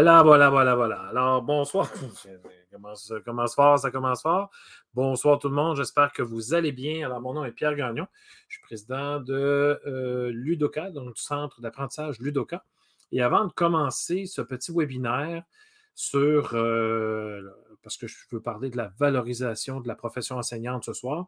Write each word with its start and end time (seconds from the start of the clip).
Voilà, 0.00 0.22
voilà, 0.22 0.48
voilà, 0.48 0.74
voilà. 0.76 1.00
Alors, 1.10 1.42
bonsoir. 1.42 1.86
Ça 2.94 3.20
commence, 3.20 3.54
fort, 3.54 3.78
ça 3.78 3.90
commence 3.90 4.22
fort. 4.22 4.50
Bonsoir 4.94 5.38
tout 5.38 5.50
le 5.50 5.54
monde. 5.54 5.76
J'espère 5.76 6.10
que 6.14 6.22
vous 6.22 6.54
allez 6.54 6.72
bien. 6.72 7.04
Alors, 7.04 7.20
mon 7.20 7.34
nom 7.34 7.44
est 7.44 7.52
Pierre 7.52 7.74
Gagnon. 7.74 8.06
Je 8.48 8.54
suis 8.56 8.62
président 8.62 9.20
de 9.20 9.78
euh, 9.86 10.30
Ludoka, 10.32 10.90
donc 10.90 11.16
du 11.16 11.20
centre 11.20 11.60
d'apprentissage 11.60 12.18
Ludoka. 12.18 12.64
Et 13.12 13.20
avant 13.20 13.44
de 13.44 13.52
commencer 13.52 14.24
ce 14.24 14.40
petit 14.40 14.72
webinaire 14.72 15.42
sur, 15.94 16.54
euh, 16.54 17.42
parce 17.82 17.98
que 17.98 18.06
je 18.06 18.16
veux 18.32 18.40
parler 18.40 18.70
de 18.70 18.78
la 18.78 18.94
valorisation 18.98 19.80
de 19.80 19.88
la 19.88 19.96
profession 19.96 20.38
enseignante 20.38 20.84
ce 20.84 20.94
soir, 20.94 21.26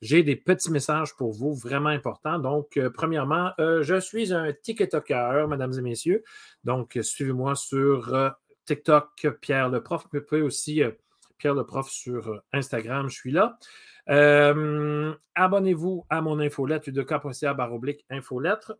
j'ai 0.00 0.22
des 0.22 0.36
petits 0.36 0.70
messages 0.70 1.14
pour 1.16 1.32
vous 1.32 1.54
vraiment 1.54 1.88
importants. 1.88 2.38
Donc, 2.38 2.76
euh, 2.76 2.90
premièrement, 2.90 3.52
euh, 3.58 3.82
je 3.82 3.98
suis 3.98 4.32
un 4.32 4.52
TikToker, 4.52 5.46
mesdames 5.48 5.72
et 5.76 5.82
messieurs. 5.82 6.22
Donc, 6.64 6.98
suivez-moi 7.02 7.54
sur 7.56 8.14
euh, 8.14 8.30
TikTok, 8.64 9.26
Pierre 9.40 9.68
le 9.68 9.82
prof. 9.82 10.06
Vous 10.12 10.20
pouvez 10.20 10.42
aussi 10.42 10.82
Pierre 11.36 11.54
le 11.54 11.64
prof 11.64 11.88
sur 11.88 12.42
Instagram, 12.52 13.08
je 13.08 13.16
suis 13.16 13.32
là. 13.32 13.58
Abonnez-vous 15.34 16.06
à 16.08 16.20
mon 16.20 16.38
infolettre, 16.38 16.88
udoka.ca 16.88 17.54
baroblique 17.54 18.04
infolettre. 18.10 18.76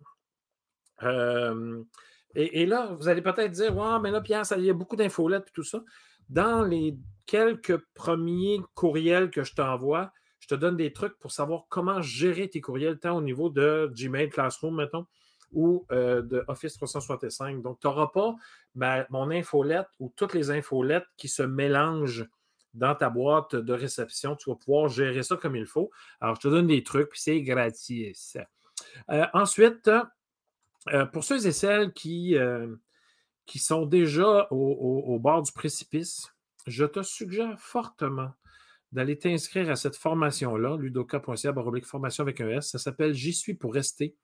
Et, 2.34 2.62
et, 2.62 2.66
là, 2.66 2.94
vous 2.98 3.08
allez 3.08 3.22
peut-être 3.22 3.52
dire, 3.52 3.76
ouais, 3.76 3.98
mais 4.02 4.10
là, 4.10 4.20
Pierre, 4.20 4.44
il 4.56 4.64
y 4.64 4.70
a 4.70 4.74
beaucoup 4.74 4.96
d'infolettes 4.96 5.48
et 5.48 5.52
tout 5.52 5.62
ça. 5.62 5.82
Dans 6.28 6.62
les 6.62 6.98
quelques 7.26 7.78
premiers 7.94 8.60
courriels 8.74 9.30
que 9.30 9.44
je 9.44 9.54
t'envoie, 9.54 10.12
te 10.48 10.54
donne 10.54 10.76
des 10.76 10.92
trucs 10.92 11.18
pour 11.18 11.30
savoir 11.30 11.66
comment 11.68 12.00
gérer 12.02 12.48
tes 12.48 12.60
courriels, 12.60 12.98
tant 12.98 13.16
au 13.16 13.22
niveau 13.22 13.50
de 13.50 13.92
Gmail 13.94 14.30
Classroom, 14.30 14.74
mettons, 14.74 15.06
ou 15.52 15.86
euh, 15.92 16.22
de 16.22 16.44
Office 16.48 16.74
365. 16.74 17.62
Donc, 17.62 17.78
tu 17.80 17.86
n'auras 17.86 18.08
pas 18.08 18.34
mon 19.10 19.30
infolette 19.30 19.88
ou 20.00 20.12
toutes 20.16 20.34
les 20.34 20.50
infolettes 20.50 21.06
qui 21.16 21.28
se 21.28 21.42
mélangent 21.42 22.26
dans 22.74 22.94
ta 22.94 23.10
boîte 23.10 23.56
de 23.56 23.72
réception. 23.72 24.36
Tu 24.36 24.50
vas 24.50 24.56
pouvoir 24.56 24.88
gérer 24.88 25.22
ça 25.22 25.36
comme 25.36 25.56
il 25.56 25.66
faut. 25.66 25.90
Alors, 26.20 26.36
je 26.36 26.40
te 26.40 26.48
donne 26.48 26.66
des 26.66 26.82
trucs, 26.82 27.10
puis 27.10 27.20
c'est 27.20 27.42
gratis. 27.42 28.38
Euh, 29.10 29.26
ensuite, 29.34 29.90
euh, 30.88 31.06
pour 31.06 31.24
ceux 31.24 31.46
et 31.46 31.52
celles 31.52 31.92
qui, 31.92 32.36
qui 33.44 33.58
sont 33.58 33.84
déjà 33.84 34.48
au 34.50 35.18
bord 35.20 35.42
du 35.42 35.52
précipice, 35.52 36.32
je 36.66 36.84
te 36.84 37.02
suggère 37.02 37.58
fortement 37.58 38.32
d'aller 38.92 39.18
t'inscrire 39.18 39.70
à 39.70 39.76
cette 39.76 39.96
formation-là, 39.96 40.76
ludoka.ca, 40.76 41.54
formation 41.82 42.22
avec 42.22 42.40
un 42.40 42.48
S. 42.48 42.70
Ça 42.70 42.78
s'appelle 42.78 43.14
J'y 43.14 43.32
suis 43.32 43.54
pour 43.54 43.74
rester. 43.74 44.16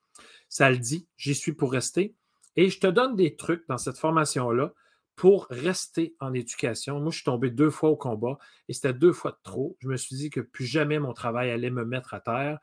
Ça 0.49 0.71
le 0.71 0.79
dit, 0.79 1.07
J'y 1.17 1.35
suis 1.35 1.53
pour 1.53 1.73
rester. 1.73 2.15
Et 2.57 2.71
je 2.71 2.79
te 2.81 2.87
donne 2.87 3.17
des 3.17 3.37
trucs 3.37 3.67
dans 3.69 3.79
cette 3.79 3.99
formation-là 3.99 4.73
pour 5.17 5.47
rester 5.51 6.15
en 6.21 6.35
éducation. 6.35 7.01
Moi, 7.01 7.11
je 7.11 7.17
suis 7.17 7.25
tombé 7.25 7.51
deux 7.51 7.71
fois 7.71 7.91
au 7.91 7.97
combat 7.97 8.39
et 8.69 8.73
c'était 8.73 8.93
deux 8.93 9.13
fois 9.13 9.39
trop. 9.43 9.77
Je 9.81 9.89
me 9.89 9.97
suis 9.97 10.17
dit 10.17 10.31
que 10.31 10.41
plus 10.41 10.67
jamais 10.67 10.99
mon 10.99 11.13
travail 11.13 11.51
allait 11.51 11.71
me 11.71 11.85
mettre 11.85 12.15
à 12.15 12.21
terre 12.21 12.59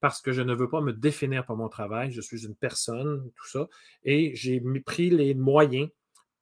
parce 0.00 0.22
que 0.22 0.32
je 0.32 0.40
ne 0.40 0.54
veux 0.54 0.68
pas 0.68 0.80
me 0.80 0.92
définir 0.92 1.44
par 1.44 1.56
mon 1.56 1.68
travail. 1.68 2.10
Je 2.10 2.20
suis 2.20 2.46
une 2.46 2.54
personne, 2.54 3.30
tout 3.36 3.48
ça. 3.48 3.68
Et 4.02 4.34
j'ai 4.34 4.60
pris 4.84 5.10
les 5.10 5.34
moyens 5.34 5.88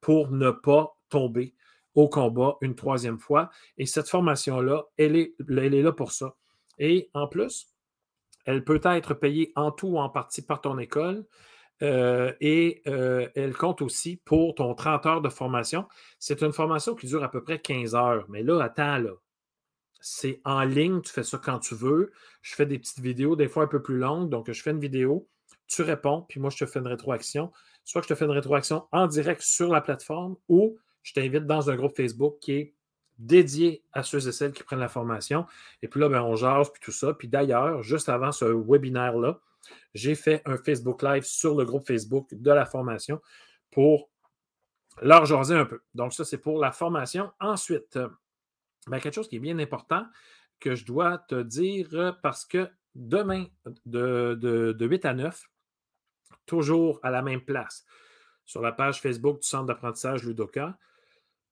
pour 0.01 0.31
ne 0.31 0.51
pas 0.51 0.97
tomber 1.09 1.55
au 1.99 2.07
combat 2.07 2.57
une 2.61 2.75
troisième 2.75 3.19
fois. 3.19 3.49
Et 3.77 3.85
cette 3.85 4.07
formation-là, 4.07 4.85
elle 4.97 5.17
est, 5.17 5.35
elle 5.49 5.73
est 5.73 5.81
là 5.81 5.91
pour 5.91 6.13
ça. 6.13 6.33
Et 6.77 7.09
en 7.13 7.27
plus, 7.27 7.67
elle 8.45 8.63
peut 8.63 8.79
être 8.85 9.13
payée 9.13 9.51
en 9.57 9.71
tout 9.71 9.89
ou 9.89 9.99
en 9.99 10.09
partie 10.09 10.41
par 10.41 10.61
ton 10.61 10.77
école. 10.79 11.25
Euh, 11.81 12.33
et 12.39 12.81
euh, 12.87 13.27
elle 13.35 13.53
compte 13.53 13.81
aussi 13.81 14.21
pour 14.23 14.55
ton 14.55 14.73
30 14.75 15.05
heures 15.07 15.21
de 15.21 15.27
formation. 15.27 15.87
C'est 16.19 16.41
une 16.41 16.53
formation 16.53 16.95
qui 16.95 17.07
dure 17.07 17.23
à 17.23 17.29
peu 17.29 17.43
près 17.43 17.59
15 17.59 17.95
heures. 17.95 18.25
Mais 18.29 18.43
là, 18.43 18.61
attends, 18.63 18.97
là. 18.97 19.11
C'est 20.01 20.39
en 20.45 20.63
ligne, 20.63 21.01
tu 21.01 21.11
fais 21.11 21.23
ça 21.23 21.37
quand 21.37 21.59
tu 21.59 21.75
veux. 21.75 22.13
Je 22.41 22.55
fais 22.55 22.65
des 22.65 22.79
petites 22.79 23.01
vidéos, 23.01 23.35
des 23.35 23.49
fois 23.49 23.63
un 23.63 23.67
peu 23.67 23.81
plus 23.81 23.97
longues. 23.97 24.29
Donc, 24.29 24.49
je 24.49 24.61
fais 24.61 24.71
une 24.71 24.79
vidéo, 24.79 25.27
tu 25.67 25.81
réponds, 25.81 26.25
puis 26.29 26.39
moi, 26.39 26.49
je 26.49 26.63
te 26.63 26.65
fais 26.65 26.79
une 26.79 26.87
rétroaction. 26.87 27.51
Soit 27.83 27.99
que 27.99 28.07
je 28.07 28.13
te 28.13 28.17
fais 28.17 28.23
une 28.23 28.31
rétroaction 28.31 28.87
en 28.93 29.07
direct 29.07 29.41
sur 29.41 29.69
la 29.69 29.81
plateforme 29.81 30.37
ou 30.47 30.77
je 31.03 31.13
t'invite 31.13 31.45
dans 31.45 31.69
un 31.69 31.75
groupe 31.75 31.95
Facebook 31.95 32.37
qui 32.39 32.53
est 32.53 32.73
dédié 33.17 33.83
à 33.91 34.01
ceux 34.01 34.27
et 34.27 34.31
celles 34.31 34.53
qui 34.53 34.63
prennent 34.63 34.79
la 34.79 34.87
formation. 34.87 35.45
Et 35.81 35.87
puis 35.87 35.99
là, 35.99 36.09
ben, 36.09 36.21
on 36.21 36.35
jase, 36.35 36.71
puis 36.71 36.81
tout 36.81 36.91
ça. 36.91 37.13
Puis 37.13 37.27
d'ailleurs, 37.27 37.83
juste 37.83 38.09
avant 38.09 38.31
ce 38.31 38.45
webinaire-là, 38.45 39.39
j'ai 39.93 40.15
fait 40.15 40.41
un 40.45 40.57
Facebook 40.57 41.03
Live 41.03 41.23
sur 41.23 41.55
le 41.55 41.65
groupe 41.65 41.85
Facebook 41.85 42.33
de 42.33 42.51
la 42.51 42.65
formation 42.65 43.21
pour 43.71 44.09
leur 45.01 45.25
jaser 45.25 45.55
un 45.55 45.65
peu. 45.65 45.81
Donc, 45.93 46.13
ça, 46.13 46.25
c'est 46.25 46.37
pour 46.37 46.59
la 46.59 46.71
formation. 46.71 47.31
Ensuite, 47.39 47.99
ben, 48.87 48.99
quelque 48.99 49.15
chose 49.15 49.27
qui 49.27 49.35
est 49.35 49.39
bien 49.39 49.59
important 49.59 50.05
que 50.59 50.75
je 50.75 50.85
dois 50.85 51.17
te 51.17 51.41
dire 51.41 52.17
parce 52.23 52.45
que 52.45 52.69
demain, 52.95 53.45
de, 53.85 54.37
de 54.39 54.85
8 54.85 55.05
à 55.05 55.13
9, 55.13 55.49
toujours 56.45 56.99
à 57.03 57.11
la 57.11 57.21
même 57.21 57.41
place, 57.41 57.85
sur 58.45 58.61
la 58.61 58.71
page 58.71 59.01
Facebook 59.01 59.41
du 59.41 59.47
Centre 59.47 59.65
d'apprentissage 59.65 60.23
Ludoka, 60.23 60.77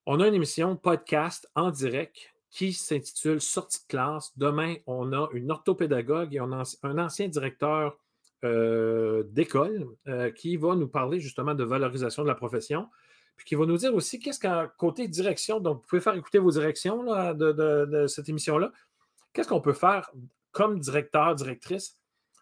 on 0.09 0.21
a 0.21 0.27
une 0.29 0.35
émission 0.35 0.77
podcast 0.77 1.49
en 1.53 1.69
direct 1.69 2.33
qui 2.49 2.71
s'intitule 2.71 3.41
Sortie 3.41 3.81
de 3.81 3.87
classe. 3.87 4.31
Demain, 4.37 4.75
on 4.87 5.11
a 5.11 5.27
une 5.33 5.51
orthopédagogue 5.51 6.33
et 6.33 6.39
un 6.39 6.97
ancien 6.97 7.27
directeur 7.27 7.97
euh, 8.45 9.23
d'école 9.31 9.85
euh, 10.07 10.31
qui 10.31 10.55
va 10.55 10.75
nous 10.75 10.87
parler 10.87 11.19
justement 11.19 11.53
de 11.55 11.65
valorisation 11.65 12.23
de 12.23 12.29
la 12.29 12.35
profession, 12.35 12.87
puis 13.35 13.45
qui 13.45 13.55
va 13.55 13.65
nous 13.65 13.75
dire 13.75 13.93
aussi 13.93 14.17
qu'est-ce 14.17 14.39
qu'à 14.39 14.71
côté 14.77 15.09
direction, 15.09 15.59
donc 15.59 15.81
vous 15.81 15.87
pouvez 15.89 16.01
faire 16.01 16.15
écouter 16.15 16.39
vos 16.39 16.51
directions 16.51 17.03
de, 17.33 18.05
cette 18.07 18.29
émission-là, 18.29 18.71
qu'est-ce 19.33 19.49
qu'on 19.49 19.59
peut 19.59 19.73
faire 19.73 20.09
comme 20.53 20.79
directeur, 20.79 21.35
directrice 21.35 21.97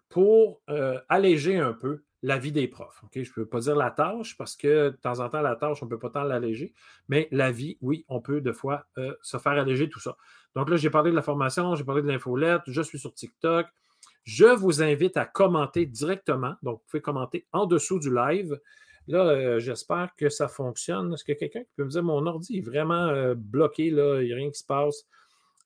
pour 0.10 0.62
euh, 0.70 1.00
alléger 1.10 1.58
un 1.58 1.74
peu 1.74 2.04
la 2.22 2.38
vie 2.38 2.52
des 2.52 2.68
profs. 2.68 3.02
Je 3.14 3.20
ne 3.20 3.26
peux 3.26 3.46
pas 3.46 3.60
dire 3.60 3.76
la 3.76 3.92
tâche 3.92 4.38
parce 4.38 4.56
que 4.56 4.90
de 4.90 4.96
temps 4.96 5.20
en 5.20 5.30
temps, 5.30 5.42
la 5.42 5.56
tâche, 5.56 5.82
on 5.82 5.86
ne 5.86 5.90
peut 5.90 6.00
pas 6.00 6.10
tant 6.10 6.24
l'alléger, 6.24 6.74
mais 7.08 7.28
la 7.32 7.52
vie, 7.52 7.78
oui, 7.82 8.06
on 8.10 8.22
peut 8.22 8.42
de 8.42 8.52
fois 8.52 8.86
euh, 8.98 9.14
se 9.22 9.38
faire 9.38 9.54
alléger 9.54 9.90
tout 9.90 10.00
ça. 10.00 10.18
Donc 10.56 10.70
là, 10.70 10.78
j'ai 10.78 10.90
parlé 10.90 11.12
de 11.12 11.16
la 11.16 11.22
formation, 11.22 11.76
j'ai 11.76 11.84
parlé 11.84 12.02
de 12.02 12.08
l'infolette, 12.08 12.62
je 12.68 12.82
suis 12.82 13.00
sur 13.00 13.14
TikTok. 13.14 13.68
Je 14.24 14.46
vous 14.46 14.82
invite 14.82 15.18
à 15.18 15.26
commenter 15.26 15.86
directement. 15.86 16.56
Donc, 16.64 16.80
vous 16.80 16.86
pouvez 16.90 17.02
commenter 17.02 17.46
en 17.52 17.68
dessous 17.68 18.00
du 18.00 18.14
live. 18.14 18.60
Là, 19.08 19.20
euh, 19.20 19.60
j'espère 19.60 20.16
que 20.18 20.30
ça 20.30 20.48
fonctionne. 20.48 21.14
Est-ce 21.14 21.24
que 21.24 21.34
quelqu'un 21.34 21.62
peut 21.76 21.84
me 21.84 21.90
dire 21.90 22.02
mon 22.02 22.26
ordi 22.26 22.58
est 22.58 22.62
vraiment 22.62 23.08
euh, 23.08 23.36
bloqué, 23.38 23.86
il 23.86 23.96
n'y 23.96 24.34
a 24.34 24.36
rien 24.36 24.50
qui 24.50 24.60
se 24.60 24.66
passe? 24.66 25.06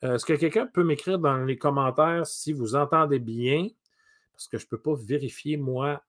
Est-ce 0.01 0.25
que 0.25 0.33
quelqu'un 0.33 0.65
peut 0.65 0.83
m'écrire 0.83 1.19
dans 1.19 1.37
les 1.37 1.57
commentaires 1.57 2.25
si 2.25 2.51
vous 2.51 2.75
entendez 2.75 3.19
bien? 3.19 3.67
Parce 4.39 4.47
que 4.47 4.57
je 4.57 4.65
ne 4.65 4.69
peux 4.69 4.81
pas 4.81 4.95
vérifier, 4.95 5.57
moi, 5.57 6.01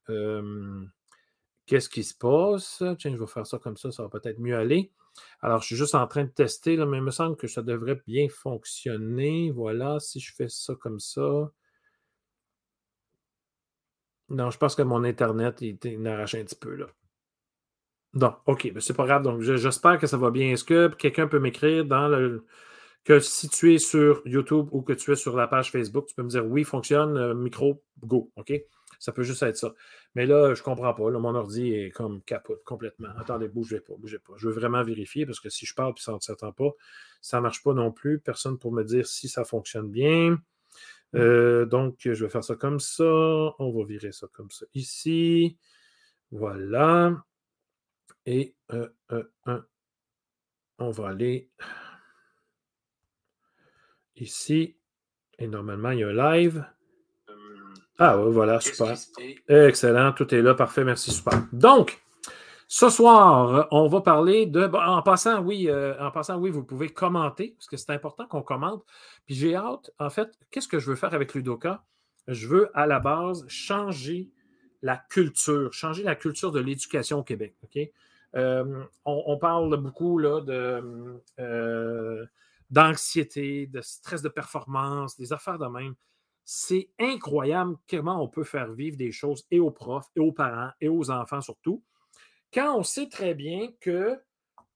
qu'est-ce 1.66 1.88
qui 1.88 2.04
se 2.04 2.14
passe. 2.14 2.80
Tiens, 2.98 3.10
je 3.10 3.16
vais 3.16 3.26
faire 3.26 3.44
ça 3.44 3.58
comme 3.58 3.76
ça, 3.76 3.90
ça 3.90 4.04
va 4.04 4.08
peut-être 4.08 4.38
mieux 4.38 4.56
aller. 4.56 4.92
Alors, 5.40 5.62
je 5.62 5.66
suis 5.66 5.76
juste 5.76 5.96
en 5.96 6.06
train 6.06 6.22
de 6.22 6.30
tester, 6.30 6.76
là, 6.76 6.86
mais 6.86 6.98
il 6.98 7.02
me 7.02 7.10
semble 7.10 7.36
que 7.36 7.48
ça 7.48 7.62
devrait 7.62 8.00
bien 8.06 8.28
fonctionner. 8.28 9.50
Voilà, 9.50 9.98
si 9.98 10.20
je 10.20 10.32
fais 10.32 10.48
ça 10.48 10.76
comme 10.76 11.00
ça. 11.00 11.50
Non, 14.28 14.50
je 14.52 14.58
pense 14.58 14.76
que 14.76 14.82
mon 14.82 15.02
Internet, 15.02 15.60
il, 15.60 15.76
il 15.82 16.06
arrache 16.06 16.36
un 16.36 16.44
petit 16.44 16.54
peu, 16.54 16.76
là. 16.76 16.86
Non, 18.14 18.36
OK, 18.46 18.70
mais 18.72 18.80
c'est 18.80 18.94
pas 18.94 19.06
grave. 19.06 19.24
Donc, 19.24 19.40
j'espère 19.40 19.98
que 19.98 20.06
ça 20.06 20.16
va 20.16 20.30
bien. 20.30 20.52
Est-ce 20.52 20.64
que 20.64 20.86
quelqu'un 20.94 21.26
peut 21.26 21.40
m'écrire 21.40 21.84
dans 21.84 22.06
le, 22.06 22.44
que 23.04 23.18
si 23.20 23.48
tu 23.48 23.74
es 23.74 23.78
sur 23.78 24.22
YouTube 24.26 24.68
ou 24.72 24.82
que 24.82 24.92
tu 24.92 25.12
es 25.12 25.16
sur 25.16 25.36
la 25.36 25.48
page 25.48 25.70
Facebook, 25.70 26.06
tu 26.06 26.14
peux 26.14 26.22
me 26.22 26.28
dire 26.28 26.46
oui, 26.46 26.64
fonctionne, 26.64 27.16
euh, 27.16 27.34
micro, 27.34 27.82
go. 28.04 28.30
OK? 28.36 28.52
Ça 28.98 29.12
peut 29.12 29.22
juste 29.22 29.42
être 29.42 29.56
ça. 29.56 29.72
Mais 30.14 30.26
là, 30.26 30.52
je 30.54 30.60
ne 30.60 30.64
comprends 30.64 30.92
pas. 30.92 31.10
mon 31.10 31.34
ordi 31.34 31.72
est 31.72 31.90
comme 31.90 32.20
capote 32.22 32.62
complètement. 32.64 33.08
Attendez, 33.18 33.48
bougez 33.48 33.80
pas, 33.80 33.94
bougez 33.96 34.18
pas. 34.18 34.34
Je 34.36 34.48
veux 34.48 34.52
vraiment 34.52 34.82
vérifier 34.82 35.24
parce 35.24 35.40
que 35.40 35.48
si 35.48 35.64
je 35.64 35.74
parle 35.74 35.94
et 35.96 36.00
ça 36.00 36.12
ne 36.12 36.18
s'entend 36.20 36.52
pas, 36.52 36.70
ça 37.22 37.38
ne 37.38 37.42
marche 37.42 37.62
pas 37.62 37.72
non 37.72 37.92
plus. 37.92 38.20
Personne 38.20 38.58
pour 38.58 38.72
me 38.72 38.84
dire 38.84 39.06
si 39.06 39.28
ça 39.28 39.44
fonctionne 39.44 39.90
bien. 39.90 40.38
Euh, 41.14 41.64
donc, 41.64 41.96
je 42.00 42.12
vais 42.12 42.28
faire 42.28 42.44
ça 42.44 42.56
comme 42.56 42.78
ça. 42.78 43.04
On 43.04 43.72
va 43.72 43.84
virer 43.86 44.12
ça 44.12 44.26
comme 44.32 44.50
ça 44.50 44.66
ici. 44.74 45.56
Voilà. 46.30 47.24
Et 48.26 48.54
euh, 48.72 48.88
on 50.78 50.90
va 50.90 51.08
aller 51.08 51.50
ici. 54.20 54.76
Et 55.38 55.46
normalement, 55.46 55.90
il 55.90 56.00
y 56.00 56.04
a 56.04 56.08
un 56.08 56.34
live? 56.34 56.64
Ah 57.98 58.18
oui, 58.18 58.32
voilà, 58.32 58.60
super. 58.60 58.94
Excellent, 59.48 60.12
tout 60.12 60.34
est 60.34 60.40
là, 60.40 60.54
parfait, 60.54 60.84
merci, 60.84 61.10
super. 61.10 61.42
Donc, 61.52 62.00
ce 62.66 62.88
soir, 62.88 63.68
on 63.72 63.88
va 63.88 64.00
parler 64.00 64.46
de. 64.46 64.64
en 64.64 65.02
passant, 65.02 65.42
oui, 65.42 65.68
euh, 65.68 65.98
en 66.00 66.10
passant, 66.10 66.38
oui, 66.38 66.50
vous 66.50 66.64
pouvez 66.64 66.88
commenter, 66.88 67.54
parce 67.58 67.66
que 67.66 67.76
c'est 67.76 67.90
important 67.90 68.26
qu'on 68.26 68.42
commente. 68.42 68.84
Puis 69.26 69.34
j'ai 69.34 69.54
hâte, 69.54 69.90
en 69.98 70.08
fait, 70.08 70.30
qu'est-ce 70.50 70.68
que 70.68 70.78
je 70.78 70.88
veux 70.88 70.96
faire 70.96 71.12
avec 71.12 71.34
Ludoka? 71.34 71.84
Je 72.28 72.46
veux 72.46 72.70
à 72.74 72.86
la 72.86 73.00
base 73.00 73.44
changer 73.48 74.30
la 74.82 74.96
culture, 74.96 75.72
changer 75.72 76.02
la 76.02 76.14
culture 76.14 76.52
de 76.52 76.60
l'éducation 76.60 77.18
au 77.18 77.22
Québec. 77.22 77.54
OK? 77.64 77.78
Euh, 78.36 78.84
on, 79.04 79.36
parle 79.38 79.76
beaucoup 79.76 80.18
là, 80.18 80.40
de, 80.40 81.20
euh, 81.40 82.24
d'anxiété, 82.70 83.66
de 83.66 83.80
stress 83.80 84.22
de 84.22 84.28
performance, 84.28 85.16
des 85.16 85.32
affaires 85.32 85.58
de 85.58 85.66
même. 85.66 85.94
C'est 86.44 86.90
incroyable 86.98 87.76
comment 87.88 88.22
on 88.22 88.28
peut 88.28 88.44
faire 88.44 88.72
vivre 88.72 88.96
des 88.96 89.12
choses 89.12 89.46
et 89.50 89.60
aux 89.60 89.70
profs, 89.70 90.08
et 90.16 90.20
aux 90.20 90.32
parents, 90.32 90.70
et 90.80 90.88
aux 90.88 91.10
enfants 91.10 91.40
surtout, 91.40 91.84
quand 92.52 92.76
on 92.76 92.82
sait 92.82 93.08
très 93.08 93.34
bien 93.34 93.68
que 93.80 94.20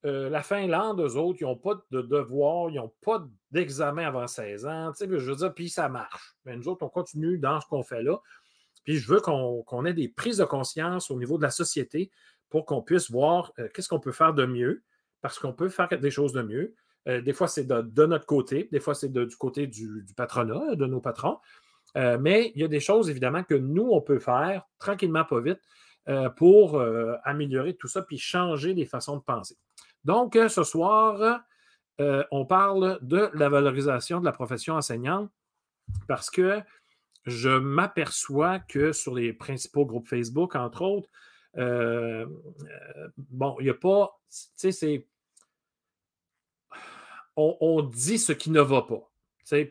euh, 0.05 0.29
la 0.29 0.43
Finlande, 0.43 1.01
eux 1.01 1.17
autres, 1.17 1.39
ils 1.41 1.45
n'ont 1.45 1.57
pas 1.57 1.83
de 1.91 2.03
devoir, 2.03 2.71
ils 2.71 2.77
n'ont 2.77 2.93
pas 3.01 3.27
d'examen 3.51 4.07
avant 4.07 4.27
16 4.27 4.67
ans. 4.67 4.93
Je 5.01 5.07
veux 5.07 5.37
dire, 5.37 5.55
puis 5.55 5.71
ça 5.71 5.89
marche. 5.89 6.37
Mais 6.45 6.57
nous 6.57 6.69
autres, 6.69 6.85
on 6.85 6.91
continue 6.91 7.39
dans 7.39 7.61
ce 7.61 7.67
qu'on 7.67 7.83
fait 7.83 8.03
là. 8.03 8.21
Puis 8.85 8.99
je 8.99 9.11
veux 9.11 9.21
qu'on 9.21 9.85
ait 9.87 9.95
des 9.95 10.09
prises 10.09 10.37
de 10.37 10.45
conscience 10.45 11.11
au 11.11 11.19
niveau 11.19 11.39
de 11.39 11.43
la 11.43 11.51
société 11.51 12.11
pour 12.51 12.67
qu'on 12.67 12.83
puisse 12.83 13.11
voir 13.11 13.53
euh, 13.59 13.69
qu'est-ce 13.73 13.89
qu'on 13.89 14.01
peut 14.01 14.13
faire 14.13 14.35
de 14.35 14.45
mieux, 14.45 14.85
parce 15.23 15.39
qu'on 15.39 15.55
peut 15.55 15.71
faire 15.71 15.89
des 15.89 16.11
choses 16.11 16.35
de 16.35 16.43
mieux. 16.43 16.75
Euh, 17.09 17.21
des 17.21 17.33
fois, 17.33 17.49
c'est 17.49 17.67
de, 17.67 18.07
notre 18.07 18.27
côté, 18.27 18.69
des 18.73 18.81
fois, 18.81 18.95
c'est 18.95 19.13
du 19.13 19.37
côté 19.37 19.67
du, 19.67 20.05
patronat, 20.17 20.75
de 20.75 20.87
nos 20.87 21.01
patrons. 21.01 21.39
mais 21.95 22.53
il 22.55 22.61
y 22.61 22.65
a 22.65 22.69
des 22.69 22.81
choses, 22.81 23.11
évidemment, 23.11 23.45
que 23.45 23.55
nous, 23.55 23.89
on 23.91 24.01
peut 24.01 24.19
faire 24.19 24.65
tranquillement, 24.79 25.25
pas 25.25 25.41
vite, 25.41 25.61
pour 26.37 26.83
améliorer 27.25 27.75
tout 27.75 27.89
ça, 27.89 28.03
puis 28.03 28.19
changer 28.19 28.75
les 28.75 28.87
façons 28.87 29.17
de 29.17 29.23
penser. 29.23 29.57
Donc, 30.05 30.37
euh, 30.37 30.49
ce 30.49 30.63
soir, 30.65 31.43
euh, 32.01 32.25
on 32.31 32.45
parle 32.45 32.99
de 33.03 33.31
la 33.35 33.49
valorisation 33.49 34.21
de 34.21 34.25
la 34.25 34.33
profession 34.33 34.75
enseignante 34.75 35.31
parce 36.09 36.31
que 36.31 36.61
je 37.25 37.49
m'aperçois 37.49 38.59
que 38.59 38.93
sur 38.93 39.15
les 39.15 39.33
principaux 39.33 39.87
groupes 39.87 40.07
Facebook, 40.07 40.57
entre 40.57 40.83
autres, 40.83 41.09
euh, 41.57 42.27
bon, 43.17 43.57
il 43.61 43.65
n'y 43.65 43.71
a 43.71 43.75
pas, 43.75 44.21
tu 44.31 44.47
sais, 44.57 44.73
c'est. 44.73 45.09
On, 47.37 47.83
dit 47.83 48.19
ce 48.19 48.33
qui 48.33 48.51
ne 48.51 48.61
va 48.61 48.83
pas. 48.83 49.11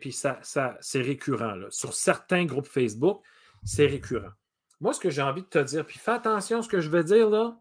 Puis 0.00 0.12
ça, 0.12 0.38
ça 0.42 0.76
c'est 0.80 1.00
récurrent. 1.00 1.56
Sur 1.70 1.94
certains 1.94 2.44
groupes 2.44 2.66
Facebook, 2.66 3.22
c'est 3.64 3.86
récurrent. 3.86 4.32
Moi, 4.80 4.92
ce 4.92 5.00
que 5.00 5.10
j'ai 5.10 5.22
envie 5.22 5.42
de 5.42 5.46
te 5.46 5.58
dire, 5.58 5.86
puis 5.86 5.98
fais 5.98 6.12
attention 6.12 6.58
à 6.58 6.62
ce 6.62 6.68
que 6.68 6.80
je 6.80 6.90
vais 6.90 7.04
dire 7.04 7.30
là, 7.30 7.58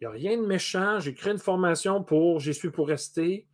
il 0.00 0.04
n'y 0.04 0.06
a 0.06 0.10
rien 0.10 0.36
de 0.36 0.46
méchant. 0.46 0.98
J'ai 0.98 1.14
créé 1.14 1.32
une 1.32 1.38
formation 1.38 2.02
pour 2.02 2.40
J'y 2.40 2.52
suis 2.52 2.70
pour 2.70 2.88
rester. 2.88 3.48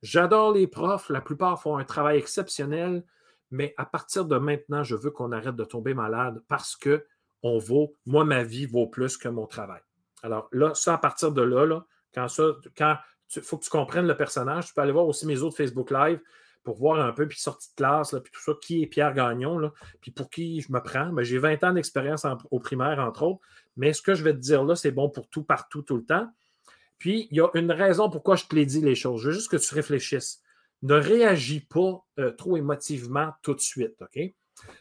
J'adore 0.00 0.52
les 0.52 0.66
profs. 0.66 1.10
La 1.10 1.20
plupart 1.20 1.60
font 1.60 1.76
un 1.76 1.84
travail 1.84 2.18
exceptionnel. 2.18 3.04
Mais 3.50 3.74
à 3.76 3.84
partir 3.84 4.24
de 4.24 4.38
maintenant, 4.38 4.82
je 4.82 4.96
veux 4.96 5.10
qu'on 5.10 5.30
arrête 5.30 5.54
de 5.54 5.64
tomber 5.64 5.92
malade 5.92 6.42
parce 6.48 6.74
que 6.74 7.06
on 7.42 7.58
vaut, 7.58 7.96
moi, 8.06 8.24
ma 8.24 8.42
vie 8.42 8.66
vaut 8.66 8.86
plus 8.86 9.18
que 9.18 9.28
mon 9.28 9.46
travail. 9.46 9.82
Alors 10.22 10.48
là, 10.52 10.74
ça, 10.74 10.94
à 10.94 10.98
partir 10.98 11.32
de 11.32 11.42
là, 11.42 11.66
là 11.66 11.84
quand 12.14 12.28
ça, 12.28 12.44
quand 12.76 12.96
il 13.36 13.42
faut 13.42 13.58
que 13.58 13.64
tu 13.64 13.70
comprennes 13.70 14.06
le 14.06 14.16
personnage, 14.16 14.66
tu 14.66 14.74
peux 14.74 14.80
aller 14.80 14.92
voir 14.92 15.06
aussi 15.06 15.26
mes 15.26 15.40
autres 15.42 15.56
Facebook 15.56 15.90
Live 15.90 16.20
pour 16.62 16.76
voir 16.76 17.00
un 17.00 17.12
peu, 17.12 17.26
puis 17.26 17.40
sortie 17.40 17.70
de 17.70 17.74
classe, 17.74 18.12
là, 18.12 18.20
puis 18.20 18.32
tout 18.32 18.40
ça, 18.40 18.52
qui 18.60 18.82
est 18.82 18.86
Pierre 18.86 19.14
Gagnon, 19.14 19.58
là, 19.58 19.72
puis 20.00 20.10
pour 20.10 20.30
qui 20.30 20.60
je 20.60 20.72
me 20.72 20.80
prends. 20.80 21.12
Ben, 21.12 21.24
j'ai 21.24 21.38
20 21.38 21.64
ans 21.64 21.72
d'expérience 21.72 22.24
au 22.50 22.60
primaire, 22.60 22.98
entre 23.00 23.24
autres, 23.24 23.40
mais 23.76 23.92
ce 23.92 24.02
que 24.02 24.14
je 24.14 24.22
vais 24.22 24.32
te 24.32 24.38
dire 24.38 24.62
là, 24.64 24.76
c'est 24.76 24.92
bon 24.92 25.10
pour 25.10 25.28
tout, 25.28 25.42
partout, 25.42 25.82
tout 25.82 25.96
le 25.96 26.04
temps. 26.04 26.28
Puis, 26.98 27.26
il 27.32 27.38
y 27.38 27.40
a 27.40 27.48
une 27.54 27.72
raison 27.72 28.08
pourquoi 28.10 28.36
je 28.36 28.46
te 28.46 28.54
l'ai 28.54 28.64
dit 28.64 28.80
les 28.80 28.94
choses. 28.94 29.22
Je 29.22 29.28
veux 29.28 29.34
juste 29.34 29.50
que 29.50 29.56
tu 29.56 29.74
réfléchisses. 29.74 30.40
Ne 30.82 30.94
réagis 30.94 31.60
pas 31.60 32.04
euh, 32.20 32.30
trop 32.30 32.56
émotivement 32.56 33.32
tout 33.42 33.54
de 33.54 33.60
suite, 33.60 34.00
OK? 34.00 34.20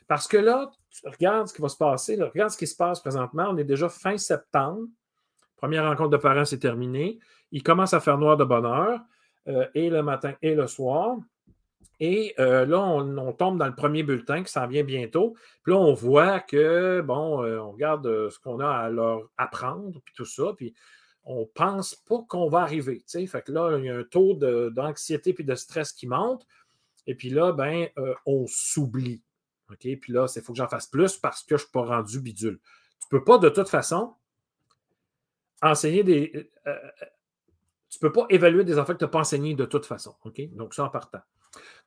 Parce 0.07 0.27
que 0.27 0.37
là, 0.37 0.69
regarde 1.03 1.47
ce 1.47 1.53
qui 1.53 1.61
va 1.61 1.69
se 1.69 1.77
passer, 1.77 2.21
regarde 2.21 2.51
ce 2.51 2.57
qui 2.57 2.67
se 2.67 2.75
passe 2.75 2.99
présentement. 2.99 3.47
On 3.49 3.57
est 3.57 3.63
déjà 3.63 3.89
fin 3.89 4.17
septembre. 4.17 4.87
Première 5.57 5.87
rencontre 5.87 6.09
de 6.09 6.17
parents, 6.17 6.45
c'est 6.45 6.59
terminé. 6.59 7.19
Il 7.51 7.63
commence 7.63 7.93
à 7.93 7.99
faire 7.99 8.17
noir 8.17 8.37
de 8.37 8.43
bonheur, 8.43 9.01
euh, 9.47 9.65
et 9.73 9.89
le 9.89 10.03
matin 10.03 10.33
et 10.43 10.53
le 10.53 10.67
soir. 10.67 11.17
Et 11.99 12.35
euh, 12.39 12.65
là, 12.65 12.79
on, 12.79 13.33
tombe 13.33 13.57
dans 13.57 13.65
le 13.65 13.75
premier 13.75 14.03
bulletin 14.03 14.43
qui 14.43 14.51
s'en 14.51 14.67
vient 14.67 14.83
bientôt. 14.83 15.35
Puis 15.63 15.73
là, 15.73 15.79
on 15.79 15.93
voit 15.93 16.39
que, 16.39 17.01
bon, 17.01 17.43
euh, 17.43 17.59
on 17.59 17.71
regarde 17.71 18.29
ce 18.29 18.39
qu'on 18.39 18.59
a 18.59 18.67
à 18.67 18.89
leur 18.89 19.29
apprendre, 19.37 19.99
puis 20.03 20.13
tout 20.15 20.25
ça, 20.25 20.53
puis 20.55 20.73
on 21.23 21.45
pense 21.45 21.95
pas 21.95 22.23
qu'on 22.27 22.49
va 22.49 22.61
arriver. 22.61 23.03
sais. 23.07 23.25
Fait 23.27 23.41
que 23.41 23.51
là, 23.51 23.77
il 23.77 23.85
y 23.85 23.89
a 23.89 23.97
un 23.97 24.03
taux 24.03 24.33
d'anxiété 24.35 25.33
puis 25.33 25.43
de 25.43 25.55
stress 25.55 25.91
qui 25.91 26.07
monte. 26.07 26.45
Et 27.07 27.15
puis 27.15 27.29
là, 27.29 27.51
ben, 27.51 27.87
on 28.25 28.45
s'oublie. 28.47 29.23
OK? 29.69 29.87
Puis 29.99 30.13
là, 30.13 30.31
il 30.35 30.41
faut 30.41 30.53
que 30.53 30.57
j'en 30.57 30.67
fasse 30.67 30.87
plus 30.87 31.17
parce 31.17 31.41
que 31.41 31.49
je 31.57 31.63
ne 31.63 31.65
suis 31.65 31.71
pas 31.71 31.85
rendu 31.85 32.19
bidule. 32.19 32.59
Tu 32.59 33.15
ne 33.15 33.19
peux 33.19 33.23
pas, 33.23 33.37
de 33.37 33.49
toute 33.49 33.69
façon, 33.69 34.15
enseigner 35.61 36.03
des. 36.03 36.51
Tu 37.91 37.97
ne 38.01 38.07
peux 38.07 38.13
pas 38.13 38.25
évaluer 38.29 38.63
des 38.63 38.79
enfants 38.79 38.93
que 38.93 38.99
tu 38.99 39.03
n'as 39.03 39.09
pas 39.09 39.19
enseignés 39.19 39.53
de 39.53 39.65
toute 39.65 39.85
façon. 39.85 40.15
Donc, 40.53 40.73
ça 40.73 40.85
en 40.85 40.89
partant. 40.89 41.19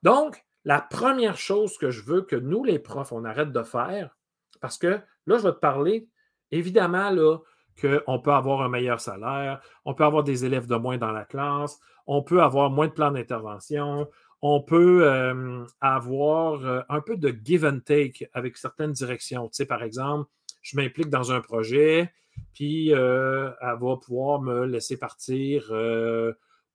Donc, 0.02 0.44
la 0.64 0.80
première 0.80 1.38
chose 1.38 1.78
que 1.78 1.90
je 1.90 2.02
veux 2.02 2.22
que 2.22 2.36
nous, 2.36 2.62
les 2.62 2.78
profs, 2.78 3.12
on 3.12 3.24
arrête 3.24 3.52
de 3.52 3.62
faire, 3.62 4.16
parce 4.60 4.76
que 4.78 5.00
là, 5.26 5.38
je 5.38 5.42
vais 5.42 5.52
te 5.52 5.58
parler, 5.58 6.08
évidemment, 6.50 7.10
là, 7.10 7.38
qu'on 7.80 8.20
peut 8.20 8.32
avoir 8.32 8.62
un 8.62 8.68
meilleur 8.68 9.00
salaire, 9.00 9.60
on 9.84 9.94
peut 9.94 10.04
avoir 10.04 10.24
des 10.24 10.44
élèves 10.44 10.66
de 10.66 10.76
moins 10.76 10.98
dans 10.98 11.10
la 11.10 11.24
classe, 11.24 11.80
on 12.06 12.22
peut 12.22 12.42
avoir 12.42 12.70
moins 12.70 12.88
de 12.88 12.92
plans 12.92 13.10
d'intervention, 13.10 14.08
on 14.42 14.60
peut 14.60 15.06
euh, 15.06 15.64
avoir 15.80 16.64
euh, 16.66 16.82
un 16.90 17.00
peu 17.00 17.16
de 17.16 17.34
give 17.42 17.64
and 17.64 17.80
take 17.80 18.28
avec 18.34 18.58
certaines 18.58 18.92
directions. 18.92 19.48
Tu 19.48 19.56
sais, 19.56 19.66
par 19.66 19.82
exemple, 19.82 20.30
je 20.60 20.76
m'implique 20.76 21.08
dans 21.08 21.32
un 21.32 21.40
projet, 21.40 22.12
puis 22.54 22.92
euh, 22.92 23.50
elle 23.60 23.78
va 23.81 23.96
pouvoir 23.96 24.40
me 24.40 24.64
laisser 24.66 24.96
partir 24.96 25.72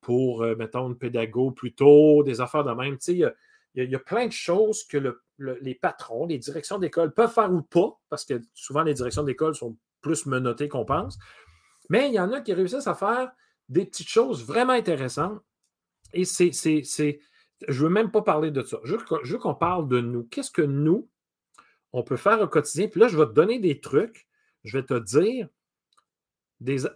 pour, 0.02 0.44
euh, 0.44 0.56
mettons, 0.56 0.88
une 0.88 0.98
pédago 0.98 1.52
plus 1.52 1.74
tôt, 1.74 2.24
des 2.24 2.42
affaires 2.42 2.64
de 2.64 2.72
même. 2.72 2.98
Il 3.08 3.90
y, 3.90 3.96
a 3.96 4.00
plein 4.00 4.28
de 4.28 4.32
choses 4.32 4.84
que 4.84 5.16
les 5.38 5.76
patrons, 5.76 6.26
les 6.26 6.38
directions 6.38 6.80
d'école 6.80 7.14
peuvent 7.14 7.32
faire 7.32 7.52
ou 7.52 7.62
pas, 7.62 8.00
parce 8.10 8.26
que 8.26 8.42
souvent 8.54 8.84
les 8.84 8.94
directions 8.94 9.24
d'école 9.24 9.56
sont 9.56 9.78
plus 10.02 10.26
menottées 10.26 10.70
qu'on 10.70 10.86
pense. 10.86 11.18
Mais 11.90 12.08
il 12.08 12.14
y 12.14 12.20
en 12.20 12.32
a 12.32 12.42
qui 12.42 12.54
réussissent 12.54 12.88
à 12.88 12.96
faire 12.96 13.32
des 13.68 13.86
petites 13.86 14.10
choses 14.10 14.46
vraiment 14.46 14.74
intéressantes. 14.74 15.42
Et 16.14 16.26
c'est. 16.26 16.52
Je 17.68 17.84
ne 17.84 17.88
veux 17.88 17.90
même 17.90 18.10
pas 18.10 18.22
parler 18.22 18.52
de 18.52 18.62
ça. 18.62 18.80
Je 18.84 18.96
veux, 18.96 19.38
qu'on 19.38 19.56
parle 19.56 19.90
de 19.90 20.00
nous. 20.00 20.24
Qu'est-ce 20.24 20.52
que 20.52 20.62
nous, 20.62 21.10
on 21.92 22.04
peut 22.04 22.16
faire 22.16 22.42
au 22.42 22.48
quotidien? 22.48 22.88
Puis 22.88 23.02
là, 23.02 23.10
je 23.10 23.18
vais 23.18 23.26
te 23.26 23.34
donner 23.34 23.60
des 23.60 23.82
trucs. 23.82 24.29
Je 24.64 24.78
vais 24.78 24.86
te 24.86 25.00
dire 25.00 25.48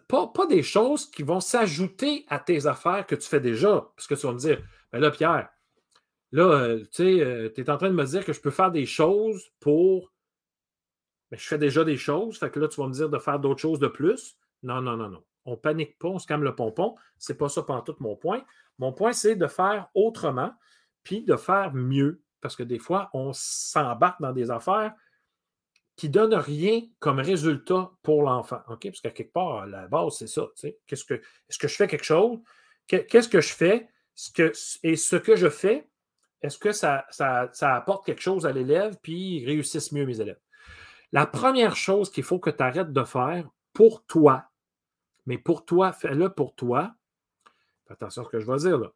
pas, 0.07 0.45
des 0.47 0.63
choses 0.63 1.09
qui 1.09 1.23
vont 1.23 1.39
s'ajouter 1.39 2.25
à 2.27 2.39
tes 2.39 2.65
affaires 2.67 3.05
que 3.05 3.15
tu 3.15 3.27
fais 3.27 3.39
déjà. 3.39 3.89
Parce 3.95 4.07
que 4.07 4.15
tu 4.15 4.27
vas 4.27 4.33
me 4.33 4.39
dire, 4.39 4.61
ben 4.91 4.99
là, 4.99 5.11
Pierre, 5.11 5.49
là, 6.31 6.43
euh, 6.43 6.79
tu 6.79 6.87
sais, 6.91 7.21
euh, 7.21 7.53
es 7.55 7.69
en 7.69 7.77
train 7.77 7.89
de 7.89 7.95
me 7.95 8.05
dire 8.05 8.25
que 8.25 8.33
je 8.33 8.41
peux 8.41 8.51
faire 8.51 8.71
des 8.71 8.85
choses 8.85 9.51
pour. 9.59 10.11
Mais 11.31 11.37
ben, 11.37 11.41
je 11.41 11.47
fais 11.47 11.57
déjà 11.57 11.83
des 11.83 11.97
choses. 11.97 12.37
Fait 12.37 12.49
que 12.49 12.59
là, 12.59 12.67
tu 12.67 12.79
vas 12.81 12.87
me 12.87 12.93
dire 12.93 13.09
de 13.09 13.19
faire 13.19 13.39
d'autres 13.39 13.61
choses 13.61 13.79
de 13.79 13.87
plus. 13.87 14.37
Non, 14.63 14.81
non, 14.81 14.97
non, 14.97 15.09
non. 15.09 15.23
On 15.45 15.57
panique 15.57 15.97
pas, 15.99 16.07
on 16.07 16.19
se 16.19 16.27
calme 16.27 16.43
le 16.43 16.55
pompon. 16.55 16.95
C'est 17.17 17.37
pas 17.37 17.49
ça 17.49 17.65
tout 17.85 17.95
mon 17.99 18.15
point. 18.15 18.43
Mon 18.79 18.93
point, 18.93 19.13
c'est 19.13 19.35
de 19.35 19.47
faire 19.47 19.89
autrement, 19.93 20.53
puis 21.03 21.23
de 21.23 21.35
faire 21.35 21.73
mieux. 21.73 22.21
Parce 22.41 22.55
que 22.55 22.63
des 22.63 22.79
fois, 22.79 23.09
on 23.13 23.31
s'embarque 23.33 24.21
dans 24.21 24.33
des 24.33 24.51
affaires 24.51 24.93
qui 25.95 26.07
ne 26.07 26.13
donne 26.13 26.33
rien 26.33 26.81
comme 26.99 27.19
résultat 27.19 27.91
pour 28.01 28.23
l'enfant. 28.23 28.61
OK? 28.67 28.85
Parce 28.85 29.01
qu'à 29.01 29.11
quelque 29.11 29.33
part, 29.33 29.67
la 29.67 29.87
base, 29.87 30.17
c'est 30.17 30.27
ça. 30.27 30.47
Qu'est-ce 30.87 31.05
que, 31.05 31.15
est-ce 31.15 31.59
que 31.59 31.67
je 31.67 31.75
fais 31.75 31.87
quelque 31.87 32.05
chose? 32.05 32.39
Qu'est-ce 32.87 33.29
que 33.29 33.41
je 33.41 33.53
fais? 33.53 33.87
Et 34.83 34.95
ce 34.95 35.15
que 35.15 35.35
je 35.35 35.49
fais, 35.49 35.87
est-ce 36.41 36.57
que 36.57 36.71
ça, 36.71 37.05
ça, 37.09 37.75
apporte 37.75 38.05
quelque 38.05 38.21
chose 38.21 38.45
à 38.45 38.51
l'élève, 38.51 38.97
puis 39.01 39.37
ils 39.37 39.45
réussissent 39.45 39.91
mieux, 39.91 40.05
mes 40.05 40.19
élèves? 40.19 40.39
La 41.11 41.25
première 41.25 41.75
chose 41.75 42.11
qu'il 42.11 42.23
faut 42.23 42.39
que 42.39 42.49
tu 42.49 42.61
arrêtes 42.61 42.91
de 42.91 43.03
faire 43.03 43.47
pour 43.71 44.05
toi, 44.05 44.45
mais 45.25 45.37
pour 45.37 45.63
toi, 45.65 45.93
fais-le 45.93 46.29
pour 46.29 46.55
toi, 46.55 46.95
attention 47.89 48.23
à 48.23 48.25
ce 48.25 48.29
que 48.29 48.39
je 48.39 48.51
vais 48.51 48.57
dire 48.57 48.77
là, 48.77 48.91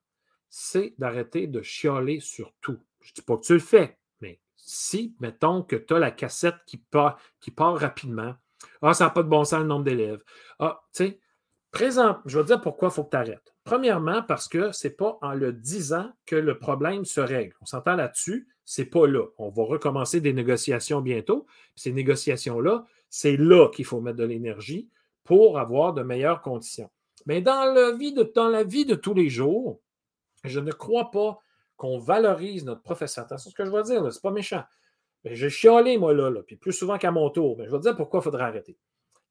c'est 0.49 0.93
d'arrêter 0.97 1.47
de 1.47 1.61
chialer 1.61 2.19
sur 2.19 2.53
tout. 2.59 2.79
Je 3.01 3.11
ne 3.11 3.15
dis 3.15 3.21
pas 3.21 3.37
que 3.37 3.45
tu 3.45 3.53
le 3.53 3.59
fais, 3.59 3.97
si, 4.57 5.15
mettons, 5.19 5.63
que 5.63 5.75
tu 5.75 5.93
as 5.93 5.99
la 5.99 6.11
cassette 6.11 6.57
qui 6.65 6.77
part, 6.77 7.17
qui 7.39 7.51
part 7.51 7.77
rapidement, 7.77 8.35
ah, 8.81 8.93
ça 8.93 9.05
n'a 9.05 9.09
pas 9.11 9.23
de 9.23 9.29
bon 9.29 9.43
sens 9.43 9.61
le 9.61 9.67
nombre 9.67 9.85
d'élèves. 9.85 10.23
Ah, 10.59 10.81
tu 10.93 11.05
sais, 11.05 11.19
présent, 11.71 12.17
je 12.25 12.37
vais 12.37 12.43
te 12.43 12.47
dire 12.47 12.61
pourquoi 12.61 12.89
il 12.89 12.93
faut 12.93 13.03
que 13.03 13.11
tu 13.11 13.17
arrêtes. 13.17 13.53
Premièrement, 13.63 14.23
parce 14.23 14.47
que 14.47 14.71
ce 14.71 14.87
n'est 14.87 14.93
pas 14.93 15.17
en 15.21 15.33
le 15.33 15.53
disant 15.53 16.11
que 16.25 16.35
le 16.35 16.57
problème 16.57 17.05
se 17.05 17.21
règle. 17.21 17.55
On 17.61 17.65
s'entend 17.65 17.95
là-dessus, 17.95 18.47
c'est 18.65 18.85
pas 18.85 19.07
là. 19.07 19.25
On 19.37 19.49
va 19.49 19.63
recommencer 19.63 20.21
des 20.21 20.33
négociations 20.33 21.01
bientôt. 21.01 21.45
Ces 21.75 21.91
négociations-là, 21.91 22.85
c'est 23.09 23.37
là 23.37 23.69
qu'il 23.69 23.85
faut 23.85 24.01
mettre 24.01 24.17
de 24.17 24.25
l'énergie 24.25 24.89
pour 25.23 25.59
avoir 25.59 25.93
de 25.93 26.01
meilleures 26.01 26.41
conditions. 26.41 26.89
Mais 27.25 27.41
dans 27.41 27.73
la 27.73 27.91
vie 27.91 28.13
de 28.85 28.95
tous 28.95 29.13
les 29.13 29.29
jours, 29.29 29.81
je 30.43 30.59
ne 30.59 30.71
crois 30.71 31.11
pas 31.11 31.39
qu'on 31.77 31.99
valorise 31.99 32.65
notre 32.65 32.81
professeur. 32.81 33.25
Attention 33.25 33.49
ce 33.49 33.55
que 33.55 33.65
je 33.65 33.71
vais 33.71 33.83
dire, 33.83 34.11
c'est 34.11 34.21
pas 34.21 34.31
méchant. 34.31 34.63
Mais 35.23 35.35
j'ai 35.35 35.49
chialé, 35.49 35.97
moi, 35.97 36.13
là, 36.13 36.31
puis 36.45 36.57
plus 36.57 36.73
souvent 36.73 36.97
qu'à 36.97 37.11
mon 37.11 37.29
tour. 37.29 37.57
Mais 37.57 37.65
je 37.65 37.71
vais 37.71 37.79
dire 37.79 37.95
pourquoi 37.95 38.19
il 38.19 38.23
faudrait 38.23 38.43
arrêter. 38.43 38.77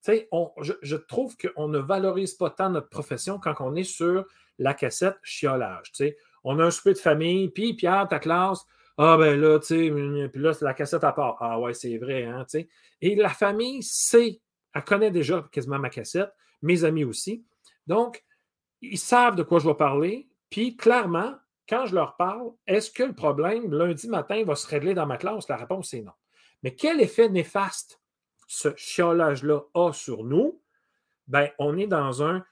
Je, 0.07 0.97
trouve 0.97 1.37
qu'on 1.37 1.69
ne 1.69 1.79
valorise 1.79 2.35
pas 2.35 2.50
tant 2.50 2.71
notre 2.71 2.88
profession 2.88 3.38
quand 3.38 3.55
on 3.61 3.75
est 3.75 3.85
sur 3.85 4.25
la 4.59 4.75
cassette 4.75 5.17
chiolage. 5.23 5.93
On 6.45 6.59
a 6.61 6.65
un 6.65 6.71
souper 6.71 6.93
de 6.93 6.99
famille, 6.99 7.49
puis 7.49 7.75
Pierre, 7.75 8.07
ta 8.09 8.19
classe, 8.19 8.65
ah 8.99 9.17
ben 9.19 9.38
là, 9.38 9.59
tu 9.59 9.67
sais, 9.67 10.29
puis 10.29 10.41
là, 10.41 10.53
la 10.61 10.75
cassette 10.75 11.05
à 11.05 11.12
part. 11.12 11.37
Ah 11.41 11.61
ouais, 11.61 11.75
c'est 11.75 11.99
vrai, 11.99 12.25
hein, 12.25 12.45
tu 12.49 12.61
sais. 12.61 12.69
Et 13.00 13.15
la 13.15 13.29
famille 13.29 13.83
sait, 13.83 14.41
elle 14.73 14.85
connaît 14.85 15.11
déjà 15.11 15.47
quasiment 15.50 15.79
ma 15.79 15.91
cassette, 15.91 16.33
mes 16.62 16.85
amis 16.85 17.05
aussi. 17.05 17.45
Donc, 17.87 18.25
ils 18.81 18.99
savent 18.99 19.37
de 19.37 19.43
quoi 19.43 19.59
je 19.59 19.67
vais 19.69 19.75
parler, 19.75 20.29
puis 20.49 20.76
clairement, 20.76 21.35
quand 21.68 21.87
je 21.87 21.94
leur 21.94 22.16
parle, 22.16 22.52
est-ce 22.66 22.90
que 22.90 23.02
le 23.02 23.14
problème 23.14 23.73
lundi 23.73 24.08
matin 24.08 24.44
va 24.44 24.54
se 24.54 24.66
régler 24.66 24.94
dans 24.94 25.06
ma 25.06 25.16
classe? 25.16 25.49
La 25.49 25.56
réponse 25.56 25.92
est 25.94 26.02
non. 26.02 26.12
Mais 26.62 26.75
quel 26.75 27.00
effet 27.00 27.28
néfaste 27.28 28.00
ce 28.46 28.75
chiolage-là 28.76 29.62
a 29.75 29.92
sur 29.92 30.25
nous? 30.25 30.61
Ben, 31.26 31.50
on 31.58 31.76
est 31.76 31.87
dans 31.87 32.23
un 32.23 32.44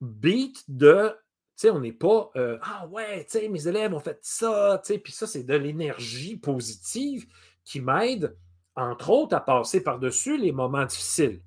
beat 0.00 0.64
de, 0.68 1.10
tu 1.10 1.16
sais, 1.56 1.70
on 1.70 1.80
n'est 1.80 1.92
pas, 1.92 2.30
euh, 2.36 2.58
ah 2.62 2.86
ouais, 2.88 3.24
tu 3.24 3.38
sais, 3.38 3.48
mes 3.48 3.68
élèves 3.68 3.94
ont 3.94 4.00
fait 4.00 4.18
ça, 4.22 4.80
tu 4.84 4.94
sais, 4.94 4.98
puis 4.98 5.12
ça, 5.12 5.26
c'est 5.26 5.44
de 5.44 5.54
l'énergie 5.54 6.36
positive 6.36 7.26
qui 7.64 7.80
m'aide, 7.80 8.36
entre 8.74 9.10
autres, 9.10 9.36
à 9.36 9.40
passer 9.40 9.82
par-dessus 9.82 10.38
les 10.38 10.52
moments 10.52 10.84
difficiles. 10.84 11.42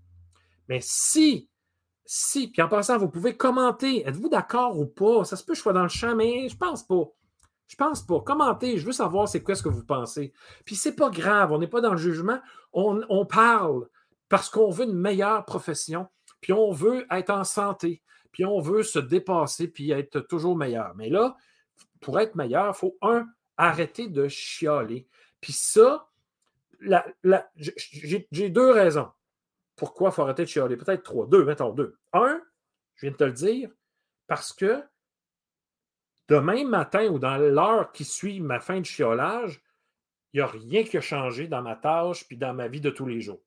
Mais 0.67 0.79
si 0.81 1.49
si, 2.11 2.47
puis 2.47 2.59
en 2.63 2.67
passant, 2.67 2.97
vous 2.97 3.07
pouvez 3.07 3.37
commenter. 3.37 4.01
Êtes-vous 4.07 4.29
d'accord 4.29 4.79
ou 4.79 4.87
pas? 4.87 5.23
Ça 5.25 5.35
se 5.35 5.43
peut 5.43 5.53
que 5.53 5.57
je 5.57 5.61
sois 5.61 5.73
dans 5.73 5.83
le 5.83 5.89
champ, 5.89 6.15
mais 6.15 6.49
je 6.49 6.57
pense 6.57 6.81
pas. 6.81 7.03
Je 7.67 7.75
pense 7.75 8.01
pas. 8.01 8.19
Commentez, 8.21 8.79
je 8.79 8.85
veux 8.87 8.93
savoir 8.93 9.29
c'est 9.29 9.43
quoi 9.43 9.53
ce 9.53 9.61
que 9.61 9.69
vous 9.69 9.85
pensez. 9.85 10.33
Puis 10.65 10.75
c'est 10.75 10.95
pas 10.95 11.11
grave, 11.11 11.51
on 11.51 11.59
n'est 11.59 11.67
pas 11.67 11.81
dans 11.81 11.91
le 11.91 11.97
jugement. 11.97 12.39
On, 12.73 13.25
parle 13.27 13.87
parce 14.27 14.49
qu'on 14.49 14.71
veut 14.71 14.85
une 14.85 14.97
meilleure 14.97 15.45
profession, 15.45 16.07
puis 16.41 16.51
on 16.51 16.71
veut 16.71 17.05
être 17.11 17.29
en 17.29 17.43
santé, 17.43 18.01
puis 18.31 18.43
on 18.43 18.59
veut 18.59 18.81
se 18.81 18.97
dépasser, 18.97 19.67
puis 19.67 19.91
être 19.91 20.19
toujours 20.21 20.57
meilleur. 20.57 20.95
Mais 20.95 21.09
là, 21.09 21.37
pour 22.01 22.19
être 22.19 22.33
meilleur, 22.33 22.73
il 22.75 22.79
faut, 22.79 22.97
un, 23.03 23.27
arrêter 23.55 24.07
de 24.07 24.27
chialer. 24.27 25.07
Puis 25.41 25.53
ça, 25.53 26.09
j'ai 27.53 28.49
deux 28.49 28.71
raisons 28.71 29.11
pourquoi 29.79 30.09
il 30.09 30.13
faut 30.13 30.23
arrêter 30.23 30.43
de 30.43 30.49
chialer? 30.49 30.75
Peut-être 30.75 31.03
trois. 31.03 31.25
Deux, 31.25 31.45
mettons 31.45 31.71
deux. 31.71 31.97
Un, 32.13 32.41
je 32.95 33.05
viens 33.05 33.11
de 33.11 33.17
te 33.17 33.23
le 33.23 33.31
dire, 33.31 33.71
parce 34.27 34.51
que 34.51 34.83
demain 36.27 36.65
matin 36.65 37.07
ou 37.07 37.17
dans 37.17 37.37
l'heure 37.37 37.93
qui 37.93 38.03
suit 38.03 38.41
ma 38.41 38.59
fin 38.59 38.81
de 38.81 38.85
chiolage, 38.85 39.63
il 40.33 40.37
n'y 40.37 40.41
a 40.41 40.47
rien 40.47 40.83
qui 40.83 40.97
a 40.97 41.01
changé 41.01 41.47
dans 41.47 41.61
ma 41.61 41.75
tâche 41.75 42.27
puis 42.27 42.37
dans 42.37 42.53
ma 42.53 42.67
vie 42.67 42.81
de 42.81 42.89
tous 42.89 43.07
les 43.07 43.21
jours. 43.21 43.41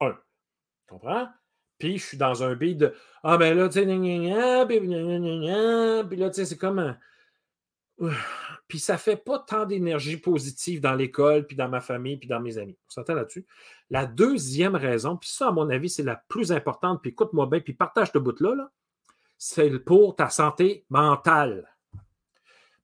Un. 0.00 0.12
Tu 0.12 0.94
comprends? 0.94 1.28
Puis 1.78 1.98
je 1.98 2.06
suis 2.06 2.18
dans 2.18 2.44
un 2.44 2.54
beat 2.54 2.78
de 2.78 2.94
Ah 3.22 3.38
ben 3.38 3.56
là, 3.56 3.68
tu 3.68 3.80
sais, 3.80 3.86
puis 3.86 3.96
là, 6.16 6.28
tu 6.28 6.34
sais, 6.34 6.44
c'est 6.44 6.58
comme 6.58 6.78
un. 6.78 6.98
Puis 8.68 8.78
ça 8.78 8.98
fait 8.98 9.16
pas 9.16 9.40
tant 9.40 9.66
d'énergie 9.66 10.16
positive 10.16 10.80
dans 10.80 10.94
l'école, 10.94 11.46
puis 11.46 11.56
dans 11.56 11.68
ma 11.68 11.80
famille, 11.80 12.16
puis 12.16 12.28
dans 12.28 12.40
mes 12.40 12.56
amis. 12.56 12.78
On 12.88 12.90
s'entend 12.90 13.14
là-dessus? 13.14 13.44
La 13.90 14.06
deuxième 14.06 14.76
raison, 14.76 15.16
puis 15.16 15.28
ça, 15.28 15.48
à 15.48 15.52
mon 15.52 15.68
avis, 15.70 15.90
c'est 15.90 16.04
la 16.04 16.16
plus 16.28 16.52
importante, 16.52 17.02
puis 17.02 17.10
écoute-moi 17.10 17.46
bien, 17.46 17.60
puis 17.60 17.72
partage 17.72 18.12
ce 18.12 18.18
bout-là, 18.18 18.70
c'est 19.38 19.70
pour 19.80 20.14
ta 20.14 20.28
santé 20.28 20.84
mentale. 20.88 21.68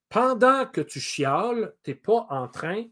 Pendant 0.09 0.65
que 0.65 0.81
tu 0.81 0.99
chiales, 0.99 1.73
tu 1.83 1.91
n'es 1.91 1.95
pas 1.95 2.27
en 2.29 2.47
train 2.47 2.83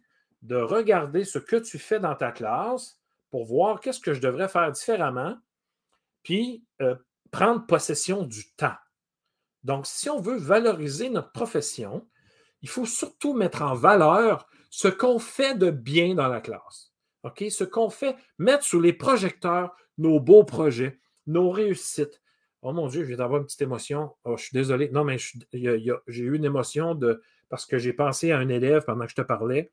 de 0.42 0.56
regarder 0.56 1.26
ce 1.26 1.40
que 1.40 1.56
tu 1.56 1.80
fais 1.80 2.00
dans 2.00 2.16
ta 2.16 2.32
classe 2.32 3.00
pour 3.30 3.46
voir 3.46 3.80
qu'est-ce 3.82 4.00
que 4.00 4.14
je 4.14 4.22
devrais 4.22 4.48
faire 4.48 4.72
différemment, 4.72 5.38
puis 6.24 6.64
euh, 6.82 6.96
prendre 7.32 7.66
possession 7.66 8.24
du 8.24 8.54
temps. 8.54 8.78
Donc, 9.64 9.88
si 9.88 10.10
on 10.10 10.22
veut 10.22 10.38
valoriser 10.38 11.10
notre 11.10 11.32
profession, 11.32 12.08
il 12.66 12.70
faut 12.70 12.88
surtout 12.88 13.36
mettre 13.36 13.62
en 13.62 13.76
valeur 13.76 14.48
ce 14.72 14.88
qu'on 14.88 15.20
fait 15.20 15.54
de 15.54 15.70
bien 15.70 16.16
dans 16.16 16.28
la 16.28 16.42
classe. 16.42 16.92
OK? 17.22 17.46
Ce 17.48 17.64
qu'on 17.64 17.92
fait, 17.92 18.16
mettre 18.40 18.64
sous 18.64 18.82
les 18.82 18.92
projecteurs 18.92 19.76
nos 20.00 20.20
beaux 20.20 20.44
projets, 20.44 21.00
nos 21.28 21.52
réussites. 21.52 22.24
Oh 22.64 22.74
mon 22.74 22.88
Dieu, 22.88 23.04
je 23.04 23.10
viens 23.10 23.18
d'avoir 23.18 23.40
une 23.40 23.46
petite 23.46 23.62
émotion. 23.62 24.16
Oh, 24.24 24.36
je 24.36 24.46
suis 24.46 24.54
désolé. 24.54 24.90
Non, 24.90 25.04
mais 25.04 25.18
j'ai 25.20 26.24
eu 26.24 26.36
une 26.36 26.44
émotion 26.44 26.96
de 26.96 27.22
parce 27.50 27.68
que 27.68 27.78
j'ai 27.78 27.94
pensé 27.94 28.32
à 28.32 28.40
un 28.40 28.50
élève 28.50 28.84
pendant 28.84 29.06
que 29.06 29.12
je 29.12 29.16
te 29.18 29.22
parlais, 29.22 29.72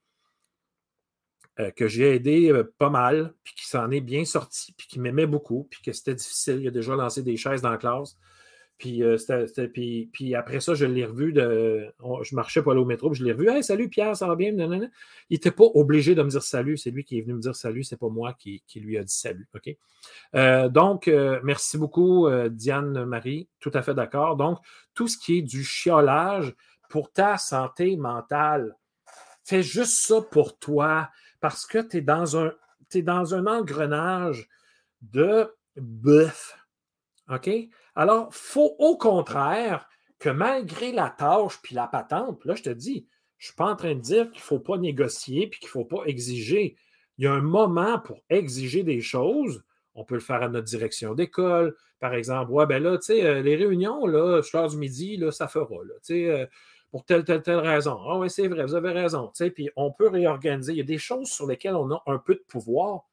euh, 1.60 1.70
que 1.70 1.88
j'ai 1.88 2.14
aidé 2.14 2.52
euh, 2.52 2.74
pas 2.76 2.90
mal, 2.90 3.32
puis 3.42 3.54
qui 3.54 3.66
s'en 3.66 3.90
est 3.90 4.02
bien 4.02 4.26
sorti, 4.26 4.74
puis 4.76 4.86
qui 4.86 5.00
m'aimait 5.00 5.24
beaucoup, 5.24 5.66
puis 5.70 5.80
que 5.80 5.94
c'était 5.94 6.14
difficile. 6.14 6.58
Il 6.60 6.68
a 6.68 6.70
déjà 6.70 6.94
lancé 6.94 7.22
des 7.22 7.38
chaises 7.38 7.62
dans 7.62 7.70
la 7.70 7.78
classe. 7.78 8.18
Puis, 8.82 9.04
euh, 9.04 9.16
puis, 10.12 10.34
après 10.34 10.58
ça, 10.58 10.74
je 10.74 10.84
l'ai 10.84 11.04
revu. 11.04 11.32
Je 11.36 12.34
marchais 12.34 12.62
pour 12.62 12.72
aller 12.72 12.80
au 12.80 12.84
métro, 12.84 13.10
puis 13.10 13.20
je 13.20 13.24
l'ai 13.24 13.30
revu. 13.30 13.48
Hey, 13.48 13.62
salut 13.62 13.88
Pierre, 13.88 14.16
ça 14.16 14.26
va 14.26 14.34
bien? 14.34 14.50
Il 14.50 14.90
n'était 15.30 15.52
pas 15.52 15.66
obligé 15.74 16.16
de 16.16 16.22
me 16.24 16.28
dire 16.28 16.42
salut. 16.42 16.76
C'est 16.76 16.90
lui 16.90 17.04
qui 17.04 17.16
est 17.16 17.20
venu 17.20 17.34
me 17.34 17.40
dire 17.40 17.54
salut. 17.54 17.84
C'est 17.84 17.96
pas 17.96 18.08
moi 18.08 18.34
qui, 18.36 18.60
lui 18.74 18.98
a 18.98 19.04
dit 19.04 19.14
salut. 19.14 19.48
OK? 19.54 19.76
Euh, 20.34 20.68
donc, 20.68 21.06
euh, 21.06 21.38
merci 21.44 21.78
beaucoup, 21.78 22.28
Diane 22.50 23.04
Marie. 23.04 23.48
Tout 23.60 23.70
à 23.72 23.82
fait 23.82 23.94
d'accord. 23.94 24.34
Donc, 24.34 24.58
tout 24.94 25.06
ce 25.06 25.16
qui 25.16 25.38
est 25.38 25.42
du 25.42 25.62
chiolage 25.62 26.52
pour 26.90 27.12
ta 27.12 27.38
santé 27.38 27.96
mentale, 27.96 28.74
fais 29.44 29.62
juste 29.62 30.04
ça 30.04 30.20
pour 30.22 30.58
toi 30.58 31.08
parce 31.40 31.66
que 31.66 31.78
tu 31.78 31.98
es 31.98 32.00
dans 32.00 32.36
un 32.36 33.46
engrenage 33.46 34.48
de 35.02 35.54
bœuf. 35.76 36.58
OK? 37.28 37.48
Alors, 37.94 38.28
il 38.30 38.34
faut 38.36 38.74
au 38.78 38.96
contraire 38.96 39.88
que 40.18 40.30
malgré 40.30 40.92
la 40.92 41.10
tâche 41.10 41.60
puis 41.62 41.74
la 41.74 41.86
patente, 41.86 42.44
là, 42.44 42.54
je 42.54 42.62
te 42.62 42.70
dis, 42.70 43.06
je 43.38 43.46
ne 43.46 43.48
suis 43.48 43.56
pas 43.56 43.70
en 43.70 43.76
train 43.76 43.94
de 43.94 44.00
dire 44.00 44.30
qu'il 44.30 44.40
ne 44.40 44.44
faut 44.44 44.60
pas 44.60 44.78
négocier 44.78 45.48
puis 45.48 45.60
qu'il 45.60 45.66
ne 45.66 45.72
faut 45.72 45.84
pas 45.84 46.04
exiger. 46.06 46.76
Il 47.18 47.24
y 47.24 47.26
a 47.26 47.32
un 47.32 47.40
moment 47.40 47.98
pour 47.98 48.20
exiger 48.30 48.82
des 48.84 49.00
choses. 49.00 49.64
On 49.94 50.04
peut 50.04 50.14
le 50.14 50.20
faire 50.20 50.42
à 50.42 50.48
notre 50.48 50.66
direction 50.66 51.14
d'école. 51.14 51.76
Par 52.00 52.14
exemple, 52.14 52.50
ouais, 52.52 52.66
ben 52.66 52.82
là, 52.82 52.96
tu 52.98 53.06
sais, 53.06 53.24
euh, 53.24 53.42
les 53.42 53.56
réunions, 53.56 54.06
là, 54.06 54.40
l'heure 54.54 54.68
du 54.68 54.76
midi, 54.76 55.16
là, 55.16 55.30
ça 55.30 55.48
fera, 55.48 55.66
tu 55.66 55.98
sais, 56.02 56.30
euh, 56.30 56.46
pour 56.90 57.04
telle, 57.04 57.24
telle, 57.24 57.42
telle 57.42 57.58
raison. 57.58 57.98
Ah 58.08 58.18
oui, 58.18 58.30
c'est 58.30 58.48
vrai, 58.48 58.64
vous 58.64 58.74
avez 58.74 58.92
raison. 58.92 59.28
Tu 59.28 59.44
sais, 59.44 59.50
puis 59.50 59.70
on 59.76 59.92
peut 59.92 60.08
réorganiser. 60.08 60.72
Il 60.72 60.78
y 60.78 60.82
a 60.82 60.84
des 60.84 60.98
choses 60.98 61.28
sur 61.28 61.46
lesquelles 61.46 61.74
on 61.74 61.90
a 61.90 62.02
un 62.06 62.18
peu 62.18 62.34
de 62.34 62.44
pouvoir, 62.48 63.08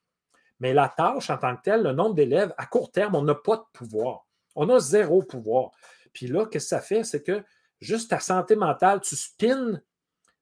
mais 0.59 0.74
la 0.74 0.89
tâche 0.89 1.29
en 1.29 1.38
tant 1.38 1.55
que 1.55 1.62
telle, 1.63 1.83
le 1.83 1.91
nombre 1.91 2.15
d'élèves, 2.15 2.53
à 2.57 2.65
court 2.65 2.91
terme, 2.91 3.15
on 3.15 3.24
n'a 3.24 3.36
pas 3.36 3.57
de 3.57 3.65
pouvoir. 3.74 4.28
On 4.56 4.70
a 4.70 4.79
zéro 4.79 5.22
pouvoir. 5.24 5.72
Puis 6.13 6.27
là, 6.27 6.46
qu'est-ce 6.46 6.65
que 6.65 6.70
ça 6.70 6.82
fait? 6.82 7.03
C'est 7.03 7.24
que 7.24 7.44
juste 7.79 8.10
ta 8.10 8.20
santé 8.20 8.56
mentale, 8.56 9.01
tu 9.01 9.15
spins 9.15 9.79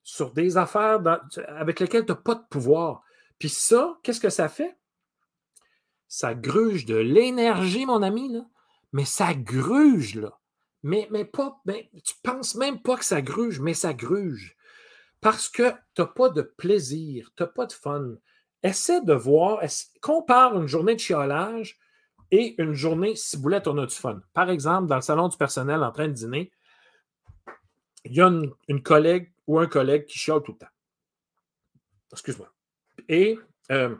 sur 0.04 0.32
des 0.32 0.58
affaires 0.58 1.02
avec 1.48 1.80
lesquelles 1.80 2.06
tu 2.06 2.12
n'as 2.12 2.18
pas 2.18 2.36
de 2.36 2.46
pouvoir. 2.50 3.04
Puis 3.40 3.50
ça, 3.50 3.98
qu'est-ce 4.04 4.22
que 4.22 4.30
ça 4.30 4.50
fait? 4.50 4.78
Ça 6.08 6.34
gruge 6.34 6.86
de 6.86 6.96
l'énergie, 6.96 7.86
mon 7.86 8.02
ami, 8.02 8.32
là. 8.32 8.46
mais 8.94 9.06
ça 9.06 9.34
gruge, 9.34 10.16
là. 10.16 10.40
Mais, 10.84 11.08
mais 11.12 11.26
pas, 11.26 11.60
ben, 11.66 11.84
tu 12.04 12.14
penses 12.24 12.56
même 12.56 12.82
pas 12.82 12.96
que 12.96 13.04
ça 13.04 13.22
gruge, 13.22 13.60
mais 13.60 13.74
ça 13.74 13.94
gruge. 13.94 14.56
Parce 15.20 15.50
que 15.50 15.72
tu 15.94 16.02
n'as 16.02 16.08
pas 16.08 16.30
de 16.30 16.42
plaisir, 16.42 17.32
tu 17.36 17.44
n'as 17.44 17.48
pas 17.48 17.66
de 17.66 17.74
fun. 17.74 18.16
Essaie 18.64 19.02
de 19.02 19.14
voir, 19.14 19.62
compare 20.02 20.58
une 20.58 20.68
journée 20.68 20.96
de 20.96 21.00
chiolage 21.00 21.78
et 22.32 22.62
une 22.62 22.74
journée 22.74 23.16
ciboulette, 23.16 23.68
on 23.68 23.78
a 23.78 23.86
du 23.86 23.96
fun. 23.96 24.22
Par 24.34 24.50
exemple, 24.50 24.88
dans 24.88 24.96
le 24.96 25.02
salon 25.02 25.28
du 25.28 25.38
personnel 25.38 25.84
en 25.84 25.92
train 25.92 26.08
de 26.08 26.14
dîner, 26.14 26.52
il 28.04 28.14
y 28.14 28.22
a 28.22 28.28
une, 28.68 28.84
collègue 28.84 29.34
ou 29.48 29.60
un 29.60 29.68
collègue 29.68 30.06
qui 30.06 30.18
chiale 30.18 30.42
tout 30.42 30.54
le 30.54 30.58
temps. 30.60 30.72
Excuse-moi. 32.12 32.52
Et 33.10 33.40
euh, 33.72 33.96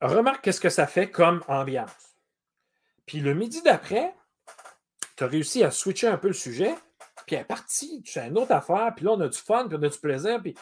remarque 0.00 0.42
qu'est-ce 0.42 0.60
que 0.60 0.70
ça 0.70 0.86
fait 0.86 1.10
comme 1.10 1.42
ambiance. 1.48 2.16
Puis 3.06 3.20
le 3.20 3.34
midi 3.34 3.62
d'après, 3.62 4.14
tu 5.16 5.24
as 5.24 5.26
réussi 5.26 5.62
à 5.62 5.70
switcher 5.70 6.08
un 6.08 6.18
peu 6.18 6.28
le 6.28 6.34
sujet, 6.34 6.74
puis 7.26 7.36
elle 7.36 7.42
est 7.42 7.46
partie, 7.46 8.02
tu 8.02 8.18
as 8.18 8.26
une 8.26 8.38
autre 8.38 8.52
affaire, 8.52 8.92
puis 8.96 9.04
là, 9.04 9.12
on 9.12 9.20
a 9.20 9.28
du 9.28 9.38
fun, 9.38 9.68
puis 9.68 9.78
on 9.78 9.82
a 9.82 9.88
du 9.88 9.98
plaisir. 9.98 10.40
Puis 10.42 10.54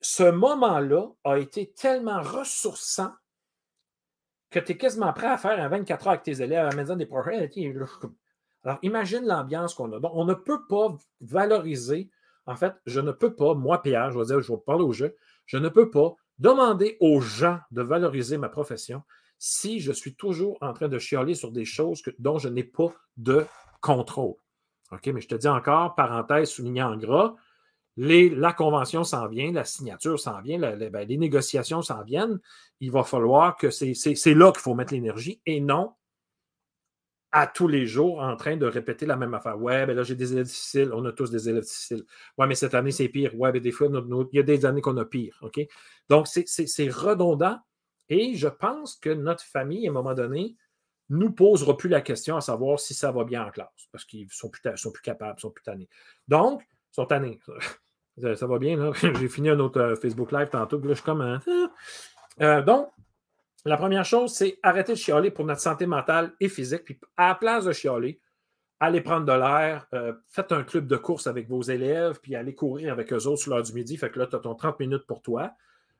ce 0.00 0.22
moment-là 0.22 1.08
a 1.24 1.38
été 1.38 1.72
tellement 1.72 2.22
ressourçant 2.22 3.12
que 4.50 4.58
tu 4.58 4.72
es 4.72 4.76
quasiment 4.76 5.12
prêt 5.12 5.28
à 5.28 5.38
faire 5.38 5.58
un 5.58 5.68
24 5.68 6.06
heures 6.06 6.12
avec 6.12 6.24
tes 6.24 6.42
élèves 6.42 6.66
à 6.66 6.70
la 6.70 6.76
maison 6.76 6.96
des 6.96 7.06
projets. 7.06 7.50
Alors, 8.64 8.78
imagine 8.82 9.24
l'ambiance 9.24 9.74
qu'on 9.74 9.92
a. 9.92 10.00
Donc, 10.00 10.12
on 10.14 10.24
ne 10.24 10.34
peut 10.34 10.66
pas 10.68 10.96
valoriser, 11.20 12.10
en 12.46 12.56
fait, 12.56 12.74
je 12.84 13.00
ne 13.00 13.12
peux 13.12 13.34
pas, 13.34 13.54
moi, 13.54 13.80
Pierre, 13.80 14.10
je 14.10 14.18
vais 14.18 14.26
dire, 14.26 14.40
je 14.40 14.52
vais 14.52 14.58
parler 14.58 14.84
au 14.84 14.92
jeu, 14.92 15.16
je 15.46 15.56
ne 15.56 15.68
peux 15.68 15.90
pas 15.90 16.14
demander 16.38 16.96
aux 17.00 17.20
gens 17.20 17.58
de 17.70 17.82
valoriser 17.82 18.38
ma 18.38 18.48
profession 18.48 19.02
si 19.38 19.80
je 19.80 19.92
suis 19.92 20.14
toujours 20.14 20.58
en 20.60 20.72
train 20.72 20.88
de 20.88 20.98
chialer 20.98 21.34
sur 21.34 21.52
des 21.52 21.64
choses 21.64 22.02
dont 22.18 22.38
je 22.38 22.48
n'ai 22.48 22.64
pas 22.64 22.92
de 23.16 23.46
contrôle. 23.80 24.34
OK, 24.92 25.06
mais 25.06 25.20
je 25.20 25.28
te 25.28 25.34
dis 25.34 25.48
encore, 25.48 25.94
parenthèse 25.94 26.50
soulignée 26.50 26.82
en 26.82 26.96
gras, 26.96 27.34
la 28.00 28.52
convention 28.52 29.04
s'en 29.04 29.28
vient, 29.28 29.52
la 29.52 29.64
signature 29.64 30.18
s'en 30.18 30.40
vient, 30.40 30.58
ben, 30.58 31.06
les 31.06 31.18
négociations 31.18 31.82
s'en 31.82 32.02
viennent. 32.02 32.40
Il 32.80 32.90
va 32.90 33.02
falloir 33.02 33.56
que 33.56 33.70
c'est 33.70 34.34
là 34.34 34.52
qu'il 34.52 34.60
faut 34.60 34.74
mettre 34.74 34.94
l'énergie 34.94 35.40
et 35.44 35.60
non 35.60 35.92
à 37.32 37.46
tous 37.46 37.68
les 37.68 37.86
jours 37.86 38.20
en 38.20 38.34
train 38.36 38.56
de 38.56 38.66
répéter 38.66 39.06
la 39.06 39.16
même 39.16 39.34
affaire. 39.34 39.60
Ouais, 39.60 39.86
ben 39.86 39.94
là, 39.94 40.02
j'ai 40.02 40.16
des 40.16 40.32
élèves 40.32 40.46
difficiles. 40.46 40.90
On 40.92 41.04
a 41.04 41.12
tous 41.12 41.30
des 41.30 41.48
élèves 41.48 41.62
difficiles. 41.62 42.04
Ouais, 42.36 42.46
mais 42.46 42.56
cette 42.56 42.74
année, 42.74 42.90
c'est 42.90 43.08
pire. 43.08 43.38
Ouais, 43.38 43.52
mais 43.52 43.60
des 43.60 43.70
fois, 43.70 43.88
il 43.88 44.36
y 44.36 44.40
a 44.40 44.42
des 44.42 44.66
années 44.66 44.80
qu'on 44.80 44.96
a 44.96 45.04
pire. 45.04 45.38
OK? 45.42 45.60
Donc, 46.08 46.26
c'est 46.26 46.90
redondant. 46.90 47.58
Et 48.08 48.34
je 48.34 48.48
pense 48.48 48.96
que 48.96 49.10
notre 49.10 49.44
famille, 49.44 49.86
à 49.86 49.90
un 49.90 49.94
moment 49.94 50.14
donné, 50.14 50.56
nous 51.10 51.30
posera 51.30 51.76
plus 51.76 51.88
la 51.88 52.00
question 52.00 52.36
à 52.36 52.40
savoir 52.40 52.80
si 52.80 52.94
ça 52.94 53.12
va 53.12 53.24
bien 53.24 53.44
en 53.44 53.50
classe, 53.50 53.88
parce 53.92 54.04
qu'ils 54.04 54.28
sont 54.30 54.48
plus, 54.48 54.62
sont 54.76 54.90
plus 54.90 55.02
capables, 55.02 55.36
ils 55.38 55.42
sont 55.42 55.50
plus 55.50 55.62
tannés. 55.62 55.88
Donc, 56.26 56.62
sont 56.90 57.06
tannés. 57.06 57.38
Ça, 58.36 58.46
va 58.46 58.58
bien, 58.58 58.76
là. 58.76 58.92
J'ai 59.20 59.28
fini 59.28 59.48
un 59.48 59.58
autre 59.60 59.80
euh, 59.80 59.96
Facebook 59.96 60.32
Live 60.32 60.48
tantôt, 60.50 60.78
là, 60.78 60.88
je 60.88 60.94
suis 60.94 61.04
comme 61.04 61.20
un... 61.20 61.40
Euh, 62.40 62.62
donc, 62.62 62.88
la 63.64 63.76
première 63.76 64.04
chose, 64.04 64.32
c'est 64.32 64.58
arrêter 64.62 64.92
de 64.92 64.98
chialer 64.98 65.30
pour 65.30 65.44
notre 65.44 65.60
santé 65.60 65.86
mentale 65.86 66.32
et 66.40 66.48
physique. 66.48 66.84
Puis 66.84 66.98
à 67.16 67.28
la 67.28 67.34
place 67.34 67.64
de 67.66 67.72
chialer, 67.72 68.20
allez 68.78 69.02
prendre 69.02 69.26
de 69.26 69.32
l'air, 69.32 69.86
euh, 69.92 70.14
faites 70.28 70.52
un 70.52 70.62
club 70.62 70.86
de 70.86 70.96
course 70.96 71.26
avec 71.26 71.48
vos 71.48 71.60
élèves, 71.60 72.18
puis 72.22 72.34
allez 72.34 72.54
courir 72.54 72.92
avec 72.92 73.12
eux 73.12 73.26
autres 73.26 73.42
sur 73.42 73.54
l'heure 73.54 73.62
du 73.62 73.74
midi. 73.74 73.96
Fait 73.98 74.10
que 74.10 74.18
là, 74.18 74.26
tu 74.26 74.36
as 74.36 74.38
ton 74.38 74.54
30 74.54 74.80
minutes 74.80 75.06
pour 75.06 75.20
toi, 75.20 75.52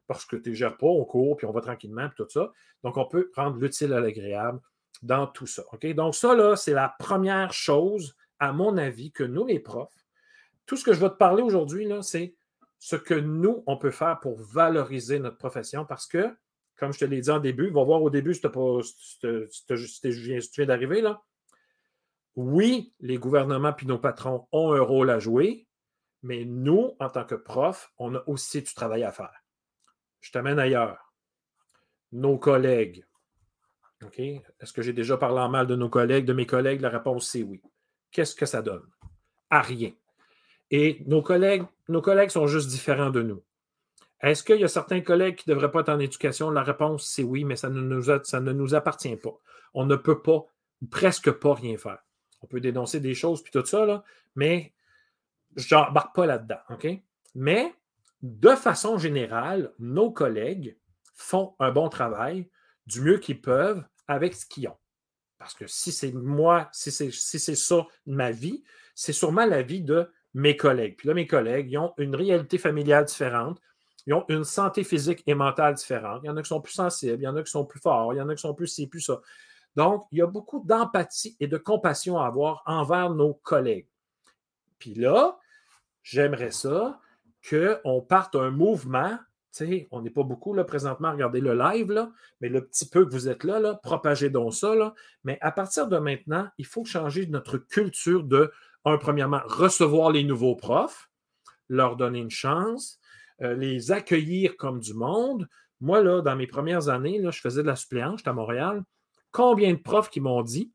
parce 0.06 0.24
que 0.24 0.36
tu 0.36 0.50
ne 0.50 0.54
gères 0.54 0.76
pas, 0.78 0.86
on 0.86 1.04
court, 1.04 1.36
puis 1.36 1.46
on 1.46 1.52
va 1.52 1.60
tranquillement, 1.60 2.08
puis 2.08 2.24
tout 2.24 2.30
ça. 2.30 2.50
Donc, 2.82 2.96
on 2.96 3.04
peut 3.04 3.28
prendre 3.30 3.58
l'utile 3.58 3.92
à 3.92 4.00
l'agréable 4.00 4.60
dans 5.02 5.26
tout 5.26 5.46
ça. 5.46 5.62
Donc, 5.94 6.14
ça, 6.14 6.34
là, 6.34 6.56
c'est 6.56 6.72
la 6.72 6.94
première 6.98 7.52
chose, 7.52 8.16
à 8.38 8.52
mon 8.52 8.78
avis, 8.78 9.12
que 9.12 9.24
nous, 9.24 9.46
les 9.46 9.60
profs, 9.60 9.99
tout 10.70 10.76
ce 10.76 10.84
que 10.84 10.92
je 10.92 11.00
vais 11.00 11.10
te 11.10 11.16
parler 11.16 11.42
aujourd'hui, 11.42 11.88
c'est 12.02 12.36
ce 12.78 12.94
que 12.94 13.14
nous, 13.14 13.64
on 13.66 13.76
peut 13.76 13.90
faire 13.90 14.20
pour 14.20 14.40
valoriser 14.40 15.18
notre 15.18 15.36
profession 15.36 15.84
parce 15.84 16.06
que 16.06 16.32
comme 16.76 16.92
je 16.92 17.00
te 17.00 17.04
l'ai 17.04 17.20
dit 17.20 17.30
en 17.30 17.40
début, 17.40 17.70
va 17.70 17.82
voir 17.82 18.00
au 18.00 18.08
début 18.08 18.34
si, 18.34 18.40
tu 18.40 18.48
viens 19.58 20.66
d'arriver. 20.66 21.00
là. 21.00 21.20
Oui, 22.36 22.94
les 23.00 23.18
gouvernements 23.18 23.72
puis 23.72 23.88
nos 23.88 23.98
patrons 23.98 24.46
ont 24.52 24.72
un 24.72 24.80
rôle 24.80 25.10
à 25.10 25.18
jouer, 25.18 25.66
mais 26.22 26.44
nous, 26.44 26.94
en 27.00 27.10
tant 27.10 27.24
que 27.24 27.34
profs, 27.34 27.92
on 27.98 28.14
a 28.14 28.22
aussi 28.28 28.62
du 28.62 28.72
travail 28.72 29.02
à 29.02 29.10
faire. 29.10 29.42
Je 30.20 30.30
t'amène 30.30 30.60
ailleurs. 30.60 31.12
Nos 32.12 32.38
collègues. 32.38 33.04
OK? 34.04 34.20
Est-ce 34.20 34.72
que 34.72 34.82
j'ai 34.82 34.92
déjà 34.92 35.16
parlé 35.16 35.40
en 35.40 35.48
mal 35.48 35.66
de 35.66 35.74
nos 35.74 35.88
collègues, 35.88 36.26
de 36.26 36.32
mes 36.32 36.46
collègues? 36.46 36.80
La 36.80 36.90
réponse, 36.90 37.28
c'est 37.28 37.42
oui. 37.42 37.60
Qu'est-ce 38.12 38.36
que 38.36 38.46
ça 38.46 38.62
donne? 38.62 38.88
À 39.50 39.62
rien. 39.62 39.90
Et 40.70 41.02
nos 41.06 41.22
collègues, 41.22 41.64
nos 41.88 42.00
collègues 42.00 42.30
sont 42.30 42.46
juste 42.46 42.68
différents 42.68 43.10
de 43.10 43.22
nous. 43.22 43.42
Est-ce 44.22 44.44
qu'il 44.44 44.60
y 44.60 44.64
a 44.64 44.68
certains 44.68 45.00
collègues 45.00 45.36
qui 45.36 45.48
ne 45.48 45.54
devraient 45.54 45.70
pas 45.70 45.80
être 45.80 45.88
en 45.88 45.98
éducation? 45.98 46.50
La 46.50 46.62
réponse, 46.62 47.06
c'est 47.06 47.22
oui, 47.22 47.44
mais 47.44 47.56
ça 47.56 47.70
ne, 47.70 47.80
nous 47.80 48.74
appartient 48.74 49.16
pas. 49.16 49.38
On 49.72 49.86
ne 49.86 49.96
peut 49.96 50.20
pas, 50.20 50.44
presque 50.90 51.30
pas 51.30 51.54
rien 51.54 51.78
faire. 51.78 51.98
On 52.42 52.46
peut 52.46 52.60
dénoncer 52.60 53.00
des 53.00 53.14
choses 53.14 53.42
puis 53.42 53.50
tout 53.50 53.64
ça, 53.64 53.86
là, 53.86 54.04
mais 54.34 54.72
je 55.56 55.74
n'embarque 55.74 56.14
pas 56.14 56.26
là-dedans. 56.26 56.60
Mais 57.34 57.74
de 58.22 58.50
façon 58.50 58.98
générale, 58.98 59.72
nos 59.78 60.10
collègues 60.10 60.76
font 61.14 61.54
un 61.58 61.70
bon 61.70 61.88
travail 61.88 62.48
du 62.86 63.00
mieux 63.00 63.18
qu'ils 63.18 63.40
peuvent 63.40 63.84
avec 64.06 64.34
ce 64.34 64.46
qu'ils 64.46 64.68
ont. 64.68 64.76
Parce 65.38 65.54
que 65.54 65.66
si 65.66 65.92
c'est 65.92 66.12
moi, 66.12 66.68
si 66.72 66.90
c'est 66.92 67.10
si 67.10 67.40
ça 67.40 67.86
ma 68.06 68.30
vie, 68.30 68.62
c'est 68.94 69.14
sûrement 69.14 69.46
la 69.46 69.62
vie 69.62 69.82
de 69.82 70.10
mes 70.34 70.56
collègues. 70.56 70.96
Puis 70.96 71.08
là, 71.08 71.14
mes 71.14 71.26
collègues, 71.26 71.70
ils 71.70 71.78
ont 71.78 71.92
une 71.98 72.14
réalité 72.14 72.58
familiale 72.58 73.04
différente, 73.04 73.60
ils 74.06 74.14
ont 74.14 74.24
une 74.28 74.44
santé 74.44 74.84
physique 74.84 75.22
et 75.26 75.34
mentale 75.34 75.74
différente. 75.74 76.20
Il 76.22 76.26
y 76.26 76.30
en 76.30 76.36
a 76.36 76.42
qui 76.42 76.48
sont 76.48 76.60
plus 76.60 76.72
sensibles, 76.72 77.18
il 77.20 77.24
y 77.24 77.28
en 77.28 77.36
a 77.36 77.42
qui 77.42 77.50
sont 77.50 77.64
plus 77.64 77.80
forts, 77.80 78.14
il 78.14 78.18
y 78.18 78.20
en 78.20 78.28
a 78.28 78.34
qui 78.34 78.40
sont 78.40 78.54
plus 78.54 78.68
ci, 78.68 78.86
plus 78.86 79.00
ça. 79.00 79.20
Donc, 79.76 80.04
il 80.10 80.18
y 80.18 80.22
a 80.22 80.26
beaucoup 80.26 80.64
d'empathie 80.64 81.36
et 81.38 81.46
de 81.46 81.56
compassion 81.56 82.18
à 82.18 82.26
avoir 82.26 82.62
envers 82.66 83.10
nos 83.10 83.34
collègues. 83.34 83.86
Puis 84.78 84.94
là, 84.94 85.38
j'aimerais 86.02 86.50
ça 86.50 86.98
qu'on 87.48 88.00
parte 88.00 88.34
un 88.34 88.50
mouvement. 88.50 89.16
Tu 89.52 89.66
sais, 89.66 89.88
on 89.90 90.00
n'est 90.00 90.10
pas 90.10 90.22
beaucoup 90.22 90.54
là 90.54 90.64
présentement 90.64 91.08
à 91.08 91.12
regarder 91.12 91.40
le 91.40 91.54
live, 91.54 91.90
là, 91.90 92.10
mais 92.40 92.48
le 92.48 92.64
petit 92.64 92.88
peu 92.88 93.04
que 93.04 93.12
vous 93.12 93.28
êtes 93.28 93.44
là, 93.44 93.58
là 93.58 93.74
propagez 93.74 94.30
donc 94.30 94.54
ça. 94.54 94.74
Là. 94.74 94.94
Mais 95.24 95.38
à 95.40 95.50
partir 95.52 95.88
de 95.88 95.98
maintenant, 95.98 96.48
il 96.58 96.66
faut 96.66 96.84
changer 96.84 97.26
notre 97.26 97.58
culture 97.58 98.24
de, 98.24 98.50
un, 98.84 98.98
premièrement, 98.98 99.40
recevoir 99.44 100.10
les 100.10 100.24
nouveaux 100.24 100.56
profs, 100.56 101.10
leur 101.68 101.96
donner 101.96 102.18
une 102.18 102.30
chance, 102.30 102.98
euh, 103.42 103.54
les 103.54 103.92
accueillir 103.92 104.56
comme 104.56 104.80
du 104.80 104.94
monde. 104.94 105.48
Moi, 105.80 106.02
là, 106.02 106.20
dans 106.20 106.36
mes 106.36 106.46
premières 106.46 106.88
années, 106.88 107.18
là, 107.18 107.30
je 107.30 107.40
faisais 107.40 107.62
de 107.62 107.66
la 107.66 107.76
suppléance, 107.76 108.18
j'étais 108.18 108.30
à 108.30 108.34
Montréal. 108.34 108.82
Combien 109.32 109.72
de 109.72 109.78
profs 109.78 110.10
qui 110.10 110.20
m'ont 110.20 110.42
dit, 110.42 110.72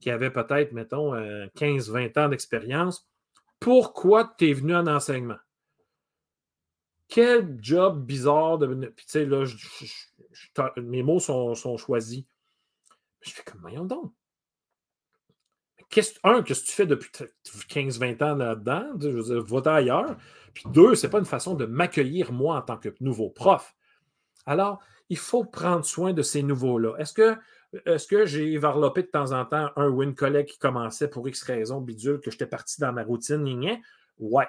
qui 0.00 0.10
avaient 0.10 0.30
peut-être, 0.30 0.72
mettons, 0.72 1.14
15-20 1.14 2.18
euh, 2.18 2.24
ans 2.24 2.28
d'expérience, 2.28 3.10
pourquoi 3.58 4.34
tu 4.38 4.48
es 4.48 4.52
venu 4.54 4.74
en 4.74 4.86
enseignement? 4.86 5.38
Quel 7.08 7.58
job 7.60 8.06
bizarre 8.06 8.58
de. 8.58 8.66
Puis, 8.66 9.04
tu 9.04 9.12
sais, 9.12 9.26
là, 9.26 9.44
mes 10.76 11.02
mots 11.02 11.20
sont, 11.20 11.76
choisis. 11.76 12.24
Je 13.20 13.30
fais 13.32 13.42
comme, 13.42 13.60
voyons 13.60 13.84
donc. 13.84 14.12
Un, 16.24 16.42
qu'est-ce 16.42 16.62
que 16.62 16.66
tu 16.66 16.72
fais 16.72 16.86
depuis 16.86 17.10
15-20 17.68 18.22
ans 18.24 18.34
là-dedans? 18.36 18.86
Je 19.00 19.08
veux 19.08 19.42
dire, 19.42 19.72
ailleurs. 19.72 20.16
Puis 20.54 20.64
deux, 20.68 20.94
ce 20.94 21.06
n'est 21.06 21.10
pas 21.10 21.18
une 21.18 21.24
façon 21.24 21.54
de 21.54 21.66
m'accueillir 21.66 22.32
moi 22.32 22.56
en 22.56 22.62
tant 22.62 22.76
que 22.76 22.88
nouveau 23.00 23.30
prof. 23.30 23.74
Alors, 24.46 24.80
il 25.08 25.18
faut 25.18 25.44
prendre 25.44 25.84
soin 25.84 26.12
de 26.12 26.22
ces 26.22 26.42
nouveaux-là. 26.42 26.96
Est-ce 26.98 27.12
que, 27.12 27.36
est 27.86 28.08
que 28.08 28.26
j'ai 28.26 28.56
varlopé 28.56 29.02
de 29.02 29.08
temps 29.08 29.32
en 29.32 29.44
temps 29.44 29.70
un 29.76 29.88
ou 29.88 30.02
une 30.02 30.14
collègue 30.14 30.46
qui 30.46 30.58
commençait 30.58 31.08
pour 31.08 31.28
X 31.28 31.42
raison 31.42 31.80
bidule, 31.80 32.20
que 32.20 32.30
j'étais 32.30 32.46
parti 32.46 32.80
dans 32.80 32.92
ma 32.92 33.02
routine, 33.02 33.42
Oui. 33.44 33.78
Ouais. 34.18 34.46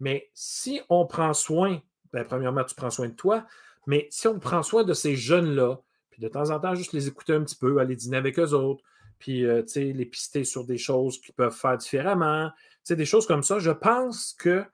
Mais 0.00 0.30
si 0.34 0.80
on 0.88 1.06
prend 1.06 1.32
soin, 1.34 1.80
bien, 2.12 2.24
premièrement, 2.24 2.64
tu 2.64 2.74
prends 2.74 2.90
soin 2.90 3.08
de 3.08 3.14
toi, 3.14 3.46
mais 3.86 4.08
si 4.10 4.26
on 4.28 4.38
prend 4.38 4.62
soin 4.62 4.84
de 4.84 4.94
ces 4.94 5.14
jeunes-là, 5.14 5.80
puis 6.10 6.22
de 6.22 6.28
temps 6.28 6.50
en 6.50 6.58
temps, 6.58 6.74
juste 6.74 6.92
les 6.92 7.08
écouter 7.08 7.34
un 7.34 7.42
petit 7.42 7.56
peu, 7.56 7.78
aller 7.78 7.96
dîner 7.96 8.16
avec 8.16 8.38
eux 8.38 8.52
autres, 8.52 8.82
puis 9.24 9.46
euh, 9.46 9.62
les 9.74 10.04
pister 10.04 10.44
sur 10.44 10.66
des 10.66 10.76
choses 10.76 11.18
qu'ils 11.18 11.32
peuvent 11.32 11.56
faire 11.56 11.78
différemment, 11.78 12.50
des 12.86 13.06
choses 13.06 13.26
comme 13.26 13.42
ça, 13.42 13.58
je 13.58 13.70
pense 13.70 14.34
que 14.34 14.66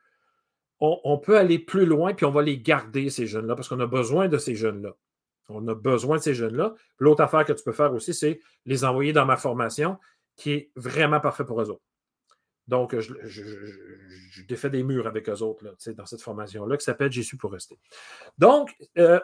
on, 0.80 1.18
peut 1.18 1.38
aller 1.38 1.60
plus 1.60 1.86
loin, 1.86 2.14
puis 2.14 2.26
on 2.26 2.32
va 2.32 2.42
les 2.42 2.58
garder, 2.58 3.10
ces 3.10 3.28
jeunes-là, 3.28 3.54
parce 3.54 3.68
qu'on 3.68 3.78
a 3.78 3.86
besoin 3.86 4.26
de 4.26 4.38
ces 4.38 4.56
jeunes-là. 4.56 4.96
On 5.50 5.68
a 5.68 5.74
besoin 5.76 6.16
de 6.16 6.22
ces 6.22 6.34
jeunes-là. 6.34 6.74
L'autre 6.98 7.22
affaire 7.22 7.44
que 7.44 7.52
tu 7.52 7.62
peux 7.62 7.70
faire 7.70 7.92
aussi, 7.92 8.12
c'est 8.12 8.40
les 8.66 8.84
envoyer 8.84 9.12
dans 9.12 9.24
ma 9.24 9.36
formation, 9.36 9.98
qui 10.34 10.50
est 10.50 10.72
vraiment 10.74 11.20
parfait 11.20 11.44
pour 11.44 11.62
eux 11.62 11.70
autres. 11.70 11.84
Donc, 12.66 12.98
je, 12.98 14.42
défais 14.48 14.70
des 14.70 14.82
murs 14.82 15.06
avec 15.06 15.28
eux 15.28 15.42
autres 15.42 15.64
là, 15.64 15.70
dans 15.94 16.06
cette 16.06 16.22
formation-là 16.22 16.76
qui 16.76 16.84
s'appelle 16.84 17.12
Jésus 17.12 17.36
pour 17.36 17.52
rester. 17.52 17.78
Donc, 18.36 18.74
euh, 18.98 19.20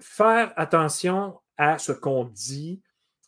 faire 0.00 0.54
attention 0.56 1.38
à 1.58 1.76
ce 1.76 1.92
qu'on 1.92 2.24
dit 2.24 2.80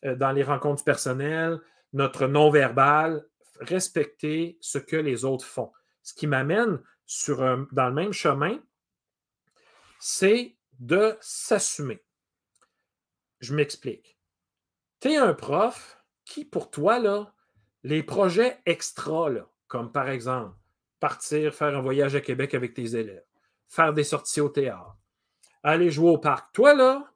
dans 0.02 0.32
les 0.32 0.42
rencontres 0.42 0.84
personnelles, 0.84 1.60
notre 1.92 2.26
non-verbal, 2.26 3.26
respecter 3.60 4.58
ce 4.60 4.78
que 4.78 4.96
les 4.96 5.24
autres 5.24 5.44
font. 5.44 5.72
Ce 6.02 6.14
qui 6.14 6.26
m'amène 6.26 6.80
sur 7.06 7.38
dans 7.72 7.88
le 7.88 7.94
même 7.94 8.12
chemin, 8.12 8.58
c'est 9.98 10.56
de 10.78 11.16
s'assumer. 11.20 12.02
Je 13.40 13.54
m'explique. 13.54 14.18
Tu 15.00 15.12
es 15.12 15.16
un 15.16 15.34
prof 15.34 15.98
qui, 16.24 16.44
pour 16.44 16.70
toi, 16.70 16.98
là, 16.98 17.34
les 17.82 18.02
projets 18.02 18.60
extra, 18.66 19.30
comme 19.66 19.92
par 19.92 20.08
exemple 20.08 20.54
partir 21.00 21.54
faire 21.54 21.76
un 21.76 21.80
voyage 21.80 22.14
à 22.14 22.20
Québec 22.20 22.54
avec 22.54 22.74
tes 22.74 22.94
élèves, 22.94 23.24
faire 23.68 23.94
des 23.94 24.04
sorties 24.04 24.42
au 24.42 24.50
théâtre, 24.50 24.96
aller 25.62 25.90
jouer 25.90 26.10
au 26.10 26.18
parc, 26.18 26.52
toi, 26.52 26.74
là, 26.74 27.09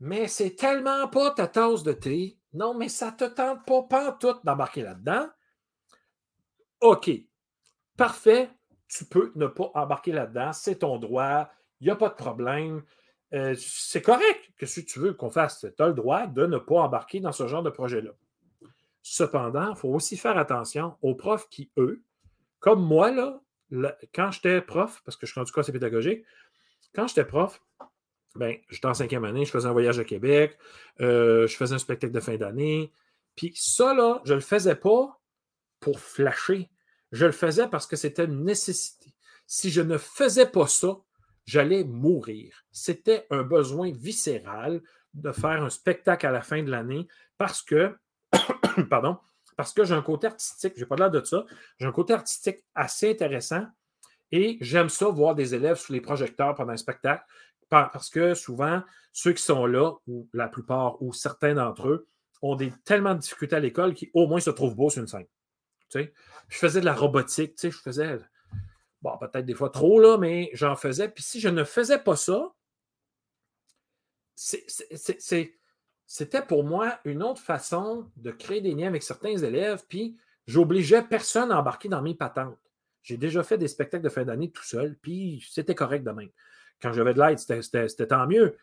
mais 0.00 0.26
c'est 0.26 0.56
tellement 0.56 1.06
pas 1.08 1.30
ta 1.30 1.46
tasse 1.46 1.82
de 1.82 1.92
thé. 1.92 2.38
Non, 2.52 2.74
mais 2.74 2.88
ça 2.88 3.12
te 3.12 3.24
tente 3.24 3.64
pas, 3.64 3.82
pas 3.82 4.12
tout 4.12 4.34
d'embarquer 4.42 4.82
là-dedans. 4.82 5.28
OK. 6.80 7.10
Parfait 7.96 8.50
tu 8.90 9.04
peux 9.04 9.32
ne 9.36 9.46
pas 9.46 9.70
embarquer 9.74 10.12
là-dedans, 10.12 10.52
c'est 10.52 10.80
ton 10.80 10.98
droit, 10.98 11.48
il 11.80 11.84
n'y 11.84 11.90
a 11.90 11.96
pas 11.96 12.08
de 12.08 12.14
problème. 12.14 12.82
Euh, 13.32 13.54
c'est 13.56 14.02
correct 14.02 14.52
que 14.58 14.66
si 14.66 14.84
tu 14.84 14.98
veux 14.98 15.14
qu'on 15.14 15.30
fasse, 15.30 15.60
tu 15.60 15.82
as 15.82 15.86
le 15.86 15.94
droit 15.94 16.26
de 16.26 16.44
ne 16.46 16.58
pas 16.58 16.80
embarquer 16.80 17.20
dans 17.20 17.32
ce 17.32 17.46
genre 17.46 17.62
de 17.62 17.70
projet-là. 17.70 18.10
Cependant, 19.02 19.70
il 19.70 19.76
faut 19.76 19.88
aussi 19.88 20.16
faire 20.16 20.36
attention 20.36 20.96
aux 21.02 21.14
profs 21.14 21.48
qui, 21.48 21.70
eux, 21.76 22.02
comme 22.58 22.82
moi, 22.82 23.12
là, 23.12 23.40
quand 24.12 24.32
j'étais 24.32 24.60
prof, 24.60 25.00
parce 25.04 25.16
que 25.16 25.26
je 25.26 25.32
suis 25.32 25.40
rendu 25.40 25.52
c'est 25.54 25.72
pédagogique, 25.72 26.24
quand 26.92 27.06
j'étais 27.06 27.24
prof, 27.24 27.62
ben, 28.36 28.56
j'étais 28.68 28.86
en 28.86 28.94
cinquième 28.94 29.24
année, 29.24 29.44
je 29.44 29.50
faisais 29.50 29.66
un 29.66 29.72
voyage 29.72 29.98
à 29.98 30.04
Québec, 30.04 30.56
euh, 31.00 31.46
je 31.46 31.56
faisais 31.56 31.74
un 31.74 31.78
spectacle 31.78 32.12
de 32.12 32.20
fin 32.20 32.36
d'année. 32.36 32.92
Puis 33.36 33.52
ça, 33.56 33.94
là, 33.94 34.20
je 34.24 34.32
ne 34.32 34.36
le 34.36 34.42
faisais 34.42 34.76
pas 34.76 35.20
pour 35.80 35.98
flasher. 35.98 36.70
Je 37.12 37.26
le 37.26 37.32
faisais 37.32 37.66
parce 37.68 37.86
que 37.86 37.96
c'était 37.96 38.24
une 38.24 38.44
nécessité. 38.44 39.14
Si 39.46 39.70
je 39.70 39.80
ne 39.80 39.98
faisais 39.98 40.46
pas 40.46 40.68
ça, 40.68 40.98
j'allais 41.44 41.84
mourir. 41.84 42.64
C'était 42.70 43.26
un 43.30 43.42
besoin 43.42 43.90
viscéral 43.92 44.82
de 45.14 45.32
faire 45.32 45.62
un 45.62 45.70
spectacle 45.70 46.26
à 46.26 46.30
la 46.30 46.42
fin 46.42 46.62
de 46.62 46.70
l'année 46.70 47.08
parce 47.36 47.62
que, 47.62 47.96
pardon, 48.90 49.18
parce 49.56 49.72
que 49.72 49.84
j'ai 49.84 49.94
un 49.94 50.02
côté 50.02 50.28
artistique, 50.28 50.74
je 50.76 50.80
n'ai 50.80 50.86
pas 50.86 50.96
l'air 50.96 51.10
de 51.10 51.24
ça, 51.24 51.44
j'ai 51.78 51.86
un 51.86 51.92
côté 51.92 52.12
artistique 52.12 52.64
assez 52.74 53.10
intéressant 53.10 53.66
et 54.30 54.58
j'aime 54.60 54.88
ça 54.88 55.08
voir 55.08 55.34
des 55.34 55.54
élèves 55.54 55.76
sous 55.76 55.92
les 55.92 56.00
projecteurs 56.00 56.54
pendant 56.54 56.72
un 56.72 56.76
spectacle 56.76 57.24
parce 57.70 58.10
que 58.10 58.34
souvent, 58.34 58.82
ceux 59.12 59.32
qui 59.32 59.42
sont 59.42 59.66
là, 59.66 59.92
ou 60.06 60.28
la 60.32 60.48
plupart, 60.48 61.00
ou 61.02 61.12
certains 61.12 61.54
d'entre 61.54 61.88
eux, 61.88 62.08
ont 62.42 62.56
des, 62.56 62.72
tellement 62.84 63.14
de 63.14 63.20
difficultés 63.20 63.56
à 63.56 63.60
l'école 63.60 63.94
qu'ils 63.94 64.10
au 64.14 64.26
moins 64.26 64.40
se 64.40 64.50
trouvent 64.50 64.74
beaux 64.74 64.90
sur 64.90 65.02
une 65.02 65.08
scène. 65.08 65.26
Je 65.94 66.08
faisais 66.48 66.80
de 66.80 66.84
la 66.84 66.94
robotique, 66.94 67.54
je 67.60 67.70
faisais, 67.70 68.18
bon, 69.02 69.16
peut-être 69.18 69.44
des 69.44 69.54
fois 69.54 69.70
trop, 69.70 70.00
là, 70.00 70.18
mais 70.18 70.50
j'en 70.52 70.76
faisais. 70.76 71.08
Puis 71.08 71.22
si 71.22 71.40
je 71.40 71.48
ne 71.48 71.64
faisais 71.64 71.98
pas 71.98 72.16
ça, 72.16 72.52
c'était 76.06 76.42
pour 76.46 76.64
moi 76.64 76.98
une 77.04 77.22
autre 77.22 77.40
façon 77.40 78.10
de 78.16 78.30
créer 78.30 78.60
des 78.60 78.72
liens 78.72 78.88
avec 78.88 79.02
certains 79.02 79.36
élèves, 79.36 79.84
puis 79.88 80.16
j'obligeais 80.46 81.02
personne 81.02 81.52
à 81.52 81.58
embarquer 81.58 81.88
dans 81.88 82.02
mes 82.02 82.14
patentes. 82.14 82.58
J'ai 83.02 83.16
déjà 83.16 83.42
fait 83.42 83.58
des 83.58 83.68
spectacles 83.68 84.04
de 84.04 84.08
fin 84.08 84.24
d'année 84.24 84.50
tout 84.50 84.64
seul, 84.64 84.96
puis 85.02 85.46
c'était 85.50 85.74
correct 85.74 86.04
de 86.04 86.10
même. 86.10 86.30
Quand 86.82 86.92
j'avais 86.92 87.14
de 87.14 87.20
l'aide, 87.20 87.38
c'était 87.38 88.06
tant 88.06 88.26
mieux. 88.26 88.56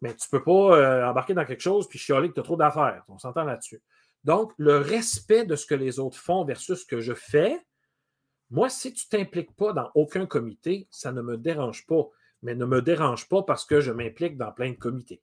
Mais 0.00 0.14
tu 0.14 0.26
ne 0.32 0.38
peux 0.38 0.44
pas 0.44 0.76
euh, 0.76 1.06
embarquer 1.06 1.34
dans 1.34 1.44
quelque 1.44 1.60
chose 1.60 1.88
puis 1.88 1.98
chialer 1.98 2.28
que 2.28 2.34
tu 2.34 2.40
as 2.40 2.44
trop 2.44 2.56
d'affaires. 2.56 3.04
On 3.08 3.18
s'entend 3.18 3.44
là-dessus. 3.44 3.80
Donc, 4.24 4.52
le 4.56 4.78
respect 4.78 5.44
de 5.44 5.56
ce 5.56 5.66
que 5.66 5.74
les 5.74 5.98
autres 5.98 6.18
font 6.18 6.44
versus 6.44 6.80
ce 6.80 6.86
que 6.86 7.00
je 7.00 7.14
fais, 7.14 7.64
moi, 8.50 8.68
si 8.68 8.92
tu 8.92 9.06
ne 9.06 9.18
t'impliques 9.18 9.54
pas 9.56 9.72
dans 9.72 9.90
aucun 9.94 10.26
comité, 10.26 10.86
ça 10.90 11.12
ne 11.12 11.22
me 11.22 11.36
dérange 11.36 11.86
pas. 11.86 12.08
Mais 12.42 12.54
ne 12.54 12.66
me 12.66 12.82
dérange 12.82 13.28
pas 13.28 13.42
parce 13.42 13.64
que 13.64 13.80
je 13.80 13.92
m'implique 13.92 14.36
dans 14.36 14.52
plein 14.52 14.70
de 14.70 14.76
comités. 14.76 15.22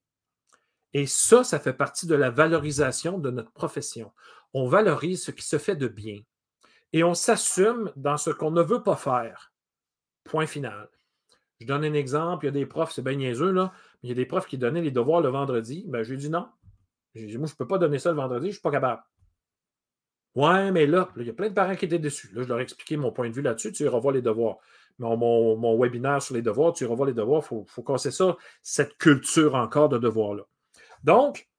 Et 0.94 1.06
ça, 1.06 1.44
ça 1.44 1.60
fait 1.60 1.74
partie 1.74 2.08
de 2.08 2.16
la 2.16 2.30
valorisation 2.30 3.20
de 3.20 3.30
notre 3.30 3.52
profession. 3.52 4.12
On 4.54 4.68
valorise 4.68 5.24
ce 5.24 5.32
qui 5.32 5.46
se 5.46 5.58
fait 5.58 5.76
de 5.76 5.88
bien. 5.88 6.22
Et 6.94 7.04
on 7.04 7.14
s'assume 7.14 7.92
dans 7.96 8.18
ce 8.18 8.32
qu'on 8.32 8.52
ne 8.52 8.64
veut 8.64 8.82
pas 8.82 8.96
faire. 8.96 9.54
Point 10.24 10.48
final. 10.48 10.90
Je 11.60 11.66
donne 11.66 11.84
un 11.84 11.94
exemple, 11.94 12.46
il 12.46 12.48
y 12.48 12.50
a 12.50 12.52
des 12.52 12.66
profs, 12.66 12.94
c'est 12.94 13.02
bien 13.02 13.16
niaiseux, 13.16 13.52
là, 13.52 13.74
mais 14.02 14.08
il 14.08 14.10
y 14.10 14.12
a 14.14 14.16
des 14.16 14.26
profs 14.26 14.48
qui 14.48 14.58
donnaient 14.58 14.82
les 14.82 14.92
devoirs 14.92 15.22
le 15.22 15.30
vendredi. 15.30 15.86
Ben, 15.88 16.04
j'ai 16.04 16.16
dit 16.16 16.30
non. 16.30 16.48
J'ai 17.16 17.26
dit, 17.26 17.38
moi, 17.38 17.48
je 17.48 17.54
ne 17.54 17.58
peux 17.58 17.68
pas 17.68 17.78
donner 17.78 18.00
ça 18.00 18.12
le 18.12 18.16
vendredi, 18.16 18.46
je 18.46 18.50
ne 18.50 18.54
suis 18.54 18.62
pas 18.62 18.72
capable. 18.72 19.02
Ouais, 20.36 20.72
mais 20.72 20.86
là, 20.86 21.10
il 21.18 21.26
y 21.26 21.30
a 21.30 21.34
plein 21.34 21.50
de 21.50 21.54
parents 21.54 21.76
qui 21.76 21.86
étaient 21.86 22.00
déçus. 22.00 22.30
Là, 22.34 22.44
je 22.44 22.48
leur 22.48 22.60
ai 22.60 22.64
expliqué 22.64 22.98
mon 22.98 23.12
point 23.12 23.30
de 23.30 23.34
vue 23.34 23.42
là-dessus. 23.42 23.74
Tu 23.74 23.88
revois 23.88 24.14
les 24.14 24.22
devoirs. 24.22 24.58
Mon, 25.00 25.80
webinaire 25.80 26.22
sur 26.22 26.36
les 26.36 26.42
devoirs, 26.42 26.74
tu 26.74 26.86
revois 26.86 27.08
les 27.08 27.14
devoirs. 27.14 27.42
Il 27.44 27.48
faut, 27.48 27.66
faut 27.68 27.84
casser 27.84 28.12
ça, 28.12 28.38
cette 28.62 28.98
culture 28.98 29.56
encore 29.56 29.90
de 29.90 29.98
devoirs-là. 29.98 30.44
Donc, 31.04 31.50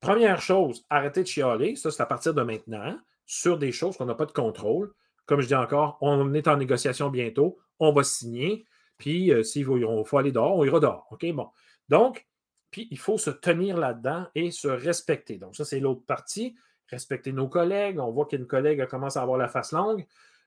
première 0.00 0.42
chose, 0.42 0.84
arrêtez 0.90 1.22
de 1.22 1.28
chialer. 1.28 1.74
Ça, 1.76 1.90
c'est 1.90 2.02
à 2.02 2.06
partir 2.06 2.34
de 2.34 2.42
maintenant, 2.42 2.98
sur 3.24 3.58
des 3.58 3.72
choses 3.72 3.96
qu'on 3.96 4.06
n'a 4.06 4.14
pas 4.14 4.26
de 4.26 4.32
contrôle. 4.32 4.92
Comme 5.28 5.42
je 5.42 5.46
dis 5.46 5.54
encore, 5.54 5.98
on 6.00 6.32
est 6.32 6.48
en 6.48 6.56
négociation 6.56 7.10
bientôt, 7.10 7.58
on 7.78 7.92
va 7.92 8.02
signer, 8.02 8.64
puis 8.96 9.30
euh, 9.30 9.42
s'il 9.42 9.64
faut, 9.64 10.16
aller 10.16 10.32
dehors, 10.32 10.56
on 10.56 10.64
ira 10.64 10.80
dehors. 10.80 11.06
OK, 11.10 11.24
bon. 11.32 11.48
Donc, 11.88 12.26
puis 12.70 12.88
il 12.90 12.98
faut 12.98 13.18
se 13.18 13.30
tenir 13.30 13.76
là-dedans 13.76 14.26
et 14.34 14.50
se 14.50 14.68
respecter. 14.68 15.36
Donc, 15.36 15.54
ça, 15.54 15.64
c'est 15.64 15.80
l'autre 15.80 16.04
partie. 16.06 16.56
Respecter 16.88 17.32
nos 17.32 17.48
collègues. 17.48 17.98
On 17.98 18.10
voit 18.10 18.26
qu'une 18.26 18.46
collègue 18.46 18.86
commence 18.86 19.18
à 19.18 19.22
avoir 19.22 19.36
la 19.36 19.48
face 19.48 19.72
longue. 19.72 20.06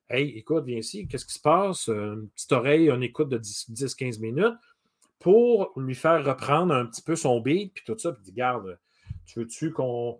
Hey, 0.09 0.29
écoute, 0.35 0.65
viens 0.65 0.79
ici, 0.79 1.07
qu'est-ce 1.07 1.25
qui 1.25 1.35
se 1.35 1.39
passe? 1.39 1.87
Une 1.87 2.27
petite 2.29 2.51
oreille, 2.51 2.91
on 2.91 2.99
écoute 3.01 3.29
de 3.29 3.37
10-15 3.37 4.19
minutes 4.19 4.57
pour 5.19 5.71
lui 5.77 5.95
faire 5.95 6.25
reprendre 6.25 6.73
un 6.73 6.87
petit 6.87 7.03
peu 7.03 7.15
son 7.15 7.39
beat, 7.39 7.73
puis 7.75 7.83
tout 7.85 7.97
ça, 7.97 8.11
puis 8.11 8.23
dit, 8.23 8.33
garde, 8.33 8.79
tu 9.25 9.39
veux-tu 9.39 9.71
qu'on 9.71 10.19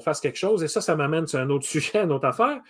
fasse 0.00 0.20
quelque 0.20 0.38
chose? 0.38 0.62
Et 0.62 0.68
ça, 0.68 0.80
ça 0.80 0.94
m'amène 0.94 1.26
sur 1.26 1.40
un 1.40 1.50
autre 1.50 1.66
sujet, 1.68 1.98
une 1.98 2.12
autre 2.12 2.26
affaire. 2.26 2.60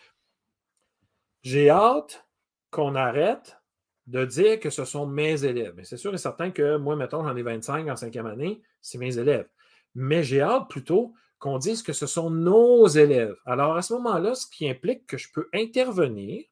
J'ai 1.44 1.68
hâte 1.68 2.26
qu'on 2.70 2.94
arrête 2.94 3.60
de 4.06 4.24
dire 4.24 4.58
que 4.60 4.70
ce 4.70 4.86
sont 4.86 5.06
mes 5.06 5.44
élèves. 5.44 5.74
Mais 5.76 5.84
c'est 5.84 5.98
sûr 5.98 6.12
et 6.14 6.18
certain 6.18 6.50
que 6.50 6.78
moi, 6.78 6.96
mettons, 6.96 7.22
j'en 7.22 7.36
ai 7.36 7.42
25 7.42 7.86
en 7.88 7.96
cinquième 7.96 8.26
année, 8.26 8.62
c'est 8.80 8.96
mes 8.96 9.18
élèves. 9.18 9.46
Mais 9.94 10.22
j'ai 10.22 10.40
hâte 10.40 10.68
plutôt 10.70 11.12
qu'on 11.38 11.58
dise 11.58 11.82
que 11.82 11.92
ce 11.92 12.06
sont 12.06 12.30
nos 12.30 12.86
élèves. 12.86 13.36
Alors, 13.44 13.76
à 13.76 13.82
ce 13.82 13.92
moment-là, 13.92 14.34
ce 14.34 14.46
qui 14.46 14.68
implique 14.68 15.06
que 15.06 15.18
je 15.18 15.28
peux 15.32 15.48
intervenir 15.52 16.42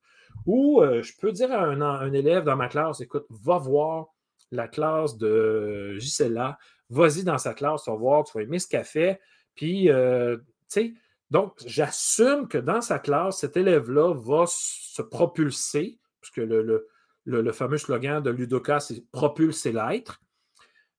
ou 0.44 0.82
euh, 0.82 1.02
je 1.02 1.14
peux 1.18 1.32
dire 1.32 1.50
à 1.52 1.64
un, 1.64 2.12
élève 2.12 2.44
dans 2.44 2.56
ma 2.56 2.68
classe, 2.68 3.00
écoute, 3.00 3.24
va 3.30 3.56
voir 3.56 4.08
la 4.50 4.68
classe 4.68 5.16
de 5.16 5.96
Gisela, 5.98 6.58
vas-y 6.90 7.24
dans 7.24 7.38
sa 7.38 7.54
classe, 7.54 7.84
tu 7.84 7.90
vas 7.90 7.96
voir, 7.96 8.24
tu 8.24 8.36
vas 8.36 8.42
aimer 8.42 8.58
ce 8.58 8.68
qu'elle 8.68 8.84
fait. 8.84 9.20
Puis, 9.54 9.90
euh, 9.90 10.36
tu 10.36 10.44
sais, 10.68 10.94
donc, 11.32 11.54
j'assume 11.64 12.46
que 12.46 12.58
dans 12.58 12.82
sa 12.82 12.98
classe, 12.98 13.38
cet 13.38 13.56
élève-là 13.56 14.12
va 14.12 14.44
se 14.46 15.00
propulser, 15.00 15.98
puisque 16.20 16.36
le, 16.36 16.86
le, 17.24 17.52
fameux 17.52 17.78
slogan 17.78 18.22
de 18.22 18.28
Ludoka, 18.28 18.80
c'est 18.80 19.10
propulser 19.10 19.72
l'être. 19.72 20.20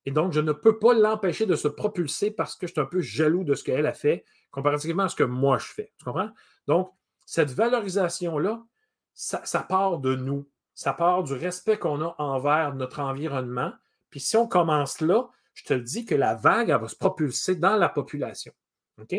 Et 0.07 0.11
donc, 0.11 0.33
je 0.33 0.39
ne 0.39 0.51
peux 0.51 0.79
pas 0.79 0.95
l'empêcher 0.95 1.45
de 1.45 1.55
se 1.55 1.67
propulser 1.67 2.31
parce 2.31 2.55
que 2.55 2.65
je 2.65 2.71
suis 2.71 2.81
un 2.81 2.87
peu 2.87 2.99
jaloux 2.99 3.43
de 3.43 3.53
ce 3.53 3.63
qu'elle 3.63 3.85
a 3.85 3.93
fait 3.93 4.25
comparativement 4.49 5.03
à 5.03 5.09
ce 5.09 5.15
que 5.15 5.23
moi 5.23 5.59
je 5.59 5.67
fais. 5.67 5.93
Tu 5.99 6.05
comprends? 6.05 6.31
Donc, 6.65 6.91
cette 7.27 7.51
valorisation-là, 7.51 8.65
ça, 9.13 9.45
ça, 9.45 9.61
part 9.61 9.99
de 9.99 10.15
nous. 10.15 10.49
Ça 10.73 10.93
part 10.93 11.21
du 11.21 11.33
respect 11.33 11.77
qu'on 11.77 12.01
a 12.01 12.15
envers 12.17 12.73
notre 12.73 13.01
environnement. 13.01 13.71
Puis 14.09 14.19
si 14.19 14.35
on 14.35 14.47
commence 14.47 14.99
là, 14.99 15.29
je 15.53 15.63
te 15.63 15.75
le 15.75 15.81
dis 15.81 16.05
que 16.05 16.15
la 16.15 16.33
vague, 16.33 16.69
elle 16.69 16.81
va 16.81 16.87
se 16.87 16.95
propulser 16.95 17.55
dans 17.55 17.75
la 17.75 17.87
population. 17.87 18.51
OK? 18.99 19.13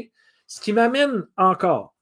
Ce 0.46 0.60
qui 0.60 0.72
m'amène 0.72 1.26
encore 1.36 1.94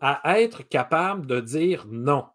à 0.00 0.40
être 0.40 0.62
capable 0.68 1.26
de 1.26 1.40
dire 1.40 1.86
non. 1.88 2.26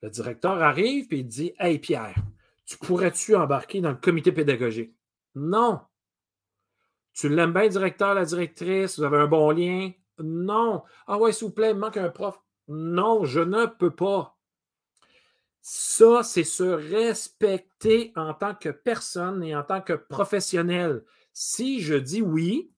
Le 0.00 0.10
directeur 0.10 0.62
arrive 0.62 1.12
et 1.12 1.18
il 1.18 1.26
dit 1.26 1.54
Hey 1.58 1.78
Pierre, 1.78 2.14
tu 2.64 2.78
pourrais-tu 2.78 3.34
embarquer 3.34 3.80
dans 3.80 3.90
le 3.90 3.96
comité 3.96 4.32
pédagogique? 4.32 4.94
Non. 5.34 5.80
Tu 7.14 7.28
l'aimes 7.28 7.52
bien, 7.52 7.68
directeur, 7.68 8.14
la 8.14 8.24
directrice, 8.24 8.98
vous 8.98 9.04
avez 9.04 9.18
un 9.18 9.26
bon 9.26 9.50
lien? 9.50 9.90
Non. 10.18 10.82
Ah 11.06 11.18
ouais, 11.18 11.32
s'il 11.32 11.48
vous 11.48 11.52
plaît, 11.52 11.70
il 11.70 11.76
manque 11.76 11.96
un 11.96 12.10
prof. 12.10 12.40
Non, 12.68 13.24
je 13.24 13.40
ne 13.40 13.66
peux 13.66 13.94
pas. 13.94 14.36
Ça, 15.60 16.22
c'est 16.22 16.44
se 16.44 16.64
respecter 16.64 18.12
en 18.16 18.34
tant 18.34 18.54
que 18.54 18.70
personne 18.70 19.42
et 19.42 19.54
en 19.54 19.62
tant 19.62 19.80
que 19.80 19.92
professionnel. 19.92 21.04
Si 21.32 21.80
je 21.80 21.94
dis 21.94 22.22
oui 22.22 22.70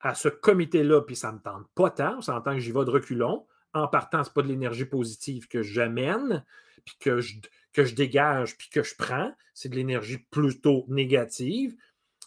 à 0.00 0.14
ce 0.14 0.28
comité-là, 0.28 1.02
puis 1.02 1.16
ça 1.16 1.32
ne 1.32 1.36
me 1.36 1.42
tente 1.42 1.66
pas 1.74 1.90
tant, 1.90 2.20
ça 2.20 2.36
entend 2.36 2.52
que 2.52 2.60
j'y 2.60 2.72
vais 2.72 2.84
de 2.84 2.90
reculons, 2.90 3.46
en 3.74 3.88
partant, 3.88 4.22
ce 4.24 4.28
n'est 4.28 4.34
pas 4.34 4.42
de 4.42 4.48
l'énergie 4.48 4.84
positive 4.84 5.48
que 5.48 5.62
j'amène, 5.62 6.44
puis 6.84 6.96
que 7.00 7.20
je, 7.20 7.94
dégage, 7.94 8.56
puis 8.56 8.68
que 8.70 8.82
je 8.82 8.94
prends, 8.96 9.34
c'est 9.54 9.68
de 9.68 9.76
l'énergie 9.76 10.18
plutôt 10.18 10.84
négative. 10.88 11.76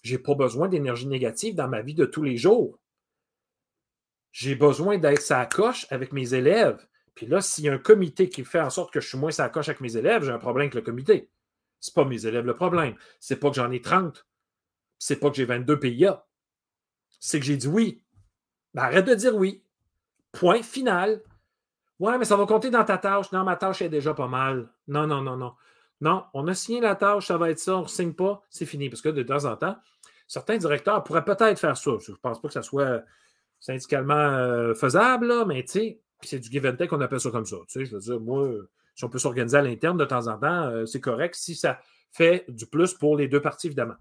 Je 0.03 0.15
n'ai 0.15 0.21
pas 0.21 0.35
besoin 0.35 0.67
d'énergie 0.67 1.07
négative 1.07 1.55
dans 1.55 1.67
ma 1.67 1.81
vie 1.81 1.95
de 1.95 2.05
tous 2.05 2.23
les 2.23 2.37
jours. 2.37 2.79
J'ai 4.31 4.55
besoin 4.55 4.97
d'être 4.97 5.21
sa 5.21 5.45
coche 5.45 5.87
avec 5.89 6.13
mes 6.13 6.33
élèves. 6.33 6.85
Puis 7.15 7.25
là, 7.25 7.41
s'il 7.41 7.65
y 7.65 7.69
a 7.69 7.73
un 7.73 7.77
comité 7.77 8.29
qui 8.29 8.45
fait 8.45 8.61
en 8.61 8.69
sorte 8.69 8.93
que 8.93 9.01
je 9.01 9.07
suis 9.09 9.17
moins 9.17 9.31
sa 9.31 9.49
coche 9.49 9.67
avec 9.67 9.81
mes 9.81 9.97
élèves, 9.97 10.23
j'ai 10.23 10.31
un 10.31 10.39
problème 10.39 10.65
avec 10.65 10.75
le 10.75 10.81
comité. 10.81 11.29
Ce 11.79 11.91
n'est 11.91 11.95
pas 11.95 12.07
mes 12.07 12.25
élèves 12.25 12.45
le 12.45 12.55
problème. 12.55 12.95
C'est 13.19 13.35
pas 13.37 13.49
que 13.49 13.55
j'en 13.55 13.71
ai 13.71 13.81
30 13.81 14.25
c'est 15.01 15.15
pas 15.15 15.31
que 15.31 15.35
j'ai 15.35 15.45
22 15.45 15.79
PIA. 15.79 16.23
C'est 17.19 17.39
que 17.39 17.45
j'ai 17.45 17.57
dit 17.57 17.67
oui. 17.67 18.03
Ben, 18.75 18.83
arrête 18.83 19.05
de 19.07 19.15
dire 19.15 19.35
oui. 19.35 19.63
Point 20.31 20.61
final. 20.61 21.23
Ouais, 21.99 22.19
mais 22.19 22.25
ça 22.25 22.35
va 22.35 22.45
compter 22.45 22.69
dans 22.69 22.85
ta 22.85 22.99
tâche. 22.99 23.31
Non, 23.31 23.43
ma 23.43 23.55
tâche 23.55 23.81
est 23.81 23.89
déjà 23.89 24.13
pas 24.13 24.27
mal. 24.27 24.69
Non, 24.87 25.07
non, 25.07 25.21
non, 25.21 25.37
non. 25.37 25.53
Non, 26.01 26.25
on 26.35 26.47
a 26.47 26.53
signé 26.53 26.81
la 26.81 26.95
tâche, 26.95 27.27
ça 27.27 27.37
va 27.37 27.49
être 27.49 27.57
ça, 27.57 27.77
on 27.77 27.83
ne 27.83 27.87
signe 27.87 28.13
pas, 28.13 28.43
c'est 28.51 28.67
fini. 28.67 28.89
Parce 28.89 29.01
que 29.01 29.09
de 29.09 29.23
temps 29.23 29.45
en 29.45 29.55
temps, 29.55 29.75
certains 30.27 30.57
directeurs 30.57 31.03
pourraient 31.03 31.25
peut-être 31.25 31.59
faire 31.59 31.77
ça. 31.77 31.91
Je 31.99 32.11
ne 32.11 32.17
pense 32.17 32.39
pas 32.39 32.47
que 32.47 32.53
ça 32.53 32.61
soit 32.61 33.03
syndicalement 33.59 34.13
euh, 34.13 34.75
faisable, 34.75 35.45
mais 35.47 35.63
tu 35.63 35.71
sais, 35.71 36.01
c'est 36.21 36.39
du 36.39 36.49
give 36.49 36.65
and 36.67 36.75
take, 36.75 36.93
on 36.93 37.01
appelle 37.01 37.19
ça 37.19 37.31
comme 37.31 37.45
ça. 37.45 37.57
Tu 37.67 37.79
sais, 37.79 37.85
je 37.85 37.95
veux 37.95 38.01
dire, 38.01 38.19
moi, 38.19 38.49
si 38.93 39.03
on 39.03 39.09
peut 39.09 39.19
s'organiser 39.19 39.57
à 39.57 39.63
l'interne 39.63 39.97
de 39.97 40.05
temps 40.05 40.27
en 40.27 40.37
temps, 40.37 40.67
euh, 40.67 40.85
c'est 40.85 41.01
correct 41.01 41.33
si 41.33 41.55
ça 41.55 41.79
fait 42.11 42.45
du 42.49 42.67
plus 42.67 42.93
pour 42.93 43.17
les 43.17 43.27
deux 43.27 43.41
parties, 43.41 43.67
évidemment. 43.67 43.95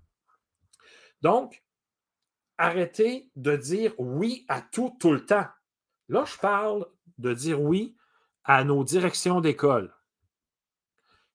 Donc, 1.23 1.63
arrêtez 2.59 3.31
de 3.37 3.57
dire 3.57 3.95
oui 3.99 4.45
à 4.49 4.61
tout, 4.61 4.97
tout 5.01 5.13
le 5.13 5.25
temps. 5.25 5.47
Là, 6.09 6.25
je 6.25 6.37
parle 6.39 6.87
de 7.19 7.33
dire 7.33 7.61
oui 7.61 7.97
à 8.45 8.65
nos 8.65 8.85
directions 8.85 9.41
d'école. 9.41 9.95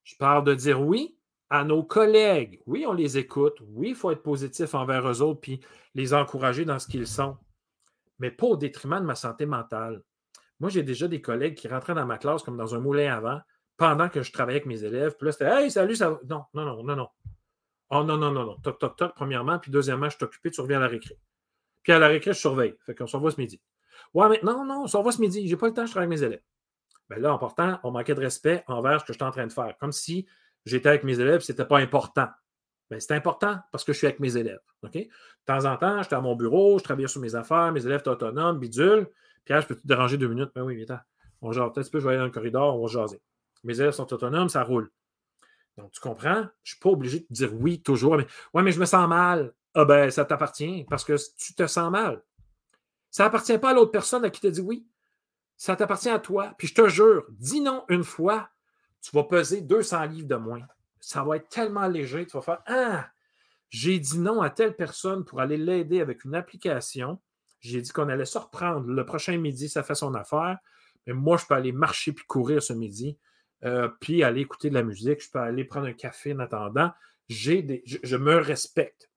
Je 0.03 0.15
parle 0.15 0.43
de 0.43 0.53
dire 0.53 0.81
oui 0.81 1.17
à 1.49 1.63
nos 1.63 1.83
collègues. 1.83 2.61
Oui, 2.65 2.85
on 2.87 2.93
les 2.93 3.17
écoute. 3.17 3.57
Oui, 3.69 3.89
il 3.89 3.95
faut 3.95 4.11
être 4.11 4.23
positif 4.23 4.73
envers 4.73 5.09
eux 5.09 5.21
autres 5.21 5.41
puis 5.41 5.59
les 5.93 6.13
encourager 6.13 6.65
dans 6.65 6.79
ce 6.79 6.87
qu'ils 6.87 7.07
sont. 7.07 7.37
mais 8.19 8.31
pas 8.31 8.47
au 8.47 8.57
détriment 8.57 8.99
de 8.99 9.05
ma 9.05 9.15
santé 9.15 9.45
mentale. 9.45 10.01
Moi, 10.59 10.69
j'ai 10.69 10.83
déjà 10.83 11.07
des 11.07 11.21
collègues 11.21 11.55
qui 11.55 11.67
rentraient 11.67 11.95
dans 11.95 12.05
ma 12.05 12.17
classe 12.17 12.43
comme 12.43 12.57
dans 12.57 12.75
un 12.75 12.79
moulin 12.79 13.13
avant, 13.15 13.39
pendant 13.77 14.09
que 14.09 14.21
je 14.21 14.31
travaillais 14.31 14.59
avec 14.59 14.67
mes 14.67 14.83
élèves. 14.83 15.15
Puis 15.17 15.25
là, 15.25 15.31
c'était 15.31 15.45
Hey, 15.45 15.71
salut, 15.71 15.95
ça 15.95 16.11
va. 16.11 16.19
Non, 16.29 16.45
non, 16.53 16.65
non, 16.65 16.83
non, 16.83 16.95
non. 16.95 17.09
Oh 17.89 18.03
non, 18.03 18.17
non, 18.17 18.31
non, 18.31 18.45
non. 18.45 18.57
Toc, 18.57 18.79
toc, 18.79 18.95
toc, 18.95 19.13
premièrement. 19.15 19.59
Puis 19.59 19.71
deuxièmement, 19.71 20.09
je 20.09 20.15
suis 20.15 20.23
occupé, 20.23 20.51
tu 20.51 20.61
reviens 20.61 20.77
à 20.77 20.81
la 20.81 20.87
récré. 20.87 21.17
Puis 21.83 21.93
à 21.93 21.99
la 21.99 22.07
récré, 22.07 22.33
je 22.33 22.39
surveille. 22.39 22.75
Fait 22.85 22.95
qu'on 22.95 23.07
se 23.07 23.15
revoit 23.15 23.31
ce 23.31 23.39
midi. 23.39 23.61
Ouais, 24.13 24.27
mais 24.29 24.39
non, 24.43 24.65
non, 24.65 24.83
on 24.83 24.87
se 24.87 24.97
revoit 24.97 25.11
ce 25.11 25.21
midi. 25.21 25.47
J'ai 25.47 25.57
pas 25.57 25.67
le 25.67 25.73
temps, 25.73 25.85
je 25.85 25.91
travaille 25.91 26.07
avec 26.07 26.19
mes 26.19 26.25
élèves. 26.25 26.41
Bien 27.09 27.19
là, 27.19 27.33
en 27.33 27.37
partant, 27.37 27.79
on 27.83 27.91
manquait 27.91 28.15
de 28.15 28.21
respect 28.21 28.63
envers 28.67 29.01
ce 29.01 29.05
que 29.05 29.13
j'étais 29.13 29.25
en 29.25 29.31
train 29.31 29.45
de 29.45 29.53
faire. 29.53 29.75
Comme 29.79 29.91
si 29.91 30.25
j'étais 30.65 30.89
avec 30.89 31.03
mes 31.03 31.19
élèves, 31.19 31.41
ce 31.41 31.51
n'était 31.51 31.65
pas 31.65 31.77
important. 31.77 32.27
Bien, 32.89 32.99
c'est 32.99 33.13
important 33.13 33.59
parce 33.71 33.83
que 33.83 33.93
je 33.93 33.97
suis 33.99 34.07
avec 34.07 34.19
mes 34.19 34.37
élèves. 34.37 34.61
OK? 34.83 34.93
De 34.93 35.09
temps 35.45 35.65
en 35.65 35.77
temps, 35.77 36.01
j'étais 36.01 36.15
à 36.15 36.21
mon 36.21 36.35
bureau, 36.35 36.79
je 36.79 36.83
travaillais 36.83 37.07
sur 37.07 37.21
mes 37.21 37.35
affaires, 37.35 37.71
mes 37.71 37.85
élèves 37.85 37.99
étaient 37.99 38.09
autonomes, 38.09 38.59
bidule. 38.59 39.07
Pierre, 39.43 39.61
je 39.61 39.67
peux 39.67 39.75
te 39.75 39.85
déranger 39.85 40.17
deux 40.17 40.27
minutes? 40.27 40.49
Ben 40.55 40.63
oui, 40.63 40.75
viens 40.75 41.01
On 41.41 41.51
jase. 41.51 41.71
Peut-être 41.73 41.91
que 41.91 41.99
je 41.99 42.03
vais 42.03 42.11
aller 42.11 42.19
dans 42.19 42.25
le 42.25 42.31
corridor, 42.31 42.75
on 42.75 42.85
va 42.85 42.87
jaser. 42.91 43.21
Mes 43.63 43.79
élèves 43.79 43.93
sont 43.93 44.11
autonomes, 44.11 44.49
ça 44.49 44.63
roule. 44.63 44.91
Donc, 45.77 45.91
tu 45.91 45.99
comprends? 45.99 46.35
Je 46.35 46.41
ne 46.41 46.49
suis 46.63 46.79
pas 46.79 46.89
obligé 46.89 47.19
de 47.19 47.25
dire 47.29 47.53
oui 47.53 47.81
toujours. 47.81 48.17
Mais, 48.17 48.27
ouais, 48.53 48.63
mais 48.63 48.71
je 48.71 48.79
me 48.79 48.85
sens 48.85 49.07
mal. 49.07 49.53
Ah 49.73 49.85
ben, 49.85 50.09
ça 50.09 50.23
t'appartient 50.23 50.85
parce 50.89 51.03
que 51.03 51.15
tu 51.37 51.53
te 51.53 51.67
sens 51.67 51.91
mal. 51.91 52.23
Ça 53.11 53.23
n'appartient 53.23 53.57
pas 53.57 53.71
à 53.71 53.73
l'autre 53.73 53.91
personne 53.91 54.23
à 54.23 54.29
qui 54.29 54.41
te 54.41 54.47
dit 54.47 54.61
oui. 54.61 54.87
Ça 55.57 55.75
t'appartient 55.75 56.09
à 56.09 56.19
toi. 56.19 56.53
Puis 56.57 56.67
je 56.67 56.75
te 56.75 56.87
jure, 56.87 57.25
dis 57.29 57.61
non 57.61 57.83
une 57.89 58.03
fois, 58.03 58.49
tu 59.01 59.11
vas 59.15 59.23
peser 59.23 59.61
200 59.61 60.05
livres 60.05 60.27
de 60.27 60.35
moins. 60.35 60.65
Ça 60.99 61.23
va 61.23 61.37
être 61.37 61.49
tellement 61.49 61.87
léger, 61.87 62.25
tu 62.25 62.37
vas 62.37 62.41
faire 62.41 62.61
Ah, 62.65 63.09
j'ai 63.69 63.99
dit 63.99 64.19
non 64.19 64.41
à 64.41 64.49
telle 64.49 64.75
personne 64.75 65.25
pour 65.25 65.41
aller 65.41 65.57
l'aider 65.57 65.99
avec 65.99 66.23
une 66.23 66.35
application. 66.35 67.19
J'ai 67.59 67.81
dit 67.81 67.91
qu'on 67.91 68.09
allait 68.09 68.25
se 68.25 68.37
reprendre 68.37 68.87
le 68.87 69.05
prochain 69.05 69.37
midi, 69.37 69.69
ça 69.69 69.83
fait 69.83 69.95
son 69.95 70.13
affaire. 70.13 70.57
Mais 71.05 71.13
moi, 71.13 71.37
je 71.37 71.45
peux 71.45 71.53
aller 71.53 71.71
marcher 71.71 72.13
puis 72.13 72.25
courir 72.25 72.63
ce 72.63 72.73
midi, 72.73 73.17
euh, 73.65 73.89
puis 73.99 74.23
aller 74.23 74.41
écouter 74.41 74.69
de 74.69 74.75
la 74.75 74.83
musique. 74.83 75.23
Je 75.23 75.29
peux 75.29 75.39
aller 75.39 75.63
prendre 75.63 75.87
un 75.87 75.93
café 75.93 76.33
en 76.33 76.39
attendant. 76.39 76.91
J'ai 77.27 77.83
je, 77.85 78.15
me 78.17 78.35
respecte. 78.35 79.09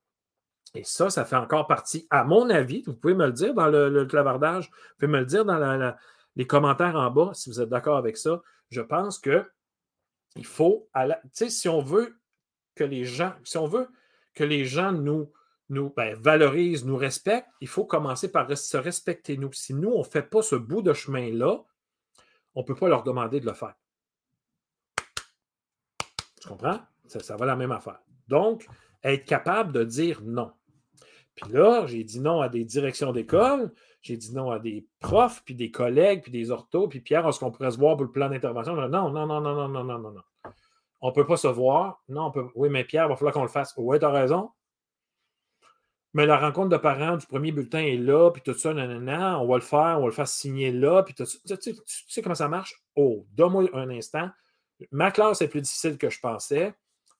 Et 0.73 0.83
ça, 0.83 1.09
ça 1.09 1.25
fait 1.25 1.35
encore 1.35 1.67
partie, 1.67 2.07
à 2.09 2.23
mon 2.23 2.49
avis, 2.49 2.83
vous 2.85 2.95
pouvez 2.95 3.13
me 3.13 3.25
le 3.25 3.31
dire 3.31 3.53
dans 3.53 3.67
le, 3.67 4.05
clavardage, 4.05 4.69
vous 4.69 4.95
pouvez 4.99 5.11
me 5.11 5.19
le 5.19 5.25
dire 5.25 5.45
dans 5.45 5.95
les 6.35 6.47
commentaires 6.47 6.95
en 6.95 7.09
bas 7.09 7.31
si 7.33 7.49
vous 7.49 7.61
êtes 7.61 7.69
d'accord 7.69 7.97
avec 7.97 8.17
ça. 8.17 8.41
Je 8.69 8.81
pense 8.81 9.19
que 9.19 9.45
il 10.35 10.45
faut, 10.45 10.89
tu 10.95 11.11
sais, 11.33 11.49
si 11.49 11.67
on 11.67 11.81
veut 11.81 12.15
que 12.75 12.83
les 12.83 13.03
gens, 13.03 13.33
si 13.43 13.57
on 13.57 13.67
veut 13.67 13.87
que 14.35 14.43
les 14.43 14.65
gens 14.65 14.91
nous, 14.91 15.31
nous 15.69 15.91
ben, 15.95 16.15
valorisent, 16.19 16.85
nous 16.85 16.97
respectent, 16.97 17.49
il 17.61 17.67
faut 17.67 17.85
commencer 17.85 18.31
par 18.31 18.55
se 18.57 18.77
respecter 18.77 19.37
nous. 19.37 19.51
Si 19.53 19.73
nous, 19.73 19.89
on 19.89 19.99
ne 19.99 20.03
fait 20.03 20.23
pas 20.23 20.41
ce 20.41 20.55
bout 20.55 20.81
de 20.81 20.93
chemin-là, 20.93 21.63
on 22.55 22.61
ne 22.61 22.65
peut 22.65 22.75
pas 22.75 22.89
leur 22.89 23.03
demander 23.03 23.39
de 23.39 23.45
le 23.45 23.53
faire. 23.53 23.75
Comprends? 26.49 26.79
Ça, 27.05 27.19
ça 27.19 27.37
va 27.37 27.45
la 27.45 27.55
même 27.55 27.71
affaire. 27.71 27.99
Donc, 28.27 28.67
être 29.03 29.23
capable 29.23 29.71
de 29.71 29.83
dire 29.83 30.21
non. 30.23 30.51
Puis 31.35 31.51
là, 31.53 31.85
j'ai 31.85 32.03
dit 32.03 32.19
non 32.19 32.41
à 32.41 32.49
des 32.49 32.65
directions 32.65 33.11
d'école, 33.11 33.71
j'ai 34.01 34.17
dit 34.17 34.33
non 34.33 34.49
à 34.49 34.57
des 34.57 34.87
profs, 34.99 35.43
puis 35.45 35.53
des 35.53 35.69
collègues, 35.69 36.23
puis 36.23 36.31
des 36.31 36.49
orthos, 36.49 36.87
puis 36.87 37.01
Pierre, 37.01 37.27
est-ce 37.27 37.39
qu'on 37.39 37.51
pourrait 37.51 37.69
se 37.69 37.77
voir 37.77 37.97
pour 37.97 38.05
le 38.05 38.11
plan 38.11 38.29
d'intervention? 38.29 38.75
Non, 38.75 38.89
non, 38.89 39.11
non, 39.11 39.27
non, 39.27 39.41
non, 39.41 39.67
non, 39.67 39.83
non, 39.83 39.99
non, 39.99 40.11
non. 40.11 40.21
On 41.01 41.09
ne 41.09 41.13
peut 41.13 41.25
pas 41.25 41.37
se 41.37 41.47
voir. 41.47 42.01
Non, 42.09 42.25
on 42.25 42.31
peut. 42.31 42.47
Oui, 42.55 42.69
mais 42.69 42.83
Pierre, 42.83 43.05
il 43.05 43.09
va 43.09 43.15
falloir 43.15 43.33
qu'on 43.33 43.43
le 43.43 43.47
fasse. 43.47 43.73
Oui, 43.77 43.99
tu 43.99 44.05
as 44.05 44.09
raison. 44.09 44.49
Mais 46.15 46.25
la 46.25 46.39
rencontre 46.39 46.69
de 46.69 46.77
parents 46.77 47.15
du 47.15 47.27
premier 47.27 47.51
bulletin 47.51 47.81
est 47.81 47.97
là, 47.97 48.31
puis 48.31 48.41
tout 48.41 48.55
ça, 48.55 48.73
nanana, 48.73 49.39
on 49.39 49.47
va 49.47 49.55
le 49.55 49.61
faire, 49.61 49.97
on 49.97 50.01
va 50.01 50.05
le 50.07 50.11
faire 50.11 50.27
signer 50.27 50.71
là, 50.71 51.03
puis 51.03 51.13
tout 51.13 51.25
ça. 51.25 51.57
Tu, 51.57 51.75
sais 51.85 52.23
comment 52.23 52.33
ça 52.33 52.49
marche? 52.49 52.73
Oh, 52.95 53.27
donne-moi 53.33 53.69
un 53.73 53.91
instant. 53.91 54.29
Ma 54.91 55.11
classe 55.11 55.41
est 55.41 55.47
plus 55.47 55.61
difficile 55.61 55.97
que 55.97 56.09
je 56.09 56.19
pensais. 56.19 56.73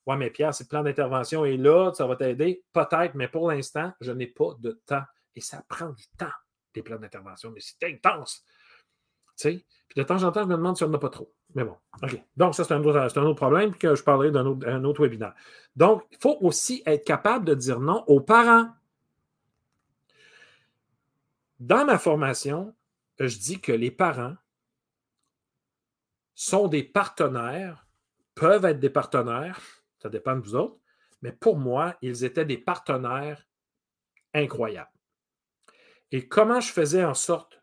Ouais, 0.06 0.16
mais 0.16 0.30
Pierre, 0.30 0.54
si 0.54 0.62
le 0.62 0.68
plan 0.68 0.82
d'intervention 0.82 1.44
est 1.44 1.56
là, 1.56 1.92
ça 1.94 2.06
va 2.06 2.16
t'aider. 2.16 2.64
Peut-être, 2.72 3.14
mais 3.14 3.28
pour 3.28 3.50
l'instant, 3.50 3.92
je 4.00 4.12
n'ai 4.12 4.26
pas 4.26 4.56
de 4.58 4.80
temps. 4.86 5.04
Et 5.34 5.40
ça 5.40 5.62
prend 5.68 5.90
du 5.90 6.04
temps, 6.18 6.32
des 6.74 6.82
plans 6.82 6.98
d'intervention, 6.98 7.50
mais 7.50 7.60
c'est 7.60 7.84
intense. 7.84 8.44
Puis 9.48 9.64
de 9.96 10.02
temps 10.02 10.22
en 10.22 10.32
temps, 10.32 10.42
je 10.42 10.48
me 10.48 10.56
demande 10.56 10.76
si 10.76 10.84
on 10.84 10.88
n'en 10.88 10.94
a 10.94 11.00
pas 11.00 11.08
trop. 11.08 11.32
Mais 11.54 11.64
bon, 11.64 11.76
OK. 12.02 12.22
Donc, 12.36 12.54
ça, 12.54 12.64
c'est 12.64 12.74
un, 12.74 12.84
autre, 12.84 13.32
problème, 13.34 13.70
puis 13.70 13.80
que 13.80 13.94
je 13.94 14.04
parlerai 14.04 14.30
d'un 14.30 14.84
autre 14.84 15.02
webinaire. 15.02 15.34
Donc, 15.74 16.04
il 16.12 16.18
faut 16.18 16.38
aussi 16.40 16.82
être 16.86 17.04
capable 17.04 17.44
de 17.44 17.54
dire 17.54 17.80
non 17.80 18.04
aux 18.06 18.20
parents. 18.20 18.68
Dans 21.58 21.84
ma 21.84 21.98
formation, 21.98 22.74
je 23.18 23.36
dis 23.36 23.60
que 23.60 23.72
les 23.72 23.90
parents 23.90 24.34
sont 26.40 26.68
des 26.68 26.82
partenaires, 26.82 27.86
peuvent 28.34 28.64
être 28.64 28.80
des 28.80 28.88
partenaires, 28.88 29.60
ça 29.98 30.08
dépend 30.08 30.34
de 30.34 30.40
vous 30.40 30.54
autres. 30.54 30.78
Mais 31.20 31.32
pour 31.32 31.58
moi, 31.58 31.96
ils 32.00 32.24
étaient 32.24 32.46
des 32.46 32.56
partenaires 32.56 33.46
incroyables. 34.32 34.90
Et 36.10 36.28
comment 36.28 36.60
je 36.60 36.72
faisais 36.72 37.04
en 37.04 37.12
sorte, 37.12 37.62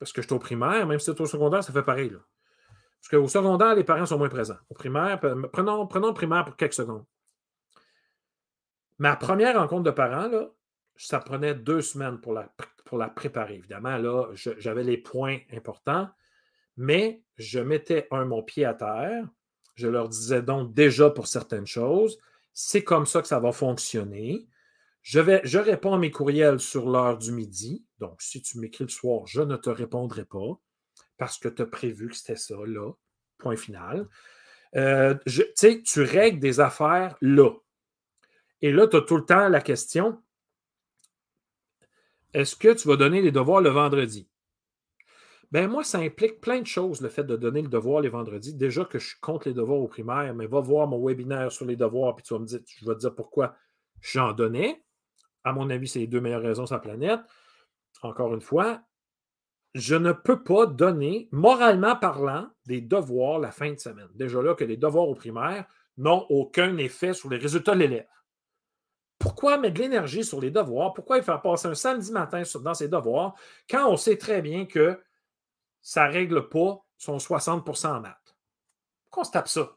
parce 0.00 0.12
que 0.12 0.20
j'étais 0.20 0.34
au 0.34 0.40
primaire, 0.40 0.84
même 0.88 0.98
si 0.98 1.06
c'était 1.06 1.20
au 1.20 1.26
secondaire, 1.26 1.62
ça 1.62 1.72
fait 1.72 1.84
pareil. 1.84 2.10
Là. 2.10 2.18
Parce 3.00 3.08
qu'au 3.08 3.28
secondaire, 3.28 3.76
les 3.76 3.84
parents 3.84 4.04
sont 4.04 4.18
moins 4.18 4.28
présents. 4.28 4.58
Au 4.68 4.74
primaire, 4.74 5.20
prenons, 5.52 5.86
prenons 5.86 6.08
le 6.08 6.14
primaire 6.14 6.44
pour 6.44 6.56
quelques 6.56 6.74
secondes. 6.74 7.04
Ma 8.98 9.14
première 9.14 9.60
rencontre 9.60 9.84
de 9.84 9.92
parents, 9.92 10.28
ça 10.96 11.20
prenait 11.20 11.54
deux 11.54 11.82
semaines 11.82 12.20
pour 12.20 12.32
la, 12.32 12.52
pour 12.84 12.98
la 12.98 13.08
préparer. 13.08 13.54
Évidemment, 13.54 13.96
là, 13.96 14.26
j'avais 14.34 14.82
les 14.82 14.98
points 14.98 15.38
importants, 15.52 16.10
mais 16.76 17.22
je 17.36 17.58
mettais 17.58 18.06
un 18.10 18.24
mon 18.24 18.42
pied 18.42 18.64
à 18.64 18.74
terre, 18.74 19.28
je 19.74 19.88
leur 19.88 20.08
disais 20.08 20.42
donc 20.42 20.74
déjà 20.74 21.10
pour 21.10 21.26
certaines 21.26 21.66
choses, 21.66 22.18
c'est 22.52 22.84
comme 22.84 23.06
ça 23.06 23.20
que 23.22 23.28
ça 23.28 23.40
va 23.40 23.52
fonctionner. 23.52 24.46
Je, 25.02 25.20
vais, 25.20 25.40
je 25.44 25.58
réponds 25.58 25.94
à 25.94 25.98
mes 25.98 26.10
courriels 26.10 26.58
sur 26.58 26.88
l'heure 26.88 27.18
du 27.18 27.30
midi. 27.30 27.84
Donc, 27.98 28.20
si 28.20 28.42
tu 28.42 28.58
m'écris 28.58 28.84
le 28.84 28.90
soir, 28.90 29.26
je 29.26 29.40
ne 29.42 29.56
te 29.56 29.70
répondrai 29.70 30.24
pas 30.24 30.58
parce 31.16 31.38
que 31.38 31.48
tu 31.48 31.62
as 31.62 31.66
prévu 31.66 32.08
que 32.08 32.16
c'était 32.16 32.36
ça, 32.36 32.56
là. 32.66 32.92
Point 33.38 33.56
final. 33.56 34.08
Euh, 34.74 35.14
tu 35.26 36.02
règles 36.02 36.40
des 36.40 36.60
affaires 36.60 37.16
là. 37.20 37.50
Et 38.62 38.72
là, 38.72 38.88
tu 38.88 38.96
as 38.96 39.02
tout 39.02 39.16
le 39.16 39.24
temps 39.24 39.48
la 39.48 39.60
question 39.60 40.20
est-ce 42.36 42.54
que 42.54 42.74
tu 42.74 42.86
vas 42.86 42.96
donner 42.96 43.22
les 43.22 43.32
devoirs 43.32 43.62
le 43.62 43.70
vendredi? 43.70 44.28
Ben 45.52 45.68
moi, 45.68 45.84
ça 45.84 45.98
implique 45.98 46.40
plein 46.40 46.60
de 46.60 46.66
choses, 46.66 47.00
le 47.00 47.08
fait 47.08 47.24
de 47.24 47.36
donner 47.36 47.62
le 47.62 47.68
devoir 47.68 48.00
les 48.00 48.08
vendredis. 48.08 48.54
Déjà 48.54 48.84
que 48.84 48.98
je 48.98 49.14
compte 49.20 49.46
les 49.46 49.54
devoirs 49.54 49.80
au 49.80 49.88
primaire, 49.88 50.34
mais 50.34 50.46
va 50.46 50.60
voir 50.60 50.86
mon 50.86 51.04
webinaire 51.04 51.52
sur 51.52 51.66
les 51.66 51.76
devoirs, 51.76 52.14
puis 52.16 52.24
tu 52.24 52.34
vas 52.34 52.40
me 52.40 52.46
dire, 52.46 52.60
je 52.66 52.86
vais 52.86 52.94
te 52.94 53.00
dire 53.00 53.14
pourquoi 53.14 53.54
j'en 54.00 54.32
donnais. 54.32 54.82
À 55.44 55.52
mon 55.52 55.70
avis, 55.70 55.88
c'est 55.88 56.00
les 56.00 56.06
deux 56.06 56.20
meilleures 56.20 56.42
raisons 56.42 56.66
sur 56.66 56.74
la 56.74 56.80
planète. 56.80 57.20
Encore 58.02 58.34
une 58.34 58.40
fois, 58.40 58.80
je 59.74 59.94
ne 59.94 60.12
peux 60.12 60.42
pas 60.42 60.66
donner, 60.66 61.28
moralement 61.32 61.96
parlant, 61.96 62.48
des 62.66 62.80
devoirs 62.80 63.38
la 63.38 63.52
fin 63.52 63.72
de 63.72 63.78
semaine. 63.78 64.08
Déjà 64.14 64.42
là 64.42 64.54
que 64.54 64.64
les 64.64 64.76
devoirs 64.76 65.08
au 65.08 65.14
primaire 65.14 65.66
n'ont 65.98 66.26
aucun 66.28 66.76
effet 66.78 67.12
sur 67.12 67.28
les 67.30 67.36
résultats 67.36 67.74
de 67.74 67.80
l'élève. 67.80 68.06
Pourquoi 69.18 69.58
mettre 69.58 69.74
de 69.74 69.80
l'énergie 69.80 70.24
sur 70.24 70.40
les 70.40 70.50
devoirs? 70.50 70.92
Pourquoi 70.94 71.20
faire 71.22 71.40
passer 71.40 71.68
un 71.68 71.74
samedi 71.74 72.12
matin 72.12 72.42
dans 72.62 72.74
ses 72.74 72.88
devoirs 72.88 73.34
quand 73.70 73.90
on 73.90 73.96
sait 73.96 74.18
très 74.18 74.42
bien 74.42 74.66
que 74.66 74.98
ça 75.86 76.08
ne 76.08 76.12
règle 76.12 76.48
pas 76.48 76.84
son 76.98 77.18
60% 77.18 77.86
en 77.86 78.00
maths. 78.00 78.36
Pourquoi 79.04 79.20
on 79.20 79.24
se 79.24 79.30
tape 79.30 79.46
ça? 79.46 79.76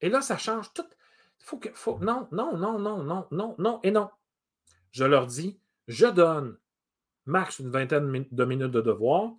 Et 0.00 0.08
là, 0.08 0.22
ça 0.22 0.38
change 0.38 0.72
tout. 0.72 0.88
Faut 1.40 1.58
que, 1.58 1.68
non, 2.02 2.26
non, 2.32 2.56
non, 2.56 2.78
non, 2.78 3.04
non, 3.04 3.26
non, 3.30 3.54
non 3.58 3.80
et 3.82 3.90
non. 3.90 4.08
Je 4.92 5.04
leur 5.04 5.26
dis, 5.26 5.60
je 5.88 6.06
donne 6.06 6.56
max 7.26 7.58
une 7.58 7.68
vingtaine 7.68 8.26
de 8.30 8.44
minutes 8.46 8.70
de 8.70 8.80
devoirs. 8.80 9.34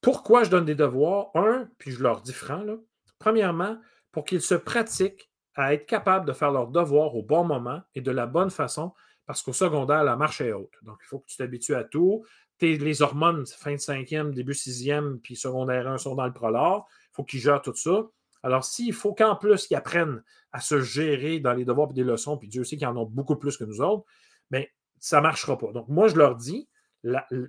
Pourquoi 0.00 0.44
je 0.44 0.50
donne 0.50 0.64
des 0.64 0.76
devoirs? 0.76 1.32
Un, 1.34 1.68
puis 1.76 1.90
je 1.90 2.00
leur 2.00 2.20
dis 2.20 2.32
franc, 2.32 2.62
là. 2.62 2.76
premièrement, 3.18 3.76
pour 4.12 4.24
qu'ils 4.24 4.42
se 4.42 4.54
pratiquent 4.54 5.28
à 5.56 5.74
être 5.74 5.86
capables 5.86 6.24
de 6.24 6.32
faire 6.32 6.52
leurs 6.52 6.68
devoirs 6.68 7.16
au 7.16 7.24
bon 7.24 7.42
moment 7.42 7.82
et 7.96 8.00
de 8.00 8.12
la 8.12 8.26
bonne 8.26 8.50
façon, 8.50 8.94
parce 9.26 9.42
qu'au 9.42 9.52
secondaire, 9.52 10.04
la 10.04 10.14
marche 10.14 10.40
est 10.40 10.52
haute. 10.52 10.74
Donc, 10.82 10.98
il 11.02 11.06
faut 11.06 11.18
que 11.18 11.26
tu 11.26 11.36
t'habitues 11.36 11.74
à 11.74 11.82
tout 11.82 12.24
les 12.64 13.02
hormones, 13.02 13.46
fin 13.46 13.72
de 13.72 13.78
cinquième, 13.78 14.34
début 14.34 14.54
sixième, 14.54 15.20
puis 15.20 15.36
secondaire 15.36 15.86
1 15.88 15.98
sont 15.98 16.14
dans 16.14 16.26
le 16.26 16.32
prolore. 16.32 16.88
Il 17.12 17.14
faut 17.14 17.24
qu'ils 17.24 17.40
gèrent 17.40 17.62
tout 17.62 17.74
ça. 17.74 18.06
Alors, 18.42 18.64
s'il 18.64 18.92
faut 18.92 19.14
qu'en 19.14 19.36
plus 19.36 19.68
ils 19.70 19.74
apprennent 19.74 20.22
à 20.52 20.60
se 20.60 20.80
gérer 20.80 21.40
dans 21.40 21.54
les 21.54 21.64
devoirs 21.64 21.90
et 21.90 21.94
des 21.94 22.04
leçons, 22.04 22.36
puis 22.36 22.48
Dieu 22.48 22.64
sait 22.64 22.76
qu'ils 22.76 22.86
en 22.86 22.96
ont 22.96 23.06
beaucoup 23.06 23.36
plus 23.36 23.56
que 23.56 23.64
nous 23.64 23.80
autres, 23.80 24.04
bien, 24.50 24.64
ça 24.98 25.18
ne 25.18 25.22
marchera 25.22 25.56
pas. 25.58 25.72
Donc, 25.72 25.88
moi, 25.88 26.08
je 26.08 26.16
leur 26.16 26.36
dis, 26.36 26.68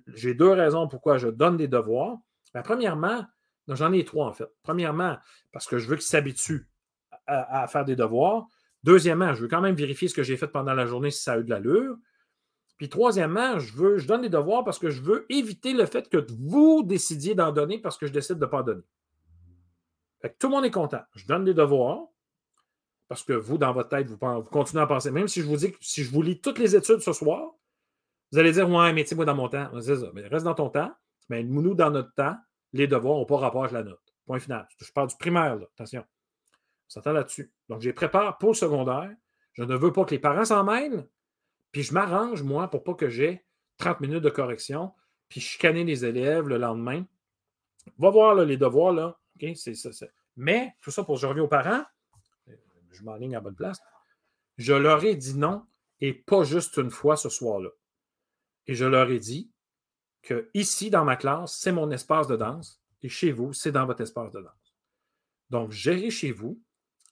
j'ai 0.08 0.34
deux 0.34 0.52
raisons 0.52 0.88
pourquoi 0.88 1.18
je 1.18 1.28
donne 1.28 1.58
des 1.58 1.68
devoirs. 1.68 2.18
Ben, 2.54 2.62
premièrement, 2.62 3.26
j'en 3.68 3.92
ai 3.94 4.04
trois 4.06 4.28
en 4.28 4.34
fait. 4.34 4.50
Premièrement, 4.64 5.18
parce 5.52 5.68
que 5.68 5.78
je 5.78 5.88
veux 5.88 5.96
qu'ils 5.96 6.06
s'habituent 6.06 6.68
à, 7.28 7.68
faire 7.68 7.86
des 7.86 7.96
devoirs. 7.96 8.48
Deuxièmement, 8.84 9.34
je 9.34 9.42
veux 9.42 9.48
quand 9.48 9.62
même 9.62 9.76
vérifier 9.76 10.08
ce 10.08 10.14
que 10.14 10.24
j'ai 10.24 10.38
fait 10.38 10.48
pendant 10.48 10.74
la 10.74 10.86
journée 10.86 11.12
si 11.12 11.24
ça 11.24 11.34
a 11.34 11.40
eu 11.40 11.44
de 11.44 11.50
l'allure. 11.50 11.98
Puis 12.78 12.90
troisièmement, 12.90 13.58
je, 13.60 13.74
veux, 13.74 13.98
je 13.98 14.08
donne 14.08 14.22
des 14.22 14.30
devoirs 14.30 14.64
parce 14.64 14.80
que 14.80 14.90
je 14.90 15.02
veux 15.02 15.26
éviter 15.30 15.74
le 15.74 15.86
fait 15.86 16.10
que 16.10 16.26
vous 16.30 16.84
décidiez 16.84 17.36
d'en 17.36 17.52
donner 17.52 17.80
parce 17.80 17.98
que 17.98 18.06
je 18.06 18.12
décide 18.12 18.36
de 18.36 18.46
ne 18.46 18.50
pas 18.50 18.64
donner. 18.64 18.84
tout 20.40 20.48
le 20.48 20.50
monde 20.50 20.66
est 20.66 20.72
content. 20.72 21.02
Je 21.16 21.26
donne 21.26 21.46
des 21.46 21.54
devoirs 21.54 22.08
parce 23.08 23.24
que 23.24 23.34
vous, 23.34 23.58
dans 23.58 23.72
votre 23.72 23.90
tête, 23.90 24.08
vous, 24.08 24.18
continuez 24.18 24.84
à 24.84 24.88
penser. 24.88 25.12
Même 25.12 25.28
si 25.28 25.42
je 25.42 25.48
vous 25.48 25.58
dis 25.58 25.74
si 25.80 26.04
je 26.04 26.12
vous 26.12 26.22
lis 26.22 26.42
toutes 26.42 26.60
les 26.60 26.76
études 26.76 27.00
ce 27.00 27.14
soir, 27.14 27.54
vous 28.32 28.40
allez 28.40 28.52
dire 28.52 28.70
Ouais, 28.70 28.92
mais 28.92 29.06
tu 29.06 29.16
moi 29.16 29.26
dans 29.26 29.36
mon 29.36 29.48
temps. 29.48 29.70
Ça. 29.82 29.94
Mais 30.14 30.28
reste 30.28 30.46
dans 30.46 30.56
ton 30.56 30.70
temps. 30.70 30.92
Mais 31.30 31.44
nous, 31.44 31.76
dans 31.76 31.92
notre 31.92 32.14
temps, 32.14 32.36
les 32.74 32.88
devoirs 32.88 33.18
n'ont 33.18 33.26
pas 33.26 33.38
rapport 33.38 33.64
avec 33.64 33.74
la 33.74 33.84
note. 33.84 34.02
Point 34.26 34.40
final. 34.40 34.68
Je 34.80 34.92
parle 34.92 35.08
du 35.08 35.16
primaire, 35.16 35.56
là. 35.56 35.66
attention. 35.76 36.02
On 36.02 36.90
s'entend 36.90 37.14
là-dessus. 37.14 37.52
Donc, 37.70 37.82
je 37.82 37.88
les 37.88 37.94
prépare 37.94 38.38
pour 38.38 38.50
le 38.50 38.56
secondaire. 38.56 39.12
Je 39.54 39.64
ne 39.64 39.76
veux 39.76 39.94
pas 39.94 40.04
que 40.04 40.12
les 40.12 40.20
parents 40.20 40.46
s'en 40.46 40.64
mêlent. 40.64 41.08
Puis 41.76 41.84
je 41.84 41.94
m'arrange, 41.94 42.42
moi, 42.42 42.70
pour 42.70 42.86
pas 42.86 42.94
que 42.94 43.10
j'ai 43.10 43.46
30 43.80 44.00
minutes 44.00 44.24
de 44.24 44.30
correction, 44.30 44.94
puis 45.28 45.42
chicaner 45.42 45.84
les 45.84 46.06
élèves 46.06 46.48
le 46.48 46.58
lendemain. 46.58 47.04
Va 47.98 48.12
voir 48.12 48.34
les 48.34 48.56
devoirs, 48.56 48.94
là. 48.94 49.20
Mais, 50.38 50.74
tout 50.80 50.90
ça 50.90 51.04
pour 51.04 51.18
je 51.18 51.28
reviens 51.28 51.44
aux 51.44 51.50
parents, 51.50 51.84
je 52.92 53.04
m'enligne 53.04 53.36
à 53.36 53.42
bonne 53.42 53.58
place. 53.58 53.78
Je 54.56 54.72
leur 54.72 55.04
ai 55.04 55.16
dit 55.18 55.38
non, 55.38 55.66
et 56.00 56.14
pas 56.14 56.46
juste 56.46 56.78
une 56.78 56.92
fois 56.92 57.18
ce 57.18 57.28
soir-là. 57.28 57.72
Et 58.68 58.74
je 58.74 58.86
leur 58.86 59.10
ai 59.10 59.20
dit 59.20 59.52
que 60.22 60.50
ici, 60.54 60.90
dans 60.90 61.04
ma 61.04 61.18
classe, 61.18 61.58
c'est 61.58 61.74
mon 61.74 61.92
espace 61.92 62.28
de 62.28 62.38
danse, 62.38 62.82
et 63.02 63.10
chez 63.10 63.34
vous, 63.34 63.52
c'est 63.52 63.74
dans 63.74 63.86
votre 63.86 64.00
espace 64.00 64.32
de 64.32 64.40
danse. 64.40 64.78
Donc, 65.50 65.72
gérez 65.72 66.10
chez 66.10 66.32
vous. 66.32 66.58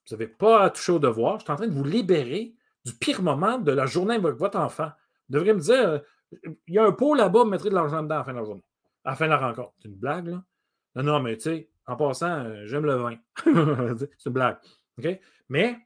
Vous 0.08 0.16
n'avez 0.16 0.30
pas 0.30 0.64
à 0.64 0.70
toucher 0.70 0.94
aux 0.94 1.00
devoirs. 1.00 1.40
Je 1.40 1.44
suis 1.44 1.52
en 1.52 1.58
train 1.58 1.68
de 1.68 1.74
vous 1.74 1.84
libérer 1.84 2.56
du 2.86 2.94
pire 2.94 3.22
moment 3.22 3.58
de 3.58 3.72
la 3.72 3.86
journée 3.86 4.16
avec 4.16 4.36
votre 4.36 4.60
enfant. 4.60 4.92
Vous 5.30 5.36
devriez 5.36 5.54
me 5.54 5.60
dire, 5.60 5.90
euh, 5.90 6.00
il 6.68 6.74
y 6.74 6.80
a 6.80 6.86
un 6.86 6.92
pot 6.92 7.14
là-bas, 7.14 7.46
mettrez 7.46 7.70
de 7.70 7.76
l'argent 7.76 8.04
dedans 8.04 8.16
à 8.16 8.18
la 8.20 8.24
fin 8.24 8.34
de 8.34 8.40
la 8.40 8.44
journée, 8.44 8.64
à 9.04 9.12
la 9.12 9.16
fin 9.16 9.26
de 9.26 9.30
la 9.32 9.38
rencontre. 9.38 9.74
C'est 9.80 9.88
une 9.88 9.96
blague, 9.96 10.28
là? 10.28 10.44
Non, 10.96 11.20
mais 11.20 11.38
tu 11.38 11.44
sais, 11.44 11.70
en 11.88 11.96
passant, 11.96 12.46
euh, 12.46 12.66
j'aime 12.66 12.86
le 12.86 12.96
vin. 12.96 13.16
c'est 13.98 14.26
une 14.26 14.34
blague. 14.34 14.58
Mais 15.50 15.80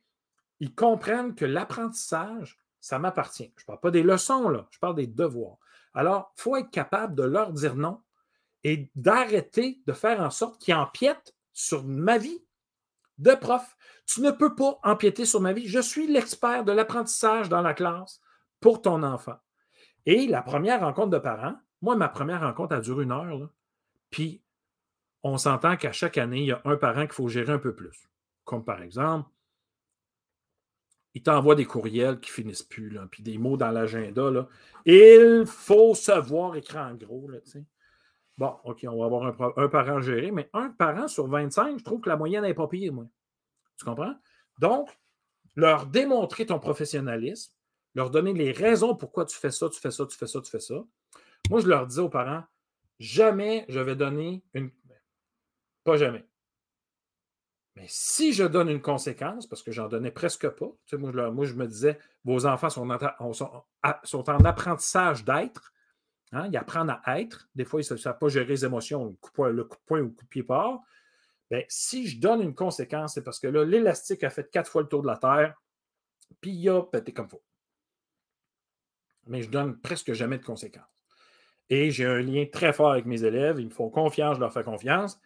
ils 0.59 0.73
comprennent 0.73 1.35
que 1.35 1.45
l'apprentissage, 1.45 2.59
ça 2.79 2.99
m'appartient. 2.99 3.53
Je 3.55 3.63
ne 3.63 3.65
parle 3.67 3.79
pas 3.79 3.91
des 3.91 4.03
leçons, 4.03 4.49
là, 4.49 4.67
je 4.71 4.79
parle 4.79 4.95
des 4.95 5.07
devoirs. 5.07 5.57
Alors, 5.93 6.33
il 6.37 6.41
faut 6.41 6.55
être 6.55 6.71
capable 6.71 7.15
de 7.15 7.23
leur 7.23 7.53
dire 7.53 7.75
non 7.75 8.01
et 8.63 8.91
d'arrêter 8.95 9.81
de 9.85 9.93
faire 9.93 10.19
en 10.19 10.29
sorte 10.29 10.61
qu'ils 10.61 10.75
empiètent 10.75 11.35
sur 11.53 11.83
ma 11.85 12.17
vie 12.17 12.43
de 13.17 13.33
prof. 13.33 13.75
Tu 14.05 14.21
ne 14.21 14.31
peux 14.31 14.55
pas 14.55 14.79
empiéter 14.83 15.25
sur 15.25 15.41
ma 15.41 15.53
vie. 15.53 15.67
Je 15.67 15.79
suis 15.79 16.07
l'expert 16.07 16.63
de 16.63 16.71
l'apprentissage 16.71 17.49
dans 17.49 17.61
la 17.61 17.73
classe 17.73 18.21
pour 18.59 18.81
ton 18.81 19.03
enfant. 19.03 19.37
Et 20.05 20.27
la 20.27 20.41
première 20.41 20.81
rencontre 20.81 21.09
de 21.09 21.17
parents, 21.17 21.55
moi, 21.81 21.95
ma 21.95 22.09
première 22.09 22.41
rencontre 22.41 22.75
a 22.75 22.79
duré 22.79 23.03
une 23.03 23.11
heure. 23.11 23.49
puis, 24.09 24.41
on 25.23 25.37
s'entend 25.37 25.75
qu'à 25.75 25.91
chaque 25.91 26.17
année, 26.17 26.39
il 26.39 26.45
y 26.45 26.51
a 26.51 26.61
un 26.63 26.77
parent 26.77 27.01
qu'il 27.01 27.13
faut 27.13 27.27
gérer 27.27 27.51
un 27.51 27.59
peu 27.59 27.75
plus. 27.75 28.09
Comme 28.45 28.63
par 28.63 28.81
exemple, 28.81 29.29
il 31.13 31.23
t'envoie 31.23 31.55
des 31.55 31.65
courriels 31.65 32.19
qui 32.19 32.29
finissent 32.29 32.63
plus, 32.63 32.97
puis 33.11 33.23
des 33.23 33.37
mots 33.37 33.57
dans 33.57 33.71
l'agenda. 33.71 34.47
Il 34.85 35.43
faut 35.45 35.95
se 35.95 36.11
voir 36.11 36.55
écrit 36.55 36.77
en 36.77 36.93
gros. 36.93 37.27
Là, 37.27 37.39
bon, 38.37 38.55
OK, 38.63 38.85
on 38.87 38.99
va 38.99 39.05
avoir 39.05 39.57
un, 39.57 39.67
parent 39.69 40.01
géré, 40.01 40.31
mais 40.31 40.49
un 40.53 40.69
parent 40.69 41.07
sur 41.07 41.27
25, 41.27 41.79
je 41.79 41.83
trouve 41.83 42.01
que 42.01 42.09
la 42.09 42.17
moyenne 42.17 42.43
n'est 42.43 42.53
pas 42.53 42.67
pire, 42.67 42.93
moi. 42.93 43.05
Tu 43.77 43.85
comprends? 43.85 44.15
Donc, 44.59 44.89
leur 45.55 45.85
démontrer 45.85 46.45
ton 46.45 46.59
professionnalisme, 46.59 47.51
leur 47.95 48.11
donner 48.11 48.33
les 48.33 48.51
raisons 48.51 48.95
pourquoi 48.95 49.25
tu 49.25 49.37
fais 49.37 49.51
ça, 49.51 49.69
tu 49.69 49.79
fais 49.79 49.91
ça, 49.91 50.05
tu 50.05 50.17
fais 50.17 50.27
ça, 50.27 50.41
tu 50.41 50.51
fais 50.51 50.59
ça. 50.59 50.83
Moi, 51.49 51.61
je 51.61 51.67
leur 51.67 51.87
dis 51.87 51.99
aux 51.99 52.09
parents, 52.09 52.43
jamais 52.99 53.65
je 53.69 53.79
vais 53.79 53.95
donner 53.95 54.43
une. 54.53 54.71
Pas 55.83 55.97
jamais. 55.97 56.25
Mais 57.77 57.85
si 57.87 58.33
je 58.33 58.43
donne 58.43 58.69
une 58.69 58.81
conséquence, 58.81 59.45
parce 59.45 59.61
que 59.61 59.71
j'en 59.71 59.87
donnais 59.87 60.09
presque 60.09 60.49
pas, 60.49 60.65
tu 60.65 60.75
sais, 60.85 60.97
moi, 60.97 61.11
je, 61.45 61.53
me 61.53 61.67
disais, 61.67 61.99
vos 62.25 62.47
enfants 62.47 62.71
sont 62.71 62.89
en, 62.89 63.33
sont, 64.03 64.29
en 64.29 64.45
apprentissage 64.45 65.23
d'être. 65.23 65.71
Hein, 66.33 66.49
ils 66.51 66.57
apprennent 66.57 66.89
à 67.03 67.21
être. 67.21 67.49
Des 67.55 67.65
fois, 67.65 67.81
ils 67.81 67.91
ne 67.91 67.97
savent 67.97 68.17
pas 68.17 68.27
gérer 68.27 68.47
les 68.47 68.65
émotions, 68.65 69.05
le 69.05 69.13
coup, 69.13 69.29
de 69.31 69.85
poing 69.85 69.99
ou 69.99 70.03
le 70.03 70.09
coup 70.09 70.23
de 70.23 70.29
pied 70.29 70.43
part. 70.43 70.81
Bien, 71.49 71.63
si 71.69 72.07
je 72.07 72.19
donne 72.19 72.41
une 72.41 72.55
conséquence, 72.55 73.13
c'est 73.13 73.23
parce 73.23 73.39
que 73.39 73.47
là, 73.47 73.63
l'élastique 73.63 74.23
a 74.23 74.29
fait 74.29 74.51
quatre 74.51 74.69
fois 74.69 74.81
le 74.81 74.89
tour 74.89 75.01
de 75.01 75.07
la 75.07 75.17
Terre, 75.17 75.55
puis 76.41 76.51
il 76.51 76.69
a 76.69 76.81
pété 76.83 77.13
comme 77.13 77.29
faut. 77.29 77.43
Mais 79.27 79.41
je 79.41 79.49
donne 79.49 79.79
presque 79.79 80.11
jamais 80.13 80.37
de 80.37 80.43
conséquences. 80.43 80.83
Et 81.69 81.91
j'ai 81.91 82.05
un 82.05 82.19
lien 82.19 82.45
très 82.51 82.71
fort 82.73 82.91
avec 82.91 83.05
mes 83.05 83.23
élèves. 83.23 83.59
Ils 83.59 83.67
me 83.67 83.71
font 83.71 83.89
confiance, 83.89 84.35
je 84.35 84.41
leur 84.41 84.53
fais 84.53 84.63
confiance. 84.63 85.19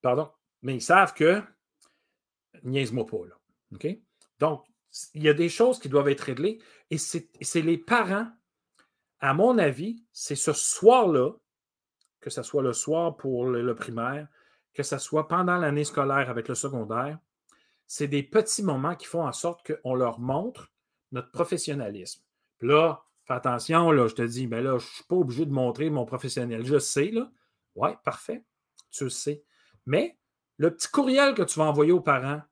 Pardon? 0.00 0.30
Mais 0.62 0.74
ils 0.74 0.82
savent 0.82 1.14
que 1.14 1.42
niaise-moi 2.62 3.06
pas, 3.06 3.26
là. 3.28 3.98
Donc, 4.38 4.64
il 5.14 5.22
y 5.22 5.28
a 5.28 5.34
des 5.34 5.48
choses 5.48 5.78
qui 5.78 5.88
doivent 5.88 6.08
être 6.08 6.20
réglées. 6.20 6.60
Et 6.90 6.98
c'est 6.98 7.62
les 7.62 7.78
parents, 7.78 8.30
à 9.22 9.32
mon 9.32 9.56
avis, 9.56 10.04
c'est 10.12 10.36
ce 10.36 10.52
soir-là, 10.52 11.30
que 12.20 12.28
ce 12.28 12.42
soit 12.42 12.62
le 12.62 12.72
soir 12.72 13.16
pour 13.16 13.46
le 13.46 13.74
primaire, 13.74 14.28
que 14.74 14.82
ce 14.82 14.98
soit 14.98 15.28
pendant 15.28 15.56
l'année 15.56 15.84
scolaire 15.84 16.28
avec 16.28 16.48
le 16.48 16.54
secondaire, 16.54 17.18
c'est 17.86 18.08
des 18.08 18.22
petits 18.22 18.62
moments 18.62 18.96
qui 18.96 19.06
font 19.06 19.26
en 19.26 19.32
sorte 19.32 19.70
qu'on 19.70 19.94
leur 19.94 20.18
montre 20.18 20.72
notre 21.12 21.30
professionnalisme. 21.30 22.22
Là, 22.60 23.04
fais 23.26 23.34
attention, 23.34 23.90
là, 23.90 24.08
je 24.08 24.14
te 24.14 24.22
dis, 24.22 24.46
ben 24.46 24.62
là, 24.62 24.78
je 24.78 24.86
ne 24.86 24.90
suis 24.90 25.04
pas 25.04 25.16
obligé 25.16 25.46
de 25.46 25.52
montrer 25.52 25.90
mon 25.90 26.04
professionnel. 26.04 26.64
Je 26.64 26.78
sais, 26.78 27.10
là. 27.10 27.30
Oui, 27.74 27.90
parfait. 28.04 28.44
Tu 28.90 29.04
le 29.04 29.10
sais. 29.10 29.44
Mais 29.86 30.18
le 30.56 30.74
petit 30.74 30.88
courriel 30.88 31.34
que 31.34 31.42
tu 31.42 31.58
vas 31.58 31.66
envoyer 31.66 31.92
aux 31.92 32.00
parents 32.00 32.42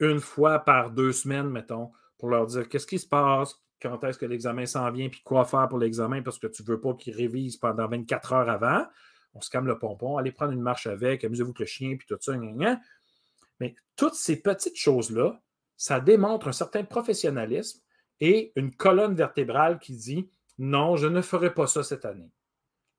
une 0.00 0.20
fois 0.20 0.58
par 0.58 0.90
deux 0.90 1.12
semaines, 1.12 1.48
mettons, 1.48 1.92
pour 2.18 2.28
leur 2.28 2.46
dire 2.46 2.68
qu'est-ce 2.68 2.86
qui 2.86 2.98
se 2.98 3.06
passe, 3.06 3.63
quand 3.84 4.02
est-ce 4.04 4.18
que 4.18 4.26
l'examen 4.26 4.66
s'en 4.66 4.90
vient, 4.90 5.08
puis 5.08 5.20
quoi 5.22 5.44
faire 5.44 5.68
pour 5.68 5.78
l'examen 5.78 6.22
parce 6.22 6.38
que 6.38 6.46
tu 6.46 6.62
ne 6.62 6.68
veux 6.68 6.80
pas 6.80 6.94
qu'ils 6.94 7.14
révisent 7.14 7.56
pendant 7.56 7.86
24 7.86 8.32
heures 8.32 8.48
avant 8.48 8.86
on 9.34 9.40
se 9.40 9.50
calme 9.50 9.66
le 9.66 9.78
pompon, 9.78 10.16
allez 10.16 10.32
prendre 10.32 10.52
une 10.52 10.60
marche 10.60 10.86
avec, 10.86 11.24
amusez-vous 11.24 11.50
avec 11.50 11.58
le 11.58 11.66
chien, 11.66 11.96
puis 11.96 12.06
tout 12.06 12.16
ça. 12.20 12.34
Mais 13.60 13.74
toutes 13.96 14.14
ces 14.14 14.40
petites 14.40 14.76
choses-là, 14.76 15.40
ça 15.76 16.00
démontre 16.00 16.48
un 16.48 16.52
certain 16.52 16.84
professionnalisme 16.84 17.80
et 18.20 18.52
une 18.56 18.74
colonne 18.74 19.14
vertébrale 19.14 19.78
qui 19.78 19.94
dit 19.96 20.28
non, 20.58 20.96
je 20.96 21.08
ne 21.08 21.20
ferai 21.20 21.52
pas 21.52 21.66
ça 21.66 21.82
cette 21.82 22.04
année. 22.04 22.30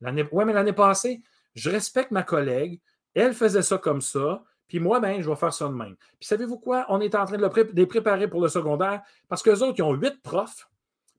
Oui, 0.02 0.46
mais 0.46 0.54
l'année 0.54 0.74
passée, 0.74 1.22
je 1.54 1.70
respecte 1.70 2.12
ma 2.12 2.24
collègue, 2.24 2.82
elle 3.14 3.34
faisait 3.34 3.62
ça 3.62 3.78
comme 3.78 4.02
ça, 4.02 4.44
puis 4.68 4.80
moi, 4.80 5.00
ben, 5.00 5.22
je 5.22 5.30
vais 5.30 5.36
faire 5.38 5.54
ça 5.54 5.70
de 5.70 5.74
même. 5.74 5.96
Puis 6.20 6.28
savez-vous 6.28 6.60
quoi? 6.60 6.86
On 6.90 7.00
est 7.00 7.16
en 7.16 7.24
train 7.26 7.38
de 7.38 7.72
les 7.74 7.86
préparer 7.86 8.28
pour 8.28 8.42
le 8.42 8.50
secondaire 8.50 9.04
parce 9.30 9.42
qu'eux 9.42 9.62
autres, 9.62 9.76
ils 9.78 9.84
ont 9.84 9.94
huit 9.94 10.22
profs, 10.22 10.68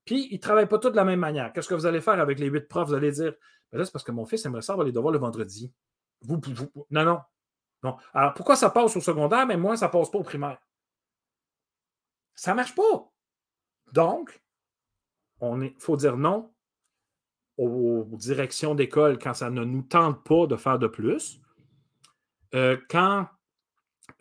puis 0.07 0.29
ils 0.31 0.37
ne 0.37 0.41
travaillent 0.41 0.69
pas 0.69 0.79
tous 0.79 0.91
de 0.91 0.97
la 0.97 1.05
même 1.05 1.21
manière. 1.21 1.53
Qu'est-ce 1.53 1.69
que 1.69 1.75
vous 1.75 1.85
allez 1.85 2.01
faire 2.01 2.19
avec 2.19 2.39
les 2.39 2.47
huit 2.47 2.69
profs? 2.69 2.89
Vous 2.89 2.95
allez 2.95 3.13
dire 3.13 3.35
là, 3.73 3.85
c'est 3.85 3.93
parce 3.93 4.05
que 4.05 4.13
mon 4.13 4.25
fils 4.25 4.47
aimerait 4.47 4.63
ça 4.63 4.73
avoir 4.73 4.87
les 4.87 4.93
devoirs 4.93 5.13
le 5.13 5.19
vendredi. 5.19 5.71
Vous, 6.23 6.41
non, 6.91 7.05
non. 7.05 7.21
Non. 7.83 7.97
Alors, 8.15 8.33
pourquoi 8.33 8.57
ça 8.57 8.71
passe 8.71 8.97
au 8.97 9.01
secondaire, 9.01 9.47
mais 9.47 9.57
moi, 9.57 9.77
ça 9.77 9.89
ne 9.89 9.93
passe 9.93 10.11
pas 10.11 10.19
au 10.19 10.23
primaire? 10.23 10.59
Ça 12.35 12.53
ne 12.53 12.57
marche 12.57 12.75
pas. 12.75 13.13
Donc, 13.93 14.43
il 15.43 15.75
faut 15.79 15.97
dire 15.97 16.17
non 16.17 16.53
aux, 17.59 18.07
directions 18.13 18.75
d'école 18.75 19.19
quand 19.19 19.35
ça 19.35 19.51
ne 19.51 19.65
nous 19.65 19.83
tente 19.83 20.25
pas 20.25 20.47
de 20.47 20.57
faire 20.57 20.79
de 20.79 20.87
plus. 20.87 21.41
Euh, 22.55 22.77
quand 22.89 23.29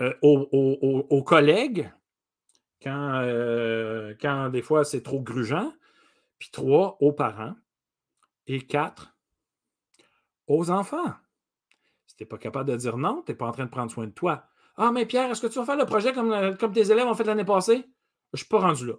euh, 0.02 0.14
aux, 0.22 1.24
collègues, 1.24 1.92
quand, 2.86 3.22
euh, 3.24 4.14
quand 4.22 4.50
des 4.50 4.62
fois 4.62 4.86
c'est 4.86 5.02
trop 5.02 5.20
grugeant. 5.20 5.74
Puis 6.38 6.50
trois, 6.52 6.98
aux 7.00 7.14
parents. 7.14 7.56
Et 8.48 8.62
quatre, 8.62 9.16
aux 10.46 10.70
enfants. 10.70 11.16
Si 12.06 12.16
tu 12.16 12.24
n'es 12.24 12.28
pas 12.28 12.38
capable 12.38 12.70
de 12.70 12.76
dire 12.76 12.98
non, 12.98 13.24
tu 13.26 13.32
n'es 13.32 13.36
pas 13.36 13.48
en 13.48 13.52
train 13.52 13.66
de 13.66 13.72
prendre 13.72 13.92
soin 13.92 14.06
de 14.06 14.12
toi. 14.12 14.46
Ah, 14.78 14.92
mais 14.92 15.08
Pierre, 15.08 15.32
est-ce 15.32 15.42
que 15.42 15.48
tu 15.48 15.58
vas 15.58 15.66
faire 15.66 15.78
le 15.78 15.86
projet 15.86 16.14
comme, 16.14 16.32
euh, 16.32 16.54
comme 16.54 16.74
tes 16.74 16.92
élèves 16.92 17.08
ont 17.08 17.16
fait 17.16 17.24
l'année 17.24 17.46
passée? 17.46 17.78
Je 18.34 18.36
ne 18.36 18.38
suis 18.38 18.48
pas 18.48 18.60
rendu 18.60 18.86
là. 18.86 18.94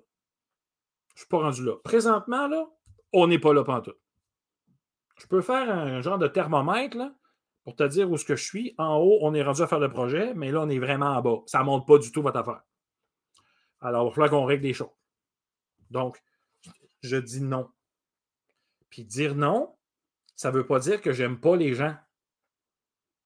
Je 1.15 1.15
ne 1.15 1.19
suis 1.19 1.29
pas 1.29 1.39
rendu 1.39 1.65
là. 1.65 1.75
Présentement, 1.85 2.49
là, 2.49 2.67
on 3.13 3.29
n'est 3.29 3.39
pas 3.39 3.53
là 3.53 3.63
tout. 3.85 3.95
Je 5.19 5.27
peux 5.27 5.43
faire 5.43 5.71
un 5.71 6.01
genre 6.01 6.19
de 6.19 6.27
thermomètre 6.27 6.97
là, 6.97 7.15
pour 7.63 7.77
te 7.77 7.85
dire 7.85 8.11
où 8.11 8.17
ce 8.17 8.25
que 8.25 8.37
je 8.37 8.45
suis. 8.45 8.75
En 8.79 8.97
haut, 8.97 9.19
on 9.23 9.33
est 9.35 9.43
rendu 9.43 9.63
à 9.63 9.67
faire 9.67 9.79
le 9.79 9.91
projet, 9.91 10.35
mais 10.35 10.51
là, 10.51 10.63
on 10.63 10.69
est 10.69 10.79
vraiment 10.79 11.07
en 11.07 11.23
bas. 11.23 11.39
Ça 11.47 11.61
ne 11.61 11.65
monte 11.65 11.87
pas 11.87 11.99
du 11.99 12.11
tout 12.11 12.23
votre 12.23 12.39
affaire. 12.39 12.63
Alors, 13.87 14.13
il 14.13 14.19
va 14.19 14.29
qu'on 14.29 14.45
règle 14.45 14.65
des 14.65 14.75
choses. 14.75 14.91
Donc, 15.93 16.21
je 17.03 17.17
dis 17.17 17.41
non. 17.41 17.71
Puis 18.91 19.05
dire 19.05 19.37
non, 19.37 19.77
ça 20.35 20.51
ne 20.51 20.57
veut 20.57 20.67
pas 20.67 20.81
dire 20.81 21.01
que 21.01 21.13
j'aime 21.13 21.39
pas 21.39 21.55
les 21.55 21.73
gens. 21.73 21.97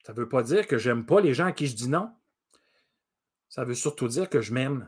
Ça 0.04 0.12
ne 0.12 0.18
veut 0.18 0.28
pas 0.28 0.42
dire 0.42 0.66
que 0.66 0.76
j'aime 0.76 1.06
pas 1.06 1.22
les 1.22 1.32
gens 1.32 1.46
à 1.46 1.52
qui 1.52 1.66
je 1.66 1.74
dis 1.74 1.88
non. 1.88 2.12
Ça 3.48 3.64
veut 3.64 3.74
surtout 3.74 4.06
dire 4.06 4.28
que 4.28 4.42
je 4.42 4.52
m'aime, 4.52 4.86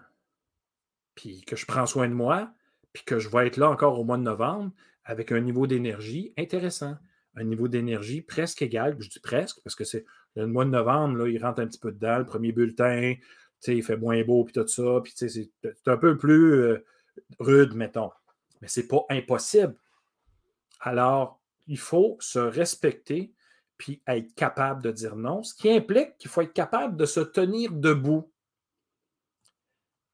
puis 1.14 1.40
que 1.40 1.56
je 1.56 1.64
prends 1.64 1.86
soin 1.86 2.06
de 2.06 2.14
moi, 2.14 2.52
puis 2.92 3.04
que 3.04 3.18
je 3.18 3.30
vais 3.30 3.46
être 3.46 3.56
là 3.56 3.70
encore 3.70 3.98
au 3.98 4.04
mois 4.04 4.18
de 4.18 4.24
novembre 4.24 4.72
avec 5.04 5.32
un 5.32 5.40
niveau 5.40 5.66
d'énergie 5.66 6.34
intéressant, 6.36 6.98
un 7.34 7.44
niveau 7.44 7.66
d'énergie 7.66 8.20
presque 8.20 8.60
égal. 8.60 8.94
Je 9.00 9.08
dis 9.08 9.20
presque 9.20 9.62
parce 9.64 9.74
que 9.74 9.84
c'est 9.84 10.04
le 10.34 10.46
mois 10.46 10.66
de 10.66 10.70
novembre, 10.70 11.16
là, 11.16 11.28
il 11.28 11.42
rentre 11.42 11.62
un 11.62 11.66
petit 11.66 11.80
peu 11.80 11.92
dedans, 11.92 12.18
le 12.18 12.26
premier 12.26 12.52
bulletin, 12.52 13.14
il 13.68 13.82
fait 13.82 13.96
moins 13.96 14.22
beau, 14.24 14.44
puis 14.44 14.52
tout 14.52 14.66
ça, 14.66 15.00
puis 15.02 15.12
c'est 15.16 15.50
un 15.86 15.96
peu 15.96 16.16
plus 16.16 16.54
euh, 16.54 16.84
rude, 17.38 17.74
mettons. 17.74 18.10
Mais 18.60 18.68
ce 18.68 18.80
n'est 18.80 18.86
pas 18.86 19.04
impossible. 19.10 19.76
Alors, 20.80 21.40
il 21.66 21.78
faut 21.78 22.16
se 22.20 22.38
respecter 22.38 23.32
puis 23.78 24.02
être 24.06 24.34
capable 24.34 24.82
de 24.82 24.90
dire 24.92 25.16
non, 25.16 25.42
ce 25.42 25.54
qui 25.54 25.70
implique 25.70 26.16
qu'il 26.18 26.30
faut 26.30 26.42
être 26.42 26.52
capable 26.52 26.96
de 26.96 27.04
se 27.04 27.20
tenir 27.20 27.72
debout. 27.72 28.30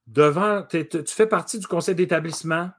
Devant, 0.07 0.63
tu 0.63 0.87
fais 1.07 1.27
partie 1.27 1.59
du 1.59 1.67
conseil 1.67 1.95
d'établissement. 1.95 2.71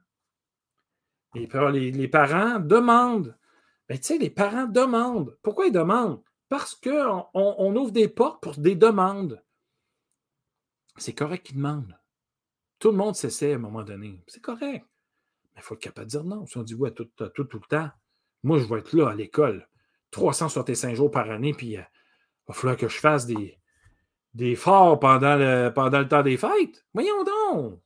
Et 1.36 1.47
les, 1.72 1.91
les, 1.91 2.07
parents 2.07 2.59
demandent. 2.59 3.38
Mais 3.88 3.95
ben, 3.95 4.01
tu 4.01 4.07
sais, 4.07 4.17
les 4.17 4.32
parents 4.32 4.65
demandent. 4.65 5.38
Pourquoi 5.43 5.67
ils 5.67 5.72
demandent? 5.72 6.24
Parce 6.47 6.74
qu'on 6.74 7.26
on 7.36 7.76
ouvre 7.76 7.91
des 7.91 8.07
portes 8.07 8.41
pour 8.41 8.57
des 8.57 8.74
demandes. 8.74 9.39
C'est 11.00 11.14
correct 11.14 11.45
qu'ils 11.45 11.58
demandent. 11.58 11.97
Tout 12.80 12.91
le 12.91 12.97
monde 12.97 13.16
s'essaie 13.16 13.54
à 13.54 13.56
un 13.56 13.60
moment 13.60 13.84
donné. 13.84 14.24
C'est 14.28 14.41
correct. 14.41 14.86
Mais 15.54 15.62
il 15.62 15.62
faut 15.62 15.76
être 15.76 15.82
capable 15.82 16.08
de 16.08 16.12
dire 16.12 16.24
non. 16.24 16.45
Si 16.45 16.58
on 16.58 16.64
dit 16.64 16.76
ouais 16.76 16.91
tout, 16.91 17.10
le 17.20 17.60
temps, 17.68 17.89
moi, 18.43 18.60
je 18.60 18.66
vais 18.66 18.80
être 18.80 18.93
là 18.93 19.10
à 19.10 19.16
l'école 19.16 19.68
365 20.12 20.95
jours 20.95 21.12
par 21.12 21.30
année, 21.30 21.54
puis 21.54 21.78
euh, 21.78 21.82
il 21.82 22.47
va 22.47 22.54
falloir 22.54 22.78
que 22.78 22.88
je 22.88 22.97
fasse 22.97 23.26
des, 23.26 23.60
des 24.34 24.56
forts 24.56 25.00
pendant 25.00 25.36
le, 25.36 25.72
pendant 25.74 26.00
le 26.00 26.08
temps 26.08 26.24
des 26.24 26.38
fêtes. 26.38 26.86
Voyons 26.93 27.24
donc. 27.24 27.82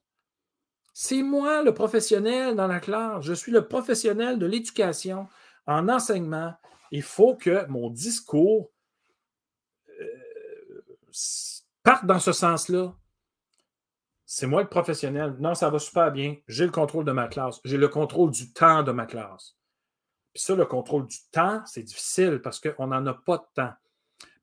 C'est 0.93 1.23
moi 1.23 1.63
le 1.63 1.73
professionnel 1.73 2.55
dans 2.55 2.67
la 2.67 2.79
classe. 2.79 3.25
Je 3.25 3.33
suis 3.33 3.51
le 3.51 3.67
professionnel 3.67 4.37
de 4.37 4.45
l'éducation 4.45 5.27
en 5.65 5.89
enseignement. 5.89 6.53
Il 6.91 7.01
faut 7.01 7.35
que 7.35 7.65
mon 7.67 7.89
discours 7.89 8.71
euh, 9.99 10.83
parte 11.81 12.05
dans 12.05 12.19
ce 12.19 12.31
sens-là. 12.31 12.95
C'est 14.35 14.47
moi 14.47 14.63
le 14.63 14.67
professionnel. 14.67 15.35
Non, 15.37 15.53
ça 15.53 15.69
va 15.69 15.77
super 15.77 16.11
bien. 16.11 16.35
J'ai 16.47 16.65
le 16.65 16.71
contrôle 16.71 17.05
de 17.05 17.11
ma 17.11 17.27
classe. 17.27 17.61
J'ai 17.65 17.77
le 17.77 17.87
contrôle 17.87 18.31
du 18.31 18.51
temps 18.51 18.81
de 18.81 18.91
ma 18.91 19.05
classe. 19.05 19.55
Puis 20.33 20.41
ça, 20.41 20.55
le 20.55 20.65
contrôle 20.65 21.05
du 21.05 21.17
temps, 21.31 21.61
c'est 21.67 21.83
difficile 21.83 22.41
parce 22.41 22.59
qu'on 22.59 22.87
n'en 22.87 23.05
a 23.05 23.13
pas 23.13 23.37
de 23.37 23.43
temps. 23.53 23.73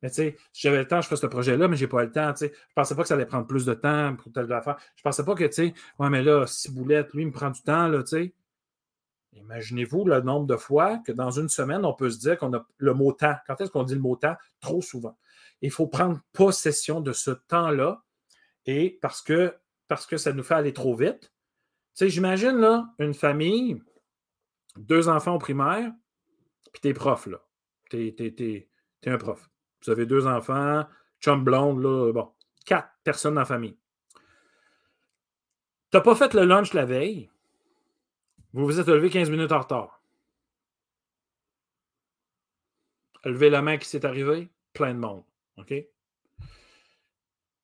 Mais 0.01 0.09
tu 0.09 0.15
sais, 0.15 0.37
si 0.53 0.61
j'avais 0.61 0.77
le 0.77 0.87
temps, 0.87 1.01
je 1.01 1.07
ferais 1.07 1.19
ce 1.19 1.25
projet-là, 1.25 1.67
mais 1.67 1.75
je 1.75 1.83
n'ai 1.83 1.89
pas 1.89 2.03
le 2.03 2.09
temps. 2.09 2.33
Je 2.39 2.45
ne 2.45 2.51
pensais 2.73 2.95
pas 2.95 3.01
que 3.01 3.09
ça 3.09 3.15
allait 3.15 3.25
prendre 3.25 3.45
plus 3.45 3.65
de 3.65 3.73
temps 3.73 4.15
pour 4.15 4.31
telle 4.31 4.49
affaire. 4.53 4.77
Je 4.95 5.01
ne 5.01 5.03
pensais 5.03 5.25
pas 5.25 5.35
que, 5.35 5.43
tu 5.43 5.51
sais, 5.51 5.73
ouais, 5.99 6.09
mais 6.09 6.23
là, 6.23 6.47
si 6.47 6.71
Boulette, 6.71 7.13
lui, 7.13 7.25
me 7.25 7.31
prend 7.33 7.49
du 7.49 7.61
temps, 7.61 7.89
là, 7.89 8.01
tu 8.01 8.07
sais. 8.07 8.33
Imaginez-vous 9.33 10.05
le 10.05 10.21
nombre 10.21 10.47
de 10.47 10.55
fois 10.55 10.99
que 10.99 11.11
dans 11.11 11.31
une 11.31 11.49
semaine, 11.49 11.83
on 11.83 11.93
peut 11.93 12.11
se 12.11 12.17
dire 12.17 12.37
qu'on 12.37 12.53
a 12.53 12.65
le 12.77 12.93
mot 12.93 13.11
temps. 13.11 13.35
Quand 13.45 13.59
est-ce 13.59 13.69
qu'on 13.69 13.83
dit 13.83 13.95
le 13.95 13.99
mot 13.99 14.15
temps? 14.15 14.37
Trop 14.61 14.81
souvent. 14.81 15.17
Il 15.61 15.69
faut 15.69 15.87
prendre 15.87 16.21
possession 16.31 17.01
de 17.01 17.11
ce 17.11 17.31
temps-là 17.31 18.01
et 18.65 18.97
parce 19.01 19.21
que 19.21 19.53
parce 19.91 20.05
que 20.05 20.15
ça 20.15 20.31
nous 20.31 20.41
fait 20.41 20.53
aller 20.53 20.71
trop 20.71 20.95
vite. 20.95 21.19
Tu 21.19 21.27
sais, 21.95 22.09
j'imagine 22.09 22.55
là, 22.61 22.87
une 22.97 23.13
famille, 23.13 23.83
deux 24.77 25.09
enfants 25.09 25.35
au 25.35 25.37
primaire, 25.37 25.91
puis 26.71 26.79
t'es 26.79 26.93
prof, 26.93 27.25
là. 27.25 27.45
T'es, 27.89 28.15
es, 28.17 28.69
un 29.05 29.17
prof. 29.17 29.49
Vous 29.83 29.91
avez 29.91 30.05
deux 30.05 30.27
enfants, 30.27 30.87
chum 31.19 31.43
blonde, 31.43 31.83
là, 31.83 32.13
bon, 32.13 32.31
quatre 32.65 32.89
personnes 33.03 33.33
dans 33.33 33.41
la 33.41 33.45
famille. 33.45 33.77
T'as 35.89 35.99
pas 35.99 36.15
fait 36.15 36.33
le 36.35 36.45
lunch 36.45 36.71
la 36.71 36.85
veille. 36.85 37.29
Vous 38.53 38.63
vous 38.63 38.79
êtes 38.79 38.87
levé 38.87 39.09
15 39.09 39.29
minutes 39.29 39.51
en 39.51 39.59
retard. 39.59 40.01
Levez 43.25 43.49
la 43.49 43.61
main 43.61 43.77
qui 43.77 43.89
s'est 43.89 44.05
arrivé, 44.05 44.53
plein 44.71 44.93
de 44.93 44.99
monde. 44.99 45.25
OK? 45.57 45.73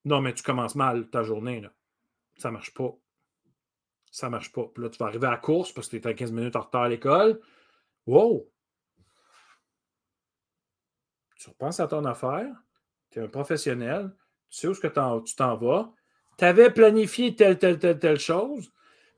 Non, 0.03 0.19
mais 0.19 0.34
tu 0.34 0.43
commences 0.43 0.75
mal 0.75 1.09
ta 1.09 1.23
journée, 1.23 1.61
là. 1.61 1.71
Ça 2.38 2.51
marche 2.51 2.73
pas. 2.73 2.95
Ça 4.11 4.29
marche 4.29 4.51
pas. 4.51 4.65
Puis 4.73 4.83
là, 4.83 4.89
tu 4.89 4.97
vas 4.97 5.07
arriver 5.07 5.27
à 5.27 5.31
la 5.31 5.38
course 5.38 5.71
parce 5.71 5.88
que 5.88 5.97
tu 5.97 6.03
es 6.03 6.07
à 6.07 6.13
15 6.13 6.31
minutes 6.31 6.55
en 6.55 6.61
retard 6.61 6.83
à 6.83 6.89
l'école. 6.89 7.39
Wow! 8.05 8.49
Tu 11.38 11.49
repenses 11.49 11.79
à 11.79 11.88
ton 11.88 12.05
affaire. 12.05 12.53
Tu 13.09 13.19
es 13.19 13.21
un 13.21 13.27
professionnel. 13.27 14.15
Tu 14.49 14.59
sais 14.59 14.67
où 14.67 14.73
que 14.73 14.88
tu 14.88 15.35
t'en 15.35 15.57
vas. 15.57 15.93
Tu 16.38 16.45
avais 16.45 16.71
planifié 16.71 17.35
telle, 17.35 17.57
telle, 17.57 17.79
telle, 17.79 17.99
telle 17.99 18.19
chose. 18.19 18.71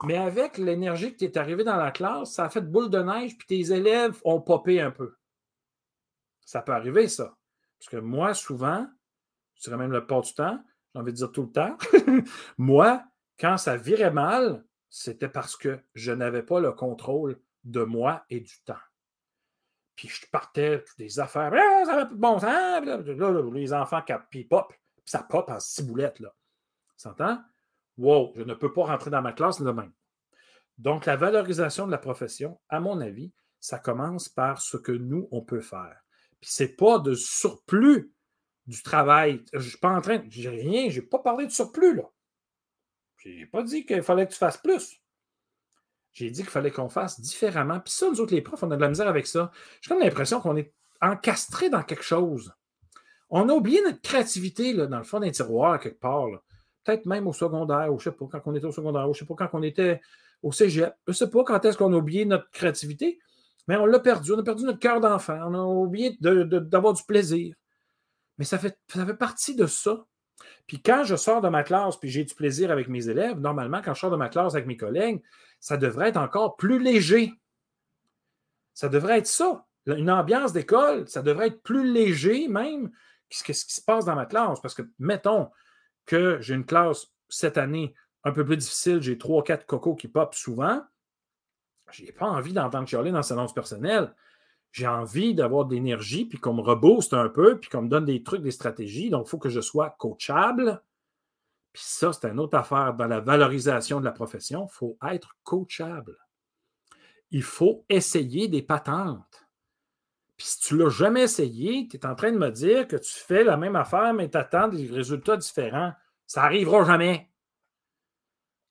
Mais 0.03 0.17
avec 0.17 0.57
l'énergie 0.57 1.11
que 1.11 1.17
tu 1.17 1.25
es 1.25 1.37
arrivé 1.37 1.63
dans 1.63 1.75
la 1.75 1.91
classe, 1.91 2.33
ça 2.33 2.45
a 2.45 2.49
fait 2.49 2.61
boule 2.61 2.89
de 2.89 2.99
neige, 2.99 3.37
puis 3.37 3.47
tes 3.47 3.73
élèves 3.73 4.19
ont 4.23 4.39
popé 4.39 4.79
un 4.79 4.91
peu. 4.91 5.15
Ça 6.45 6.61
peut 6.61 6.71
arriver, 6.71 7.09
ça. 7.09 7.35
Parce 7.77 7.89
que 7.89 7.97
moi, 7.97 8.33
souvent, 8.33 8.87
je 9.55 9.63
dirais 9.63 9.77
même 9.77 9.91
le 9.91 10.07
pas 10.07 10.21
du 10.21 10.33
temps, 10.33 10.63
j'ai 10.93 10.99
envie 10.99 11.11
de 11.11 11.17
dire 11.17 11.31
tout 11.31 11.43
le 11.43 11.51
temps, 11.51 11.77
moi, 12.57 13.03
quand 13.39 13.57
ça 13.57 13.77
virait 13.77 14.11
mal, 14.11 14.63
c'était 14.89 15.29
parce 15.29 15.55
que 15.55 15.79
je 15.93 16.11
n'avais 16.11 16.43
pas 16.43 16.59
le 16.59 16.71
contrôle 16.71 17.39
de 17.63 17.83
moi 17.83 18.25
et 18.29 18.39
du 18.39 18.61
temps. 18.65 18.75
Puis 19.95 20.07
je 20.07 20.25
partais 20.31 20.83
des 20.97 21.19
affaires, 21.19 21.51
ah, 21.53 21.85
ça 21.85 21.95
va 21.95 22.05
bon 22.05 22.39
sens, 22.39 23.53
les 23.53 23.73
enfants 23.73 24.01
qui 24.31 24.43
pop, 24.45 24.73
puis 24.95 25.03
ça 25.05 25.23
pop 25.23 25.49
en 25.49 25.59
ciboulette, 25.59 26.19
là. 26.19 26.33
S'entend? 26.95 27.41
Wow, 27.97 28.33
je 28.35 28.43
ne 28.43 28.53
peux 28.53 28.71
pas 28.71 28.85
rentrer 28.85 29.09
dans 29.09 29.21
ma 29.21 29.33
classe 29.33 29.61
demain. 29.61 29.91
Donc, 30.77 31.05
la 31.05 31.17
valorisation 31.17 31.85
de 31.85 31.91
la 31.91 31.97
profession, 31.97 32.59
à 32.69 32.79
mon 32.79 33.01
avis, 33.01 33.33
ça 33.59 33.77
commence 33.77 34.29
par 34.29 34.61
ce 34.61 34.77
que 34.77 34.93
nous, 34.93 35.27
on 35.31 35.41
peut 35.41 35.59
faire. 35.59 35.97
Puis 36.39 36.49
c'est 36.49 36.77
pas 36.77 36.99
de 36.99 37.13
surplus 37.13 38.13
du 38.67 38.81
travail. 38.81 39.43
Je 39.51 39.57
ne 39.57 39.63
suis 39.63 39.77
pas 39.77 39.89
en 39.89 39.99
train, 39.99 40.23
j'ai 40.29 40.49
rien, 40.49 40.89
je 40.89 41.01
n'ai 41.01 41.05
pas 41.05 41.19
parlé 41.19 41.45
de 41.45 41.51
surplus, 41.51 41.95
là. 41.95 42.09
Je 43.19 43.29
n'ai 43.29 43.45
pas 43.45 43.63
dit 43.63 43.85
qu'il 43.85 44.01
fallait 44.01 44.25
que 44.25 44.31
tu 44.31 44.37
fasses 44.37 44.57
plus. 44.57 45.01
J'ai 46.11 46.29
dit 46.31 46.41
qu'il 46.41 46.49
fallait 46.49 46.71
qu'on 46.71 46.89
fasse 46.89 47.19
différemment. 47.19 47.79
Puis 47.79 47.93
ça, 47.93 48.09
nous 48.09 48.19
autres, 48.19 48.33
les 48.33 48.41
profs, 48.41 48.63
on 48.63 48.71
a 48.71 48.75
de 48.75 48.81
la 48.81 48.89
misère 48.89 49.07
avec 49.07 49.27
ça. 49.27 49.51
J'ai 49.81 49.89
comme 49.89 49.99
l'impression 49.99 50.39
qu'on 50.41 50.55
est 50.55 50.73
encastré 51.01 51.69
dans 51.69 51.83
quelque 51.83 52.03
chose. 52.03 52.53
On 53.29 53.47
a 53.47 53.53
oublié 53.53 53.81
notre 53.83 54.01
créativité 54.01 54.73
là, 54.73 54.87
dans 54.87 54.97
le 54.97 55.03
fond 55.03 55.19
d'un 55.19 55.29
tiroir, 55.29 55.79
quelque 55.79 55.99
part. 55.99 56.27
Peut-être 56.83 57.05
même 57.05 57.27
au 57.27 57.33
secondaire, 57.33 57.93
ou 57.93 57.99
je 57.99 58.09
ne 58.09 58.13
sais 58.13 58.17
pas, 58.17 58.25
quand 58.31 58.41
on 58.45 58.55
était 58.55 58.65
au 58.65 58.71
secondaire, 58.71 59.07
ou 59.09 59.13
je 59.13 59.21
ne 59.21 59.27
sais 59.27 59.33
pas, 59.33 59.35
quand 59.35 59.59
on 59.59 59.63
était 59.63 60.01
au 60.41 60.51
cégep. 60.51 60.95
Je 61.05 61.11
ne 61.11 61.15
sais 61.15 61.29
pas 61.29 61.43
quand 61.43 61.63
est-ce 61.65 61.77
qu'on 61.77 61.93
a 61.93 61.97
oublié 61.97 62.25
notre 62.25 62.49
créativité, 62.51 63.19
mais 63.67 63.75
on 63.75 63.85
l'a 63.85 63.99
perdu. 63.99 64.31
On 64.31 64.39
a 64.39 64.43
perdu 64.43 64.63
notre 64.63 64.79
cœur 64.79 64.99
d'enfant. 64.99 65.37
On 65.45 65.53
a 65.53 65.61
oublié 65.61 66.17
d'avoir 66.21 66.93
du 66.93 67.03
plaisir. 67.03 67.53
Mais 68.37 68.45
ça 68.45 68.57
fait, 68.57 68.79
ça 68.87 69.05
fait 69.05 69.13
partie 69.13 69.55
de 69.55 69.67
ça. 69.67 70.05
Puis 70.67 70.81
quand 70.81 71.03
je 71.03 71.15
sors 71.15 71.41
de 71.41 71.49
ma 71.49 71.63
classe 71.63 71.97
puis 71.97 72.09
j'ai 72.09 72.23
du 72.23 72.33
plaisir 72.33 72.71
avec 72.71 72.87
mes 72.87 73.09
élèves, 73.09 73.39
normalement, 73.39 73.81
quand 73.81 73.93
je 73.93 73.99
sors 73.99 74.11
de 74.11 74.15
ma 74.15 74.29
classe 74.29 74.53
avec 74.53 74.67
mes 74.67 74.77
collègues, 74.77 75.21
ça 75.59 75.77
devrait 75.77 76.09
être 76.09 76.17
encore 76.17 76.55
plus 76.55 76.79
léger. 76.79 77.33
Ça 78.73 78.89
devrait 78.89 79.19
être 79.19 79.27
ça. 79.27 79.65
Une 79.87 80.11
ambiance 80.11 80.53
d'école, 80.53 81.07
ça 81.07 81.21
devrait 81.21 81.47
être 81.47 81.63
plus 81.63 81.91
léger 81.91 82.47
même 82.47 82.89
que 83.29 83.53
ce 83.53 83.65
qui 83.65 83.73
se 83.73 83.81
passe 83.81 84.05
dans 84.05 84.15
ma 84.15 84.25
classe. 84.25 84.61
Parce 84.61 84.73
que, 84.73 84.83
mettons 84.99 85.49
que 86.05 86.39
j'ai 86.41 86.55
une 86.55 86.65
classe 86.65 87.07
cette 87.29 87.57
année 87.57 87.93
un 88.23 88.31
peu 88.31 88.45
plus 88.45 88.57
difficile, 88.57 89.01
j'ai 89.01 89.17
trois, 89.17 89.43
quatre 89.43 89.65
cocos 89.65 89.95
qui 89.95 90.07
popent 90.07 90.35
souvent. 90.35 90.83
Je 91.91 92.03
n'ai 92.03 92.11
pas 92.11 92.27
envie 92.27 92.53
d'entendre 92.53 92.87
chialer 92.87 93.11
dans 93.11 93.23
sa 93.23 93.33
annonce 93.33 93.53
personnelle 93.53 94.13
j'ai 94.71 94.87
envie 94.87 95.33
d'avoir 95.33 95.65
de 95.65 95.73
l'énergie, 95.73 96.25
puis 96.25 96.37
qu'on 96.37 96.53
me 96.53 96.61
rebooste 96.61 97.13
un 97.13 97.29
peu, 97.29 97.59
puis 97.59 97.69
qu'on 97.69 97.83
me 97.83 97.89
donne 97.89 98.05
des 98.05 98.23
trucs, 98.23 98.41
des 98.41 98.51
stratégies. 98.51 99.09
Donc, 99.09 99.25
il 99.27 99.29
faut 99.29 99.39
que 99.39 99.49
je 99.49 99.61
sois 99.61 99.95
coachable. 99.97 100.81
Puis 101.73 101.83
ça, 101.85 102.13
c'est 102.13 102.27
une 102.27 102.39
autre 102.39 102.57
affaire. 102.57 102.93
Dans 102.93 103.07
la 103.07 103.19
valorisation 103.19 103.99
de 103.99 104.05
la 104.05 104.11
profession, 104.11 104.67
il 104.69 104.75
faut 104.75 104.97
être 105.09 105.35
coachable. 105.43 106.17
Il 107.31 107.43
faut 107.43 107.85
essayer 107.89 108.47
des 108.47 108.61
patentes. 108.61 109.47
Puis 110.37 110.47
si 110.47 110.59
tu 110.61 110.75
ne 110.75 110.83
l'as 110.83 110.89
jamais 110.89 111.23
essayé, 111.23 111.87
tu 111.87 111.97
es 111.97 112.05
en 112.05 112.15
train 112.15 112.31
de 112.31 112.37
me 112.37 112.49
dire 112.49 112.87
que 112.87 112.95
tu 112.95 113.11
fais 113.11 113.43
la 113.43 113.57
même 113.57 113.75
affaire, 113.75 114.13
mais 114.13 114.29
tu 114.29 114.37
attends 114.37 114.69
des 114.69 114.87
résultats 114.87 115.35
différents. 115.35 115.93
Ça 116.25 116.43
n'arrivera 116.43 116.85
jamais. 116.85 117.29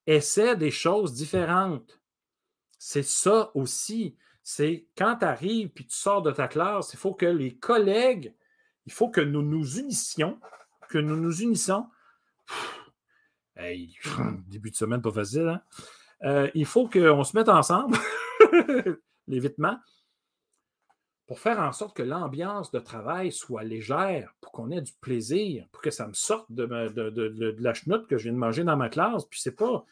Essaie 0.06 0.56
des 0.56 0.70
choses 0.70 1.12
différentes. 1.12 2.00
C'est 2.78 3.04
ça 3.04 3.50
aussi 3.54 4.16
c'est 4.50 4.86
quand 4.96 5.16
tu 5.16 5.26
arrives 5.26 5.68
puis 5.68 5.84
tu 5.84 5.94
sors 5.94 6.22
de 6.22 6.30
ta 6.30 6.48
classe, 6.48 6.94
il 6.94 6.98
faut 6.98 7.12
que 7.12 7.26
les 7.26 7.58
collègues, 7.58 8.34
il 8.86 8.92
faut 8.94 9.10
que 9.10 9.20
nous 9.20 9.42
nous 9.42 9.76
unissions, 9.76 10.40
que 10.88 10.96
nous 10.96 11.16
nous 11.16 11.42
unissons. 11.42 11.86
Hey, 13.56 13.94
début 14.48 14.70
de 14.70 14.74
semaine, 14.74 15.02
pas 15.02 15.12
facile, 15.12 15.48
hein? 15.48 15.62
Euh, 16.22 16.50
il 16.54 16.64
faut 16.64 16.88
qu'on 16.88 17.24
se 17.24 17.36
mette 17.36 17.50
ensemble, 17.50 17.98
l'évitement, 19.26 19.78
pour 21.26 21.40
faire 21.40 21.60
en 21.60 21.72
sorte 21.72 21.94
que 21.94 22.02
l'ambiance 22.02 22.70
de 22.70 22.78
travail 22.78 23.32
soit 23.32 23.64
légère, 23.64 24.32
pour 24.40 24.52
qu'on 24.52 24.70
ait 24.70 24.80
du 24.80 24.92
plaisir, 24.94 25.68
pour 25.72 25.82
que 25.82 25.90
ça 25.90 26.08
me 26.08 26.14
sorte 26.14 26.50
de, 26.50 26.64
la 27.60 27.74
chenoute 27.74 28.06
que 28.06 28.16
je 28.16 28.22
viens 28.22 28.32
de 28.32 28.38
manger 28.38 28.64
dans 28.64 28.78
ma 28.78 28.88
classe. 28.88 29.26
Puis 29.26 29.40
c'est 29.42 29.56
pas, 29.56 29.84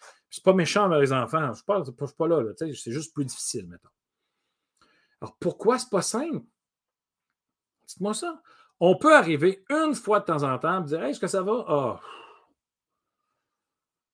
pas 0.43 0.55
méchant 0.55 0.91
avec 0.91 1.03
les 1.03 1.13
enfants. 1.13 1.43
Je 1.43 1.49
ne 1.49 1.55
suis 1.55 1.65
pas, 1.67 1.83
pas, 2.17 2.27
là. 2.27 2.43
c'est 2.57 2.91
juste 2.93 3.13
plus 3.13 3.27
difficile, 3.27 3.69
maintenant. 3.69 3.91
Alors 5.21 5.37
pourquoi 5.39 5.79
c'est 5.79 5.91
pas 5.91 6.03
simple? 6.03 6.45
Dites-moi 7.87 8.15
ça. 8.15 8.43
On 8.81 8.97
peut 8.99 9.15
arriver 9.15 9.65
une 9.71 9.95
fois 9.95 10.21
de 10.21 10.25
temps 10.27 10.43
en 10.43 10.59
temps 10.59 10.83
et 10.83 10.87
dire 10.87 11.05
Est-ce 11.05 11.21
que 11.21 11.27
ça 11.27 11.43
va? 11.43 11.65
Ah. 11.69 12.01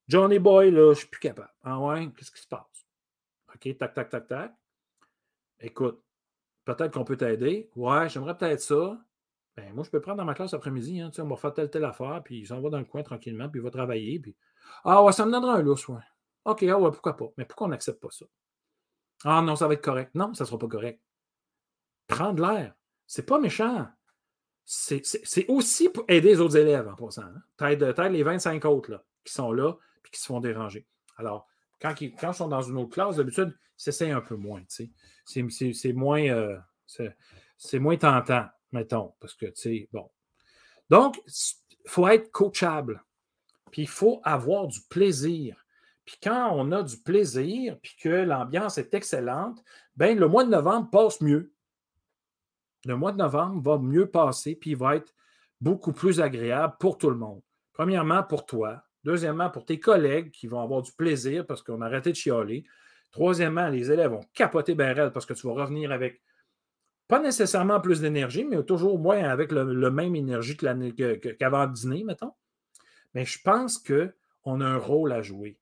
Johnny 0.08 0.38
Boy, 0.38 0.70
là, 0.70 0.84
je 0.84 0.88
ne 0.88 0.94
suis 0.94 1.08
plus 1.08 1.20
capable. 1.20 1.52
Ah 1.62 1.78
ouais, 1.80 2.10
qu'est-ce 2.16 2.30
qui 2.30 2.40
se 2.40 2.48
passe? 2.48 2.86
OK, 3.54 3.78
tac, 3.78 3.94
tac, 3.94 4.10
tac, 4.10 4.26
tac. 4.26 4.54
Écoute, 5.60 6.02
Peut-être 6.64 6.92
qu'on 6.94 7.04
peut 7.04 7.16
t'aider. 7.16 7.70
Ouais, 7.74 8.08
j'aimerais 8.08 8.36
peut-être 8.36 8.60
ça. 8.60 8.98
Ben, 9.56 9.74
moi, 9.74 9.84
je 9.84 9.90
peux 9.90 10.00
prendre 10.00 10.18
dans 10.18 10.24
ma 10.24 10.34
classe 10.34 10.54
après-midi. 10.54 11.00
Hein, 11.00 11.10
on 11.18 11.24
va 11.24 11.36
faire 11.36 11.52
telle, 11.52 11.70
telle 11.70 11.84
affaire, 11.84 12.22
puis 12.24 12.40
il 12.40 12.46
s'en 12.46 12.60
va 12.60 12.70
dans 12.70 12.78
le 12.78 12.84
coin 12.84 13.02
tranquillement, 13.02 13.48
puis 13.48 13.60
il 13.60 13.64
va 13.64 13.70
travailler. 13.70 14.18
Puis... 14.20 14.36
Ah 14.84 15.02
ouais, 15.02 15.12
ça 15.12 15.26
me 15.26 15.32
donnera 15.32 15.56
un 15.56 15.62
lousse, 15.62 15.88
ouais. 15.88 16.00
OK, 16.44 16.62
ah 16.64 16.78
ouais, 16.78 16.90
pourquoi 16.90 17.16
pas? 17.16 17.26
Mais 17.36 17.44
pourquoi 17.44 17.66
on 17.66 17.70
n'accepte 17.70 18.00
pas 18.00 18.10
ça? 18.10 18.26
Ah 19.24 19.42
non, 19.42 19.56
ça 19.56 19.68
va 19.68 19.74
être 19.74 19.84
correct. 19.84 20.10
Non, 20.14 20.34
ça 20.34 20.44
ne 20.44 20.46
sera 20.46 20.58
pas 20.58 20.68
correct. 20.68 21.00
Prendre 22.06 22.42
l'air. 22.42 22.74
C'est 23.06 23.26
pas 23.26 23.38
méchant. 23.38 23.88
C'est 24.64 25.48
aussi 25.48 25.88
pour 25.88 26.04
aider 26.08 26.28
les 26.28 26.40
autres 26.40 26.56
élèves 26.56 26.88
en 26.88 26.94
passant. 26.94 27.22
Hein? 27.22 27.42
T'aides 27.56 28.12
les 28.12 28.22
25 28.22 28.64
autres 28.64 29.04
qui 29.24 29.32
sont 29.32 29.52
là 29.52 29.74
puis 30.02 30.12
qui 30.12 30.20
se 30.20 30.26
font 30.26 30.40
déranger. 30.40 30.86
Alors, 31.16 31.46
quand 31.80 32.00
ils, 32.00 32.14
sont 32.32 32.48
dans 32.48 32.62
une 32.62 32.78
autre 32.78 32.90
classe, 32.90 33.16
d'habitude, 33.16 33.56
c'est 33.76 34.10
un 34.10 34.20
peu 34.20 34.36
moins. 34.36 34.62
C'est 34.68 35.92
moins, 35.92 36.22
euh, 36.22 36.58
c'est 37.56 37.78
moins 37.78 37.96
tentant, 37.96 38.46
mettons, 38.70 39.14
parce 39.20 39.34
que, 39.34 39.46
tu 39.46 39.60
sais, 39.60 39.88
bon. 39.92 40.08
Donc, 40.90 41.20
il 41.26 41.90
faut 41.90 42.06
être 42.08 42.30
coachable. 42.30 43.02
Puis 43.72 43.82
il 43.82 43.88
faut 43.88 44.20
avoir 44.22 44.68
du 44.68 44.80
plaisir. 44.82 45.61
Puis 46.04 46.16
quand 46.22 46.52
on 46.54 46.72
a 46.72 46.82
du 46.82 46.96
plaisir, 46.96 47.78
puis 47.80 47.96
que 48.00 48.08
l'ambiance 48.08 48.78
est 48.78 48.92
excellente, 48.94 49.62
ben 49.96 50.18
le 50.18 50.28
mois 50.28 50.44
de 50.44 50.50
novembre 50.50 50.90
passe 50.90 51.20
mieux. 51.20 51.52
Le 52.84 52.96
mois 52.96 53.12
de 53.12 53.18
novembre 53.18 53.62
va 53.62 53.78
mieux 53.78 54.10
passer, 54.10 54.56
puis 54.56 54.70
il 54.70 54.76
va 54.76 54.96
être 54.96 55.14
beaucoup 55.60 55.92
plus 55.92 56.20
agréable 56.20 56.74
pour 56.80 56.98
tout 56.98 57.10
le 57.10 57.16
monde. 57.16 57.40
Premièrement, 57.72 58.24
pour 58.24 58.44
toi, 58.44 58.82
Deuxièmement, 59.04 59.50
pour 59.50 59.64
tes 59.64 59.80
collègues 59.80 60.30
qui 60.30 60.46
vont 60.46 60.60
avoir 60.60 60.82
du 60.82 60.92
plaisir 60.92 61.44
parce 61.46 61.62
qu'on 61.62 61.80
a 61.80 61.86
arrêté 61.86 62.10
de 62.10 62.16
chialer. 62.16 62.64
Troisièmement, 63.10 63.68
les 63.68 63.90
élèves 63.90 64.12
vont 64.12 64.24
capoter 64.32 64.74
bien 64.74 65.10
parce 65.10 65.26
que 65.26 65.34
tu 65.34 65.46
vas 65.46 65.54
revenir 65.54 65.90
avec 65.90 66.22
pas 67.08 67.18
nécessairement 67.18 67.80
plus 67.80 68.00
d'énergie, 68.00 68.44
mais 68.44 68.62
toujours 68.62 68.98
moins 68.98 69.24
avec 69.24 69.52
le, 69.52 69.90
même 69.90 70.14
énergie 70.14 70.56
qu'avant 70.56 71.66
le 71.66 71.72
dîner, 71.72 72.04
mettons. 72.04 72.32
Mais 73.12 73.24
je 73.24 73.38
pense 73.42 73.78
qu'on 73.78 74.60
a 74.60 74.64
un 74.64 74.78
rôle 74.78 75.12
à 75.12 75.20
jouer 75.20 75.58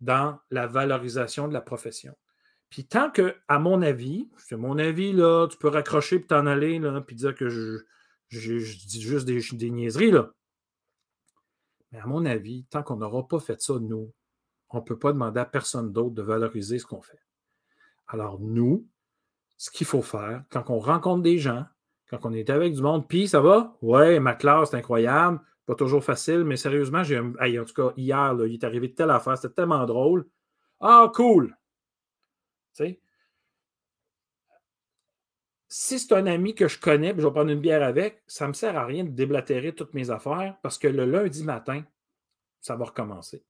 dans 0.00 0.38
la 0.50 0.66
valorisation 0.66 1.48
de 1.48 1.52
la 1.52 1.60
profession. 1.60 2.16
Puis 2.70 2.86
tant 2.86 3.10
que, 3.10 3.36
à 3.48 3.58
mon 3.58 3.80
avis, 3.82 4.28
c'est 4.38 4.56
mon 4.56 4.78
avis, 4.78 5.12
là, 5.12 5.46
tu 5.48 5.56
peux 5.56 5.68
raccrocher 5.68 6.16
et 6.16 6.26
t'en 6.26 6.46
aller, 6.46 6.78
là, 6.78 7.00
puis 7.00 7.16
dire 7.16 7.34
que 7.34 7.48
je, 7.48 7.78
dis 8.30 9.00
juste 9.00 9.26
des, 9.26 9.40
des 9.52 9.70
niaiseries, 9.70 10.10
là. 10.10 10.32
Mais 11.92 12.00
à 12.00 12.06
mon 12.06 12.24
avis, 12.26 12.64
tant 12.70 12.82
qu'on 12.82 12.96
n'aura 12.96 13.26
pas 13.28 13.38
fait 13.38 13.60
ça, 13.60 13.74
nous, 13.80 14.12
on 14.70 14.78
ne 14.78 14.82
peut 14.82 14.98
pas 14.98 15.12
demander 15.12 15.40
à 15.40 15.44
personne 15.44 15.92
d'autre 15.92 16.14
de 16.14 16.22
valoriser 16.22 16.78
ce 16.78 16.86
qu'on 16.86 17.00
fait. 17.00 17.20
Alors, 18.08 18.40
nous, 18.40 18.86
ce 19.56 19.70
qu'il 19.70 19.86
faut 19.86 20.02
faire, 20.02 20.44
quand 20.50 20.68
on 20.70 20.78
rencontre 20.78 21.22
des 21.22 21.38
gens, 21.38 21.64
quand 22.08 22.24
on 22.24 22.32
est 22.32 22.50
avec 22.50 22.74
du 22.74 22.82
monde, 22.82 23.08
puis 23.08 23.28
ça 23.28 23.40
va? 23.40 23.76
Ouais, 23.82 24.20
ma 24.20 24.34
classe, 24.34 24.70
c'est 24.70 24.76
incroyable, 24.76 25.40
pas 25.66 25.74
toujours 25.74 26.02
facile, 26.02 26.44
mais 26.44 26.56
sérieusement, 26.56 27.02
j'ai 27.02 27.18
en 27.18 27.64
tout 27.64 27.74
cas, 27.74 27.92
hier, 27.96 28.34
il 28.46 28.54
est 28.54 28.64
arrivé 28.64 28.88
de 28.88 28.94
telle 28.94 29.10
affaire, 29.10 29.36
c'était 29.36 29.54
tellement 29.54 29.84
drôle. 29.84 30.26
Ah, 30.80 31.10
cool! 31.14 31.56
Si 35.68 35.98
c'est 35.98 36.14
un 36.14 36.26
ami 36.26 36.54
que 36.54 36.68
je 36.68 36.78
connais, 36.78 37.14
je 37.16 37.26
vais 37.26 37.30
prendre 37.30 37.50
une 37.50 37.60
bière 37.60 37.82
avec, 37.82 38.22
ça 38.26 38.44
ne 38.44 38.48
me 38.48 38.54
sert 38.54 38.76
à 38.76 38.86
rien 38.86 39.04
de 39.04 39.10
déblatérer 39.10 39.74
toutes 39.74 39.94
mes 39.94 40.10
affaires 40.10 40.56
parce 40.62 40.78
que 40.78 40.86
le 40.86 41.04
lundi 41.04 41.42
matin, 41.42 41.82
ça 42.60 42.76
va 42.76 42.84
recommencer. 42.84 43.44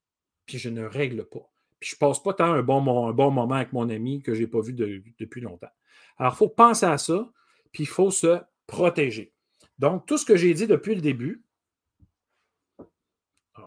Puis 0.46 0.58
je 0.58 0.70
ne 0.70 0.84
règle 0.84 1.24
pas. 1.26 1.48
Puis 1.78 1.90
je 1.90 1.96
ne 1.96 1.98
passe 1.98 2.22
pas 2.22 2.32
tant 2.32 2.52
un 2.52 2.62
bon, 2.62 3.08
un 3.08 3.12
bon 3.12 3.30
moment 3.30 3.54
avec 3.54 3.72
mon 3.72 3.88
ami 3.90 4.22
que 4.22 4.34
je 4.34 4.40
n'ai 4.40 4.46
pas 4.46 4.60
vu 4.60 4.72
depuis 4.72 5.40
longtemps. 5.40 5.70
Alors, 6.16 6.32
il 6.32 6.36
faut 6.36 6.48
penser 6.48 6.86
à 6.86 6.96
ça, 6.98 7.30
puis 7.72 7.82
il 7.82 7.88
faut 7.88 8.10
se 8.10 8.40
protéger. 8.66 9.34
Donc, 9.78 10.06
tout 10.06 10.16
ce 10.16 10.24
que 10.24 10.36
j'ai 10.36 10.54
dit 10.54 10.66
depuis 10.66 10.94
le 10.94 11.02
début, 11.02 11.44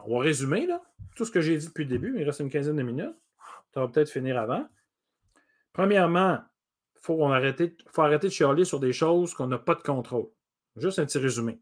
on 0.05 0.17
va 0.17 0.23
résumer. 0.23 0.67
Tout 1.15 1.25
ce 1.25 1.31
que 1.31 1.41
j'ai 1.41 1.57
dit 1.57 1.67
depuis 1.67 1.83
le 1.83 1.89
début, 1.89 2.15
il 2.19 2.23
reste 2.23 2.39
une 2.39 2.49
quinzaine 2.49 2.75
de 2.75 2.83
minutes. 2.83 3.15
Ça 3.73 3.81
va 3.81 3.87
peut-être 3.87 4.09
finir 4.09 4.37
avant. 4.37 4.67
Premièrement, 5.73 6.39
faut, 7.01 7.23
arrêter, 7.25 7.75
faut 7.91 8.01
arrêter 8.01 8.27
de 8.27 8.33
chialer 8.33 8.65
sur 8.65 8.79
des 8.79 8.93
choses 8.93 9.33
qu'on 9.33 9.47
n'a 9.47 9.57
pas 9.57 9.75
de 9.75 9.81
contrôle. 9.81 10.27
Juste 10.75 10.99
un 10.99 11.05
petit 11.05 11.17
résumé. 11.17 11.61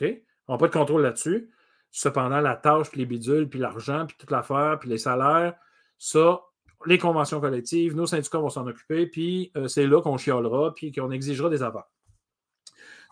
On 0.00 0.54
n'a 0.54 0.58
pas 0.58 0.68
de 0.68 0.72
contrôle 0.72 1.02
là-dessus. 1.02 1.50
Cependant, 1.90 2.40
la 2.40 2.56
tâche, 2.56 2.90
puis 2.90 3.00
les 3.00 3.06
bidules, 3.06 3.48
puis 3.48 3.60
l'argent, 3.60 4.06
puis 4.06 4.16
toute 4.18 4.30
l'affaire, 4.30 4.78
puis 4.80 4.88
les 4.88 4.98
salaires, 4.98 5.54
ça, 5.96 6.42
les 6.86 6.98
conventions 6.98 7.40
collectives, 7.40 7.94
nos 7.94 8.06
syndicats 8.06 8.38
vont 8.38 8.50
s'en 8.50 8.66
occuper, 8.66 9.06
puis 9.06 9.52
euh, 9.56 9.68
c'est 9.68 9.86
là 9.86 10.02
qu'on 10.02 10.16
chialera, 10.16 10.74
puis 10.74 10.90
qu'on 10.90 11.12
exigera 11.12 11.48
des 11.48 11.62
affaires. 11.62 11.88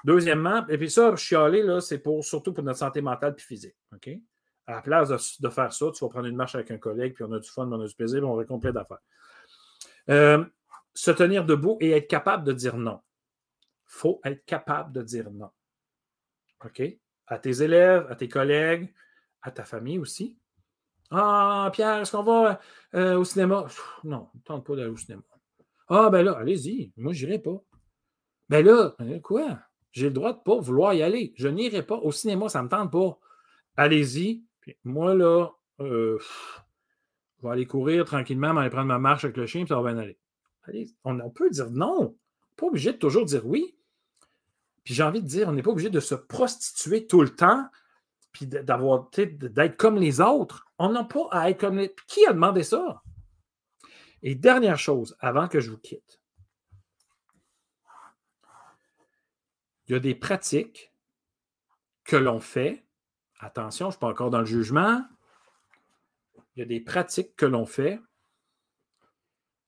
Deuxièmement, 0.04 0.66
et 0.68 0.78
puis 0.78 0.90
ça, 0.90 1.14
chialer, 1.14 1.62
là, 1.62 1.80
c'est 1.80 1.98
pour, 1.98 2.24
surtout 2.24 2.52
pour 2.52 2.64
notre 2.64 2.80
santé 2.80 3.00
mentale 3.00 3.36
puis 3.36 3.46
physique. 3.46 3.76
À 4.66 4.74
la 4.74 4.82
place 4.82 5.38
de, 5.40 5.48
faire 5.48 5.72
ça, 5.72 5.90
tu 5.92 6.04
vas 6.04 6.08
prendre 6.08 6.26
une 6.26 6.36
marche 6.36 6.54
avec 6.54 6.70
un 6.70 6.78
collègue, 6.78 7.14
puis 7.14 7.24
on 7.24 7.32
a 7.32 7.40
du 7.40 7.48
fun, 7.48 7.70
on 7.70 7.80
a 7.80 7.86
du 7.86 7.94
plaisir, 7.94 8.20
puis 8.20 8.28
on 8.28 8.36
va 8.36 8.44
complet 8.44 8.72
d'affaires. 8.72 9.00
Euh, 10.08 10.44
se 10.94 11.10
tenir 11.10 11.44
debout 11.44 11.78
et 11.80 11.90
être 11.90 12.08
capable 12.08 12.44
de 12.44 12.52
dire 12.52 12.76
non. 12.76 13.00
Il 13.86 13.94
faut 13.98 14.20
être 14.24 14.44
capable 14.44 14.92
de 14.92 15.02
dire 15.02 15.30
non. 15.30 15.50
OK? 16.64 16.82
À 17.26 17.38
tes 17.38 17.62
élèves, 17.62 18.06
à 18.08 18.14
tes 18.14 18.28
collègues, 18.28 18.92
à 19.42 19.50
ta 19.50 19.64
famille 19.64 19.98
aussi. 19.98 20.38
Ah, 21.10 21.70
Pierre, 21.72 22.00
est-ce 22.00 22.12
qu'on 22.12 22.22
va 22.22 22.60
euh, 22.94 23.18
au 23.18 23.24
cinéma? 23.24 23.66
non, 24.04 24.28
ne 24.34 24.40
tente 24.40 24.64
pas 24.64 24.76
d'aller 24.76 24.90
au 24.90 24.96
cinéma. 24.96 25.22
Ah, 25.88 26.08
ben 26.10 26.22
là, 26.22 26.32
allez-y. 26.38 26.92
Moi, 26.96 27.12
n'irai 27.12 27.38
pas. 27.38 27.62
Ben 28.48 28.64
là, 28.64 28.94
euh, 29.00 29.18
quoi? 29.20 29.58
J'ai 29.92 30.06
le 30.06 30.12
droit 30.12 30.32
de 30.32 30.38
pas 30.38 30.58
vouloir 30.58 30.94
y 30.94 31.02
aller. 31.02 31.34
Je 31.36 31.48
n'irai 31.48 31.82
pas 31.82 31.96
au 31.96 32.12
cinéma, 32.12 32.48
ça 32.48 32.60
ne 32.60 32.64
me 32.64 32.68
tente 32.70 32.90
pas. 32.90 33.18
Allez-y. 33.76 34.42
Moi, 34.84 35.14
là, 35.14 35.50
euh, 35.80 36.18
je 37.38 37.46
vais 37.46 37.52
aller 37.52 37.66
courir 37.66 38.04
tranquillement, 38.04 38.56
aller 38.56 38.70
prendre 38.70 38.86
ma 38.86 38.98
marche 38.98 39.24
avec 39.24 39.36
le 39.36 39.46
chien, 39.46 39.62
puis 39.62 39.68
ça 39.68 39.80
va 39.80 39.92
bien 39.92 39.98
aller 40.00 40.18
on, 41.04 41.30
peut 41.30 41.50
dire 41.50 41.70
non. 41.70 42.16
Pas 42.56 42.66
obligé 42.66 42.92
de 42.92 42.98
toujours 42.98 43.24
dire 43.24 43.46
oui. 43.46 43.76
Puis 44.84 44.94
j'ai 44.94 45.02
envie 45.02 45.22
de 45.22 45.26
dire, 45.26 45.48
on 45.48 45.52
n'est 45.52 45.62
pas 45.62 45.70
obligé 45.70 45.90
de 45.90 46.00
se 46.00 46.14
prostituer 46.14 47.06
tout 47.06 47.22
le 47.22 47.34
temps, 47.34 47.68
puis 48.32 48.46
d'avoir, 48.46 49.10
d'être 49.10 49.76
comme 49.76 49.96
les 49.96 50.20
autres. 50.20 50.66
On 50.78 50.90
n'a 50.90 51.04
pas 51.04 51.28
à 51.30 51.50
être 51.50 51.60
comme 51.60 51.78
les. 51.78 51.94
Qui 52.06 52.26
a 52.26 52.32
demandé 52.32 52.62
ça? 52.62 53.02
Et 54.22 54.34
dernière 54.34 54.78
chose, 54.78 55.16
avant 55.20 55.48
que 55.48 55.60
je 55.60 55.70
vous 55.70 55.78
quitte, 55.78 56.20
il 59.86 59.92
y 59.92 59.94
a 59.94 60.00
des 60.00 60.14
pratiques 60.14 60.92
que 62.04 62.16
l'on 62.16 62.40
fait. 62.40 62.84
Attention, 63.42 63.86
je 63.86 63.88
ne 63.88 63.92
suis 63.92 63.98
pas 63.98 64.06
encore 64.06 64.30
dans 64.30 64.38
le 64.38 64.46
jugement. 64.46 65.02
Il 66.54 66.60
y 66.60 66.62
a 66.62 66.66
des 66.66 66.80
pratiques 66.80 67.34
que 67.34 67.44
l'on 67.44 67.66
fait 67.66 68.00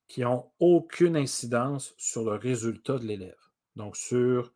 qui 0.07 0.20
n'ont 0.20 0.49
aucune 0.61 1.16
incidence 1.16 1.93
sur 1.97 2.25
le 2.25 2.37
résultat 2.37 2.99
de 2.99 3.05
l'élève. 3.05 3.37
Donc, 3.75 3.97
sur 3.97 4.53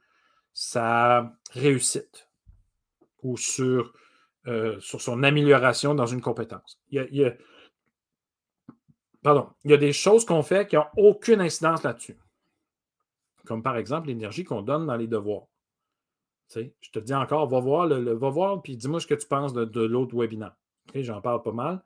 sa 0.52 1.36
réussite 1.50 2.28
ou 3.24 3.36
sur, 3.36 3.92
euh, 4.46 4.78
son 4.80 5.22
amélioration 5.24 5.96
dans 5.96 6.06
une 6.06 6.20
compétence. 6.20 6.80
Pardon, 9.20 9.50
il 9.64 9.72
y 9.72 9.74
a 9.74 9.78
des 9.78 9.92
choses 9.92 10.24
qu'on 10.24 10.44
fait 10.44 10.68
qui 10.68 10.76
n'ont 10.76 10.86
aucune 10.96 11.40
incidence 11.40 11.82
là-dessus. 11.82 12.16
Comme 13.46 13.64
par 13.64 13.78
exemple 13.78 14.06
l'énergie 14.06 14.44
qu'on 14.44 14.62
donne 14.62 14.86
dans 14.86 14.96
les 14.96 15.08
devoirs. 15.08 15.47
Je 16.54 16.90
te 16.92 16.98
dis 16.98 17.14
encore, 17.14 17.46
va 17.48 17.60
voir, 17.60 17.86
le, 17.86 18.12
va 18.14 18.30
voir, 18.30 18.62
puis 18.62 18.76
dis-moi 18.76 19.00
ce 19.00 19.06
que 19.06 19.14
tu 19.14 19.26
penses 19.26 19.52
de, 19.52 19.82
l'autre 19.82 20.16
webinaire. 20.16 20.56
J'en 20.94 21.20
parle 21.20 21.42
pas 21.42 21.52
mal 21.52 21.82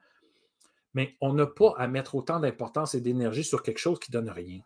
mais 0.95 1.17
on 1.21 1.33
n'a 1.33 1.47
pas 1.47 1.75
à 1.79 1.89
mettre 1.89 2.15
autant 2.15 2.41
d'importance 2.41 2.95
et 2.95 3.01
d'énergie 3.01 3.45
sur 3.45 3.63
quelque 3.63 3.79
chose 3.79 3.99
qui 3.99 4.11
ne 4.11 4.21
donne 4.21 4.31
rien. 4.31 4.61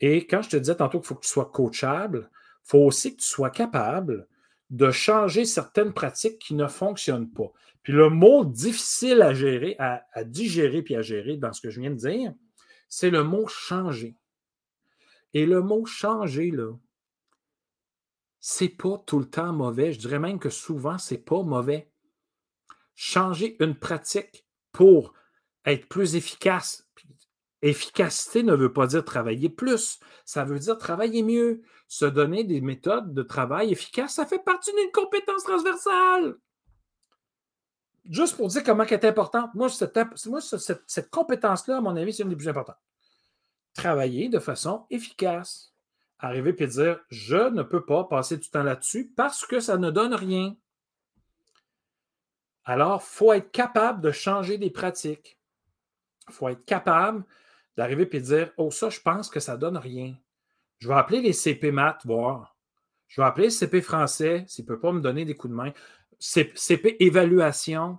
Et 0.00 0.26
quand 0.26 0.42
je 0.42 0.50
te 0.50 0.56
disais 0.56 0.76
tantôt 0.76 1.00
qu'il 1.00 1.06
faut 1.08 1.14
que 1.14 1.24
tu 1.24 1.30
sois 1.30 1.50
coachable, 1.50 2.30
il 2.32 2.68
faut 2.68 2.78
aussi 2.80 3.16
que 3.16 3.22
tu 3.22 3.28
sois 3.28 3.50
capable 3.50 4.26
de 4.70 4.90
changer 4.90 5.44
certaines 5.44 5.92
pratiques 5.92 6.38
qui 6.38 6.54
ne 6.54 6.66
fonctionnent 6.66 7.30
pas. 7.30 7.52
Puis 7.82 7.92
le 7.92 8.10
mot 8.10 8.44
difficile 8.44 9.22
à 9.22 9.32
gérer, 9.32 9.76
à, 9.78 10.02
digérer 10.24 10.82
puis 10.82 10.96
à 10.96 11.02
gérer 11.02 11.36
dans 11.36 11.52
ce 11.52 11.60
que 11.60 11.70
je 11.70 11.80
viens 11.80 11.90
de 11.90 11.96
dire, 11.96 12.34
c'est 12.88 13.10
le 13.10 13.22
mot 13.22 13.46
changer. 13.46 14.16
Et 15.34 15.46
le 15.46 15.60
mot 15.62 15.86
changer, 15.86 16.50
là, 16.50 16.72
c'est 18.48 18.68
pas 18.68 19.02
tout 19.04 19.18
le 19.18 19.28
temps 19.28 19.52
mauvais. 19.52 19.92
Je 19.92 19.98
dirais 19.98 20.20
même 20.20 20.38
que 20.38 20.50
souvent, 20.50 20.98
c'est 20.98 21.18
pas 21.18 21.42
mauvais. 21.42 21.90
Changer 22.94 23.56
une 23.58 23.74
pratique 23.74 24.46
pour 24.70 25.14
être 25.64 25.88
plus 25.88 26.14
efficace. 26.14 26.88
Efficacité 27.60 28.44
ne 28.44 28.54
veut 28.54 28.72
pas 28.72 28.86
dire 28.86 29.04
travailler 29.04 29.48
plus, 29.48 29.98
ça 30.24 30.44
veut 30.44 30.60
dire 30.60 30.78
travailler 30.78 31.24
mieux, 31.24 31.62
se 31.88 32.04
donner 32.04 32.44
des 32.44 32.60
méthodes 32.60 33.14
de 33.14 33.22
travail 33.24 33.72
efficaces. 33.72 34.14
Ça 34.14 34.26
fait 34.26 34.38
partie 34.38 34.70
d'une 34.70 34.92
compétence 34.92 35.42
transversale. 35.42 36.36
Juste 38.04 38.36
pour 38.36 38.46
dire 38.46 38.62
comment 38.62 38.84
elle 38.84 38.92
est 38.92 39.04
importante, 39.06 39.52
moi, 39.56 39.68
cette, 39.68 39.98
cette 40.86 41.10
compétence-là, 41.10 41.78
à 41.78 41.80
mon 41.80 41.96
avis, 41.96 42.12
c'est 42.12 42.22
une 42.22 42.28
des 42.28 42.36
plus 42.36 42.48
importantes. 42.48 42.78
Travailler 43.74 44.28
de 44.28 44.38
façon 44.38 44.86
efficace 44.88 45.75
arriver 46.26 46.54
et 46.58 46.66
dire 46.66 47.00
je 47.08 47.50
ne 47.50 47.62
peux 47.62 47.84
pas 47.84 48.04
passer 48.04 48.36
du 48.36 48.48
temps 48.48 48.62
là-dessus 48.62 49.12
parce 49.16 49.46
que 49.46 49.60
ça 49.60 49.76
ne 49.76 49.90
donne 49.90 50.14
rien. 50.14 50.56
Alors, 52.64 53.00
il 53.02 53.08
faut 53.08 53.32
être 53.32 53.52
capable 53.52 54.00
de 54.00 54.10
changer 54.10 54.58
des 54.58 54.70
pratiques. 54.70 55.38
Il 56.28 56.34
faut 56.34 56.48
être 56.48 56.64
capable 56.64 57.24
d'arriver 57.76 58.08
et 58.10 58.20
dire 58.20 58.52
Oh, 58.56 58.70
ça, 58.70 58.90
je 58.90 59.00
pense 59.00 59.30
que 59.30 59.38
ça 59.38 59.54
ne 59.54 59.60
donne 59.60 59.76
rien. 59.76 60.16
Je 60.78 60.88
vais 60.88 60.94
appeler 60.94 61.20
les 61.20 61.32
CP 61.32 61.70
maths, 61.70 62.04
voir. 62.04 62.56
Je 63.06 63.20
vais 63.20 63.26
appeler 63.26 63.50
CP 63.50 63.80
français 63.82 64.44
s'il 64.48 64.64
ne 64.64 64.68
peut 64.68 64.80
pas 64.80 64.92
me 64.92 65.00
donner 65.00 65.24
des 65.24 65.34
coups 65.34 65.52
de 65.52 65.56
main. 65.56 65.72
CP 66.18 66.96
évaluation. 66.98 67.98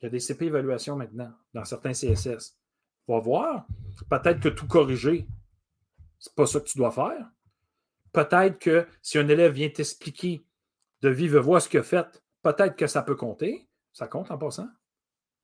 Il 0.00 0.04
y 0.04 0.06
a 0.06 0.10
des 0.10 0.18
CP 0.18 0.46
évaluation 0.46 0.96
maintenant 0.96 1.32
dans 1.52 1.64
certains 1.64 1.92
CSS. 1.92 2.56
Va 3.06 3.18
voir. 3.20 3.66
Peut-être 4.08 4.40
que 4.40 4.48
tout 4.48 4.66
corriger, 4.66 5.28
c'est 6.18 6.34
pas 6.34 6.46
ça 6.46 6.60
que 6.60 6.64
tu 6.64 6.78
dois 6.78 6.90
faire. 6.90 7.28
Peut-être 8.12 8.58
que 8.58 8.86
si 9.02 9.18
un 9.18 9.28
élève 9.28 9.52
vient 9.52 9.68
t'expliquer 9.68 10.44
de 11.02 11.08
vive 11.08 11.36
voix 11.38 11.60
ce 11.60 11.68
qu'il 11.68 11.80
a 11.80 11.82
fait, 11.82 12.22
peut-être 12.42 12.76
que 12.76 12.86
ça 12.86 13.02
peut 13.02 13.16
compter. 13.16 13.68
Ça 13.92 14.06
compte 14.06 14.30
en 14.30 14.38
passant. 14.38 14.68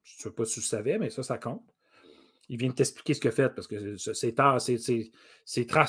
Je 0.02 0.14
ne 0.18 0.22
sais 0.22 0.30
pas 0.30 0.44
si 0.44 0.60
tu 0.60 0.66
savais, 0.66 0.98
mais 0.98 1.10
ça, 1.10 1.22
ça 1.22 1.38
compte. 1.38 1.64
Il 2.48 2.58
vient 2.58 2.70
t'expliquer 2.70 3.14
ce 3.14 3.20
qu'il 3.20 3.28
a 3.28 3.32
fait 3.32 3.48
parce 3.48 3.66
que 3.66 3.96
ses, 3.96 4.34
traces 4.34 4.68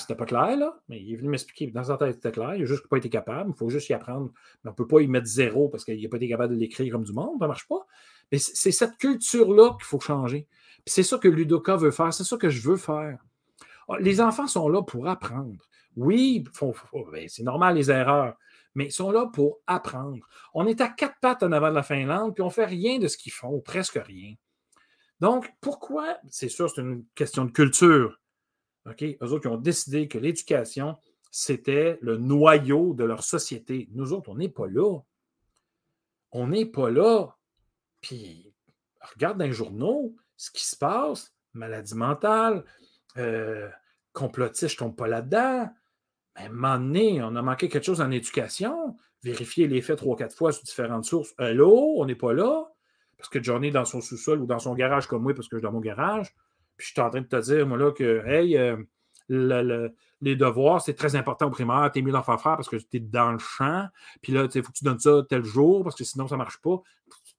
n'étaient 0.10 0.18
pas 0.18 0.26
claires, 0.26 0.58
là, 0.58 0.82
mais 0.90 1.00
il 1.00 1.14
est 1.14 1.16
venu 1.16 1.30
m'expliquer. 1.30 1.68
Dans 1.68 1.84
sa 1.84 1.98
tête, 1.98 2.16
c'était 2.16 2.32
clair. 2.32 2.56
Il 2.56 2.62
n'a 2.62 2.66
juste 2.66 2.88
pas 2.88 2.98
été 2.98 3.10
capable. 3.10 3.52
Il 3.52 3.56
faut 3.56 3.70
juste 3.70 3.90
y 3.90 3.94
apprendre. 3.94 4.32
Mais 4.64 4.70
on 4.70 4.72
ne 4.72 4.76
peut 4.76 4.88
pas 4.88 5.02
y 5.02 5.08
mettre 5.08 5.28
zéro 5.28 5.70
parce 5.70 5.86
qu'il 5.86 6.02
n'a 6.02 6.10
pas 6.10 6.18
été 6.18 6.28
capable 6.28 6.56
de 6.56 6.60
l'écrire 6.60 6.92
comme 6.92 7.04
du 7.04 7.14
monde. 7.14 7.38
Ça 7.38 7.46
ne 7.46 7.48
marche 7.48 7.68
pas. 7.68 7.86
Mais 8.32 8.40
c'est 8.40 8.72
cette 8.72 8.98
culture-là 8.98 9.74
qu'il 9.74 9.86
faut 9.86 10.00
changer. 10.00 10.48
c'est 10.86 11.04
ça 11.04 11.20
que 11.20 11.28
Ludoka 11.28 11.76
veut 11.76 11.92
faire. 11.92 12.12
C'est 12.12 12.24
ça 12.24 12.38
que 12.38 12.50
je 12.50 12.68
veux 12.68 12.78
faire. 12.78 13.24
Ah, 13.88 14.00
les 14.00 14.20
enfants 14.20 14.48
sont 14.48 14.68
là 14.68 14.82
pour 14.82 15.08
apprendre. 15.08 15.64
Oui, 15.98 16.46
ben, 17.12 17.28
c'est 17.28 17.42
normal 17.42 17.76
les 17.76 17.90
erreurs, 17.90 18.38
mais 18.76 18.86
ils 18.86 18.92
sont 18.92 19.10
là 19.10 19.26
pour 19.34 19.62
apprendre. 19.66 20.24
On 20.54 20.68
est 20.68 20.80
à 20.80 20.90
quatre 20.90 21.20
pattes 21.20 21.42
en 21.42 21.52
avant 21.52 21.70
de 21.70 21.76
la 21.76 21.82
Finlande, 21.82 22.36
puis 22.36 22.44
on 22.44 22.48
ne 22.48 22.52
fait 22.52 22.66
rien 22.66 23.00
de 23.00 23.08
ce 23.08 23.18
qu'ils 23.18 23.32
font, 23.32 23.60
presque 23.62 24.00
rien. 24.06 24.36
Donc, 25.20 25.52
pourquoi? 25.60 26.20
C'est 26.30 26.50
sûr, 26.50 26.70
c'est 26.70 26.82
une 26.82 27.04
question 27.16 27.46
de 27.46 27.52
culture. 27.52 28.22
OK? 28.86 29.02
Eux 29.02 29.18
autres, 29.32 29.42
qui 29.42 29.48
ont 29.48 29.58
décidé 29.58 30.08
que 30.08 30.20
l'éducation, 30.20 30.98
c'était 31.32 31.98
le 32.02 32.18
noyau 32.18 32.94
de 32.94 33.04
leur 33.04 33.24
société. 33.24 33.90
Nous 33.94 34.14
autres, 34.14 34.30
on 34.30 34.36
n'est 34.36 34.50
pas 34.50 34.68
là. 34.68 35.00
On 36.32 36.48
n'est 36.48 36.68
pas 36.68 36.92
là. 36.92 37.36
Puis, 38.02 38.54
regarde 39.02 39.40
dans 39.40 39.46
les 39.46 39.52
journaux 39.52 40.16
ce 40.36 40.52
qui 40.52 40.64
se 40.64 40.76
passe, 40.76 41.34
maladie 41.54 41.96
mentale, 41.96 42.64
euh, 43.18 43.68
complotiste, 44.14 44.78
je 44.78 44.84
ne 44.84 44.90
tombe 44.90 44.96
pas 44.96 45.08
là-dedans. 45.08 45.70
À 46.38 46.46
un 46.46 46.50
moment 46.50 46.78
donné, 46.78 47.22
on 47.24 47.36
a 47.36 47.42
manqué 47.42 47.68
quelque 47.68 47.84
chose 47.84 48.00
en 48.00 48.12
éducation. 48.12 48.96
Vérifier 49.24 49.68
les 49.68 49.82
faits 49.82 49.98
trois, 49.98 50.16
quatre 50.16 50.36
fois 50.36 50.52
sur 50.52 50.64
différentes 50.64 51.06
sources. 51.06 51.34
Hello, 51.40 51.96
on 51.98 52.06
n'est 52.06 52.16
pas 52.16 52.32
là. 52.32 52.72
Parce 53.18 53.28
que 53.28 53.42
Johnny 53.42 53.70
est 53.70 53.72
dans 53.72 53.86
son 53.86 54.02
sous-sol 54.02 54.40
ou 54.42 54.46
dans 54.46 54.60
son 54.60 54.76
garage 54.76 55.08
comme 55.08 55.24
moi, 55.24 55.34
parce 55.34 55.48
que 55.48 55.56
je 55.56 55.60
suis 55.60 55.64
dans 55.64 55.72
mon 55.72 55.80
garage. 55.80 56.32
Puis 56.78 56.88
je 56.88 56.92
suis 56.92 57.02
en 57.02 57.10
train 57.10 57.22
de 57.22 57.26
te 57.26 57.42
dire, 57.42 57.66
moi, 57.66 57.80
là, 57.80 57.92
que, 57.92 58.24
hey, 58.28 58.56
euh, 58.56 58.78
les 60.22 60.36
devoirs, 60.36 60.80
c'est 60.80 60.94
très 60.94 61.16
important 61.16 61.48
au 61.48 61.50
primaire. 61.50 61.90
Tu 61.92 62.00
es 62.00 62.02
mieux 62.04 62.12
d'en 62.12 62.22
faire 62.22 62.40
faire 62.40 62.56
parce 62.56 62.70
que 62.70 62.76
tu 62.76 62.98
es 62.98 63.00
dans 63.00 63.32
le 63.32 63.40
champ. 63.40 63.88
Puis 64.22 64.32
là, 64.32 64.48
il 64.54 64.64
faut 64.64 64.72
que 64.72 64.78
tu 64.78 64.84
donnes 64.84 65.00
ça 65.00 65.24
tel 65.28 65.44
jour 65.44 65.84
parce 65.84 65.96
que 65.96 66.04
sinon, 66.04 66.28
ça 66.28 66.36
ne 66.36 66.38
marche 66.38 66.62
pas. 66.62 66.80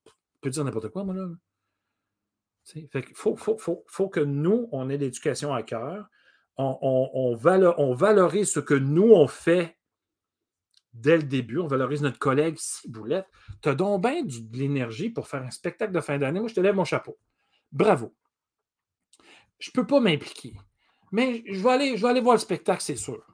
Tu 0.04 0.12
peux 0.40 0.50
dire 0.50 0.64
n'importe 0.64 0.88
quoi, 0.88 1.04
moi, 1.04 1.14
là. 1.14 1.28
Fait 2.64 3.06
faut, 3.14 3.36
faut, 3.36 4.08
que 4.08 4.20
nous, 4.20 4.68
on 4.72 4.90
ait 4.90 4.98
l'éducation 4.98 5.54
à 5.54 5.62
cœur 5.62 6.10
on, 6.58 7.34
valorise 7.94 8.52
ce 8.52 8.60
que 8.60 8.74
nous, 8.74 9.12
on 9.12 9.28
fait 9.28 9.78
dès 10.92 11.16
le 11.16 11.22
début. 11.22 11.58
On 11.58 11.66
valorise 11.66 12.02
notre 12.02 12.18
collègue 12.18 12.56
Ciboulette. 12.58 13.26
Tu 13.62 13.68
as 13.68 13.74
donc 13.74 14.02
bien 14.02 14.22
de 14.22 14.56
l'énergie 14.56 15.10
pour 15.10 15.28
faire 15.28 15.42
un 15.42 15.50
spectacle 15.50 15.92
de 15.92 16.00
fin 16.00 16.18
d'année. 16.18 16.40
Moi, 16.40 16.48
je 16.48 16.54
te 16.54 16.60
lève 16.60 16.74
mon 16.74 16.84
chapeau. 16.84 17.18
Bravo. 17.70 18.14
Je 19.58 19.70
ne 19.70 19.72
peux 19.72 19.86
pas 19.86 20.00
m'impliquer. 20.00 20.54
Mais 21.12 21.42
je 21.46 21.60
vais, 21.62 21.70
aller, 21.70 22.20
voir 22.20 22.34
le 22.34 22.40
spectacle, 22.40 22.82
c'est 22.82 22.96
sûr. 22.96 23.24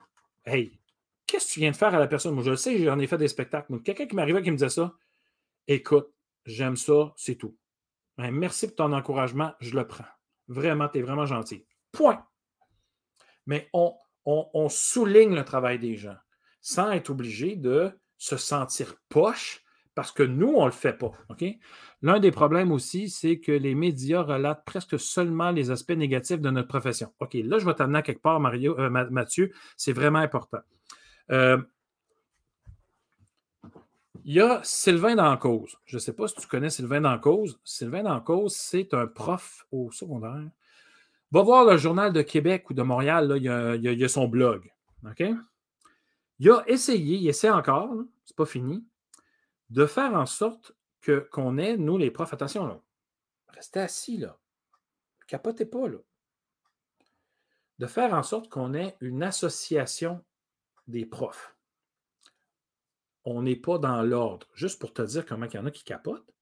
Hey, 0.45 0.79
qu'est-ce 1.27 1.49
que 1.49 1.53
tu 1.55 1.61
viens 1.61 1.71
de 1.71 1.77
faire 1.77 1.95
à 1.95 1.99
la 1.99 2.07
personne? 2.07 2.35
Moi, 2.35 2.45
je 2.45 2.51
le 2.51 2.57
sais, 2.57 2.79
j'en 2.85 2.99
ai 2.99 3.07
fait 3.07 3.19
des 3.19 3.29
spectacles. 3.29 3.81
Quelqu'un 3.83 4.07
qui 4.07 4.15
m'arrivait 4.15 4.43
qui 4.43 4.51
me 4.51 4.57
disait 4.57 4.69
ça, 4.69 4.95
écoute, 5.67 6.13
j'aime 6.45 6.77
ça, 6.77 7.13
c'est 7.17 7.37
tout. 7.37 7.57
Ben, 8.17 8.31
merci 8.31 8.69
pour 8.69 8.77
ton 8.77 8.93
encouragement, 8.93 9.55
je 9.61 9.75
le 9.75 9.87
prends. 9.87 10.05
Vraiment, 10.47 10.89
tu 10.89 10.99
es 10.99 11.03
vraiment 11.03 11.27
gentil. 11.27 11.67
Point 11.91 12.25
mais 13.47 13.69
on, 13.73 13.95
souligne 14.69 15.35
le 15.35 15.45
travail 15.45 15.79
des 15.79 15.97
gens 15.97 16.17
sans 16.61 16.91
être 16.93 17.11
obligé 17.11 17.57
de 17.57 17.91
se 18.17 18.37
sentir 18.37 18.97
poche 19.09 19.63
parce 19.95 20.11
que 20.11 20.23
nous, 20.23 20.49
on 20.49 20.63
ne 20.63 20.67
le 20.67 20.73
fait 20.73 20.95
pas. 20.95 21.13
L'un 22.03 22.19
des 22.19 22.33
problèmes 22.33 22.73
aussi, 22.73 23.09
c'est 23.11 23.39
que 23.39 23.53
les 23.53 23.75
médias 23.75 24.23
relatent 24.23 24.65
presque 24.65 24.99
seulement 24.99 25.51
les 25.51 25.71
aspects 25.71 25.93
négatifs 25.93 26.41
de 26.41 26.51
notre 26.51 26.69
profession. 26.69 27.13
OK, 27.21 27.35
là, 27.35 27.59
je 27.59 27.67
vais 27.67 27.75
t'amener 27.75 27.99
à 27.99 28.03
quelque 28.03 28.23
part, 28.23 28.41
Mario, 28.41 28.79
euh, 28.79 28.91
Mathieu. 28.91 29.53
C'est 29.77 29.93
vraiment 29.93 30.19
important. 30.19 30.59
Euh, 31.31 31.63
il 34.25 34.35
y 34.35 34.41
a 34.41 34.61
Sylvain 34.65 35.17
Dancause. 35.17 35.77
Je 35.85 35.97
ne 35.97 36.01
sais 36.01 36.15
pas 36.15 36.27
si 36.27 36.35
tu 36.37 36.47
connais 36.47 36.71
Sylvain 36.71 37.03
Dancause. 37.03 37.61
Sylvain 37.63 38.03
Dancause, 38.03 38.57
c'est 38.57 38.95
un 38.95 39.07
prof 39.07 39.67
au 39.71 39.93
secondaire 39.93 40.51
Va 41.35 41.43
voir 41.43 41.65
le 41.65 41.77
Journal 41.77 42.13
de 42.13 42.23
Québec 42.23 42.71
ou 42.71 42.75
de 42.75 42.83
Montréal, 42.83 43.27
là, 43.27 43.37
il, 43.37 43.83
y 43.83 44.05
a, 44.05 44.09
son 44.09 44.29
blog. 44.29 44.73
OK? 45.05 45.25
Il 46.39 46.49
a 46.49 46.63
essayé, 46.69 47.17
il 47.17 47.27
essaie 47.27 47.51
encore, 47.51 47.93
c'est 48.25 48.37
pas 48.37 48.47
fini, 48.47 48.87
de 49.69 49.85
faire 49.85 50.15
en 50.15 50.27
sorte 50.27 50.77
qu'on 51.33 51.59
ait, 51.59 51.77
nous 51.77 51.99
les 51.99 52.13
profs, 52.13 52.33
attention 52.33 52.81
restez 53.49 53.81
assis 53.81 54.17
là, 54.17 54.39
capotez 55.27 55.67
pas 55.67 55.89
de 57.81 57.87
faire 57.89 58.15
en 58.15 58.23
sorte 58.23 58.49
qu'on 58.49 58.73
ait 58.73 58.97
une 59.01 59.25
association 59.25 60.25
des 60.87 61.05
profs. 61.05 61.57
On 63.25 63.43
n'est 63.43 63.57
pas 63.57 63.79
dans 63.79 64.03
l'ordre. 64.03 64.47
Juste 64.55 64.81
pour 64.81 64.93
te 64.93 65.03
dire 65.03 65.27
comment 65.27 65.47
il 65.47 65.55
y 65.55 65.59
en 65.59 65.67
a 65.67 65.73
qui 65.73 65.83
capotent, 65.83 66.34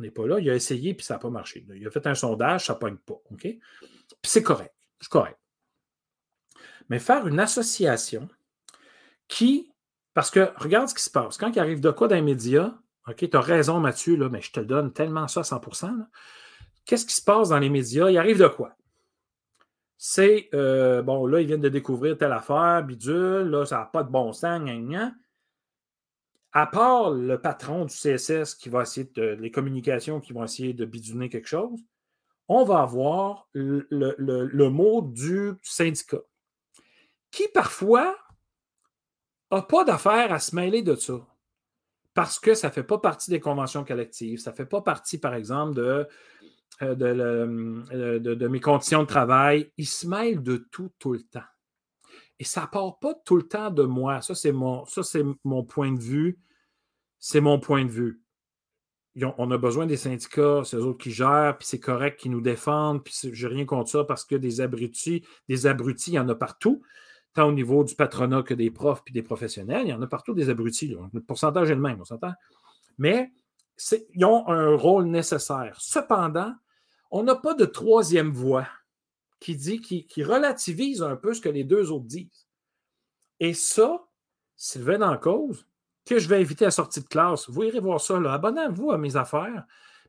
on 0.00 0.02
n'est 0.02 0.10
pas 0.10 0.26
là. 0.26 0.40
Il 0.40 0.48
a 0.50 0.54
essayé 0.54 0.94
puis 0.94 1.04
ça 1.04 1.14
n'a 1.14 1.20
pas 1.20 1.30
marché. 1.30 1.64
Il 1.74 1.86
a 1.86 1.90
fait 1.90 2.06
un 2.06 2.14
sondage, 2.14 2.66
ça 2.66 2.74
ne 2.74 2.78
pogne 2.78 2.96
pas. 2.96 3.20
Puis 3.36 3.60
c'est 4.22 4.42
correct. 4.42 4.74
C'est 4.98 5.10
correct. 5.10 5.38
Mais 6.88 6.98
faire 6.98 7.26
une 7.26 7.38
association 7.38 8.28
qui. 9.28 9.70
Parce 10.14 10.30
que 10.30 10.50
regarde 10.56 10.88
ce 10.88 10.94
qui 10.94 11.02
se 11.02 11.10
passe. 11.10 11.36
Quand 11.36 11.54
il 11.54 11.60
arrive 11.60 11.80
de 11.80 11.90
quoi 11.90 12.08
dans 12.08 12.16
les 12.16 12.22
médias, 12.22 12.74
OK, 13.06 13.30
tu 13.30 13.36
as 13.36 13.40
raison, 13.40 13.78
Mathieu, 13.78 14.16
là, 14.16 14.28
mais 14.28 14.40
je 14.40 14.50
te 14.50 14.60
donne 14.60 14.92
tellement 14.92 15.28
ça 15.28 15.40
à 15.40 15.42
100% 15.44 16.06
Qu'est-ce 16.84 17.06
qui 17.06 17.14
se 17.14 17.22
passe 17.22 17.50
dans 17.50 17.58
les 17.58 17.68
médias? 17.68 18.10
Il 18.10 18.18
arrive 18.18 18.38
de 18.38 18.48
quoi? 18.48 18.74
C'est, 19.96 20.48
euh, 20.54 21.02
bon, 21.02 21.26
là, 21.26 21.40
ils 21.40 21.46
viennent 21.46 21.60
de 21.60 21.68
découvrir 21.68 22.16
telle 22.16 22.32
affaire, 22.32 22.82
bidule, 22.82 23.48
là, 23.50 23.66
ça 23.66 23.78
n'a 23.78 23.84
pas 23.84 24.02
de 24.02 24.10
bon 24.10 24.32
sens, 24.32 24.60
gna, 24.62 25.12
À 26.52 26.66
part 26.66 27.10
le 27.10 27.40
patron 27.40 27.84
du 27.84 27.94
CSS 27.94 28.54
qui 28.54 28.68
va 28.68 28.82
essayer 28.82 29.08
de, 29.14 29.36
les 29.40 29.50
communications 29.50 30.20
qui 30.20 30.32
vont 30.32 30.44
essayer 30.44 30.74
de 30.74 30.84
bidouner 30.84 31.28
quelque 31.28 31.48
chose, 31.48 31.80
on 32.48 32.64
va 32.64 32.80
avoir 32.80 33.48
le, 33.52 34.68
mot 34.68 35.02
du 35.02 35.52
syndicat, 35.62 36.22
qui 37.30 37.46
parfois 37.54 38.16
n'a 39.52 39.62
pas 39.62 39.84
d'affaire 39.84 40.32
à 40.32 40.40
se 40.40 40.56
mêler 40.56 40.82
de 40.82 40.96
ça, 40.96 41.24
parce 42.14 42.40
que 42.40 42.54
ça 42.54 42.66
ne 42.68 42.72
fait 42.72 42.82
pas 42.82 42.98
partie 42.98 43.30
des 43.30 43.38
conventions 43.38 43.84
collectives, 43.84 44.40
ça 44.40 44.50
ne 44.50 44.56
fait 44.56 44.66
pas 44.66 44.80
partie, 44.80 45.18
par 45.18 45.34
exemple, 45.34 45.74
de, 45.74 46.08
euh, 46.82 47.84
euh, 47.92 48.18
de, 48.18 48.34
de, 48.34 48.48
mes 48.48 48.60
conditions 48.60 49.02
de 49.02 49.06
travail. 49.06 49.70
Il 49.76 49.86
se 49.86 50.06
mêle 50.06 50.42
de 50.42 50.56
tout, 50.72 50.90
tout 50.98 51.12
le 51.12 51.22
temps. 51.22 51.40
Et 52.40 52.44
ça 52.44 52.66
part 52.66 52.98
pas 52.98 53.14
tout 53.24 53.36
le 53.36 53.46
temps 53.46 53.70
de 53.70 53.84
moi. 53.84 54.20
Ça, 54.22 54.34
c'est 54.34 54.50
mon, 54.50 54.84
mon 55.44 55.62
point 55.62 55.92
de 55.92 56.00
vue. 56.00 56.40
C'est 57.20 57.40
mon 57.40 57.60
point 57.60 57.84
de 57.84 57.90
vue 57.90 58.20
on 59.38 59.50
a 59.50 59.58
besoin 59.58 59.86
des 59.86 59.96
syndicats, 59.96 60.62
c'est 60.64 60.76
eux 60.76 60.84
autres 60.84 61.02
qui 61.02 61.10
gèrent, 61.10 61.56
puis 61.58 61.66
c'est 61.66 61.80
correct 61.80 62.20
qu'ils 62.20 62.30
nous 62.30 62.40
défendent, 62.40 63.02
puis 63.02 63.14
j'ai 63.32 63.46
rien 63.46 63.64
contre 63.64 63.90
ça 63.90 64.04
parce 64.04 64.24
que 64.24 64.36
des 64.36 64.60
abrutis, 64.60 65.24
des 65.48 65.66
abrutis, 65.66 66.12
il 66.12 66.14
y 66.14 66.18
en 66.18 66.28
a 66.28 66.34
partout. 66.34 66.82
tant 67.32 67.48
au 67.48 67.52
niveau 67.52 67.84
du 67.84 67.94
patronat 67.94 68.42
que 68.42 68.54
des 68.54 68.70
profs 68.70 69.04
puis 69.04 69.14
des 69.14 69.22
professionnels. 69.22 69.82
Il 69.86 69.90
y 69.90 69.92
en 69.92 70.02
a 70.02 70.06
partout 70.08 70.34
des 70.34 70.50
abrutis. 70.50 70.96
Le 71.12 71.20
pourcentage 71.20 71.70
est 71.70 71.76
le 71.76 71.80
même, 71.80 72.00
on 72.00 72.04
s'entend. 72.04 72.32
Mais 72.98 73.30
ils 74.14 74.24
ont 74.24 74.48
un 74.48 74.74
rôle 74.74 75.04
nécessaire. 75.04 75.76
Cependant, 75.80 76.52
on 77.12 77.22
n'a 77.22 77.36
pas 77.36 77.54
de 77.54 77.64
troisième 77.64 78.32
voie 78.32 78.66
qui 79.40 79.56
dit, 79.56 79.80
qui, 79.80 80.22
relativise 80.22 81.02
un 81.02 81.16
peu 81.16 81.34
ce 81.34 81.40
que 81.40 81.48
les 81.48 81.64
deux 81.64 81.90
autres 81.90 82.06
disent. 82.06 82.46
Et 83.40 83.54
ça, 83.54 84.06
Sylvain 84.56 85.00
en 85.00 85.16
cause, 85.16 85.66
que 86.04 86.18
je 86.18 86.28
vais 86.28 86.40
inviter 86.40 86.66
à 86.66 86.70
sortie 86.70 87.00
de 87.00 87.06
classe, 87.06 87.48
vous 87.48 87.64
irez 87.64 87.80
voir 87.80 88.00
ça, 88.00 88.16
abonnez-vous 88.16 88.90
à 88.90 88.98
mes 88.98 89.16
affaires, 89.16 89.64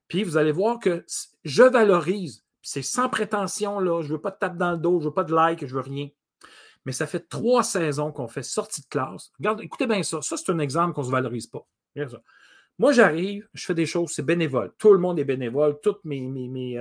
puis 0.07 0.23
vous 0.23 0.35
allez 0.35 0.51
voir 0.51 0.79
que 0.79 1.05
je 1.45 1.63
valorise. 1.63 2.43
C'est 2.61 2.81
sans 2.81 3.09
prétention, 3.09 3.79
là. 3.79 4.01
Je 4.01 4.07
ne 4.07 4.13
veux 4.13 4.21
pas 4.21 4.31
de 4.31 4.37
tape 4.37 4.57
dans 4.57 4.73
le 4.73 4.77
dos, 4.77 4.99
je 4.99 5.05
ne 5.05 5.09
veux 5.09 5.13
pas 5.13 5.23
de 5.23 5.33
like, 5.33 5.61
je 5.61 5.65
ne 5.65 5.81
veux 5.81 5.89
rien. 5.89 6.09
Mais 6.85 6.91
ça 6.91 7.07
fait 7.07 7.27
trois 7.27 7.63
saisons 7.63 8.11
qu'on 8.11 8.27
fait 8.27 8.43
sortie 8.43 8.81
de 8.81 8.87
classe. 8.87 9.31
Regarde, 9.39 9.61
écoutez 9.61 9.87
bien 9.87 10.03
ça. 10.03 10.21
Ça, 10.21 10.35
c'est 10.35 10.51
un 10.51 10.59
exemple 10.59 10.93
qu'on 10.93 11.01
ne 11.01 11.07
se 11.07 11.11
valorise 11.11 11.47
pas. 11.47 11.65
Moi, 12.77 12.91
j'arrive, 12.91 13.47
je 13.53 13.65
fais 13.65 13.73
des 13.73 13.85
choses, 13.85 14.11
c'est 14.11 14.25
bénévole. 14.25 14.73
Tout 14.77 14.93
le 14.93 14.99
monde 14.99 15.19
est 15.19 15.23
bénévole. 15.23 15.79
Tous 15.81 15.97
mes, 16.03 16.21
mes, 16.21 16.77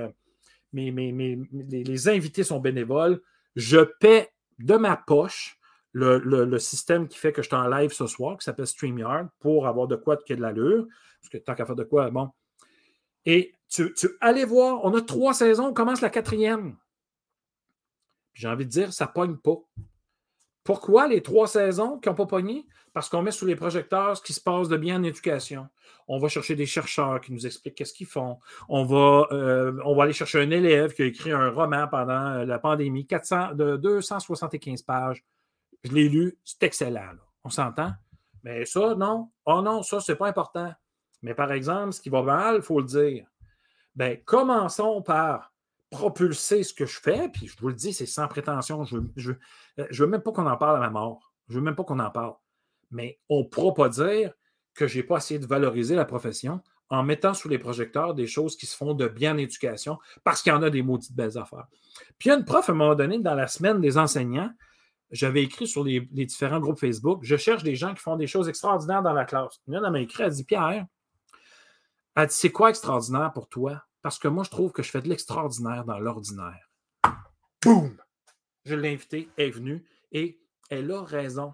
euh, 0.75 1.35
les, 1.51 2.09
invités 2.09 2.43
sont 2.43 2.59
bénévoles. 2.59 3.21
Je 3.55 3.79
paie 3.99 4.31
de 4.59 4.75
ma 4.75 4.97
poche 4.97 5.57
le, 5.93 6.57
système 6.57 7.07
qui 7.07 7.17
fait 7.17 7.33
que 7.33 7.41
je 7.41 7.47
suis 7.47 7.55
en 7.55 7.67
live 7.67 7.91
ce 7.91 8.07
soir, 8.07 8.37
qui 8.37 8.45
s'appelle 8.45 8.67
StreamYard, 8.67 9.27
pour 9.39 9.67
avoir 9.67 9.87
de 9.87 9.95
quoi 9.95 10.17
qui 10.17 10.33
a 10.33 10.35
de 10.35 10.41
l'allure. 10.41 10.87
Parce 11.21 11.29
que 11.29 11.37
tant 11.37 11.55
qu'à 11.55 11.65
faire 11.65 11.75
de 11.75 11.83
quoi, 11.83 12.09
bon. 12.09 12.29
Et 13.25 13.53
tu, 13.69 13.93
tu 13.93 14.09
allez 14.19 14.45
voir, 14.45 14.83
on 14.83 14.95
a 14.95 15.01
trois 15.01 15.33
saisons, 15.33 15.67
on 15.67 15.73
commence 15.73 16.01
la 16.01 16.09
quatrième. 16.09 16.77
J'ai 18.33 18.47
envie 18.47 18.65
de 18.65 18.71
dire, 18.71 18.93
ça 18.93 19.05
ne 19.05 19.11
pogne 19.11 19.37
pas. 19.37 19.57
Pourquoi 20.63 21.07
les 21.07 21.21
trois 21.21 21.47
saisons 21.47 21.97
qui 21.97 22.09
n'ont 22.09 22.15
pas 22.15 22.25
pogné? 22.25 22.67
Parce 22.93 23.09
qu'on 23.09 23.21
met 23.21 23.31
sous 23.31 23.45
les 23.45 23.55
projecteurs 23.55 24.17
ce 24.17 24.21
qui 24.21 24.33
se 24.33 24.41
passe 24.41 24.67
de 24.67 24.77
bien 24.77 24.99
en 24.99 25.03
éducation. 25.03 25.67
On 26.07 26.19
va 26.19 26.27
chercher 26.27 26.55
des 26.55 26.65
chercheurs 26.65 27.21
qui 27.21 27.31
nous 27.31 27.45
expliquent 27.45 27.75
qu'est-ce 27.75 27.93
qu'ils 27.93 28.07
font. 28.07 28.37
On 28.67 28.83
va, 28.83 29.27
euh, 29.31 30.01
aller 30.01 30.13
chercher 30.13 30.41
un 30.41 30.51
élève 30.51 30.93
qui 30.93 31.01
a 31.03 31.05
écrit 31.05 31.31
un 31.31 31.49
roman 31.49 31.87
pendant 31.87 32.27
euh, 32.33 32.45
la 32.45 32.59
pandémie, 32.59 33.07
400, 33.07 33.53
de 33.53 33.77
275 33.77 34.81
pages. 34.83 35.23
Je 35.83 35.91
l'ai 35.93 36.09
lu, 36.09 36.37
c'est 36.43 36.63
excellent. 36.63 37.13
On 37.43 37.49
s'entend? 37.49 37.93
Mais 38.43 38.65
ça, 38.65 38.95
non. 38.95 39.29
Oh 39.45 39.61
non, 39.61 39.83
ça, 39.83 39.99
c'est 39.99 40.15
pas 40.15 40.27
important. 40.27 40.73
Mais 41.21 41.33
par 41.33 41.51
exemple, 41.51 41.93
ce 41.93 42.01
qui 42.01 42.09
va 42.09 42.21
mal, 42.23 42.57
il 42.57 42.61
faut 42.61 42.79
le 42.79 42.85
dire. 42.85 43.25
Bien, 43.95 44.15
commençons 44.25 45.01
par 45.01 45.50
propulser 45.91 46.63
ce 46.63 46.73
que 46.73 46.85
je 46.85 46.99
fais, 46.99 47.29
puis 47.29 47.47
je 47.47 47.55
vous 47.59 47.67
le 47.67 47.75
dis, 47.75 47.93
c'est 47.93 48.07
sans 48.07 48.27
prétention. 48.27 48.83
Je 48.85 48.95
ne 48.97 49.01
veux, 49.17 49.39
veux, 49.77 50.07
même 50.07 50.21
pas 50.21 50.31
qu'on 50.31 50.47
en 50.47 50.57
parle 50.57 50.77
à 50.77 50.79
ma 50.79 50.89
mort. 50.89 51.31
Je 51.49 51.55
veux 51.55 51.61
même 51.61 51.75
pas 51.75 51.83
qu'on 51.83 51.99
en 51.99 52.09
parle. 52.09 52.33
Mais 52.89 53.19
on 53.29 53.39
ne 53.39 53.43
pourra 53.43 53.73
pas 53.73 53.89
dire 53.89 54.33
que 54.73 54.87
je 54.87 54.97
n'ai 54.97 55.03
pas 55.03 55.17
essayé 55.17 55.39
de 55.39 55.45
valoriser 55.45 55.95
la 55.95 56.05
profession 56.05 56.61
en 56.89 57.03
mettant 57.03 57.33
sous 57.33 57.47
les 57.47 57.57
projecteurs 57.57 58.13
des 58.13 58.27
choses 58.27 58.57
qui 58.57 58.65
se 58.65 58.75
font 58.75 58.93
de 58.93 59.07
bien 59.07 59.35
en 59.35 59.37
éducation, 59.37 59.97
parce 60.23 60.41
qu'il 60.41 60.51
y 60.51 60.55
en 60.55 60.63
a 60.63 60.69
des 60.69 60.81
maudites 60.81 61.15
belles 61.15 61.37
affaires. 61.37 61.67
Puis 62.17 62.27
il 62.27 62.29
y 62.29 62.31
a 62.31 62.37
une 62.37 62.43
prof, 62.43 62.67
à 62.67 62.73
un 62.73 62.75
moment 62.75 62.95
donné, 62.95 63.19
dans 63.19 63.35
la 63.35 63.47
semaine 63.47 63.79
des 63.79 63.97
enseignants, 63.97 64.51
j'avais 65.09 65.43
écrit 65.43 65.67
sur 65.67 65.83
les, 65.83 66.01
différents 66.01 66.59
groupes 66.59 66.79
Facebook, 66.79 67.19
je 67.23 67.35
cherche 67.37 67.63
des 67.63 67.75
gens 67.75 67.93
qui 67.93 68.01
font 68.01 68.15
des 68.15 68.27
choses 68.27 68.49
extraordinaires 68.49 69.01
dans 69.01 69.13
la 69.13 69.25
classe. 69.25 69.61
Une 69.67 69.75
elle 69.75 69.89
m'a 69.89 69.99
écrit, 70.01 70.23
elle 70.23 70.31
dit, 70.31 70.43
Pierre, 70.43 70.85
elle 72.15 72.27
dit, 72.27 72.35
c'est 72.35 72.51
quoi 72.51 72.69
extraordinaire 72.69 73.31
pour 73.33 73.47
toi? 73.47 73.83
Parce 74.01 74.19
que 74.19 74.27
moi, 74.27 74.43
je 74.43 74.49
trouve 74.49 74.71
que 74.71 74.83
je 74.83 74.89
fais 74.89 75.01
de 75.01 75.09
l'extraordinaire 75.09 75.85
dans 75.85 75.99
l'ordinaire. 75.99 76.69
Boum! 77.61 77.97
Je 78.65 78.75
l'ai 78.75 78.93
invitée, 78.93 79.29
elle 79.37 79.47
est 79.47 79.51
venue 79.51 79.85
et 80.11 80.41
elle 80.69 80.91
a 80.91 81.03
raison. 81.03 81.53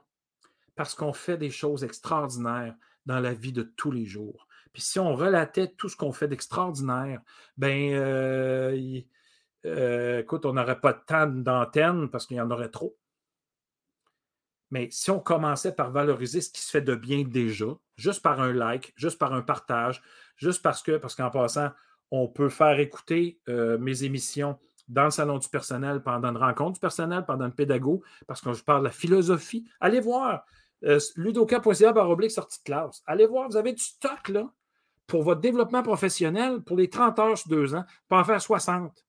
Parce 0.76 0.94
qu'on 0.94 1.14
fait 1.14 1.38
des 1.38 1.50
choses 1.50 1.84
extraordinaires 1.84 2.76
dans 3.06 3.20
la 3.20 3.34
vie 3.34 3.54
de 3.54 3.64
tous 3.64 3.92
les 3.92 4.06
jours. 4.06 4.48
Puis 4.74 4.82
si 4.82 5.00
on 5.00 5.16
relatait 5.16 5.70
tout 5.70 5.90
ce 5.90 5.96
qu'on 5.96 6.12
fait 6.12 6.28
d'extraordinaire, 6.28 7.22
ben, 7.58 7.94
euh, 7.94 9.02
euh, 9.66 10.20
écoute, 10.20 10.46
on 10.46 10.54
n'aurait 10.54 10.80
pas 10.80 10.94
de 10.94 11.02
temps 11.06 11.28
d'antenne 11.28 12.10
parce 12.10 12.28
qu'il 12.28 12.38
y 12.38 12.42
en 12.42 12.52
aurait 12.52 12.70
trop. 12.70 12.98
Mais 14.70 14.90
si 14.92 15.10
on 15.12 15.20
commençait 15.20 15.74
par 15.74 15.92
valoriser 15.92 16.42
ce 16.42 16.50
qui 16.50 16.62
se 16.62 16.70
fait 16.70 16.82
de 16.82 16.96
bien 16.96 17.24
déjà, 17.24 17.66
juste 17.96 18.22
par 18.22 18.42
un 18.42 18.54
like, 18.54 18.94
juste 18.98 19.18
par 19.18 19.34
un 19.34 19.42
partage, 19.42 20.02
juste 20.36 20.62
parce 20.62 20.84
que, 20.84 20.98
parce 20.98 21.16
qu'en 21.16 21.32
passant, 21.32 21.72
on 22.12 22.28
peut 22.28 22.50
faire 22.50 22.80
écouter 22.80 23.40
euh, 23.50 23.78
mes 23.78 24.04
émissions 24.04 24.58
dans 24.88 25.06
le 25.06 25.12
salon 25.12 25.38
du 25.38 25.50
personnel 25.50 26.02
pendant 26.02 26.30
une 26.30 26.38
rencontre 26.38 26.74
du 26.74 26.80
personnel, 26.80 27.26
pendant 27.26 27.46
une 27.46 27.54
pédago, 27.54 28.04
parce 28.26 28.42
que 28.42 28.54
je 28.54 28.64
parle 28.64 28.82
de 28.82 28.86
la 28.86 28.92
philosophie. 28.92 29.68
Allez 29.80 30.00
voir 30.00 30.46
euh, 30.84 31.00
ludoka.ca 31.16 31.92
oblique 32.08 32.32
sortie 32.32 32.60
de 32.60 32.64
classe. 32.64 33.04
Allez 33.06 33.26
voir, 33.26 33.50
vous 33.50 33.58
avez 33.58 33.74
du 33.74 33.84
stock 33.84 34.32
pour 35.06 35.24
votre 35.24 35.42
développement 35.42 35.84
professionnel 35.84 36.62
pour 36.62 36.78
les 36.78 36.90
30 36.90 37.20
heures 37.20 37.38
sur 37.38 37.50
deux 37.50 37.76
ans, 37.76 37.86
pour 38.08 38.18
en 38.18 38.24
faire 38.24 38.42
60 38.42 39.06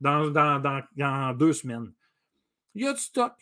dans, 0.00 0.30
dans, 0.30 1.36
deux 1.36 1.52
semaines. 1.52 1.92
Il 2.74 2.82
y 2.82 2.88
a 2.88 2.92
du 2.92 3.00
stock. 3.00 3.32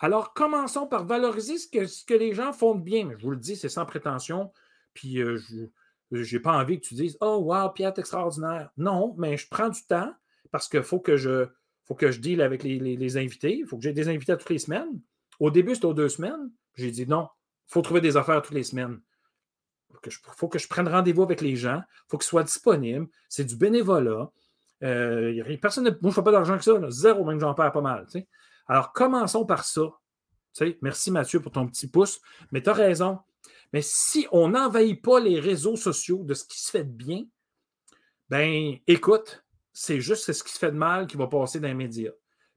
Alors, 0.00 0.32
commençons 0.32 0.86
par 0.86 1.04
valoriser 1.04 1.58
ce 1.58 2.04
que, 2.04 2.14
les 2.14 2.32
gens 2.32 2.52
font 2.52 2.74
de 2.74 2.80
bien. 2.80 3.10
Je 3.18 3.22
vous 3.22 3.32
le 3.32 3.36
dis, 3.36 3.56
c'est 3.56 3.68
sans 3.68 3.84
prétention. 3.84 4.50
Puis, 4.94 5.20
euh, 5.20 5.36
je, 5.36 5.66
je 6.10 6.36
n'ai 6.36 6.42
pas 6.42 6.52
envie 6.52 6.80
que 6.80 6.86
tu 6.86 6.94
dises 6.94 7.16
Oh, 7.20 7.38
wow, 7.44 7.70
Pierre, 7.70 7.92
extraordinaire. 7.96 8.70
Non, 8.76 9.14
mais 9.18 9.36
je 9.36 9.48
prends 9.48 9.68
du 9.68 9.82
temps 9.82 10.12
parce 10.50 10.68
qu'il 10.68 10.82
faut 10.82 11.00
que 11.00 11.16
je 11.16 11.46
faut 11.84 11.94
que 11.94 12.12
je 12.12 12.20
deal 12.20 12.40
avec 12.40 12.62
les, 12.62 13.16
invités. 13.16 13.58
Il 13.58 13.66
faut 13.66 13.76
que 13.76 13.82
j'ai 13.82 13.92
des 13.92 14.08
invités 14.08 14.36
toutes 14.36 14.50
les 14.50 14.60
semaines. 14.60 15.00
Au 15.40 15.50
début, 15.50 15.74
c'était 15.74 15.86
aux 15.86 15.94
deux 15.94 16.08
semaines. 16.08 16.50
J'ai 16.76 16.90
dit 16.90 17.06
non, 17.06 17.28
il 17.68 17.72
faut 17.72 17.82
trouver 17.82 18.00
des 18.00 18.16
affaires 18.16 18.42
toutes 18.42 18.54
les 18.54 18.62
semaines. 18.62 19.00
Il 20.06 20.12
faut 20.36 20.48
que 20.48 20.58
je 20.58 20.68
prenne 20.68 20.86
rendez-vous 20.86 21.24
avec 21.24 21.40
les 21.40 21.56
gens. 21.56 21.82
Il 21.82 22.04
faut 22.08 22.18
qu'ils 22.18 22.28
soient 22.28 22.44
disponibles. 22.44 23.08
C'est 23.28 23.44
du 23.44 23.56
bénévolat. 23.56 24.30
Euh, 24.84 25.56
personne 25.60 25.84
ne, 25.84 25.90
moi, 25.90 25.98
je 26.04 26.06
ne 26.08 26.12
fais 26.12 26.22
pas 26.22 26.30
d'argent 26.30 26.56
que 26.56 26.64
ça. 26.64 26.90
Zéro, 26.90 27.24
même 27.24 27.40
j'en 27.40 27.54
perds 27.54 27.72
pas 27.72 27.80
mal. 27.80 28.06
Alors, 28.68 28.92
commençons 28.92 29.44
par 29.44 29.64
ça. 29.64 29.82
merci 30.80 31.10
Mathieu 31.10 31.40
pour 31.40 31.50
ton 31.50 31.66
petit 31.66 31.88
pouce. 31.88 32.20
Mais 32.52 32.62
tu 32.62 32.70
as 32.70 32.74
raison. 32.74 33.18
Mais 33.72 33.82
si 33.82 34.26
on 34.32 34.48
n'envahit 34.48 35.00
pas 35.00 35.20
les 35.20 35.38
réseaux 35.38 35.76
sociaux 35.76 36.24
de 36.24 36.34
ce 36.34 36.44
qui 36.44 36.60
se 36.60 36.70
fait 36.70 36.84
de 36.84 36.90
bien, 36.90 37.24
ben 38.28 38.76
écoute, 38.86 39.44
c'est 39.72 40.00
juste 40.00 40.32
ce 40.32 40.42
qui 40.42 40.52
se 40.52 40.58
fait 40.58 40.72
de 40.72 40.76
mal 40.76 41.06
qui 41.06 41.16
va 41.16 41.26
passer 41.26 41.60
dans 41.60 41.68
les 41.68 41.74
médias. 41.74 42.12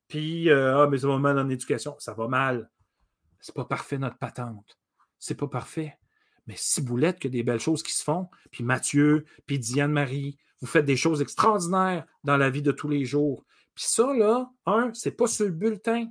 Puis, 0.08 0.50
euh, 0.50 0.84
ah, 0.84 0.88
mais 0.88 0.98
ça 0.98 1.08
va 1.08 1.18
mal 1.18 1.40
en 1.40 1.50
éducation. 1.50 1.96
Ça 2.00 2.14
va 2.14 2.28
mal. 2.28 2.70
C'est 3.40 3.56
pas 3.56 3.66
parfait 3.66 3.98
notre 3.98 4.18
patente. 4.18 4.78
C'est 5.20 5.36
pas 5.36 5.48
parfait. 5.48 5.98
Mais 6.48 6.56
si 6.58 6.82
boulette 6.82 7.20
que 7.20 7.28
des 7.28 7.44
belles 7.44 7.60
choses 7.60 7.84
qui 7.84 7.94
se 7.94 8.04
font, 8.04 8.30
puis 8.52 8.64
Mathieu, 8.64 9.26
puis 9.46 9.60
Diane-Marie, 9.60 10.38
vous 10.62 10.68
faites 10.68 10.86
des 10.86 10.98
choses 10.98 11.22
extraordinaires 11.22 12.06
dans 12.24 12.38
la 12.38 12.50
vie 12.50 12.62
de 12.62 12.72
tous 12.72 12.90
les 12.90 13.06
jours. 13.06 13.46
Puis 13.76 13.86
ça, 13.88 14.14
là, 14.14 14.50
un, 14.66 14.94
c'est 14.94 15.12
pas 15.12 15.28
sur 15.28 15.46
le 15.46 15.52
bulletin. 15.52 16.08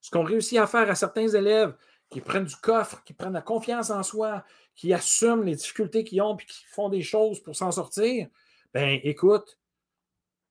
Ce 0.00 0.10
qu'on 0.10 0.24
réussit 0.24 0.58
à 0.58 0.66
faire 0.66 0.90
à 0.90 0.94
certains 0.94 1.28
élèves, 1.28 1.76
qui 2.10 2.20
prennent 2.20 2.44
du 2.44 2.56
coffre, 2.56 3.02
qui 3.04 3.12
prennent 3.12 3.32
la 3.32 3.42
confiance 3.42 3.90
en 3.90 4.02
soi, 4.02 4.44
qui 4.74 4.92
assument 4.92 5.44
les 5.44 5.56
difficultés 5.56 6.04
qu'ils 6.04 6.22
ont, 6.22 6.36
puis 6.36 6.46
qui 6.46 6.64
font 6.66 6.88
des 6.88 7.02
choses 7.02 7.40
pour 7.40 7.56
s'en 7.56 7.72
sortir, 7.72 8.28
ben 8.72 9.00
écoute, 9.02 9.58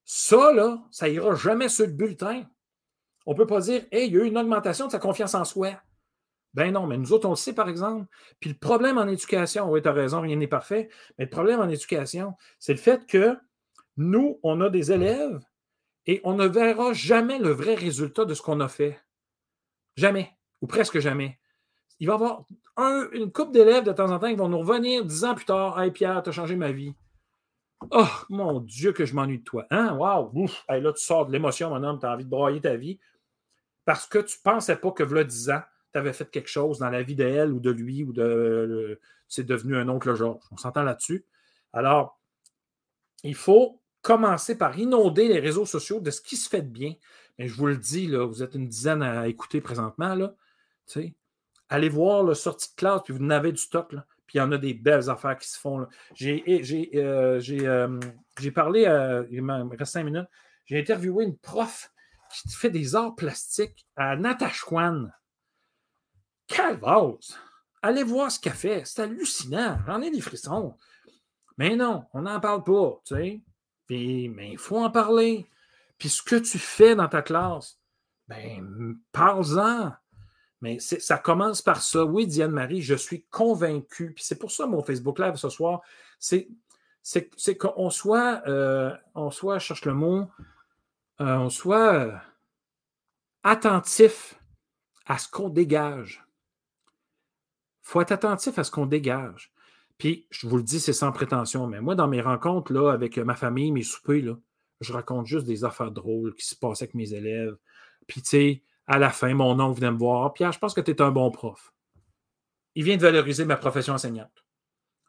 ça, 0.06 0.52
là, 0.52 0.82
ça 0.92 1.10
ira 1.10 1.36
jamais 1.36 1.70
sur 1.70 1.86
le 1.86 1.94
bulletin. 1.94 2.44
On 3.26 3.32
ne 3.32 3.38
peut 3.38 3.48
pas 3.48 3.62
dire, 3.62 3.86
hey, 3.92 4.08
il 4.08 4.14
y 4.14 4.18
a 4.18 4.24
eu 4.24 4.28
une 4.28 4.38
augmentation 4.38 4.88
de 4.88 4.92
sa 4.92 5.00
confiance 5.00 5.36
en 5.36 5.46
soi. 5.46 5.82
Ben 6.54 6.72
non, 6.72 6.86
mais 6.86 6.98
nous 6.98 7.14
autres, 7.14 7.28
on 7.28 7.32
le 7.32 7.36
sait, 7.36 7.54
par 7.54 7.70
exemple. 7.70 8.06
Puis 8.40 8.52
le 8.52 8.58
problème 8.58 8.98
en 8.98 9.08
éducation, 9.08 9.70
oui, 9.72 9.82
tu 9.82 9.88
as 9.88 9.94
raison, 9.94 10.22
rien 10.22 10.36
n'est 10.36 10.48
parfait, 10.48 10.90
mais 11.18 11.26
le 11.26 11.30
problème 11.30 11.60
en 11.60 11.70
éducation, 11.70 12.36
c'est 12.60 12.74
le 12.74 12.80
fait 12.80 13.06
que 13.08 13.38
nous, 13.98 14.40
on 14.44 14.62
a 14.62 14.70
des 14.70 14.92
élèves 14.92 15.40
et 16.06 16.22
on 16.24 16.34
ne 16.34 16.46
verra 16.46 16.94
jamais 16.94 17.40
le 17.40 17.50
vrai 17.50 17.76
résultat 17.76 18.26
de 18.26 18.34
ce 18.34 18.42
qu'on 18.42 18.60
a 18.60 18.68
fait. 18.68 19.00
Jamais, 19.96 20.32
ou 20.62 20.68
presque 20.68 21.00
jamais 21.00 21.40
il 22.00 22.08
va 22.08 22.14
y 22.14 22.16
avoir 22.16 22.46
une 23.14 23.32
couple 23.32 23.52
d'élèves 23.52 23.84
de 23.84 23.92
temps 23.92 24.10
en 24.10 24.20
temps 24.20 24.30
qui 24.30 24.36
vont 24.36 24.50
nous 24.50 24.60
revenir 24.60 25.06
dix 25.06 25.24
ans 25.26 25.36
plus 25.36 25.46
tard. 25.46 25.80
Hey 25.80 25.92
Pierre, 25.92 26.22
tu 26.24 26.30
as 26.30 26.34
changé 26.34 26.56
ma 26.56 26.72
vie. 26.72 26.94
Oh 27.92 28.08
mon 28.30 28.60
Dieu, 28.60 28.94
que 28.94 29.06
je 29.06 29.14
m'ennuie 29.14 29.40
de 29.40 29.44
toi. 29.44 29.66
Hein? 29.70 29.96
Wow! 29.96 30.32
Ouf. 30.34 30.64
là, 30.70 30.94
tu 30.94 31.04
sors 31.04 31.26
de 31.26 31.32
l'émotion, 31.32 31.70
mon 31.70 31.84
homme, 31.84 32.00
tu 32.00 32.06
as 32.06 32.12
envie 32.12 32.26
de 32.26 32.30
broyer 32.30 32.62
ta 32.62 32.76
vie. 32.76 33.00
Parce 33.86 34.06
que 34.06 34.20
tu 34.20 34.38
ne 34.38 34.52
pensais 34.52 34.78
pas 34.78 34.92
que, 34.92 35.04
voilà 35.04 35.24
10 35.24 35.50
ans, 35.50 35.62
tu 35.92 36.00
avais 36.00 36.14
fait 36.14 36.30
quelque 36.30 36.50
chose 36.50 36.80
dans 36.80 36.90
la 36.90 37.04
vie 37.04 37.16
d'elle 37.16 37.52
ou 37.52 37.60
de 37.60 37.70
lui 37.70 38.04
ou 38.04 38.14
de. 38.14 39.00
c'est 39.28 39.46
devenu 39.46 39.76
un 39.76 39.90
oncle 39.90 40.16
Georges. 40.16 40.44
On 40.52 40.58
s'entend 40.58 40.84
là-dessus. 40.84 41.26
Alors, 41.74 42.20
il 43.24 43.36
faut 43.36 43.82
commencer 44.02 44.58
par 44.58 44.78
inonder 44.78 45.28
les 45.28 45.40
réseaux 45.40 45.66
sociaux 45.66 46.00
de 46.00 46.12
ce 46.12 46.22
qui 46.22 46.38
se 46.38 46.50
fait 46.50 46.62
de 46.62 46.70
bien. 46.70 46.94
Mais 47.38 47.48
je 47.48 47.56
vous 47.56 47.68
le 47.68 47.78
dis, 47.78 48.08
là, 48.08 48.26
vous 48.26 48.44
êtes 48.44 48.56
une 48.56 48.68
dizaine 48.68 49.02
à 49.02 49.28
écouter 49.28 49.60
présentement. 49.60 50.16
Là, 50.16 50.36
allez 51.74 51.90
voir 51.90 52.24
le 52.24 52.34
sortie 52.34 52.70
de 52.70 52.76
classe, 52.76 53.02
puis 53.04 53.14
vous 53.14 53.24
en 53.24 53.30
avez 53.30 53.52
du 53.52 53.62
stock. 53.62 53.92
Là. 53.94 54.06
Puis 54.28 54.38
il 54.38 54.38
y 54.38 54.42
en 54.42 54.52
a 54.52 54.58
des 54.58 54.74
belles 54.74 55.10
affaires 55.10 55.38
qui 55.38 55.50
se 55.50 55.60
font. 55.60 55.88
J'ai, 56.14 56.44
euh, 56.48 57.40
euh, 57.46 58.00
j'ai, 58.40 58.52
parlé, 58.52 58.82
il 59.32 59.42
me 59.42 59.78
reste 59.78 59.94
cinq 59.94 60.04
minutes, 60.04 60.28
j'ai 60.66 60.80
interviewé 60.80 61.26
une 61.26 61.38
prof 61.38 61.92
qui 62.32 62.50
fait 62.50 62.70
des 62.70 62.96
arts 62.96 63.16
plastiques 63.16 63.86
à 63.96 64.16
Natashquan. 64.16 65.08
Quelle 66.48 66.78
vase! 66.78 67.38
Allez 67.82 68.04
voir 68.04 68.32
ce 68.32 68.40
qu'elle 68.40 68.54
fait. 68.54 68.84
C'est 68.86 69.02
hallucinant. 69.02 69.78
J'en 69.86 70.02
ai 70.02 70.10
des 70.10 70.22
frissons. 70.22 70.78
Mais 71.58 71.76
non, 71.76 72.06
on 72.14 72.22
n'en 72.22 72.40
parle 72.40 72.64
pas, 72.64 73.02
tu 73.06 73.16
sais. 73.16 73.42
mais 73.90 74.52
il 74.52 74.58
faut 74.58 74.78
en 74.78 74.90
parler. 74.90 75.48
Puis 75.98 76.10
ce 76.10 76.22
que 76.22 76.38
tu 76.38 76.58
fais 76.58 76.96
dans 76.96 77.08
ta 77.08 77.22
classe, 77.22 77.78
ben, 78.28 78.98
parle-en. 79.12 79.94
Mais 80.64 80.80
ça 80.80 81.18
commence 81.18 81.62
par 81.62 81.82
ça. 81.82 82.06
Oui, 82.06 82.26
Diane-Marie, 82.26 82.82
je 82.82 82.96
suis 82.96 83.26
convaincu. 83.26 84.14
Puis 84.14 84.24
c'est 84.24 84.40
pour 84.40 84.50
ça 84.50 84.66
mon 84.66 84.82
Facebook 84.82 85.20
Live 85.20 85.36
ce 85.36 85.50
soir. 85.50 85.82
C'est, 86.20 86.48
qu'on 87.60 87.90
soit, 87.90 88.42
euh, 88.48 88.96
on 89.14 89.30
soit, 89.30 89.60
je 89.60 89.66
cherche 89.66 89.84
le 89.84 89.94
mot, 89.94 90.30
euh, 91.20 91.36
on 91.36 91.50
soit 91.50 91.94
euh, 91.94 92.14
attentif 93.44 94.40
à 95.06 95.18
ce 95.18 95.28
qu'on 95.28 95.50
dégage. 95.50 96.26
Il 97.84 97.90
faut 97.90 98.00
être 98.00 98.14
attentif 98.14 98.58
à 98.58 98.64
ce 98.64 98.72
qu'on 98.72 98.86
dégage. 98.86 99.52
Puis, 99.98 100.28
je 100.30 100.48
vous 100.48 100.56
le 100.56 100.64
dis, 100.64 100.80
c'est 100.80 100.94
sans 100.94 101.12
prétention, 101.12 101.68
mais 101.68 101.82
moi, 101.82 101.96
dans 101.96 102.08
mes 102.08 102.22
rencontres 102.22 102.72
là, 102.72 102.94
avec 102.94 103.18
ma 103.18 103.36
famille, 103.36 103.74
mes 103.74 103.84
soupers, 103.84 104.38
je 104.80 104.94
raconte 104.94 105.26
juste 105.26 105.46
des 105.46 105.66
affaires 105.66 105.92
drôles 105.92 106.34
qui 106.36 106.46
se 106.46 106.56
passaient 106.56 106.86
avec 106.86 106.96
mes 106.96 107.14
élèves. 107.14 107.58
Puis, 108.08 108.22
tu 108.22 108.30
sais, 108.30 108.64
à 108.88 109.00
la 109.00 109.10
fin, 109.10 109.34
mon 109.34 109.60
oncle 109.60 109.80
venait 109.80 109.92
me 109.92 109.98
voir. 109.98 110.34
Pierre, 110.34 110.52
je 110.52 110.60
pense 110.60 110.74
que 110.74 110.82
tu 110.82 110.92
es 110.92 111.02
un 111.02 111.12
bon 111.12 111.32
prof. 111.32 111.74
Il 112.76 112.84
vient 112.84 112.98
de 112.98 113.02
valoriser 113.02 113.46
ma 113.46 113.56
profession 113.56 113.94
enseignante. 113.94 114.46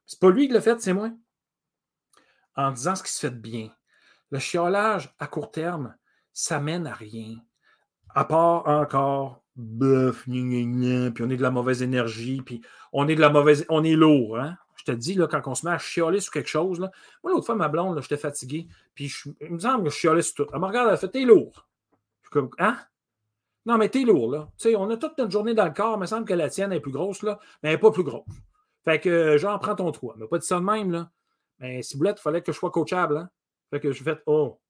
C'est 0.06 0.20
pas 0.20 0.30
lui 0.30 0.46
qui 0.46 0.54
l'a 0.54 0.60
fait, 0.60 0.80
c'est 0.80 0.92
moi. 0.92 1.10
En 2.56 2.70
disant 2.70 2.94
ce 2.94 3.02
qui 3.02 3.10
se 3.10 3.20
fait 3.20 3.30
de 3.30 3.38
bien. 3.38 3.70
Le 4.30 4.38
chiolage 4.38 5.14
à 5.18 5.26
court 5.26 5.50
terme, 5.50 5.96
ça 6.32 6.60
mène 6.60 6.86
à 6.86 6.94
rien. 6.94 7.36
À 8.14 8.24
part 8.24 8.68
encore, 8.68 9.42
bœuf, 9.56 10.24
puis 10.24 10.42
on 11.22 11.30
est 11.30 11.36
de 11.36 11.42
la 11.42 11.50
mauvaise 11.50 11.82
énergie, 11.82 12.42
puis 12.42 12.60
on 12.92 13.08
est 13.08 13.16
de 13.16 13.20
la 13.20 13.30
mauvaise. 13.30 13.64
On 13.68 13.82
est 13.82 13.96
lourd, 13.96 14.38
hein? 14.38 14.56
Je 14.76 14.84
te 14.84 14.92
dis, 14.92 15.14
là, 15.14 15.26
quand 15.26 15.40
on 15.46 15.54
se 15.54 15.64
met 15.64 15.72
à 15.72 15.78
chioler 15.78 16.20
sur 16.20 16.32
quelque 16.32 16.48
chose, 16.48 16.78
là, 16.78 16.90
moi, 17.22 17.32
l'autre 17.32 17.46
fois, 17.46 17.54
ma 17.54 17.68
blonde, 17.68 18.00
j'étais 18.02 18.16
fatigué, 18.18 18.68
puis 18.94 19.12
il 19.40 19.52
me 19.52 19.58
semble 19.58 19.84
que 19.84 19.90
je 19.90 19.96
chiolais 19.96 20.22
sur 20.22 20.34
tout. 20.34 20.52
Elle 20.52 20.60
me 20.60 20.66
regarde, 20.66 20.90
elle 20.90 20.98
fait 20.98 21.08
T'es 21.08 21.24
lourd. 21.24 21.66
Je 22.22 22.26
suis 22.26 22.30
comme 22.30 22.50
Hein? 22.58 22.76
Non, 23.66 23.78
mais 23.78 23.88
t'es 23.88 24.02
lourd, 24.02 24.30
là. 24.30 24.48
On 24.76 24.90
a 24.90 24.96
toute 24.96 25.16
notre 25.16 25.30
journée 25.30 25.54
dans 25.54 25.64
le 25.64 25.72
corps, 25.72 25.96
il 25.96 26.00
me 26.00 26.06
semble 26.06 26.26
que 26.26 26.34
la 26.34 26.50
tienne 26.50 26.72
est 26.72 26.80
plus 26.80 26.92
grosse, 26.92 27.22
là, 27.22 27.38
mais 27.62 27.70
elle 27.70 27.74
n'est 27.76 27.80
pas 27.80 27.90
plus 27.90 28.04
grosse. 28.04 28.26
Fait 28.84 29.00
que, 29.00 29.38
genre, 29.38 29.58
prends 29.58 29.74
ton 29.74 29.90
trou. 29.90 30.12
Mais 30.16 30.26
pas 30.26 30.38
dit 30.38 30.46
ça 30.46 30.60
de 30.60 30.64
même, 30.64 30.90
là. 30.90 31.10
Mais 31.58 31.82
Ciboulette, 31.82 32.18
il 32.18 32.22
fallait 32.22 32.42
que 32.42 32.52
je 32.52 32.58
sois 32.58 32.70
coachable, 32.70 33.16
hein. 33.16 33.30
Fait 33.70 33.80
que 33.80 33.92
je 33.92 34.02
fais 34.02 34.20
Oh, 34.26 34.60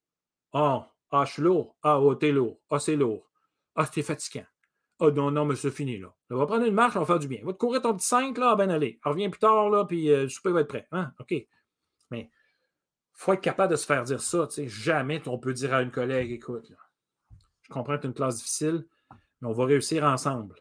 oh, 0.53 0.83
ah, 1.11 1.25
je 1.25 1.33
suis 1.33 1.41
lourd. 1.41 1.75
Ah, 1.83 1.99
oh, 1.99 2.15
t'es 2.15 2.31
lourd. 2.31 2.59
Ah, 2.69 2.79
c'est 2.79 2.95
lourd. 2.95 3.29
Ah, 3.75 3.85
c'est 3.91 4.01
fatigant. 4.01 4.45
Ah, 4.99 5.11
non, 5.11 5.29
non, 5.31 5.45
mais 5.45 5.55
c'est 5.55 5.71
fini, 5.71 5.97
là. 5.97 6.13
On 6.29 6.37
va 6.37 6.45
prendre 6.45 6.65
une 6.65 6.73
marche, 6.73 6.95
on 6.95 7.01
va 7.01 7.05
faire 7.05 7.19
du 7.19 7.27
bien. 7.27 7.41
Va 7.43 7.51
te 7.51 7.57
courir 7.57 7.81
ton 7.81 7.93
petit 7.95 8.07
5, 8.07 8.37
là, 8.37 8.55
ben 8.55 8.69
allez. 8.69 8.99
Reviens 9.03 9.29
plus 9.29 9.39
tard, 9.39 9.69
là, 9.69 9.85
puis 9.85 10.09
euh, 10.09 10.23
le 10.23 10.29
souper 10.29 10.51
va 10.51 10.61
être 10.61 10.67
prêt. 10.67 10.87
Hein? 10.91 11.11
OK. 11.19 11.33
Mais 12.11 12.29
faut 13.13 13.33
être 13.33 13.41
capable 13.41 13.71
de 13.71 13.77
se 13.77 13.85
faire 13.85 14.03
dire 14.03 14.21
ça, 14.21 14.47
tu. 14.47 14.69
Jamais 14.69 15.21
on 15.27 15.37
peut 15.37 15.53
dire 15.53 15.73
à 15.73 15.81
une 15.81 15.91
collègue, 15.91 16.31
écoute, 16.31 16.69
là, 16.69 16.77
je 17.65 17.73
comprends 17.73 17.95
que 17.95 18.03
c'est 18.03 18.07
une 18.07 18.13
classe 18.13 18.37
difficile, 18.37 18.85
mais 19.41 19.47
on 19.47 19.53
va 19.53 19.65
réussir 19.65 20.03
ensemble. 20.03 20.55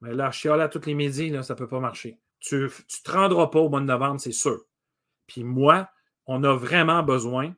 Mais 0.00 0.14
là, 0.14 0.30
chialer 0.30 0.62
à 0.62 0.68
tous 0.68 0.86
les 0.86 0.94
midis, 0.94 1.30
ça 1.42 1.52
ne 1.52 1.58
peut 1.58 1.68
pas 1.68 1.80
marcher. 1.80 2.18
Tu 2.38 2.54
ne 2.56 2.68
te 2.68 3.10
rendras 3.10 3.48
pas 3.48 3.58
au 3.60 3.68
mois 3.68 3.80
de 3.80 3.84
novembre, 3.84 4.18
c'est 4.20 4.32
sûr. 4.32 4.64
Puis 5.26 5.44
moi, 5.44 5.90
on 6.26 6.42
a 6.44 6.54
vraiment 6.54 7.02
besoin, 7.02 7.54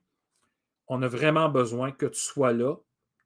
on 0.89 1.01
a 1.03 1.09
vraiment 1.09 1.49
besoin 1.49 1.93
que 1.93 2.07
tu 2.07 2.19
sois 2.19 2.53
là 2.53 2.75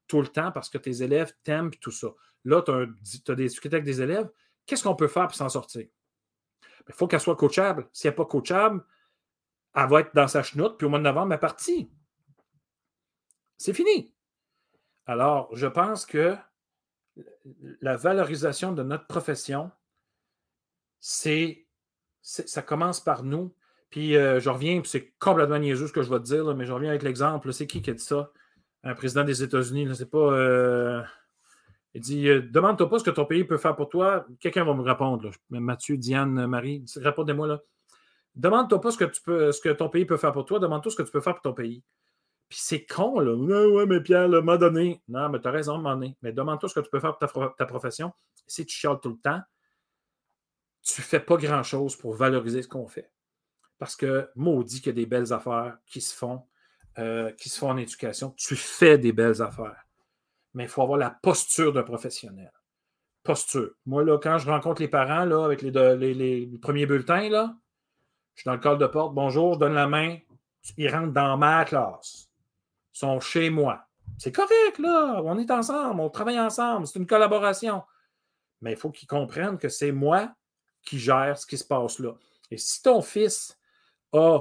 tout 0.08 0.20
le 0.20 0.28
temps 0.28 0.52
parce 0.52 0.68
que 0.68 0.76
tes 0.76 1.02
élèves 1.02 1.32
t'aiment 1.42 1.70
tout 1.70 1.90
ça. 1.90 2.08
Là, 2.44 2.62
tu 2.62 2.70
as, 2.70 3.34
discuté 3.34 3.76
avec 3.76 3.84
des 3.84 4.02
élèves. 4.02 4.30
Qu'est-ce 4.66 4.84
qu'on 4.84 4.94
peut 4.94 5.08
faire 5.08 5.26
pour 5.26 5.36
s'en 5.36 5.48
sortir? 5.48 5.86
Il 6.86 6.94
faut 6.94 7.08
qu'elle 7.08 7.20
soit 7.20 7.36
coachable. 7.36 7.88
Si 7.92 8.06
elle 8.06 8.12
n'est 8.12 8.16
pas 8.16 8.26
coachable, 8.26 8.84
elle 9.74 9.88
va 9.88 10.00
être 10.00 10.14
dans 10.14 10.28
sa 10.28 10.42
chenoute, 10.42 10.76
puis 10.76 10.86
au 10.86 10.90
mois 10.90 10.98
de 10.98 11.04
novembre, 11.04 11.32
elle 11.32 11.38
est 11.38 11.40
partie. 11.40 11.90
C'est 13.56 13.72
fini. 13.72 14.15
Alors, 15.06 15.48
je 15.54 15.66
pense 15.66 16.04
que 16.04 16.36
la 17.80 17.96
valorisation 17.96 18.72
de 18.72 18.82
notre 18.82 19.06
profession, 19.06 19.70
c'est, 21.00 21.66
ça 22.22 22.62
commence 22.62 23.00
par 23.00 23.22
nous. 23.22 23.54
Puis 23.90 24.16
euh, 24.16 24.40
je 24.40 24.50
reviens, 24.50 24.82
c'est 24.84 25.14
complètement 25.18 25.58
niaiseux 25.58 25.86
ce 25.86 25.92
que 25.92 26.02
je 26.02 26.10
vais 26.10 26.18
te 26.18 26.24
dire, 26.24 26.54
mais 26.56 26.66
je 26.66 26.72
reviens 26.72 26.90
avec 26.90 27.02
l'exemple. 27.02 27.52
C'est 27.52 27.66
qui 27.66 27.82
qui 27.82 27.90
a 27.90 27.94
dit 27.94 28.02
ça? 28.02 28.32
Un 28.82 28.94
président 28.94 29.24
des 29.24 29.42
États-Unis. 29.42 29.88
C'est 29.94 30.10
pas. 30.10 30.18
Euh, 30.18 31.02
il 31.94 32.00
dit 32.00 32.28
euh, 32.28 32.42
Demande-toi 32.42 32.88
pas 32.90 32.98
ce 32.98 33.04
que 33.04 33.10
ton 33.10 33.24
pays 33.24 33.44
peut 33.44 33.56
faire 33.56 33.76
pour 33.76 33.88
toi. 33.88 34.26
Quelqu'un 34.40 34.64
va 34.64 34.74
me 34.74 34.82
répondre. 34.82 35.30
Mathieu, 35.50 35.96
Diane, 35.96 36.46
Marie, 36.46 36.84
répondez-moi 36.96 37.46
là. 37.46 37.62
Demande-toi 38.34 38.80
pas 38.80 38.90
ce 38.90 38.98
que, 38.98 39.04
tu 39.04 39.22
peux, 39.22 39.50
ce 39.50 39.60
que 39.60 39.70
ton 39.70 39.88
pays 39.88 40.04
peut 40.04 40.18
faire 40.18 40.32
pour 40.32 40.44
toi. 40.44 40.58
Demande-toi 40.58 40.92
ce 40.92 40.96
que 40.96 41.02
tu 41.04 41.10
peux 41.10 41.20
faire 41.20 41.34
pour 41.34 41.42
ton 41.42 41.54
pays. 41.54 41.82
Puis 42.48 42.58
c'est 42.62 42.86
con, 42.86 43.18
là. 43.18 43.34
Ouais, 43.34 43.86
mais 43.86 44.00
Pierre, 44.00 44.28
m'a 44.28 44.56
donné. 44.56 45.02
Non, 45.08 45.28
mais 45.28 45.40
tu 45.40 45.48
as 45.48 45.50
raison, 45.50 45.78
m'a 45.78 45.94
donné. 45.94 46.16
Mais 46.22 46.32
demande-toi 46.32 46.68
ce 46.68 46.74
que 46.74 46.80
tu 46.80 46.90
peux 46.90 47.00
faire 47.00 47.18
pour 47.18 47.54
ta, 47.56 47.66
profession. 47.66 48.12
Si 48.46 48.64
tu 48.64 48.76
chiales 48.76 49.00
tout 49.02 49.10
le 49.10 49.18
temps, 49.18 49.40
tu 50.82 51.02
fais 51.02 51.18
pas 51.18 51.36
grand-chose 51.36 51.96
pour 51.96 52.14
valoriser 52.14 52.62
ce 52.62 52.68
qu'on 52.68 52.86
fait. 52.86 53.10
Parce 53.78 53.96
que 53.96 54.30
maudit 54.36 54.80
qu'il 54.80 54.86
y 54.86 54.90
a 54.90 55.02
des 55.02 55.06
belles 55.06 55.32
affaires 55.32 55.76
qui 55.86 56.00
se 56.00 56.14
font, 56.14 56.46
euh, 56.98 57.32
qui 57.32 57.48
se 57.48 57.58
font 57.58 57.70
en 57.70 57.76
éducation. 57.76 58.30
Tu 58.36 58.54
fais 58.54 58.96
des 58.96 59.12
belles 59.12 59.42
affaires. 59.42 59.84
Mais 60.54 60.64
il 60.64 60.68
faut 60.68 60.82
avoir 60.82 60.98
la 60.98 61.10
posture 61.10 61.72
d'un 61.72 61.82
professionnel. 61.82 62.52
Posture. 63.24 63.72
Moi, 63.86 64.04
là, 64.04 64.18
quand 64.18 64.38
je 64.38 64.48
rencontre 64.48 64.80
les 64.80 64.88
parents 64.88 65.24
là, 65.24 65.44
avec 65.44 65.62
les, 65.62 65.72
les, 66.14 66.58
premiers 66.62 66.86
bulletins, 66.86 67.28
là, 67.28 67.56
je 68.34 68.42
suis 68.42 68.46
dans 68.46 68.54
le 68.54 68.60
col 68.60 68.78
de 68.78 68.86
porte. 68.86 69.14
Bonjour, 69.14 69.54
je 69.54 69.58
donne 69.58 69.74
la 69.74 69.88
main. 69.88 70.16
Ils 70.76 70.88
rentrent 70.88 71.12
dans 71.12 71.36
ma 71.36 71.64
classe 71.64 72.25
sont 72.96 73.20
chez 73.20 73.50
moi. 73.50 73.86
C'est 74.16 74.32
correct, 74.32 74.78
là. 74.78 75.20
On 75.22 75.38
est 75.38 75.50
ensemble, 75.50 76.00
on 76.00 76.08
travaille 76.08 76.40
ensemble, 76.40 76.86
c'est 76.86 76.98
une 76.98 77.06
collaboration. 77.06 77.82
Mais 78.62 78.72
il 78.72 78.76
faut 78.78 78.90
qu'ils 78.90 79.08
comprennent 79.08 79.58
que 79.58 79.68
c'est 79.68 79.92
moi 79.92 80.34
qui 80.82 80.98
gère 80.98 81.36
ce 81.36 81.46
qui 81.46 81.58
se 81.58 81.64
passe 81.64 81.98
là. 81.98 82.12
Et 82.50 82.56
si 82.56 82.82
ton 82.82 83.02
fils 83.02 83.58
a, 84.14 84.40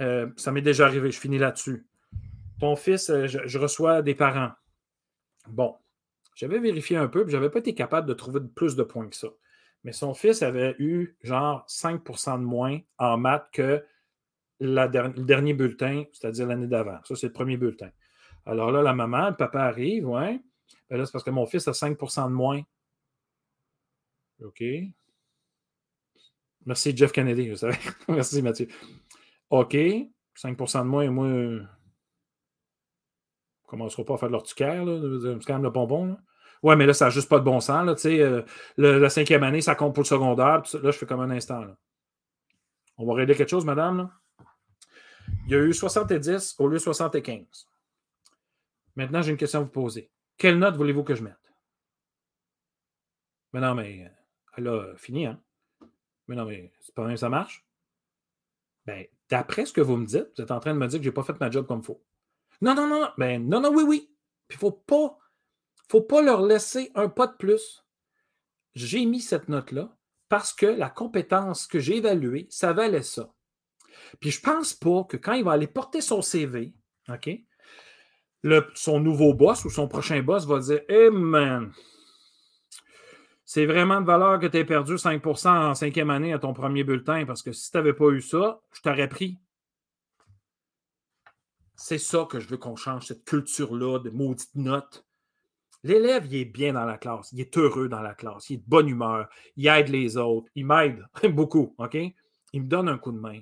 euh, 0.00 0.28
ça 0.36 0.52
m'est 0.52 0.60
déjà 0.60 0.84
arrivé, 0.84 1.10
je 1.10 1.18
finis 1.18 1.38
là-dessus. 1.38 1.86
Ton 2.60 2.76
fils, 2.76 3.08
euh, 3.08 3.26
je, 3.26 3.58
reçois 3.58 4.02
des 4.02 4.14
parents. 4.14 4.50
Bon, 5.48 5.74
j'avais 6.34 6.58
vérifié 6.58 6.98
un 6.98 7.08
peu, 7.08 7.22
puis 7.22 7.32
je 7.32 7.38
n'avais 7.38 7.50
pas 7.50 7.60
été 7.60 7.74
capable 7.74 8.06
de 8.06 8.14
trouver 8.14 8.40
plus 8.54 8.76
de 8.76 8.82
points 8.82 9.08
que 9.08 9.16
ça. 9.16 9.28
Mais 9.84 9.92
son 9.92 10.12
fils 10.12 10.42
avait 10.42 10.74
eu 10.78 11.16
genre 11.22 11.64
5% 11.66 12.40
de 12.40 12.44
moins 12.44 12.78
en 12.98 13.16
maths 13.16 13.48
que 13.52 13.82
le 14.60 15.22
dernier 15.24 15.54
bulletin, 15.54 16.04
c'est-à-dire 16.12 16.46
l'année 16.46 16.66
d'avant. 16.66 16.98
Ça, 17.04 17.14
c'est 17.14 17.28
le 17.28 17.32
premier 17.32 17.56
bulletin. 17.56 17.90
Alors 18.44 18.70
là, 18.70 18.82
la 18.82 18.94
maman, 18.94 19.30
le 19.30 19.36
papa 19.36 19.60
arrive, 19.60 20.08
ouais. 20.08 20.40
Ben 20.88 20.96
là, 20.96 21.06
c'est 21.06 21.12
parce 21.12 21.24
que 21.24 21.30
mon 21.30 21.46
fils 21.46 21.66
a 21.68 21.72
5% 21.72 22.28
de 22.28 22.32
moins. 22.32 22.62
OK. 24.42 24.62
Merci, 26.64 26.96
Jeff 26.96 27.12
Kennedy, 27.12 27.48
je 27.48 27.54
savais. 27.54 27.78
Merci, 28.08 28.42
Mathieu. 28.42 28.68
OK. 29.50 29.74
5% 29.74 30.78
de 30.80 30.84
moins, 30.84 31.02
et 31.02 31.08
moi, 31.08 31.26
on 31.26 31.30
ne 31.30 31.62
commencera 33.66 34.04
pas 34.04 34.14
à 34.14 34.18
faire 34.18 34.28
de 34.28 34.32
l'orticaire. 34.32 34.84
C'est 34.84 35.46
quand 35.46 35.54
même 35.54 35.62
le 35.62 35.70
bonbon, 35.70 36.06
là. 36.06 36.18
Ouais, 36.62 36.74
mais 36.74 36.86
là, 36.86 36.94
ça 36.94 37.06
n'a 37.06 37.10
juste 37.10 37.28
pas 37.28 37.38
de 37.38 37.44
bon 37.44 37.60
sens. 37.60 37.86
Là, 37.86 37.94
euh, 38.10 38.42
la 38.76 39.10
cinquième 39.10 39.42
année, 39.42 39.60
ça 39.60 39.74
compte 39.74 39.94
pour 39.94 40.02
le 40.02 40.08
secondaire. 40.08 40.62
Là, 40.82 40.90
je 40.90 40.98
fais 40.98 41.06
comme 41.06 41.20
un 41.20 41.30
instant. 41.30 41.64
On 42.96 43.06
va 43.06 43.14
régler 43.14 43.34
quelque 43.34 43.50
chose, 43.50 43.64
madame? 43.64 44.10
Il 45.46 45.52
y 45.52 45.54
a 45.54 45.62
eu 45.62 45.72
70 45.72 46.56
au 46.58 46.66
lieu 46.66 46.78
de 46.78 46.82
75. 46.82 47.68
Maintenant, 48.96 49.22
j'ai 49.22 49.30
une 49.30 49.36
question 49.36 49.60
à 49.60 49.62
vous 49.62 49.70
poser. 49.70 50.10
Quelle 50.36 50.58
note 50.58 50.74
voulez-vous 50.74 51.04
que 51.04 51.14
je 51.14 51.22
mette? 51.22 51.52
Mais 53.52 53.60
non, 53.60 53.76
mais 53.76 54.10
elle 54.56 54.66
a 54.66 54.96
fini, 54.96 55.24
hein? 55.24 55.40
Mais 56.26 56.34
non, 56.34 56.46
mais 56.46 56.72
c'est 56.80 56.94
pas 56.94 57.06
même 57.06 57.16
ça 57.16 57.28
marche? 57.28 57.64
Ben, 58.86 59.06
d'après 59.28 59.66
ce 59.66 59.72
que 59.72 59.80
vous 59.80 59.96
me 59.96 60.06
dites, 60.06 60.32
vous 60.36 60.42
êtes 60.42 60.50
en 60.50 60.58
train 60.58 60.74
de 60.74 60.78
me 60.80 60.86
dire 60.88 60.98
que 60.98 61.04
je 61.04 61.10
n'ai 61.10 61.14
pas 61.14 61.22
fait 61.22 61.38
ma 61.38 61.48
job 61.48 61.64
comme 61.66 61.78
il 61.78 61.84
faut. 61.84 62.02
Non, 62.60 62.74
non, 62.74 62.88
non, 62.88 63.02
non. 63.02 63.10
Ben, 63.16 63.48
non, 63.48 63.60
non, 63.60 63.70
oui, 63.72 63.84
oui. 63.86 64.10
Puis 64.48 64.58
faut 64.58 64.72
pas, 64.72 65.16
faut 65.88 66.02
pas 66.02 66.22
leur 66.22 66.42
laisser 66.42 66.90
un 66.96 67.08
pas 67.08 67.28
de 67.28 67.36
plus. 67.36 67.84
J'ai 68.74 69.06
mis 69.06 69.20
cette 69.20 69.48
note-là 69.48 69.96
parce 70.28 70.52
que 70.52 70.66
la 70.66 70.90
compétence 70.90 71.68
que 71.68 71.78
j'ai 71.78 71.98
évaluée, 71.98 72.48
ça 72.50 72.72
valait 72.72 73.02
ça. 73.02 73.32
Puis 74.20 74.30
je 74.30 74.40
pense 74.40 74.74
pas 74.74 75.04
que 75.04 75.16
quand 75.16 75.34
il 75.34 75.44
va 75.44 75.52
aller 75.52 75.66
porter 75.66 76.00
son 76.00 76.22
CV, 76.22 76.74
OK, 77.08 77.30
son 78.74 79.00
nouveau 79.00 79.34
boss 79.34 79.64
ou 79.64 79.70
son 79.70 79.88
prochain 79.88 80.22
boss 80.22 80.46
va 80.46 80.58
dire 80.60 80.80
Hey 80.88 81.10
man, 81.10 81.72
c'est 83.44 83.66
vraiment 83.66 84.00
de 84.00 84.06
valeur 84.06 84.40
que 84.40 84.46
tu 84.46 84.58
aies 84.58 84.64
perdu 84.64 84.94
5% 84.94 85.48
en 85.48 85.74
cinquième 85.74 86.10
année 86.10 86.32
à 86.32 86.38
ton 86.38 86.52
premier 86.52 86.84
bulletin 86.84 87.24
parce 87.26 87.42
que 87.42 87.52
si 87.52 87.70
tu 87.70 87.76
n'avais 87.76 87.92
pas 87.92 88.08
eu 88.08 88.20
ça, 88.20 88.60
je 88.72 88.80
t'aurais 88.80 89.08
pris. 89.08 89.38
C'est 91.76 91.98
ça 91.98 92.26
que 92.28 92.40
je 92.40 92.48
veux 92.48 92.56
qu'on 92.56 92.76
change, 92.76 93.06
cette 93.06 93.24
culture-là 93.24 93.98
de 93.98 94.10
maudite 94.10 94.54
notes. 94.54 95.06
L'élève, 95.82 96.26
il 96.26 96.34
est 96.36 96.44
bien 96.46 96.72
dans 96.72 96.84
la 96.84 96.98
classe, 96.98 97.30
il 97.32 97.40
est 97.40 97.56
heureux 97.56 97.88
dans 97.88 98.00
la 98.00 98.14
classe, 98.14 98.50
il 98.50 98.54
est 98.54 98.56
de 98.58 98.64
bonne 98.66 98.88
humeur, 98.88 99.28
il 99.56 99.68
aide 99.68 99.88
les 99.88 100.16
autres, 100.16 100.50
il 100.56 100.66
m'aide 100.66 101.04
beaucoup, 101.28 101.74
OK? 101.78 101.96
Il 102.52 102.62
me 102.62 102.66
donne 102.66 102.88
un 102.88 102.98
coup 102.98 103.12
de 103.12 103.18
main. 103.18 103.40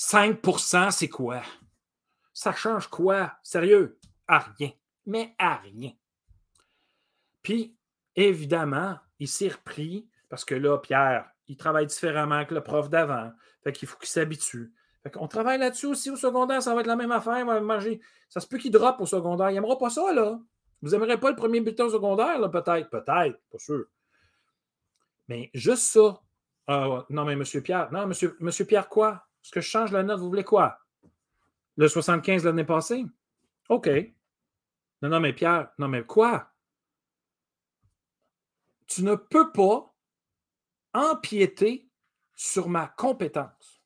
5% 0.00 0.90
c'est 0.92 1.10
quoi? 1.10 1.42
Ça 2.32 2.54
change 2.54 2.88
quoi? 2.88 3.34
Sérieux? 3.42 3.98
À 4.26 4.38
rien. 4.38 4.70
Mais 5.04 5.34
à 5.38 5.56
rien. 5.56 5.92
Puis, 7.42 7.76
évidemment, 8.16 8.98
il 9.18 9.28
s'est 9.28 9.48
repris 9.48 10.08
parce 10.30 10.46
que 10.46 10.54
là, 10.54 10.78
Pierre, 10.78 11.30
il 11.48 11.58
travaille 11.58 11.86
différemment 11.86 12.46
que 12.46 12.54
le 12.54 12.62
prof 12.62 12.88
d'avant. 12.88 13.30
Fait 13.62 13.72
qu'il 13.72 13.86
faut 13.86 13.98
qu'il 13.98 14.08
s'habitue. 14.08 14.72
Fait 15.02 15.10
qu'on 15.10 15.28
travaille 15.28 15.58
là-dessus 15.58 15.86
aussi 15.86 16.08
au 16.08 16.16
secondaire, 16.16 16.62
ça 16.62 16.74
va 16.74 16.80
être 16.80 16.86
la 16.86 16.96
même 16.96 17.12
affaire. 17.12 17.44
va 17.44 17.60
manger. 17.60 18.00
Ça 18.30 18.40
se 18.40 18.46
peut 18.46 18.56
qu'il 18.56 18.72
droppe 18.72 19.02
au 19.02 19.06
secondaire. 19.06 19.50
Il 19.50 19.54
n'aimera 19.54 19.76
pas 19.76 19.90
ça, 19.90 20.14
là. 20.14 20.40
Vous 20.80 20.90
n'aimerez 20.90 21.20
pas 21.20 21.28
le 21.28 21.36
premier 21.36 21.60
bulletin 21.60 21.84
au 21.84 21.90
secondaire, 21.90 22.38
là, 22.38 22.48
peut-être? 22.48 22.88
Peut-être, 22.88 23.38
pas 23.50 23.58
sûr. 23.58 23.84
Mais 25.28 25.50
juste 25.52 25.92
ça. 25.92 26.22
Ah, 26.66 27.04
non, 27.10 27.26
mais 27.26 27.36
monsieur 27.36 27.60
Pierre. 27.60 27.92
Non, 27.92 28.06
monsieur, 28.06 28.34
monsieur 28.40 28.64
Pierre, 28.64 28.88
quoi? 28.88 29.26
Est-ce 29.42 29.52
que 29.52 29.60
je 29.60 29.68
change 29.68 29.92
la 29.92 30.02
note? 30.02 30.20
Vous 30.20 30.28
voulez 30.28 30.44
quoi? 30.44 30.78
Le 31.76 31.88
75 31.88 32.44
l'année 32.44 32.64
passée? 32.64 33.04
OK. 33.68 33.88
Non, 35.02 35.08
non, 35.08 35.20
mais 35.20 35.32
Pierre, 35.32 35.70
non, 35.78 35.88
mais 35.88 36.04
quoi? 36.04 36.50
Tu 38.86 39.02
ne 39.02 39.14
peux 39.14 39.50
pas 39.52 39.94
empiéter 40.92 41.88
sur 42.34 42.68
ma 42.68 42.88
compétence. 42.88 43.80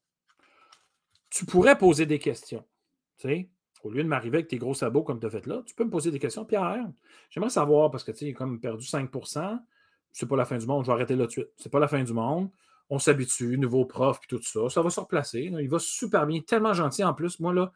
Tu 1.31 1.45
pourrais 1.45 1.77
poser 1.77 2.07
des 2.07 2.19
questions. 2.19 2.65
Tu 3.19 3.29
sais, 3.29 3.51
au 3.83 3.91
lieu 3.91 4.03
de 4.03 4.09
m'arriver 4.09 4.39
avec 4.39 4.49
tes 4.49 4.59
gros 4.59 4.75
sabots 4.75 5.03
comme 5.03 5.21
tu 5.21 5.27
as 5.27 5.31
fait 5.31 5.47
là, 5.47 5.63
tu 5.67 5.75
peux 5.75 5.85
me 5.85 5.91
poser 5.91 6.11
des 6.11 6.19
questions. 6.19 6.45
Pierre, 6.45 6.89
j'aimerais 7.31 7.51
savoir, 7.51 7.91
parce 7.91 8.03
que 8.03 8.13
tu 8.13 8.27
sais, 8.27 8.33
comme 8.33 8.61
perdu 8.61 8.87
5% 8.87 9.61
c'est 10.15 10.29
pas 10.29 10.37
la 10.37 10.45
fin 10.45 10.57
du 10.57 10.67
monde, 10.67 10.85
je 10.85 10.87
vais 10.87 10.95
arrêter 10.95 11.17
là 11.17 11.27
de 11.27 11.31
suite. 11.31 11.49
C'est 11.57 11.71
pas 11.71 11.81
la 11.81 11.89
fin 11.89 12.03
du 12.03 12.13
monde. 12.13 12.49
On 12.95 13.01
s'habitue, 13.01 13.59
nouveau 13.59 13.85
prof, 13.87 14.21
puis 14.21 14.29
tout 14.29 14.41
ça. 14.45 14.69
Ça 14.69 14.81
va 14.81 14.89
se 14.89 15.01
replacer. 15.01 15.53
Il 15.61 15.69
va 15.69 15.81
super 15.81 16.27
bien, 16.27 16.41
tellement 16.41 16.75
gentil 16.75 17.03
en 17.03 17.13
plus. 17.13 17.41
Moi, 17.41 17.53
là, 17.53 17.73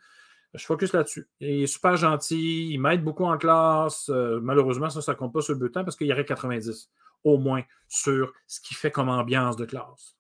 je 0.55 0.64
focus 0.64 0.93
là-dessus. 0.93 1.29
Il 1.41 1.64
est 1.64 1.66
super 1.66 1.97
gentil, 1.97 2.71
il 2.71 2.79
m'aide 2.79 3.03
beaucoup 3.03 3.25
en 3.25 3.37
classe. 3.37 4.09
Euh, 4.11 4.39
malheureusement, 4.41 4.91
ça, 4.91 5.03
ça 5.03 5.14
ne 5.14 5.16
compte 5.16 5.33
pas 5.33 5.41
sur 5.41 5.55
le 5.55 5.59
bulletin 5.59 5.83
parce 5.83 5.97
qu'il 5.97 6.07
y 6.07 6.12
aurait 6.12 6.25
90 6.25 6.89
au 7.25 7.37
moins 7.37 7.62
sur 7.89 8.33
ce 8.47 8.61
qui 8.61 8.75
fait 8.75 8.93
comme 8.93 9.09
ambiance 9.09 9.57
de 9.57 9.64
classe. 9.64 10.16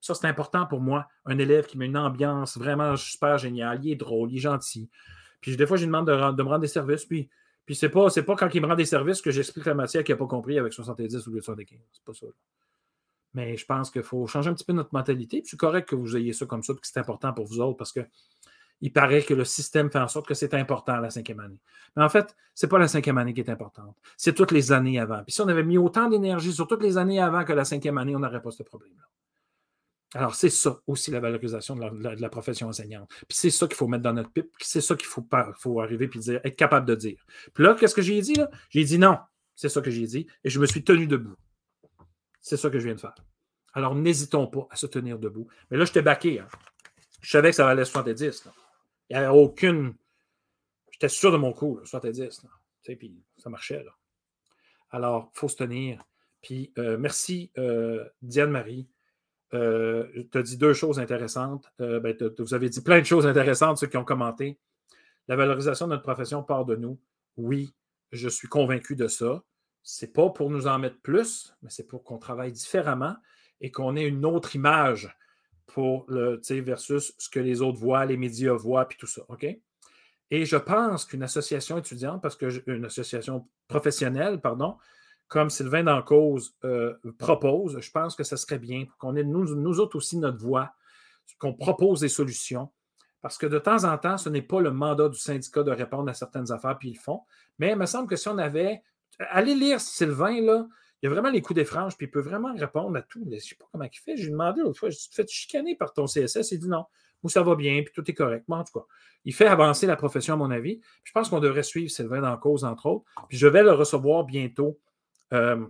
Ça, 0.00 0.14
c'est 0.14 0.28
important 0.28 0.64
pour 0.64 0.80
moi. 0.80 1.08
Un 1.24 1.38
élève 1.38 1.66
qui 1.66 1.76
met 1.76 1.86
une 1.86 1.96
ambiance 1.96 2.56
vraiment 2.56 2.96
super 2.96 3.36
géniale, 3.36 3.84
il 3.84 3.90
est 3.90 3.96
drôle, 3.96 4.30
il 4.30 4.36
est 4.36 4.40
gentil. 4.40 4.88
Puis 5.40 5.56
des 5.56 5.66
fois, 5.66 5.76
je 5.76 5.82
lui 5.82 5.88
demande 5.88 6.06
de, 6.06 6.12
me 6.12 6.48
rendre 6.48 6.60
des 6.60 6.68
services, 6.68 7.04
puis, 7.04 7.28
puis 7.66 7.74
c'est 7.74 7.88
pas, 7.88 8.06
pas 8.08 8.36
quand 8.36 8.54
il 8.54 8.62
me 8.62 8.68
rend 8.68 8.76
des 8.76 8.84
services 8.84 9.20
que 9.20 9.32
j'explique 9.32 9.66
la 9.66 9.74
matière 9.74 10.04
qu'il 10.04 10.14
n'a 10.14 10.18
pas 10.18 10.26
compris 10.28 10.56
avec 10.56 10.72
70 10.72 11.26
ou 11.26 11.32
75. 11.32 11.80
C'est 11.90 12.04
pas 12.04 12.14
ça. 12.14 12.26
Mais 13.34 13.56
je 13.56 13.64
pense 13.64 13.90
qu'il 13.90 14.02
faut 14.02 14.26
changer 14.26 14.50
un 14.50 14.54
petit 14.54 14.64
peu 14.64 14.72
notre 14.72 14.92
mentalité. 14.92 15.40
Puis 15.40 15.50
c'est 15.50 15.56
correct 15.56 15.88
que 15.88 15.94
vous 15.94 16.16
ayez 16.16 16.32
ça 16.32 16.46
comme 16.46 16.62
ça, 16.62 16.74
puis 16.74 16.80
que 16.80 16.86
c'est 16.88 16.98
important 16.98 17.32
pour 17.32 17.46
vous 17.46 17.60
autres, 17.60 17.76
parce 17.76 17.92
que 17.92 18.00
il 18.80 18.92
paraît 18.92 19.22
que 19.22 19.34
le 19.34 19.44
système 19.44 19.90
fait 19.90 19.98
en 19.98 20.08
sorte 20.08 20.26
que 20.26 20.34
c'est 20.34 20.54
important 20.54 20.96
la 21.00 21.10
cinquième 21.10 21.40
année. 21.40 21.60
Mais 21.96 22.02
en 22.02 22.08
fait, 22.08 22.34
ce 22.54 22.64
n'est 22.64 22.70
pas 22.70 22.78
la 22.78 22.88
cinquième 22.88 23.18
année 23.18 23.34
qui 23.34 23.40
est 23.40 23.50
importante. 23.50 23.94
C'est 24.16 24.34
toutes 24.34 24.52
les 24.52 24.72
années 24.72 24.98
avant. 24.98 25.22
Puis 25.22 25.34
si 25.34 25.40
on 25.42 25.48
avait 25.48 25.62
mis 25.62 25.76
autant 25.76 26.08
d'énergie 26.08 26.52
sur 26.52 26.66
toutes 26.66 26.82
les 26.82 26.96
années 26.96 27.20
avant 27.20 27.44
que 27.44 27.52
la 27.52 27.64
cinquième 27.64 27.98
année, 27.98 28.16
on 28.16 28.20
n'aurait 28.20 28.40
pas 28.40 28.50
ce 28.50 28.62
problème-là. 28.62 29.04
Alors, 30.14 30.34
c'est 30.34 30.50
ça 30.50 30.80
aussi 30.88 31.12
la 31.12 31.20
valorisation 31.20 31.76
de 31.76 32.20
la, 32.20 32.28
profession 32.28 32.68
enseignante. 32.68 33.08
Puis 33.28 33.38
c'est 33.38 33.50
ça 33.50 33.68
qu'il 33.68 33.76
faut 33.76 33.86
mettre 33.86 34.02
dans 34.02 34.12
notre 34.12 34.32
pipe, 34.32 34.50
c'est 34.58 34.80
ça 34.80 34.96
qu'il 34.96 35.06
faut, 35.06 35.24
faut 35.56 35.80
arriver 35.80 36.10
et 36.12 36.18
dire, 36.18 36.40
être 36.42 36.56
capable 36.56 36.86
de 36.86 36.96
dire. 36.96 37.24
Puis 37.54 37.62
là, 37.62 37.76
qu'est-ce 37.78 37.94
que 37.94 38.02
j'ai 38.02 38.20
dit? 38.20 38.40
J'ai 38.70 38.82
dit 38.82 38.98
non. 38.98 39.18
C'est 39.54 39.68
ça 39.68 39.80
que 39.80 39.90
j'ai 39.90 40.06
dit. 40.06 40.26
Et 40.42 40.50
je 40.50 40.58
me 40.58 40.66
suis 40.66 40.82
tenu 40.82 41.06
debout. 41.06 41.36
C'est 42.40 42.56
ça 42.56 42.70
que 42.70 42.78
je 42.78 42.84
viens 42.84 42.94
de 42.94 43.00
faire. 43.00 43.14
Alors, 43.72 43.94
n'hésitons 43.94 44.46
pas 44.46 44.66
à 44.70 44.76
se 44.76 44.86
tenir 44.86 45.18
debout. 45.18 45.46
Mais 45.70 45.76
là, 45.76 45.84
je 45.84 45.92
t'ai 45.92 46.02
baqué. 46.02 46.40
Hein. 46.40 46.48
Je 47.20 47.30
savais 47.30 47.50
que 47.50 47.56
ça 47.56 47.64
valait 47.64 47.84
70. 47.84 48.44
Là. 48.44 48.52
Il 49.08 49.16
n'y 49.16 49.22
avait 49.22 49.36
aucune. 49.36 49.94
J'étais 50.90 51.08
sûr 51.08 51.32
de 51.32 51.36
mon 51.36 51.52
coup, 51.52 51.80
70. 51.84 52.46
Puis 52.82 53.22
ça 53.36 53.50
marchait. 53.50 53.84
Là. 53.84 53.92
Alors, 54.90 55.30
il 55.34 55.38
faut 55.38 55.48
se 55.48 55.56
tenir. 55.56 56.04
Puis 56.42 56.72
euh, 56.78 56.96
merci, 56.98 57.50
euh, 57.58 58.04
Diane-Marie. 58.22 58.88
Euh, 59.52 60.06
tu 60.30 60.38
as 60.38 60.42
dit 60.42 60.56
deux 60.56 60.74
choses 60.74 61.00
intéressantes. 61.00 61.72
Ben, 61.78 62.16
vous 62.38 62.54
avez 62.54 62.68
dit 62.68 62.80
plein 62.82 63.00
de 63.00 63.04
choses 63.06 63.26
intéressantes, 63.26 63.78
ceux 63.78 63.88
qui 63.88 63.96
ont 63.96 64.04
commenté. 64.04 64.58
La 65.28 65.36
valorisation 65.36 65.86
de 65.86 65.92
notre 65.92 66.02
profession 66.02 66.42
part 66.42 66.64
de 66.64 66.76
nous. 66.76 66.98
Oui, 67.36 67.72
je 68.12 68.28
suis 68.28 68.48
convaincu 68.48 68.96
de 68.96 69.08
ça. 69.08 69.42
Ce 69.82 70.04
n'est 70.04 70.12
pas 70.12 70.30
pour 70.30 70.50
nous 70.50 70.66
en 70.66 70.78
mettre 70.78 71.00
plus, 71.00 71.54
mais 71.62 71.70
c'est 71.70 71.86
pour 71.86 72.04
qu'on 72.04 72.18
travaille 72.18 72.52
différemment 72.52 73.16
et 73.60 73.70
qu'on 73.70 73.96
ait 73.96 74.06
une 74.06 74.24
autre 74.24 74.54
image 74.56 75.16
pour 75.66 76.04
le, 76.08 76.40
versus 76.60 77.14
ce 77.18 77.28
que 77.28 77.40
les 77.40 77.62
autres 77.62 77.78
voient, 77.78 78.04
les 78.04 78.16
médias 78.16 78.54
voient, 78.54 78.86
puis 78.86 78.98
tout 78.98 79.06
ça. 79.06 79.22
OK? 79.28 79.46
Et 80.32 80.44
je 80.44 80.56
pense 80.56 81.04
qu'une 81.04 81.22
association 81.22 81.78
étudiante, 81.78 82.22
parce 82.22 82.36
qu'une 82.36 82.84
association 82.84 83.48
professionnelle, 83.68 84.40
pardon, 84.40 84.76
comme 85.28 85.50
Sylvain 85.50 85.84
Dancause 85.84 86.56
euh, 86.64 86.94
propose, 87.18 87.80
je 87.80 87.90
pense 87.90 88.16
que 88.16 88.24
ce 88.24 88.36
serait 88.36 88.58
bien 88.58 88.86
qu'on 88.98 89.16
ait 89.16 89.24
nous, 89.24 89.54
nous 89.54 89.80
autres 89.80 89.96
aussi 89.96 90.18
notre 90.18 90.38
voix, 90.38 90.72
qu'on 91.38 91.54
propose 91.54 92.00
des 92.00 92.08
solutions. 92.08 92.70
Parce 93.22 93.38
que 93.38 93.46
de 93.46 93.58
temps 93.58 93.84
en 93.84 93.96
temps, 93.98 94.18
ce 94.18 94.28
n'est 94.28 94.42
pas 94.42 94.60
le 94.60 94.72
mandat 94.72 95.08
du 95.08 95.18
syndicat 95.18 95.62
de 95.62 95.70
répondre 95.70 96.08
à 96.10 96.14
certaines 96.14 96.50
affaires, 96.50 96.78
puis 96.78 96.90
ils 96.90 96.94
le 96.94 97.00
font. 97.00 97.22
Mais 97.58 97.72
il 97.72 97.76
me 97.76 97.86
semble 97.86 98.08
que 98.08 98.16
si 98.16 98.28
on 98.28 98.38
avait. 98.38 98.82
Allez 99.28 99.54
lire 99.54 99.80
Sylvain, 99.80 100.40
là, 100.40 100.66
il 101.02 101.06
a 101.06 101.10
vraiment 101.10 101.30
les 101.30 101.40
coups 101.40 101.56
des 101.56 101.64
franges, 101.64 101.96
puis 101.96 102.06
il 102.06 102.10
peut 102.10 102.20
vraiment 102.20 102.54
répondre 102.54 102.96
à 102.96 103.02
tout. 103.02 103.22
Je 103.24 103.34
ne 103.34 103.38
sais 103.38 103.54
pas 103.54 103.66
comment 103.72 103.84
il 103.84 103.98
fait. 103.98 104.16
J'ai 104.16 104.30
demandé 104.30 104.60
l'autre 104.60 104.78
fois, 104.78 104.90
je 104.90 104.96
te 104.96 105.14
fais 105.14 105.26
chicaner 105.26 105.74
par 105.74 105.92
ton 105.92 106.06
CSS. 106.06 106.52
Il 106.52 106.60
dit 106.60 106.68
non. 106.68 106.84
Ou 107.22 107.28
ça 107.28 107.42
va 107.42 107.54
bien, 107.54 107.82
puis 107.82 107.92
tout 107.94 108.08
est 108.10 108.14
correct. 108.14 108.44
en 108.48 108.64
tout 108.64 108.78
cas, 108.78 108.86
il 109.24 109.34
fait 109.34 109.46
avancer 109.46 109.86
la 109.86 109.96
profession, 109.96 110.34
à 110.34 110.36
mon 110.36 110.50
avis. 110.50 110.80
je 111.04 111.12
pense 111.12 111.28
qu'on 111.28 111.40
devrait 111.40 111.62
suivre 111.62 111.90
Sylvain 111.90 112.20
dans 112.20 112.36
cause, 112.38 112.64
entre 112.64 112.86
autres. 112.86 113.04
Puis 113.28 113.36
je 113.36 113.46
vais 113.46 113.62
le 113.62 113.72
recevoir 113.72 114.24
bientôt 114.24 114.78
euh, 115.32 115.66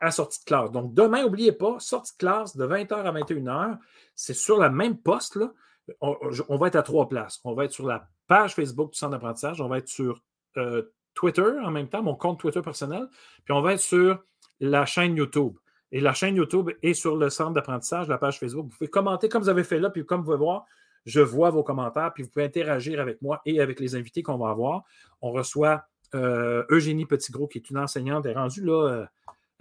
à 0.00 0.10
sortie 0.10 0.40
de 0.40 0.44
classe. 0.44 0.70
Donc, 0.70 0.92
demain, 0.92 1.22
n'oubliez 1.22 1.52
pas, 1.52 1.78
sortie 1.80 2.12
de 2.12 2.18
classe 2.18 2.56
de 2.56 2.66
20h 2.66 2.92
à 2.92 3.12
21h. 3.12 3.78
C'est 4.14 4.34
sur 4.34 4.58
la 4.58 4.68
même 4.68 4.98
poste. 4.98 5.36
Là. 5.36 5.52
On, 6.00 6.56
va 6.56 6.66
être 6.68 6.76
à 6.76 6.82
trois 6.82 7.08
places. 7.08 7.40
On 7.44 7.54
va 7.54 7.64
être 7.64 7.72
sur 7.72 7.86
la 7.86 8.08
page 8.26 8.54
Facebook 8.54 8.92
du 8.92 8.98
centre 8.98 9.12
d'apprentissage. 9.12 9.60
On 9.60 9.68
va 9.68 9.78
être 9.78 9.88
sur 9.88 10.22
euh, 10.58 10.82
Twitter 11.16 11.50
en 11.64 11.72
même 11.72 11.88
temps, 11.88 12.02
mon 12.02 12.14
compte 12.14 12.38
Twitter 12.38 12.62
personnel. 12.62 13.08
Puis 13.44 13.52
on 13.52 13.62
va 13.62 13.72
être 13.72 13.80
sur 13.80 14.22
la 14.60 14.86
chaîne 14.86 15.16
YouTube. 15.16 15.56
Et 15.90 16.00
la 16.00 16.12
chaîne 16.12 16.36
YouTube 16.36 16.70
est 16.82 16.94
sur 16.94 17.16
le 17.16 17.30
centre 17.30 17.52
d'apprentissage, 17.52 18.06
la 18.08 18.18
page 18.18 18.38
Facebook. 18.38 18.66
Vous 18.66 18.76
pouvez 18.76 18.90
commenter 18.90 19.28
comme 19.28 19.42
vous 19.42 19.48
avez 19.48 19.64
fait 19.64 19.80
là, 19.80 19.90
puis 19.90 20.04
comme 20.04 20.20
vous 20.20 20.26
pouvez 20.26 20.36
voir, 20.36 20.66
je 21.04 21.20
vois 21.20 21.50
vos 21.50 21.62
commentaires, 21.62 22.12
puis 22.12 22.22
vous 22.22 22.28
pouvez 22.28 22.44
interagir 22.44 23.00
avec 23.00 23.22
moi 23.22 23.40
et 23.46 23.60
avec 23.60 23.80
les 23.80 23.94
invités 23.94 24.22
qu'on 24.22 24.38
va 24.38 24.50
avoir. 24.50 24.82
On 25.22 25.30
reçoit 25.30 25.84
euh, 26.14 26.64
Eugénie 26.70 27.06
Petitgros, 27.06 27.46
qui 27.46 27.58
est 27.58 27.70
une 27.70 27.78
enseignante, 27.78 28.26
elle 28.26 28.32
est 28.32 28.34
rendue 28.34 28.64
là, 28.64 29.06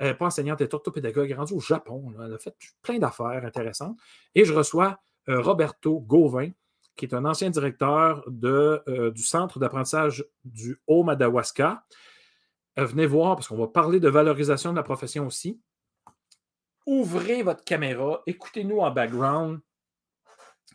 euh, 0.01 0.13
pas 0.15 0.25
enseignante, 0.25 0.59
elle 0.61 0.67
est 0.67 0.73
orthopédagogue, 0.73 1.25
elle 1.25 1.31
est 1.31 1.35
rendue 1.35 1.53
au 1.53 1.59
Japon. 1.59 2.13
elle 2.23 2.33
a 2.33 2.37
fait 2.37 2.55
plein 2.81 2.97
d'affaires 2.97 3.45
intéressantes. 3.45 3.97
Et 4.33 4.43
je 4.43 4.53
reçois 4.53 4.99
euh, 5.29 5.41
Roberto 5.41 5.99
Gauvin, 5.99 6.49
qui 6.95 7.05
est 7.05 7.13
un 7.13 7.25
ancien 7.25 7.49
directeur 7.49 8.23
de, 8.27 9.11
du 9.13 9.23
centre 9.23 9.59
d'apprentissage 9.59 10.25
du 10.43 10.79
Haut-Madawaska. 10.87 11.83
Euh, 12.77 12.85
venez 12.85 13.05
voir 13.05 13.35
parce 13.35 13.47
qu'on 13.47 13.57
va 13.57 13.67
parler 13.67 13.99
de 13.99 14.09
valorisation 14.09 14.71
de 14.71 14.75
la 14.75 14.83
profession 14.83 15.25
aussi. 15.27 15.59
Ouvrez 16.85 17.41
votre 17.41 17.63
caméra, 17.63 18.21
écoutez-nous 18.27 18.79
en 18.79 18.91
background. 18.91 19.59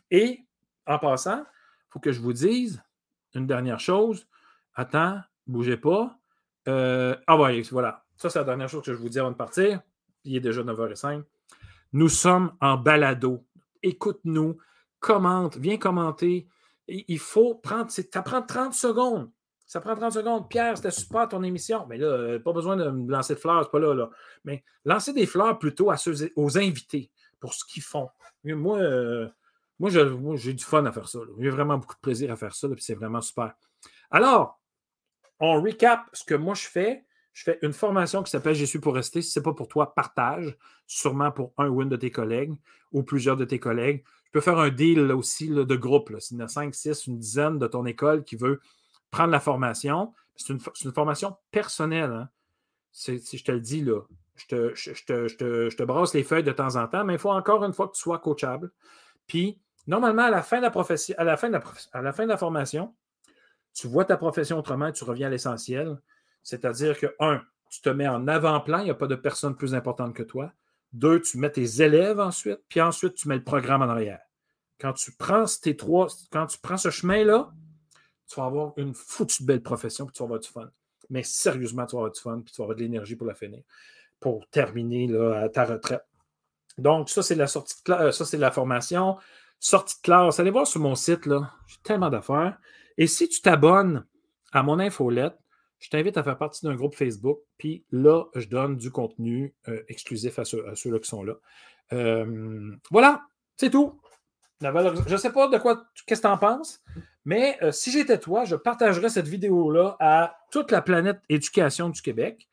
Et 0.09 0.41
en 0.85 0.99
passant, 0.99 1.39
il 1.39 1.91
faut 1.91 1.99
que 1.99 2.11
je 2.11 2.19
vous 2.19 2.33
dise 2.33 2.83
une 3.33 3.47
dernière 3.47 3.79
chose. 3.79 4.27
Attends, 4.73 5.21
bougez 5.47 5.77
pas. 5.77 6.17
Euh, 6.67 7.15
ah 7.27 7.37
ouais, 7.37 7.61
voilà. 7.71 8.03
Ça, 8.17 8.29
c'est 8.29 8.39
la 8.39 8.45
dernière 8.45 8.67
chose 8.67 8.83
que 8.83 8.93
je 8.93 8.97
vous 8.97 9.09
dis 9.09 9.19
avant 9.19 9.31
de 9.31 9.35
partir. 9.35 9.81
Il 10.25 10.35
est 10.35 10.41
déjà 10.41 10.61
9h05. 10.63 11.23
Nous 11.93 12.09
sommes 12.09 12.55
en 12.59 12.77
balado. 12.77 13.45
Écoute-nous, 13.81 14.57
commente, 15.01 15.57
viens 15.57 15.77
commenter. 15.77 16.47
Il 16.87 17.19
faut 17.19 17.55
prendre, 17.55 17.91
ça 17.91 18.21
prend 18.21 18.41
30 18.41 18.73
secondes. 18.73 19.29
Ça 19.67 19.81
prend 19.81 19.95
30 19.95 20.13
secondes. 20.13 20.49
Pierre, 20.49 20.77
c'était 20.77 20.91
super 20.91 21.27
ton 21.27 21.43
émission. 21.43 21.85
Mais 21.87 21.97
là, 21.97 22.07
euh, 22.07 22.39
pas 22.39 22.53
besoin 22.53 22.75
de 22.75 22.89
me 22.89 23.11
lancer 23.11 23.35
de 23.35 23.39
fleurs, 23.39 23.63
c'est 23.63 23.71
pas 23.71 23.79
là, 23.79 23.93
là. 23.93 24.09
Mais 24.43 24.63
lancer 24.85 25.13
des 25.13 25.25
fleurs 25.25 25.59
plutôt 25.59 25.91
à 25.91 25.97
ceux, 25.97 26.31
aux 26.35 26.57
invités 26.57 27.11
pour 27.39 27.53
ce 27.53 27.65
qu'ils 27.65 27.83
font. 27.83 28.09
Moi, 28.43 28.79
euh, 28.79 29.27
moi, 29.79 29.89
j'ai 30.35 30.53
du 30.53 30.63
fun 30.63 30.85
à 30.85 30.91
faire 30.91 31.07
ça. 31.07 31.19
J'ai 31.39 31.49
vraiment 31.49 31.77
beaucoup 31.77 31.95
de 31.95 32.01
plaisir 32.01 32.31
à 32.31 32.35
faire 32.35 32.53
ça, 32.53 32.67
c'est 32.77 32.95
vraiment 32.95 33.21
super. 33.21 33.53
Alors, 34.11 34.61
on 35.39 35.61
recap 35.61 36.07
ce 36.13 36.23
que 36.23 36.35
moi 36.35 36.53
je 36.53 36.67
fais. 36.67 37.05
Je 37.33 37.43
fais 37.43 37.59
une 37.61 37.73
formation 37.73 38.23
qui 38.23 38.29
s'appelle 38.29 38.55
Je 38.55 38.65
suis 38.65 38.79
pour 38.79 38.93
rester. 38.93 39.21
Si 39.21 39.31
ce 39.31 39.39
n'est 39.39 39.43
pas 39.43 39.53
pour 39.53 39.67
toi, 39.67 39.95
partage. 39.95 40.55
Sûrement 40.85 41.31
pour 41.31 41.53
un 41.57 41.69
ou 41.69 41.81
une 41.81 41.89
de 41.89 41.95
tes 41.95 42.11
collègues 42.11 42.53
ou 42.91 43.03
plusieurs 43.03 43.37
de 43.37 43.45
tes 43.45 43.57
collègues. 43.57 44.03
Je 44.31 44.39
peux 44.39 44.41
faire 44.41 44.59
un 44.59 44.69
deal 44.69 45.11
aussi 45.11 45.49
de 45.49 45.75
groupe. 45.75 46.15
S'il 46.19 46.37
y 46.37 46.41
en 46.41 46.45
a 46.45 46.47
5, 46.47 46.73
6, 46.73 47.07
une 47.07 47.19
dizaine 47.19 47.59
de 47.59 47.67
ton 47.67 47.85
école 47.85 48.23
qui 48.23 48.37
veut 48.37 48.61
prendre 49.09 49.31
la 49.31 49.41
formation. 49.41 50.13
C'est 50.37 50.53
une, 50.53 50.93
formation 50.93 51.35
personnelle. 51.51 52.11
Hein. 52.11 52.29
Je 52.93 53.43
te 53.43 53.51
le 53.51 53.59
dis, 53.59 53.81
là, 53.81 53.99
je 54.37 54.45
te, 54.47 54.71
je, 54.73 55.05
te, 55.05 55.75
te, 55.75 55.83
brasse 55.83 56.13
les 56.13 56.23
feuilles 56.23 56.45
de 56.45 56.53
temps 56.53 56.77
en 56.77 56.87
temps, 56.87 57.03
mais 57.03 57.15
il 57.15 57.19
faut 57.19 57.29
encore 57.29 57.65
une 57.65 57.73
fois 57.73 57.89
que 57.89 57.93
tu 57.93 57.99
sois 57.99 58.19
coachable. 58.19 58.71
Puis, 59.27 59.59
normalement, 59.85 60.23
à 60.23 60.29
la 60.29 60.41
fin 60.41 60.59
de 60.59 60.63
la, 60.63 60.71
profession, 60.71 61.13
à 61.17 61.25
la, 61.25 61.35
fin 61.35 61.49
de 61.49 61.53
la, 61.53 61.63
à 61.91 62.01
la 62.01 62.13
fin 62.13 62.23
de 62.23 62.29
la 62.29 62.37
formation, 62.37 62.95
tu 63.73 63.87
vois 63.87 64.05
ta 64.05 64.15
profession 64.15 64.57
autrement 64.57 64.87
et 64.87 64.93
tu 64.93 65.03
reviens 65.03 65.27
à 65.27 65.29
l'essentiel. 65.29 65.99
C'est-à-dire 66.41 66.97
que, 66.97 67.13
un, 67.19 67.41
tu 67.69 67.81
te 67.81 67.89
mets 67.89 68.07
en 68.07 68.29
avant-plan, 68.29 68.79
il 68.79 68.85
n'y 68.85 68.91
a 68.91 68.95
pas 68.95 69.07
de 69.07 69.15
personne 69.15 69.57
plus 69.57 69.75
importante 69.75 70.13
que 70.13 70.23
toi. 70.23 70.53
Deux, 70.93 71.21
tu 71.21 71.37
mets 71.37 71.51
tes 71.51 71.81
élèves 71.81 72.19
ensuite, 72.19 72.59
puis 72.67 72.81
ensuite, 72.81 73.15
tu 73.15 73.27
mets 73.27 73.35
le 73.35 73.43
programme 73.43 73.81
en 73.81 73.89
arrière. 73.89 74.19
Quand 74.79 74.93
tu 74.93 75.11
prends 75.11 75.45
tes 75.45 75.77
trois, 75.77 76.07
quand 76.31 76.47
tu 76.47 76.57
prends 76.57 76.77
ce 76.77 76.89
chemin-là, 76.89 77.51
tu 78.27 78.39
vas 78.39 78.45
avoir 78.45 78.73
une 78.77 78.93
foutue 78.93 79.43
belle 79.43 79.61
profession, 79.61 80.05
puis 80.05 80.13
tu 80.13 80.19
vas 80.19 80.25
avoir 80.25 80.39
du 80.39 80.49
fun. 80.49 80.69
Mais 81.09 81.23
sérieusement, 81.23 81.85
tu 81.85 81.95
vas 81.95 82.01
avoir 82.01 82.11
du 82.11 82.19
fun, 82.19 82.41
puis 82.41 82.53
tu 82.53 82.61
vas 82.61 82.65
avoir 82.65 82.77
de 82.77 82.81
l'énergie 82.81 83.15
pour 83.15 83.27
la 83.27 83.35
finir, 83.35 83.61
pour 84.19 84.47
terminer 84.49 85.07
là, 85.07 85.41
à 85.41 85.49
ta 85.49 85.65
retraite. 85.65 86.03
Donc, 86.77 87.09
ça, 87.09 87.21
c'est 87.21 87.35
la 87.35 87.47
sortie 87.47 87.75
de 87.85 88.11
ça, 88.11 88.25
c'est 88.25 88.37
la 88.37 88.51
formation. 88.51 89.17
Sortie 89.59 89.97
de 89.97 90.01
classe. 90.01 90.39
Allez 90.39 90.49
voir 90.49 90.65
sur 90.65 90.81
mon 90.81 90.95
site, 90.95 91.25
là. 91.25 91.51
J'ai 91.67 91.77
tellement 91.83 92.09
d'affaires. 92.09 92.57
Et 92.97 93.07
si 93.07 93.29
tu 93.29 93.41
t'abonnes 93.41 94.05
à 94.51 94.63
mon 94.63 94.79
infolette, 94.79 95.35
je 95.81 95.89
t'invite 95.89 96.15
à 96.15 96.23
faire 96.23 96.37
partie 96.37 96.63
d'un 96.63 96.75
groupe 96.75 96.95
Facebook. 96.95 97.39
Puis 97.57 97.83
là, 97.91 98.25
je 98.35 98.47
donne 98.47 98.77
du 98.77 98.91
contenu 98.91 99.53
euh, 99.67 99.81
exclusif 99.89 100.37
à, 100.39 100.45
ceux, 100.45 100.63
là 100.63 100.99
qui 100.99 101.09
sont 101.09 101.23
là. 101.23 101.33
Euh, 101.91 102.71
voilà, 102.91 103.23
c'est 103.57 103.71
tout. 103.71 103.99
je 104.61 105.11
ne 105.11 105.17
sais 105.17 105.31
pas 105.31 105.49
de 105.49 105.57
quoi, 105.57 105.83
qu'est-ce 106.05 106.21
que 106.21 106.27
tu 106.27 106.31
en 106.31 106.37
penses, 106.37 106.81
mais 107.25 107.57
euh, 107.63 107.71
si 107.71 107.91
j'étais 107.91 108.19
toi, 108.19 108.45
je 108.45 108.55
partagerais 108.55 109.09
cette 109.09 109.27
vidéo-là 109.27 109.97
à 109.99 110.37
toute 110.51 110.71
la 110.71 110.81
planète 110.81 111.19
éducation 111.29 111.89
du 111.89 112.01
Québec, 112.01 112.47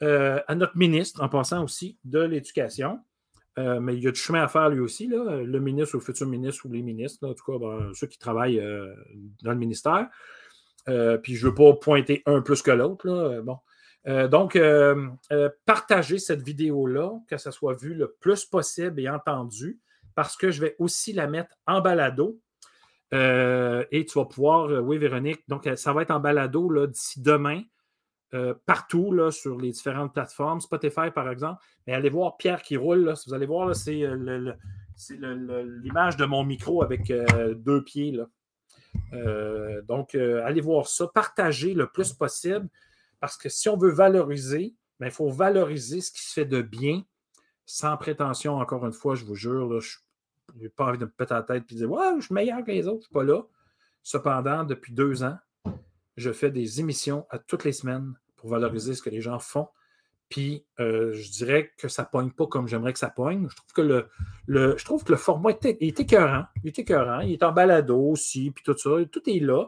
à 0.00 0.54
notre 0.54 0.76
ministre, 0.76 1.24
en 1.24 1.28
passant 1.28 1.64
aussi, 1.64 1.98
de 2.04 2.20
l'éducation. 2.20 3.00
mais 3.56 3.96
il 3.96 4.02
y 4.04 4.06
a 4.06 4.12
du 4.12 4.20
chemin 4.20 4.44
à 4.44 4.46
faire 4.46 4.68
lui 4.68 4.78
aussi, 4.78 5.08
le 5.08 5.58
ministre 5.58 5.96
ou 5.96 5.98
le 5.98 6.04
futur 6.04 6.28
ministre 6.28 6.66
ou 6.66 6.72
les 6.72 6.82
ministres, 6.82 7.26
en 7.26 7.34
tout 7.34 7.44
cas, 7.44 7.58
ben, 7.58 7.90
ceux 7.94 8.06
qui 8.06 8.18
travaillent 8.18 8.62
dans 9.42 9.50
le 9.50 9.56
ministère. 9.56 10.08
Euh, 10.88 11.18
puis 11.18 11.34
je 11.34 11.46
ne 11.46 11.50
veux 11.50 11.54
pas 11.54 11.72
pointer 11.74 12.22
un 12.26 12.40
plus 12.40 12.62
que 12.62 12.70
l'autre. 12.70 13.08
Euh, 13.08 13.42
bon. 13.42 13.58
Euh, 14.06 14.28
donc, 14.28 14.58
partagez 15.66 16.18
cette 16.18 16.42
vidéo-là, 16.42 17.10
que 17.28 17.36
ça 17.36 17.52
soit 17.52 17.74
vu 17.74 17.94
le 17.94 18.16
plus 18.20 18.44
possible 18.44 19.00
et 19.00 19.08
entendu, 19.08 19.80
parce 20.14 20.36
que 20.36 20.50
je 20.50 20.60
vais 20.60 20.76
aussi 20.78 21.12
la 21.12 21.26
mettre 21.26 21.54
en 21.66 21.80
balado. 21.80 22.40
et 23.12 24.06
tu 24.06 24.18
vas 24.18 24.24
pouvoir, 24.24 24.82
oui, 24.82 24.98
Véronique, 24.98 25.42
donc 25.48 25.68
ça 25.76 25.92
va 25.92 26.02
être 26.02 26.10
en 26.10 26.20
balado 26.20 26.86
d'ici 26.86 27.20
demain, 27.20 27.62
partout 28.64 29.12
là, 29.12 29.30
sur 29.30 29.58
les 29.58 29.72
différentes 29.72 30.14
plateformes, 30.14 30.60
Spotify 30.60 31.10
par 31.14 31.28
exemple. 31.30 31.62
Mais 31.86 31.92
allez 31.92 32.10
voir 32.10 32.38
Pierre 32.38 32.62
qui 32.62 32.78
roule, 32.78 33.14
si 33.14 33.28
vous 33.28 33.34
allez 33.34 33.46
voir, 33.46 33.76
c'est 33.76 34.06
l'image 35.10 36.16
de 36.16 36.24
mon 36.24 36.44
micro 36.44 36.82
avec 36.82 37.12
deux 37.56 37.84
pieds. 37.84 38.12
Là. 38.12 38.26
Euh, 39.12 39.82
donc, 39.82 40.14
euh, 40.14 40.42
allez 40.44 40.60
voir 40.60 40.86
ça, 40.86 41.06
partagez 41.06 41.74
le 41.74 41.86
plus 41.86 42.12
possible, 42.12 42.68
parce 43.20 43.36
que 43.36 43.48
si 43.48 43.68
on 43.68 43.76
veut 43.76 43.90
valoriser, 43.90 44.74
ben, 45.00 45.06
il 45.06 45.12
faut 45.12 45.30
valoriser 45.30 46.00
ce 46.00 46.10
qui 46.10 46.22
se 46.22 46.32
fait 46.32 46.44
de 46.44 46.62
bien, 46.62 47.02
sans 47.66 47.96
prétention, 47.96 48.56
encore 48.56 48.86
une 48.86 48.92
fois, 48.92 49.14
je 49.14 49.24
vous 49.24 49.34
jure, 49.34 49.80
je 49.80 49.98
n'ai 50.56 50.68
pas 50.68 50.86
envie 50.86 50.98
de 50.98 51.04
me 51.04 51.10
péter 51.10 51.34
la 51.34 51.42
tête 51.42 51.64
et 51.70 51.74
de 51.74 51.86
dire 51.86 51.90
je 52.18 52.24
suis 52.24 52.34
meilleur 52.34 52.64
que 52.64 52.70
les 52.70 52.86
autres, 52.88 53.02
je 53.02 53.18
ne 53.18 53.22
suis 53.22 53.26
pas 53.26 53.32
là. 53.32 53.42
Cependant, 54.02 54.64
depuis 54.64 54.92
deux 54.92 55.22
ans, 55.22 55.38
je 56.16 56.32
fais 56.32 56.50
des 56.50 56.80
émissions 56.80 57.26
à 57.30 57.38
toutes 57.38 57.64
les 57.64 57.72
semaines 57.72 58.14
pour 58.36 58.50
valoriser 58.50 58.94
ce 58.94 59.02
que 59.02 59.10
les 59.10 59.20
gens 59.20 59.38
font 59.38 59.68
puis 60.28 60.66
euh, 60.78 61.12
je 61.14 61.30
dirais 61.30 61.72
que 61.78 61.88
ça 61.88 62.02
ne 62.02 62.08
pogne 62.08 62.30
pas 62.30 62.46
comme 62.46 62.68
j'aimerais 62.68 62.92
que 62.92 62.98
ça 62.98 63.08
pogne. 63.08 63.48
Je 63.48 63.56
trouve 63.56 63.72
que 63.72 63.80
le, 63.80 64.08
le, 64.46 64.76
je 64.76 64.84
trouve 64.84 65.02
que 65.04 65.12
le 65.12 65.18
format 65.18 65.50
est, 65.50 65.64
est 65.64 66.00
écœurant. 66.00 66.44
Il 66.62 66.68
est 66.68 66.78
écœurant. 66.78 67.20
Il 67.20 67.32
est 67.32 67.42
en 67.42 67.52
balado 67.52 67.98
aussi, 67.98 68.50
puis 68.50 68.62
tout 68.62 68.76
ça. 68.76 68.90
Tout 69.10 69.30
est 69.30 69.40
là. 69.40 69.66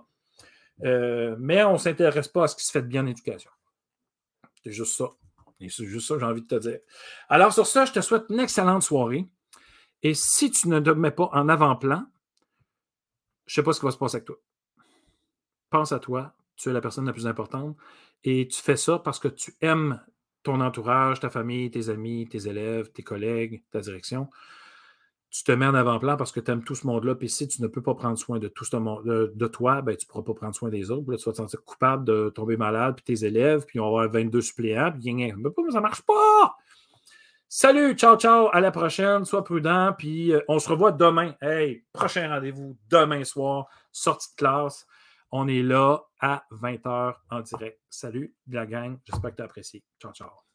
Euh, 0.85 1.37
mais 1.39 1.65
on 1.65 1.75
ne 1.75 1.79
s'intéresse 1.79 2.29
pas 2.29 2.45
à 2.45 2.49
ce 2.49 2.57
qui 2.57 2.65
se 2.65 2.73
fait 2.73 2.83
de 2.83 2.87
bien 2.87 3.05
en 3.05 3.07
éducation. 3.07 3.51
C'est 4.63 4.73
juste 4.73 4.97
ça. 4.97 5.09
C'est 5.61 5.87
juste 5.87 6.09
ça 6.09 6.15
que 6.15 6.21
j'ai 6.21 6.27
envie 6.27 6.43
de 6.43 6.47
te 6.47 6.55
dire. 6.55 6.79
Alors, 7.29 7.53
sur 7.53 7.67
ça, 7.67 7.85
je 7.85 7.93
te 7.93 8.01
souhaite 8.01 8.25
une 8.31 8.41
excellente 8.41 8.83
soirée. 8.83 9.27
Et 10.03 10.15
si 10.15 10.51
tu 10.51 10.69
ne 10.69 10.81
te 10.81 10.91
mets 10.91 11.11
pas 11.11 11.29
en 11.33 11.49
avant-plan, 11.51 12.07
je 13.47 13.53
ne 13.53 13.55
sais 13.57 13.63
pas 13.63 13.73
ce 13.73 13.81
qui 13.81 13.87
va 13.87 13.93
se 13.93 13.99
passer 13.99 14.17
avec 14.17 14.27
toi. 14.27 14.37
Pense 15.69 15.93
à 15.93 15.99
toi. 15.99 16.35
Tu 16.57 16.71
es 16.71 16.73
la 16.73 16.81
personne 16.81 17.07
la 17.07 17.13
plus 17.13 17.27
importante. 17.27 17.77
Et 18.25 18.49
tu 18.49 18.61
fais 18.61 18.77
ça 18.77 18.99
parce 18.99 19.19
que 19.19 19.29
tu 19.29 19.55
aimes 19.61 20.03
ton 20.43 20.61
entourage, 20.61 21.21
ta 21.21 21.31
famille, 21.31 21.71
tes 21.71 21.89
amis, 21.89 22.29
tes 22.29 22.49
élèves, 22.49 22.91
tes 22.93 23.03
collègues, 23.03 23.63
ta 23.71 23.81
direction, 23.81 24.29
tu 25.31 25.45
te 25.45 25.53
mets 25.53 25.67
en 25.67 25.75
avant-plan 25.75 26.17
parce 26.17 26.33
que 26.33 26.41
tu 26.41 26.51
aimes 26.51 26.65
tout 26.65 26.75
ce 26.75 26.87
monde-là. 26.87 27.15
Puis 27.15 27.29
si 27.29 27.47
tu 27.47 27.63
ne 27.63 27.69
peux 27.69 27.83
pas 27.83 27.95
prendre 27.95 28.19
soin 28.19 28.39
de 28.39 28.49
tout 28.49 28.65
ce 28.65 28.77
monde, 28.77 29.05
de, 29.05 29.47
toi, 29.47 29.81
ben, 29.81 29.97
tu 29.97 30.07
ne 30.07 30.11
pourras 30.11 30.25
pas 30.25 30.35
prendre 30.35 30.55
soin 30.55 30.71
des 30.71 30.91
autres. 30.91 31.11
Là, 31.11 31.17
tu 31.17 31.25
vas 31.25 31.33
te 31.33 31.37
sentir 31.37 31.63
coupable 31.65 32.05
de 32.05 32.31
tomber 32.35 32.57
malade, 32.57 32.97
puis 32.97 33.05
tes 33.17 33.25
élèves, 33.25 33.65
puis 33.65 33.79
on 33.79 33.85
va 33.85 34.03
avoir 34.03 34.11
22 34.11 34.41
suppléants, 34.41 34.93
puis 34.93 35.15
mais 35.15 35.31
ça 35.31 35.77
ne 35.77 35.81
marche 35.81 36.03
pas! 36.03 36.57
Salut, 37.53 37.95
ciao, 37.95 38.17
ciao, 38.17 38.49
à 38.53 38.61
la 38.61 38.71
prochaine, 38.71 39.25
sois 39.25 39.43
prudent, 39.43 39.93
puis 39.99 40.33
euh, 40.33 40.41
on 40.47 40.61
se 40.61 40.69
revoit 40.69 40.93
demain. 40.93 41.35
Hey, 41.43 41.85
prochain 41.93 42.29
rendez-vous 42.29 42.77
demain 42.89 43.25
soir, 43.25 43.67
sortie 43.91 44.31
de 44.33 44.37
classe. 44.37 44.87
On 45.33 45.47
est 45.47 45.63
là 45.63 46.01
à 46.21 46.45
20h 46.51 47.15
en 47.31 47.41
direct. 47.41 47.81
Salut, 47.89 48.35
la 48.49 48.67
gang. 48.67 48.99
J'espère 49.05 49.31
que 49.31 49.37
tu 49.37 49.43
as 49.43 49.45
apprécié. 49.45 49.85
Ciao, 50.01 50.13
ciao. 50.13 50.50